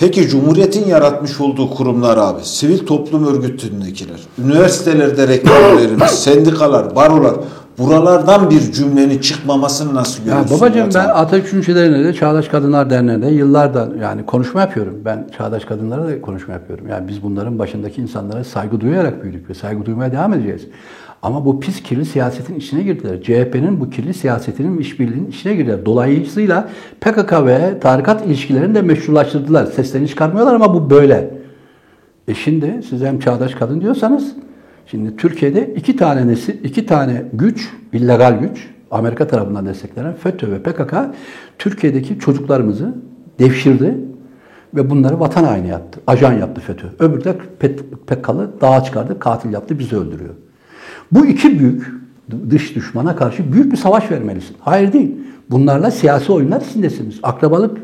Peki 0.00 0.28
Cumhuriyet'in 0.28 0.86
yaratmış 0.88 1.40
olduğu 1.40 1.70
kurumlar 1.70 2.16
abi, 2.16 2.40
sivil 2.42 2.78
toplum 2.86 3.26
örgütündekiler, 3.26 4.20
üniversitelerde 4.44 5.28
rektörlerimiz, 5.28 6.10
sendikalar, 6.10 6.94
barolar, 6.96 7.34
buralardan 7.78 8.50
bir 8.50 8.72
cümlenin 8.72 9.18
çıkmamasını 9.18 9.94
nasıl 9.94 10.18
Ya 10.18 10.24
görüyorsun? 10.24 10.56
babacığım 10.60 10.80
Murat 10.80 10.94
ben 10.94 11.04
abi? 11.04 11.12
Atatürk 11.12 11.44
Düşüncelerinde 11.44 12.04
de 12.04 12.14
Çağdaş 12.14 12.48
Kadınlar 12.48 12.90
Derneği'nde 12.90 13.26
yıllardan 13.26 13.92
yani 14.02 14.26
konuşma 14.26 14.60
yapıyorum. 14.60 14.94
Ben 15.04 15.28
Çağdaş 15.38 15.64
Kadınlara 15.64 16.08
da 16.08 16.20
konuşma 16.20 16.54
yapıyorum. 16.54 16.88
Yani 16.88 17.08
biz 17.08 17.22
bunların 17.22 17.58
başındaki 17.58 18.02
insanlara 18.02 18.44
saygı 18.44 18.80
duyarak 18.80 19.22
büyüdük 19.22 19.50
ve 19.50 19.54
saygı 19.54 19.86
duymaya 19.86 20.12
devam 20.12 20.34
edeceğiz. 20.34 20.62
Ama 21.22 21.44
bu 21.44 21.60
pis 21.60 21.82
kirli 21.82 22.04
siyasetin 22.04 22.54
içine 22.54 22.82
girdiler. 22.82 23.22
CHP'nin 23.22 23.80
bu 23.80 23.90
kirli 23.90 24.14
siyasetinin 24.14 24.78
işbirliğinin 24.78 25.28
içine 25.28 25.54
girdiler. 25.54 25.86
Dolayısıyla 25.86 26.68
PKK 27.00 27.32
ve 27.46 27.80
tarikat 27.80 28.26
ilişkilerini 28.26 28.74
de 28.74 28.82
meşrulaştırdılar. 28.82 29.66
Seslerini 29.66 30.08
çıkarmıyorlar 30.08 30.54
ama 30.54 30.74
bu 30.74 30.90
böyle. 30.90 31.30
E 32.28 32.34
şimdi 32.34 32.80
siz 32.88 33.02
hem 33.02 33.18
çağdaş 33.18 33.54
kadın 33.54 33.80
diyorsanız 33.80 34.34
şimdi 34.86 35.16
Türkiye'de 35.16 35.74
iki 35.76 35.96
tane 35.96 36.28
nesil, 36.28 36.64
iki 36.64 36.86
tane 36.86 37.24
güç, 37.32 37.68
illegal 37.92 38.38
güç 38.40 38.68
Amerika 38.90 39.26
tarafından 39.26 39.66
desteklenen 39.66 40.14
FETÖ 40.14 40.50
ve 40.50 40.62
PKK 40.62 40.94
Türkiye'deki 41.58 42.18
çocuklarımızı 42.18 42.94
devşirdi 43.38 43.94
ve 44.74 44.90
bunları 44.90 45.20
vatan 45.20 45.44
haini 45.44 45.68
yaptı. 45.68 46.00
Ajan 46.06 46.32
yaptı 46.32 46.60
FETÖ. 46.60 46.86
Öbürü 46.98 47.24
de 47.24 47.36
PKK'lı 48.06 48.60
dağa 48.60 48.84
çıkardı, 48.84 49.18
katil 49.18 49.52
yaptı, 49.52 49.78
bizi 49.78 49.96
öldürüyor. 49.96 50.34
Bu 51.12 51.26
iki 51.26 51.58
büyük 51.58 51.92
dış 52.50 52.76
düşmana 52.76 53.16
karşı 53.16 53.52
büyük 53.52 53.72
bir 53.72 53.76
savaş 53.76 54.10
vermelisin. 54.10 54.56
Hayır 54.60 54.92
değil. 54.92 55.10
Bunlarla 55.50 55.90
siyasi 55.90 56.32
oyunlar 56.32 56.60
içindesiniz. 56.60 57.18
Akrabalık 57.22 57.78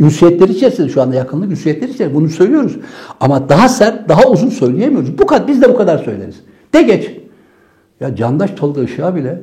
ünsiyetleri 0.00 0.52
içerisinde 0.52 0.88
şu 0.88 1.02
anda 1.02 1.16
yakınlık 1.16 1.50
ünsiyetleri 1.50 1.90
içerisinde. 1.90 2.14
Bunu 2.14 2.28
söylüyoruz. 2.28 2.76
Ama 3.20 3.48
daha 3.48 3.68
sert, 3.68 4.08
daha 4.08 4.28
uzun 4.28 4.48
söyleyemiyoruz. 4.48 5.18
Bu 5.18 5.26
kadar, 5.26 5.48
biz 5.48 5.62
de 5.62 5.68
bu 5.72 5.76
kadar 5.76 5.98
söyleriz. 5.98 6.36
De 6.74 6.82
geç. 6.82 7.10
Ya 8.00 8.16
Candaş 8.16 8.50
Tolga 8.50 8.82
Işık'a 8.82 9.14
bile 9.14 9.42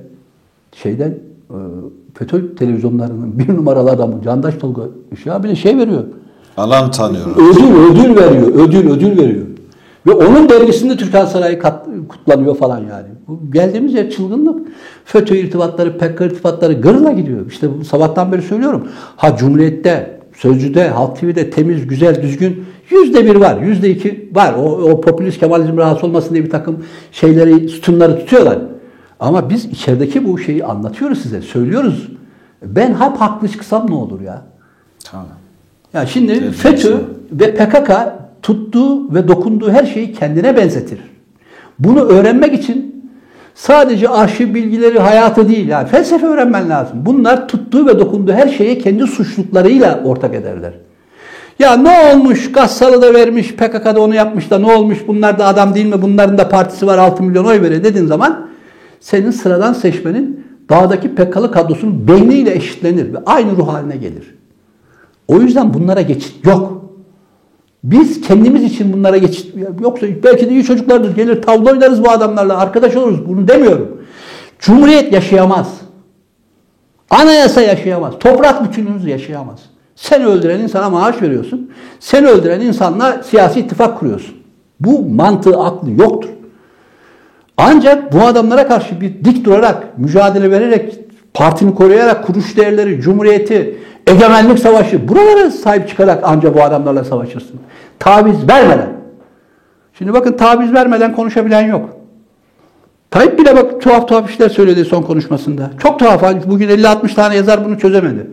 şeyden 0.71 1.09
e, 1.09 1.57
FETÖ 2.13 2.55
televizyonlarının 2.55 3.39
bir 3.39 3.47
numaralı 3.47 3.91
adamı 3.91 4.21
Candaş 4.23 4.55
Tolga 4.55 4.81
Işık'a 5.11 5.43
bile 5.43 5.55
şey 5.55 5.77
veriyor. 5.77 6.03
Alan 6.57 6.91
tanıyorlar. 6.91 7.35
Ödül, 7.35 7.73
ödül 7.73 8.15
veriyor. 8.15 8.47
Ödül, 8.47 8.89
ödül 8.89 9.17
veriyor. 9.17 9.45
Ve 10.07 10.11
onun 10.11 10.49
dergisinde 10.49 10.97
Türkan 10.97 11.25
Sarayı 11.25 11.59
kat, 11.59 11.87
kutlanıyor 12.09 12.57
falan 12.57 12.79
yani. 12.79 13.07
Bu 13.27 13.51
geldiğimiz 13.51 13.93
yer 13.93 14.09
çılgınlık. 14.09 14.67
FETÖ 15.05 15.35
irtibatları, 15.35 15.97
PKK 15.97 16.21
irtibatları 16.21 16.73
gırla 16.73 17.11
gidiyor. 17.11 17.45
İşte 17.47 17.79
bu 17.79 17.85
sabahtan 17.85 18.31
beri 18.31 18.41
söylüyorum. 18.41 18.87
Ha 19.15 19.37
Cumhuriyet'te, 19.37 20.19
Sözcü'de, 20.35 20.89
Halk 20.89 21.19
TV'de 21.19 21.49
temiz, 21.49 21.87
güzel, 21.87 22.21
düzgün 22.21 22.65
yüzde 22.89 23.25
bir 23.25 23.35
var. 23.35 23.61
Yüzde 23.61 23.89
iki 23.89 24.29
var. 24.33 24.53
O, 24.53 24.61
o 24.61 25.01
popülist 25.01 25.39
Kemalizm 25.39 25.77
rahatsız 25.77 26.03
olmasın 26.03 26.33
diye 26.33 26.45
bir 26.45 26.49
takım 26.49 26.85
şeyleri, 27.11 27.69
sütunları 27.69 28.19
tutuyorlar. 28.19 28.59
Ama 29.19 29.49
biz 29.49 29.65
içerideki 29.65 30.27
bu 30.27 30.39
şeyi 30.39 30.65
anlatıyoruz 30.65 31.21
size. 31.21 31.41
Söylüyoruz. 31.41 32.07
Ben 32.65 32.89
hep 32.89 33.17
haklı 33.17 33.47
çıksam 33.47 33.89
ne 33.89 33.95
olur 33.95 34.21
ya? 34.21 34.41
Tamam. 35.03 35.27
Ya 35.93 36.05
şimdi 36.05 36.31
Evet, 36.31 36.53
FETÖ 36.53 36.97
ve 37.31 37.55
PKK 37.55 37.91
tuttuğu 38.43 39.13
ve 39.13 39.27
dokunduğu 39.27 39.71
her 39.71 39.85
şeyi 39.85 40.13
kendine 40.13 40.57
benzetir. 40.57 40.99
Bunu 41.79 41.99
öğrenmek 41.99 42.53
için 42.53 43.03
sadece 43.55 44.09
arşiv 44.09 44.53
bilgileri 44.53 44.99
hayatı 44.99 45.49
değil, 45.49 45.67
yani 45.67 45.87
felsefe 45.87 46.27
öğrenmen 46.27 46.69
lazım. 46.69 46.97
Bunlar 47.05 47.47
tuttuğu 47.47 47.87
ve 47.87 47.99
dokunduğu 47.99 48.33
her 48.33 48.47
şeye 48.47 48.77
kendi 48.77 49.07
suçluluklarıyla 49.07 50.01
ortak 50.03 50.35
ederler. 50.35 50.73
Ya 51.59 51.77
ne 51.77 52.13
olmuş? 52.13 52.51
Gassalı 52.51 53.01
da 53.01 53.13
vermiş, 53.13 53.55
PKK'da 53.55 54.01
onu 54.01 54.15
yapmış 54.15 54.51
da 54.51 54.59
ne 54.59 54.73
olmuş? 54.73 54.97
Bunlar 55.07 55.39
da 55.39 55.45
adam 55.45 55.75
değil 55.75 55.85
mi? 55.85 56.01
Bunların 56.01 56.37
da 56.37 56.49
partisi 56.49 56.87
var 56.87 56.97
6 56.97 57.23
milyon 57.23 57.45
oy 57.45 57.61
veriyor 57.61 57.83
dediğin 57.83 58.05
zaman 58.05 58.47
senin 58.99 59.31
sıradan 59.31 59.73
seçmenin 59.73 60.45
dağdaki 60.69 61.15
PKK'lı 61.15 61.51
kadrosunun 61.51 62.07
beyniyle 62.07 62.55
eşitlenir 62.55 63.13
ve 63.13 63.17
aynı 63.25 63.57
ruh 63.57 63.67
haline 63.67 63.97
gelir. 63.97 64.35
O 65.27 65.41
yüzden 65.41 65.73
bunlara 65.73 66.01
geçit 66.01 66.45
yok. 66.45 66.82
Biz 67.83 68.21
kendimiz 68.21 68.63
için 68.63 68.93
bunlara 68.93 69.17
geçit 69.17 69.55
yoksa 69.81 70.07
belki 70.23 70.49
de 70.49 70.51
iyi 70.51 70.63
çocuklardır 70.63 71.15
gelir 71.15 71.41
tavla 71.41 71.71
oynarız 71.71 72.03
bu 72.03 72.09
adamlarla 72.09 72.57
arkadaş 72.57 72.95
oluruz 72.95 73.27
bunu 73.27 73.47
demiyorum. 73.47 74.01
Cumhuriyet 74.59 75.13
yaşayamaz. 75.13 75.67
Anayasa 77.09 77.61
yaşayamaz. 77.61 78.13
Toprak 78.19 78.63
bütünlüğümüz 78.63 79.05
yaşayamaz. 79.05 79.59
Sen 79.95 80.21
öldüren 80.23 80.59
insana 80.59 80.89
maaş 80.89 81.21
veriyorsun. 81.21 81.71
Sen 81.99 82.25
öldüren 82.25 82.61
insanla 82.61 83.23
siyasi 83.23 83.59
ittifak 83.59 83.99
kuruyorsun. 83.99 84.35
Bu 84.79 85.05
mantığı 85.05 85.59
aklı 85.59 85.91
yoktur. 85.91 86.29
Ancak 87.57 88.13
bu 88.13 88.21
adamlara 88.21 88.67
karşı 88.67 89.01
bir 89.01 89.25
dik 89.25 89.45
durarak, 89.45 89.97
mücadele 89.97 90.51
vererek, 90.51 90.99
partini 91.33 91.75
koruyarak, 91.75 92.25
kuruş 92.25 92.57
değerleri, 92.57 93.01
cumhuriyeti, 93.01 93.77
egemenlik 94.07 94.59
savaşı, 94.59 95.07
buralara 95.07 95.51
sahip 95.51 95.89
çıkarak 95.89 96.19
ancak 96.23 96.55
bu 96.55 96.63
adamlarla 96.63 97.03
savaşırsın. 97.03 97.59
Taviz 97.99 98.49
vermeden. 98.49 98.89
Şimdi 99.93 100.13
bakın 100.13 100.33
taviz 100.33 100.73
vermeden 100.73 101.15
konuşabilen 101.15 101.67
yok. 101.67 101.89
Tayyip 103.11 103.39
bile 103.39 103.55
bak 103.55 103.81
tuhaf 103.81 104.07
tuhaf 104.07 104.29
işler 104.29 104.49
söyledi 104.49 104.85
son 104.85 105.01
konuşmasında. 105.01 105.71
Çok 105.83 105.99
tuhaf. 105.99 106.23
Bugün 106.47 106.69
50-60 106.69 107.13
tane 107.13 107.35
yazar 107.35 107.65
bunu 107.65 107.79
çözemedi. 107.79 108.27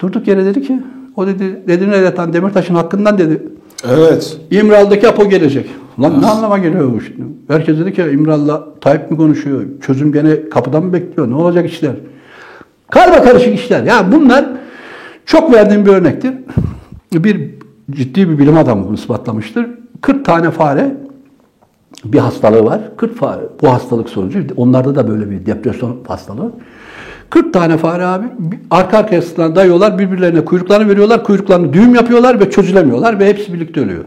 Durduk 0.00 0.28
yere 0.28 0.44
dedi 0.44 0.62
ki, 0.62 0.80
o 1.16 1.26
dedi, 1.26 1.62
dediğini 1.68 1.94
yaratan 1.94 2.32
Demirtaş'ın 2.32 2.74
hakkından 2.74 3.18
dedi. 3.18 3.42
Evet. 3.90 4.38
İmralı'daki 4.50 5.08
Apo 5.08 5.28
gelecek. 5.28 5.66
Lan 6.00 6.22
ne 6.22 6.26
anlama 6.26 6.58
geliyor 6.58 6.92
bu 6.92 7.00
şimdi? 7.00 7.22
Herkes 7.48 7.78
dedi 7.78 7.92
ki 7.92 8.02
İmralı'la 8.02 8.68
Tayyip 8.80 9.10
mi 9.10 9.16
konuşuyor? 9.16 9.62
Çözüm 9.86 10.12
gene 10.12 10.48
kapıdan 10.48 10.84
mı 10.84 10.92
bekliyor? 10.92 11.30
Ne 11.30 11.34
olacak 11.34 11.70
işler? 11.70 11.92
Karma 12.92 13.22
karışık 13.22 13.54
işler. 13.54 13.82
Yani 13.82 14.12
bunlar 14.12 14.44
çok 15.26 15.52
verdiğim 15.52 15.86
bir 15.86 15.90
örnektir. 15.90 16.34
Bir 17.12 17.50
ciddi 17.90 18.28
bir 18.28 18.38
bilim 18.38 18.56
adamı 18.56 18.86
bunu 18.86 18.94
ispatlamıştır. 18.94 19.66
40 20.00 20.24
tane 20.24 20.50
fare 20.50 20.96
bir 22.04 22.18
hastalığı 22.18 22.64
var. 22.64 22.80
40 22.96 23.16
fare 23.16 23.40
bu 23.62 23.72
hastalık 23.72 24.08
sonucu 24.08 24.46
onlarda 24.56 24.94
da 24.94 25.08
böyle 25.08 25.30
bir 25.30 25.46
depresyon 25.46 25.98
hastalığı. 26.08 26.52
40 27.30 27.52
tane 27.52 27.76
fare 27.76 28.04
abi 28.04 28.26
arka 28.70 28.98
arkaya 28.98 29.22
sıkılan 29.22 29.56
dayıyorlar 29.56 29.98
birbirlerine 29.98 30.44
kuyruklarını 30.44 30.88
veriyorlar. 30.88 31.24
Kuyruklarını 31.24 31.72
düğüm 31.72 31.94
yapıyorlar 31.94 32.40
ve 32.40 32.50
çözülemiyorlar 32.50 33.20
ve 33.20 33.28
hepsi 33.28 33.52
birlikte 33.52 33.80
ölüyor. 33.80 34.04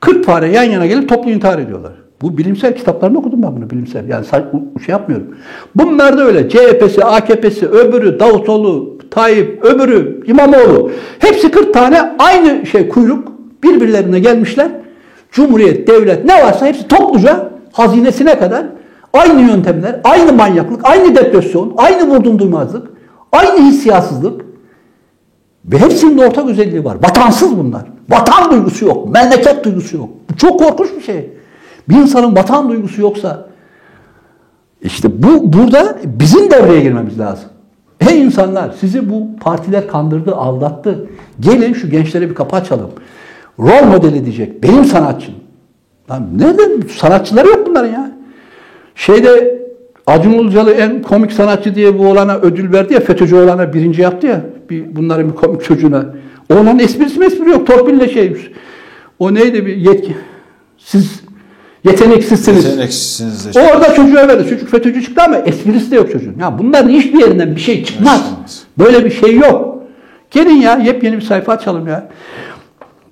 40 0.00 0.24
fare 0.24 0.48
yan 0.48 0.64
yana 0.64 0.86
gelip 0.86 1.08
toplu 1.08 1.30
intihar 1.30 1.58
ediyorlar. 1.58 1.92
Bu 2.22 2.38
bilimsel 2.38 2.76
kitaplarını 2.76 3.18
okudum 3.18 3.42
ben 3.42 3.56
bunu 3.56 3.70
bilimsel. 3.70 4.08
Yani 4.08 4.26
şey 4.86 4.92
yapmıyorum. 4.92 5.36
Bunlar 5.74 6.18
da 6.18 6.24
öyle. 6.24 6.48
CHP'si, 6.48 7.04
AKP'si, 7.04 7.68
öbürü, 7.68 8.20
Davutoğlu, 8.20 8.98
Tayyip, 9.10 9.64
öbürü, 9.64 10.22
İmamoğlu. 10.26 10.90
Hepsi 11.18 11.50
40 11.50 11.74
tane 11.74 12.16
aynı 12.18 12.66
şey 12.66 12.88
kuyruk 12.88 13.32
birbirlerine 13.62 14.20
gelmişler. 14.20 14.68
Cumhuriyet, 15.32 15.88
devlet 15.88 16.24
ne 16.24 16.44
varsa 16.44 16.66
hepsi 16.66 16.88
topluca 16.88 17.50
hazinesine 17.72 18.38
kadar 18.38 18.66
aynı 19.12 19.40
yöntemler, 19.40 20.00
aynı 20.04 20.32
manyaklık, 20.32 20.80
aynı 20.84 21.16
depresyon, 21.16 21.74
aynı 21.76 22.06
vurdum 22.06 22.38
duymazlık, 22.38 22.90
aynı 23.32 23.66
hissiyasızlık 23.66 24.44
ve 25.64 25.78
hepsinin 25.78 26.18
ortak 26.18 26.48
özelliği 26.48 26.84
var. 26.84 26.96
Vatansız 27.02 27.58
bunlar. 27.58 27.82
Vatan 28.08 28.50
duygusu 28.50 28.84
yok, 28.84 29.08
memleket 29.14 29.64
duygusu 29.64 29.96
yok. 29.96 30.08
Bu 30.30 30.36
çok 30.36 30.58
korkunç 30.58 30.88
bir 30.96 31.02
şey. 31.02 31.30
Bir 31.90 31.94
insanın 31.94 32.36
vatan 32.36 32.68
duygusu 32.68 33.00
yoksa 33.00 33.46
işte 34.82 35.22
bu 35.22 35.52
burada 35.52 35.98
bizim 36.04 36.50
devreye 36.50 36.80
girmemiz 36.80 37.18
lazım. 37.18 37.48
Ey 38.08 38.22
insanlar 38.22 38.70
sizi 38.80 39.10
bu 39.10 39.36
partiler 39.40 39.88
kandırdı, 39.88 40.34
aldattı. 40.34 41.06
Gelin 41.40 41.72
şu 41.72 41.90
gençlere 41.90 42.30
bir 42.30 42.34
kapı 42.34 42.56
açalım. 42.56 42.90
Rol 43.58 43.86
model 43.86 44.14
edecek. 44.14 44.62
Benim 44.62 44.84
sanatçım. 44.84 45.34
Lan 46.10 46.28
nereden? 46.38 46.82
Sanatçıları 46.88 47.48
yok 47.48 47.66
bunların 47.66 47.92
ya. 47.92 48.10
Şeyde 48.94 49.60
Acun 50.06 50.32
Ilıcalı 50.32 50.72
en 50.72 51.02
komik 51.02 51.32
sanatçı 51.32 51.74
diye 51.74 51.98
bu 51.98 52.06
olana 52.06 52.36
ödül 52.36 52.72
verdi 52.72 52.94
ya. 52.94 53.00
FETÖ'cü 53.00 53.36
olana 53.36 53.72
birinci 53.72 54.02
yaptı 54.02 54.26
ya. 54.26 54.40
Bir, 54.70 54.96
bunların 54.96 55.30
bir 55.30 55.34
komik 55.34 55.64
çocuğuna. 55.64 56.04
Onun 56.52 56.78
esprisi 56.78 57.18
mi 57.18 57.26
espri 57.26 57.50
yok. 57.50 57.66
Torpille 57.66 58.08
şey. 58.08 58.52
O 59.18 59.34
neydi 59.34 59.66
bir 59.66 59.76
yetki. 59.76 60.16
Siz 60.78 61.22
yeteneksizsiniz. 61.84 62.64
Yeteneksizsiniz 62.64 63.54
de. 63.54 63.60
Orada 63.60 63.94
çocuğa 63.94 64.28
verdi. 64.28 64.48
Çocuk 64.48 64.68
FETÖ'cü 64.68 65.02
çıktı 65.02 65.22
ama 65.22 65.36
esprisi 65.36 65.90
de 65.90 65.96
yok 65.96 66.12
çocuğun. 66.12 66.34
Ya 66.40 66.58
bunların 66.58 66.90
hiçbir 66.90 67.20
yerinden 67.20 67.56
bir 67.56 67.60
şey 67.60 67.84
çıkmaz. 67.84 68.32
Böyle 68.78 69.04
bir 69.04 69.10
şey 69.10 69.36
yok. 69.36 69.82
Gelin 70.30 70.56
ya 70.56 70.76
yepyeni 70.76 71.16
bir 71.16 71.22
sayfa 71.22 71.52
açalım 71.52 71.88
ya. 71.88 72.08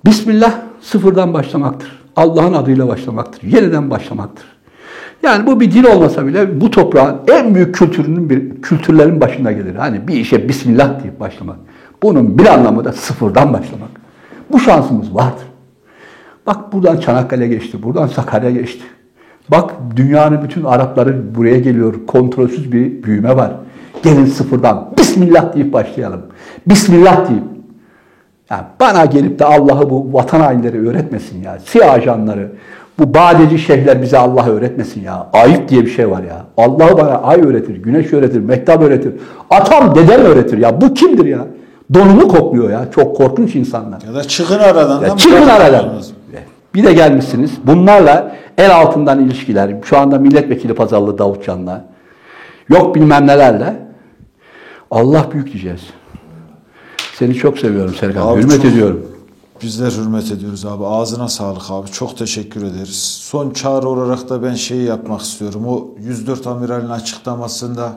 Bismillah 0.05 0.53
sıfırdan 0.81 1.33
başlamaktır. 1.33 1.99
Allah'ın 2.15 2.53
adıyla 2.53 2.87
başlamaktır. 2.87 3.43
Yeniden 3.43 3.89
başlamaktır. 3.89 4.45
Yani 5.23 5.47
bu 5.47 5.59
bir 5.59 5.71
din 5.71 5.83
olmasa 5.83 6.27
bile 6.27 6.61
bu 6.61 6.71
toprağın 6.71 7.17
en 7.27 7.55
büyük 7.55 7.75
kültürünün 7.75 8.29
bir 8.29 8.61
kültürlerin 8.61 9.21
başında 9.21 9.51
gelir. 9.51 9.75
Hani 9.75 10.07
bir 10.07 10.13
işe 10.13 10.49
Bismillah 10.49 11.03
deyip 11.03 11.19
başlamak. 11.19 11.55
Bunun 12.03 12.37
bir 12.37 12.45
anlamı 12.45 12.85
da 12.85 12.93
sıfırdan 12.93 13.53
başlamak. 13.53 13.89
Bu 14.51 14.59
şansımız 14.59 15.15
vardır. 15.15 15.45
Bak 16.47 16.73
buradan 16.73 16.97
Çanakkale 16.97 17.47
geçti, 17.47 17.83
buradan 17.83 18.07
Sakarya 18.07 18.51
geçti. 18.51 18.83
Bak 19.51 19.71
dünyanın 19.95 20.43
bütün 20.43 20.63
Arapları 20.63 21.35
buraya 21.35 21.59
geliyor. 21.59 21.95
Kontrolsüz 22.07 22.71
bir 22.71 23.03
büyüme 23.03 23.35
var. 23.35 23.51
Gelin 24.03 24.25
sıfırdan 24.25 24.89
Bismillah 24.97 25.55
deyip 25.55 25.73
başlayalım. 25.73 26.21
Bismillah 26.67 27.29
deyip. 27.29 27.43
Yani 28.49 28.63
bana 28.79 29.05
gelip 29.05 29.39
de 29.39 29.45
Allah'ı 29.45 29.89
bu 29.89 30.13
vatan 30.13 30.39
hainleri 30.39 30.89
öğretmesin 30.89 31.43
ya. 31.43 31.59
Siyah 31.65 31.93
ajanları, 31.93 32.51
bu 32.99 33.13
badeci 33.13 33.59
şeyhler 33.59 34.01
bize 34.01 34.17
Allah 34.17 34.49
öğretmesin 34.49 35.01
ya. 35.01 35.27
Ayıp 35.33 35.69
diye 35.69 35.81
bir 35.81 35.89
şey 35.89 36.11
var 36.11 36.23
ya. 36.23 36.45
Allah'ı 36.57 36.97
bana 36.97 37.21
ay 37.21 37.41
öğretir, 37.41 37.75
güneş 37.75 38.13
öğretir, 38.13 38.39
mehtap 38.39 38.81
öğretir. 38.81 39.13
Atam 39.49 39.95
dedem 39.95 40.21
öğretir 40.21 40.57
ya. 40.57 40.81
Bu 40.81 40.93
kimdir 40.93 41.25
ya? 41.25 41.47
Donunu 41.93 42.27
kokluyor 42.27 42.69
ya. 42.69 42.85
Çok 42.95 43.17
korkunç 43.17 43.55
insanlar. 43.55 44.01
Ya 44.07 44.13
da 44.13 44.23
çıkın 44.23 44.59
aradan. 44.59 45.01
Ya 45.01 45.17
çıkın 45.17 45.47
aradan. 45.47 45.83
aranızı. 45.83 46.18
Bir 46.79 46.83
de 46.83 46.93
gelmişsiniz. 46.93 47.51
Bunlarla 47.63 48.35
el 48.57 48.75
altından 48.75 49.19
ilişkiler. 49.25 49.75
Şu 49.83 49.97
anda 49.97 50.17
milletvekili 50.19 50.73
pazarlığı 50.73 51.17
Davutcan'la. 51.17 51.85
Yok 52.69 52.95
bilmem 52.95 53.27
nelerle. 53.27 53.87
Allah 54.91 55.27
büyük 55.31 55.53
diyeceğiz. 55.53 55.81
Seni 57.13 57.33
çok 57.35 57.59
seviyorum 57.59 57.95
Serkan. 57.99 58.27
Abi 58.27 58.41
Hürmet 58.41 58.55
çok- 58.55 58.65
ediyorum. 58.65 59.05
Bizler 59.61 59.91
hürmet 59.91 60.31
ediyoruz 60.31 60.65
abi. 60.65 60.85
Ağzına 60.85 61.27
sağlık 61.27 61.71
abi. 61.71 61.87
Çok 61.91 62.17
teşekkür 62.17 62.63
ederiz. 62.63 63.19
Son 63.21 63.51
çağrı 63.51 63.87
olarak 63.89 64.29
da 64.29 64.43
ben 64.43 64.53
şeyi 64.53 64.83
yapmak 64.83 65.21
istiyorum. 65.21 65.67
O 65.67 65.87
104 65.99 66.47
amiralin 66.47 66.89
açıklamasında 66.89 67.91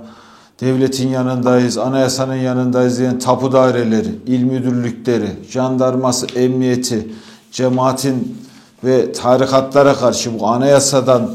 devletin 0.61 1.09
yanındayız, 1.09 1.79
anayasanın 1.79 2.35
yanındayız 2.35 2.99
diyen 2.99 3.19
tapu 3.19 3.53
daireleri, 3.53 4.09
il 4.27 4.43
müdürlükleri, 4.45 5.29
jandarması, 5.51 6.27
emniyeti, 6.39 7.09
cemaatin 7.53 8.39
ve 8.85 9.13
tarikatlara 9.13 9.95
karşı 9.95 10.39
bu 10.41 10.47
anayasadan 10.47 11.31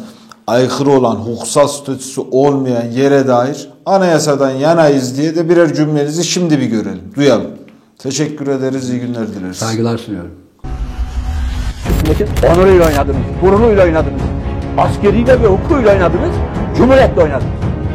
aykırı 0.47 0.89
olan, 0.89 1.15
hukuksal 1.15 1.67
statüsü 1.67 2.21
olmayan 2.31 2.85
yere 2.85 3.27
dair 3.27 3.69
anayasadan 3.85 4.51
yanayız 4.51 5.17
diye 5.17 5.35
de 5.35 5.49
birer 5.49 5.73
cümlenizi 5.73 6.23
şimdi 6.23 6.59
bir 6.59 6.65
görelim, 6.65 7.13
duyalım. 7.15 7.51
Teşekkür 7.97 8.47
ederiz, 8.47 8.89
iyi 8.89 8.99
günler 8.99 9.27
dileriz. 9.27 9.57
Saygılar 9.57 9.97
sunuyorum. 9.97 10.31
Milletin 12.03 12.27
onuruyla 12.53 12.85
oynadınız, 12.85 13.17
gururuyla 13.41 13.83
oynadınız. 13.83 14.21
Askeriyle 14.77 15.41
ve 15.43 15.47
hukukuyla 15.47 15.91
oynadınız, 15.91 16.35
cumhuriyetle 16.77 17.21
oynadınız. 17.21 17.51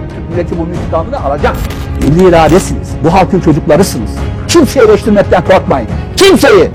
Türk 0.09 0.31
milleti 0.31 0.59
bunun 0.59 0.73
intikamını 0.73 1.25
alacak. 1.25 1.57
Milli 2.03 2.29
iradesiniz, 2.29 2.89
bu 3.05 3.13
halkın 3.13 3.41
çocuklarısınız. 3.41 4.11
Kimseyi 4.49 4.85
eleştirmekten 4.87 5.45
korkmayın. 5.45 5.89
Kimseyi! 6.17 6.71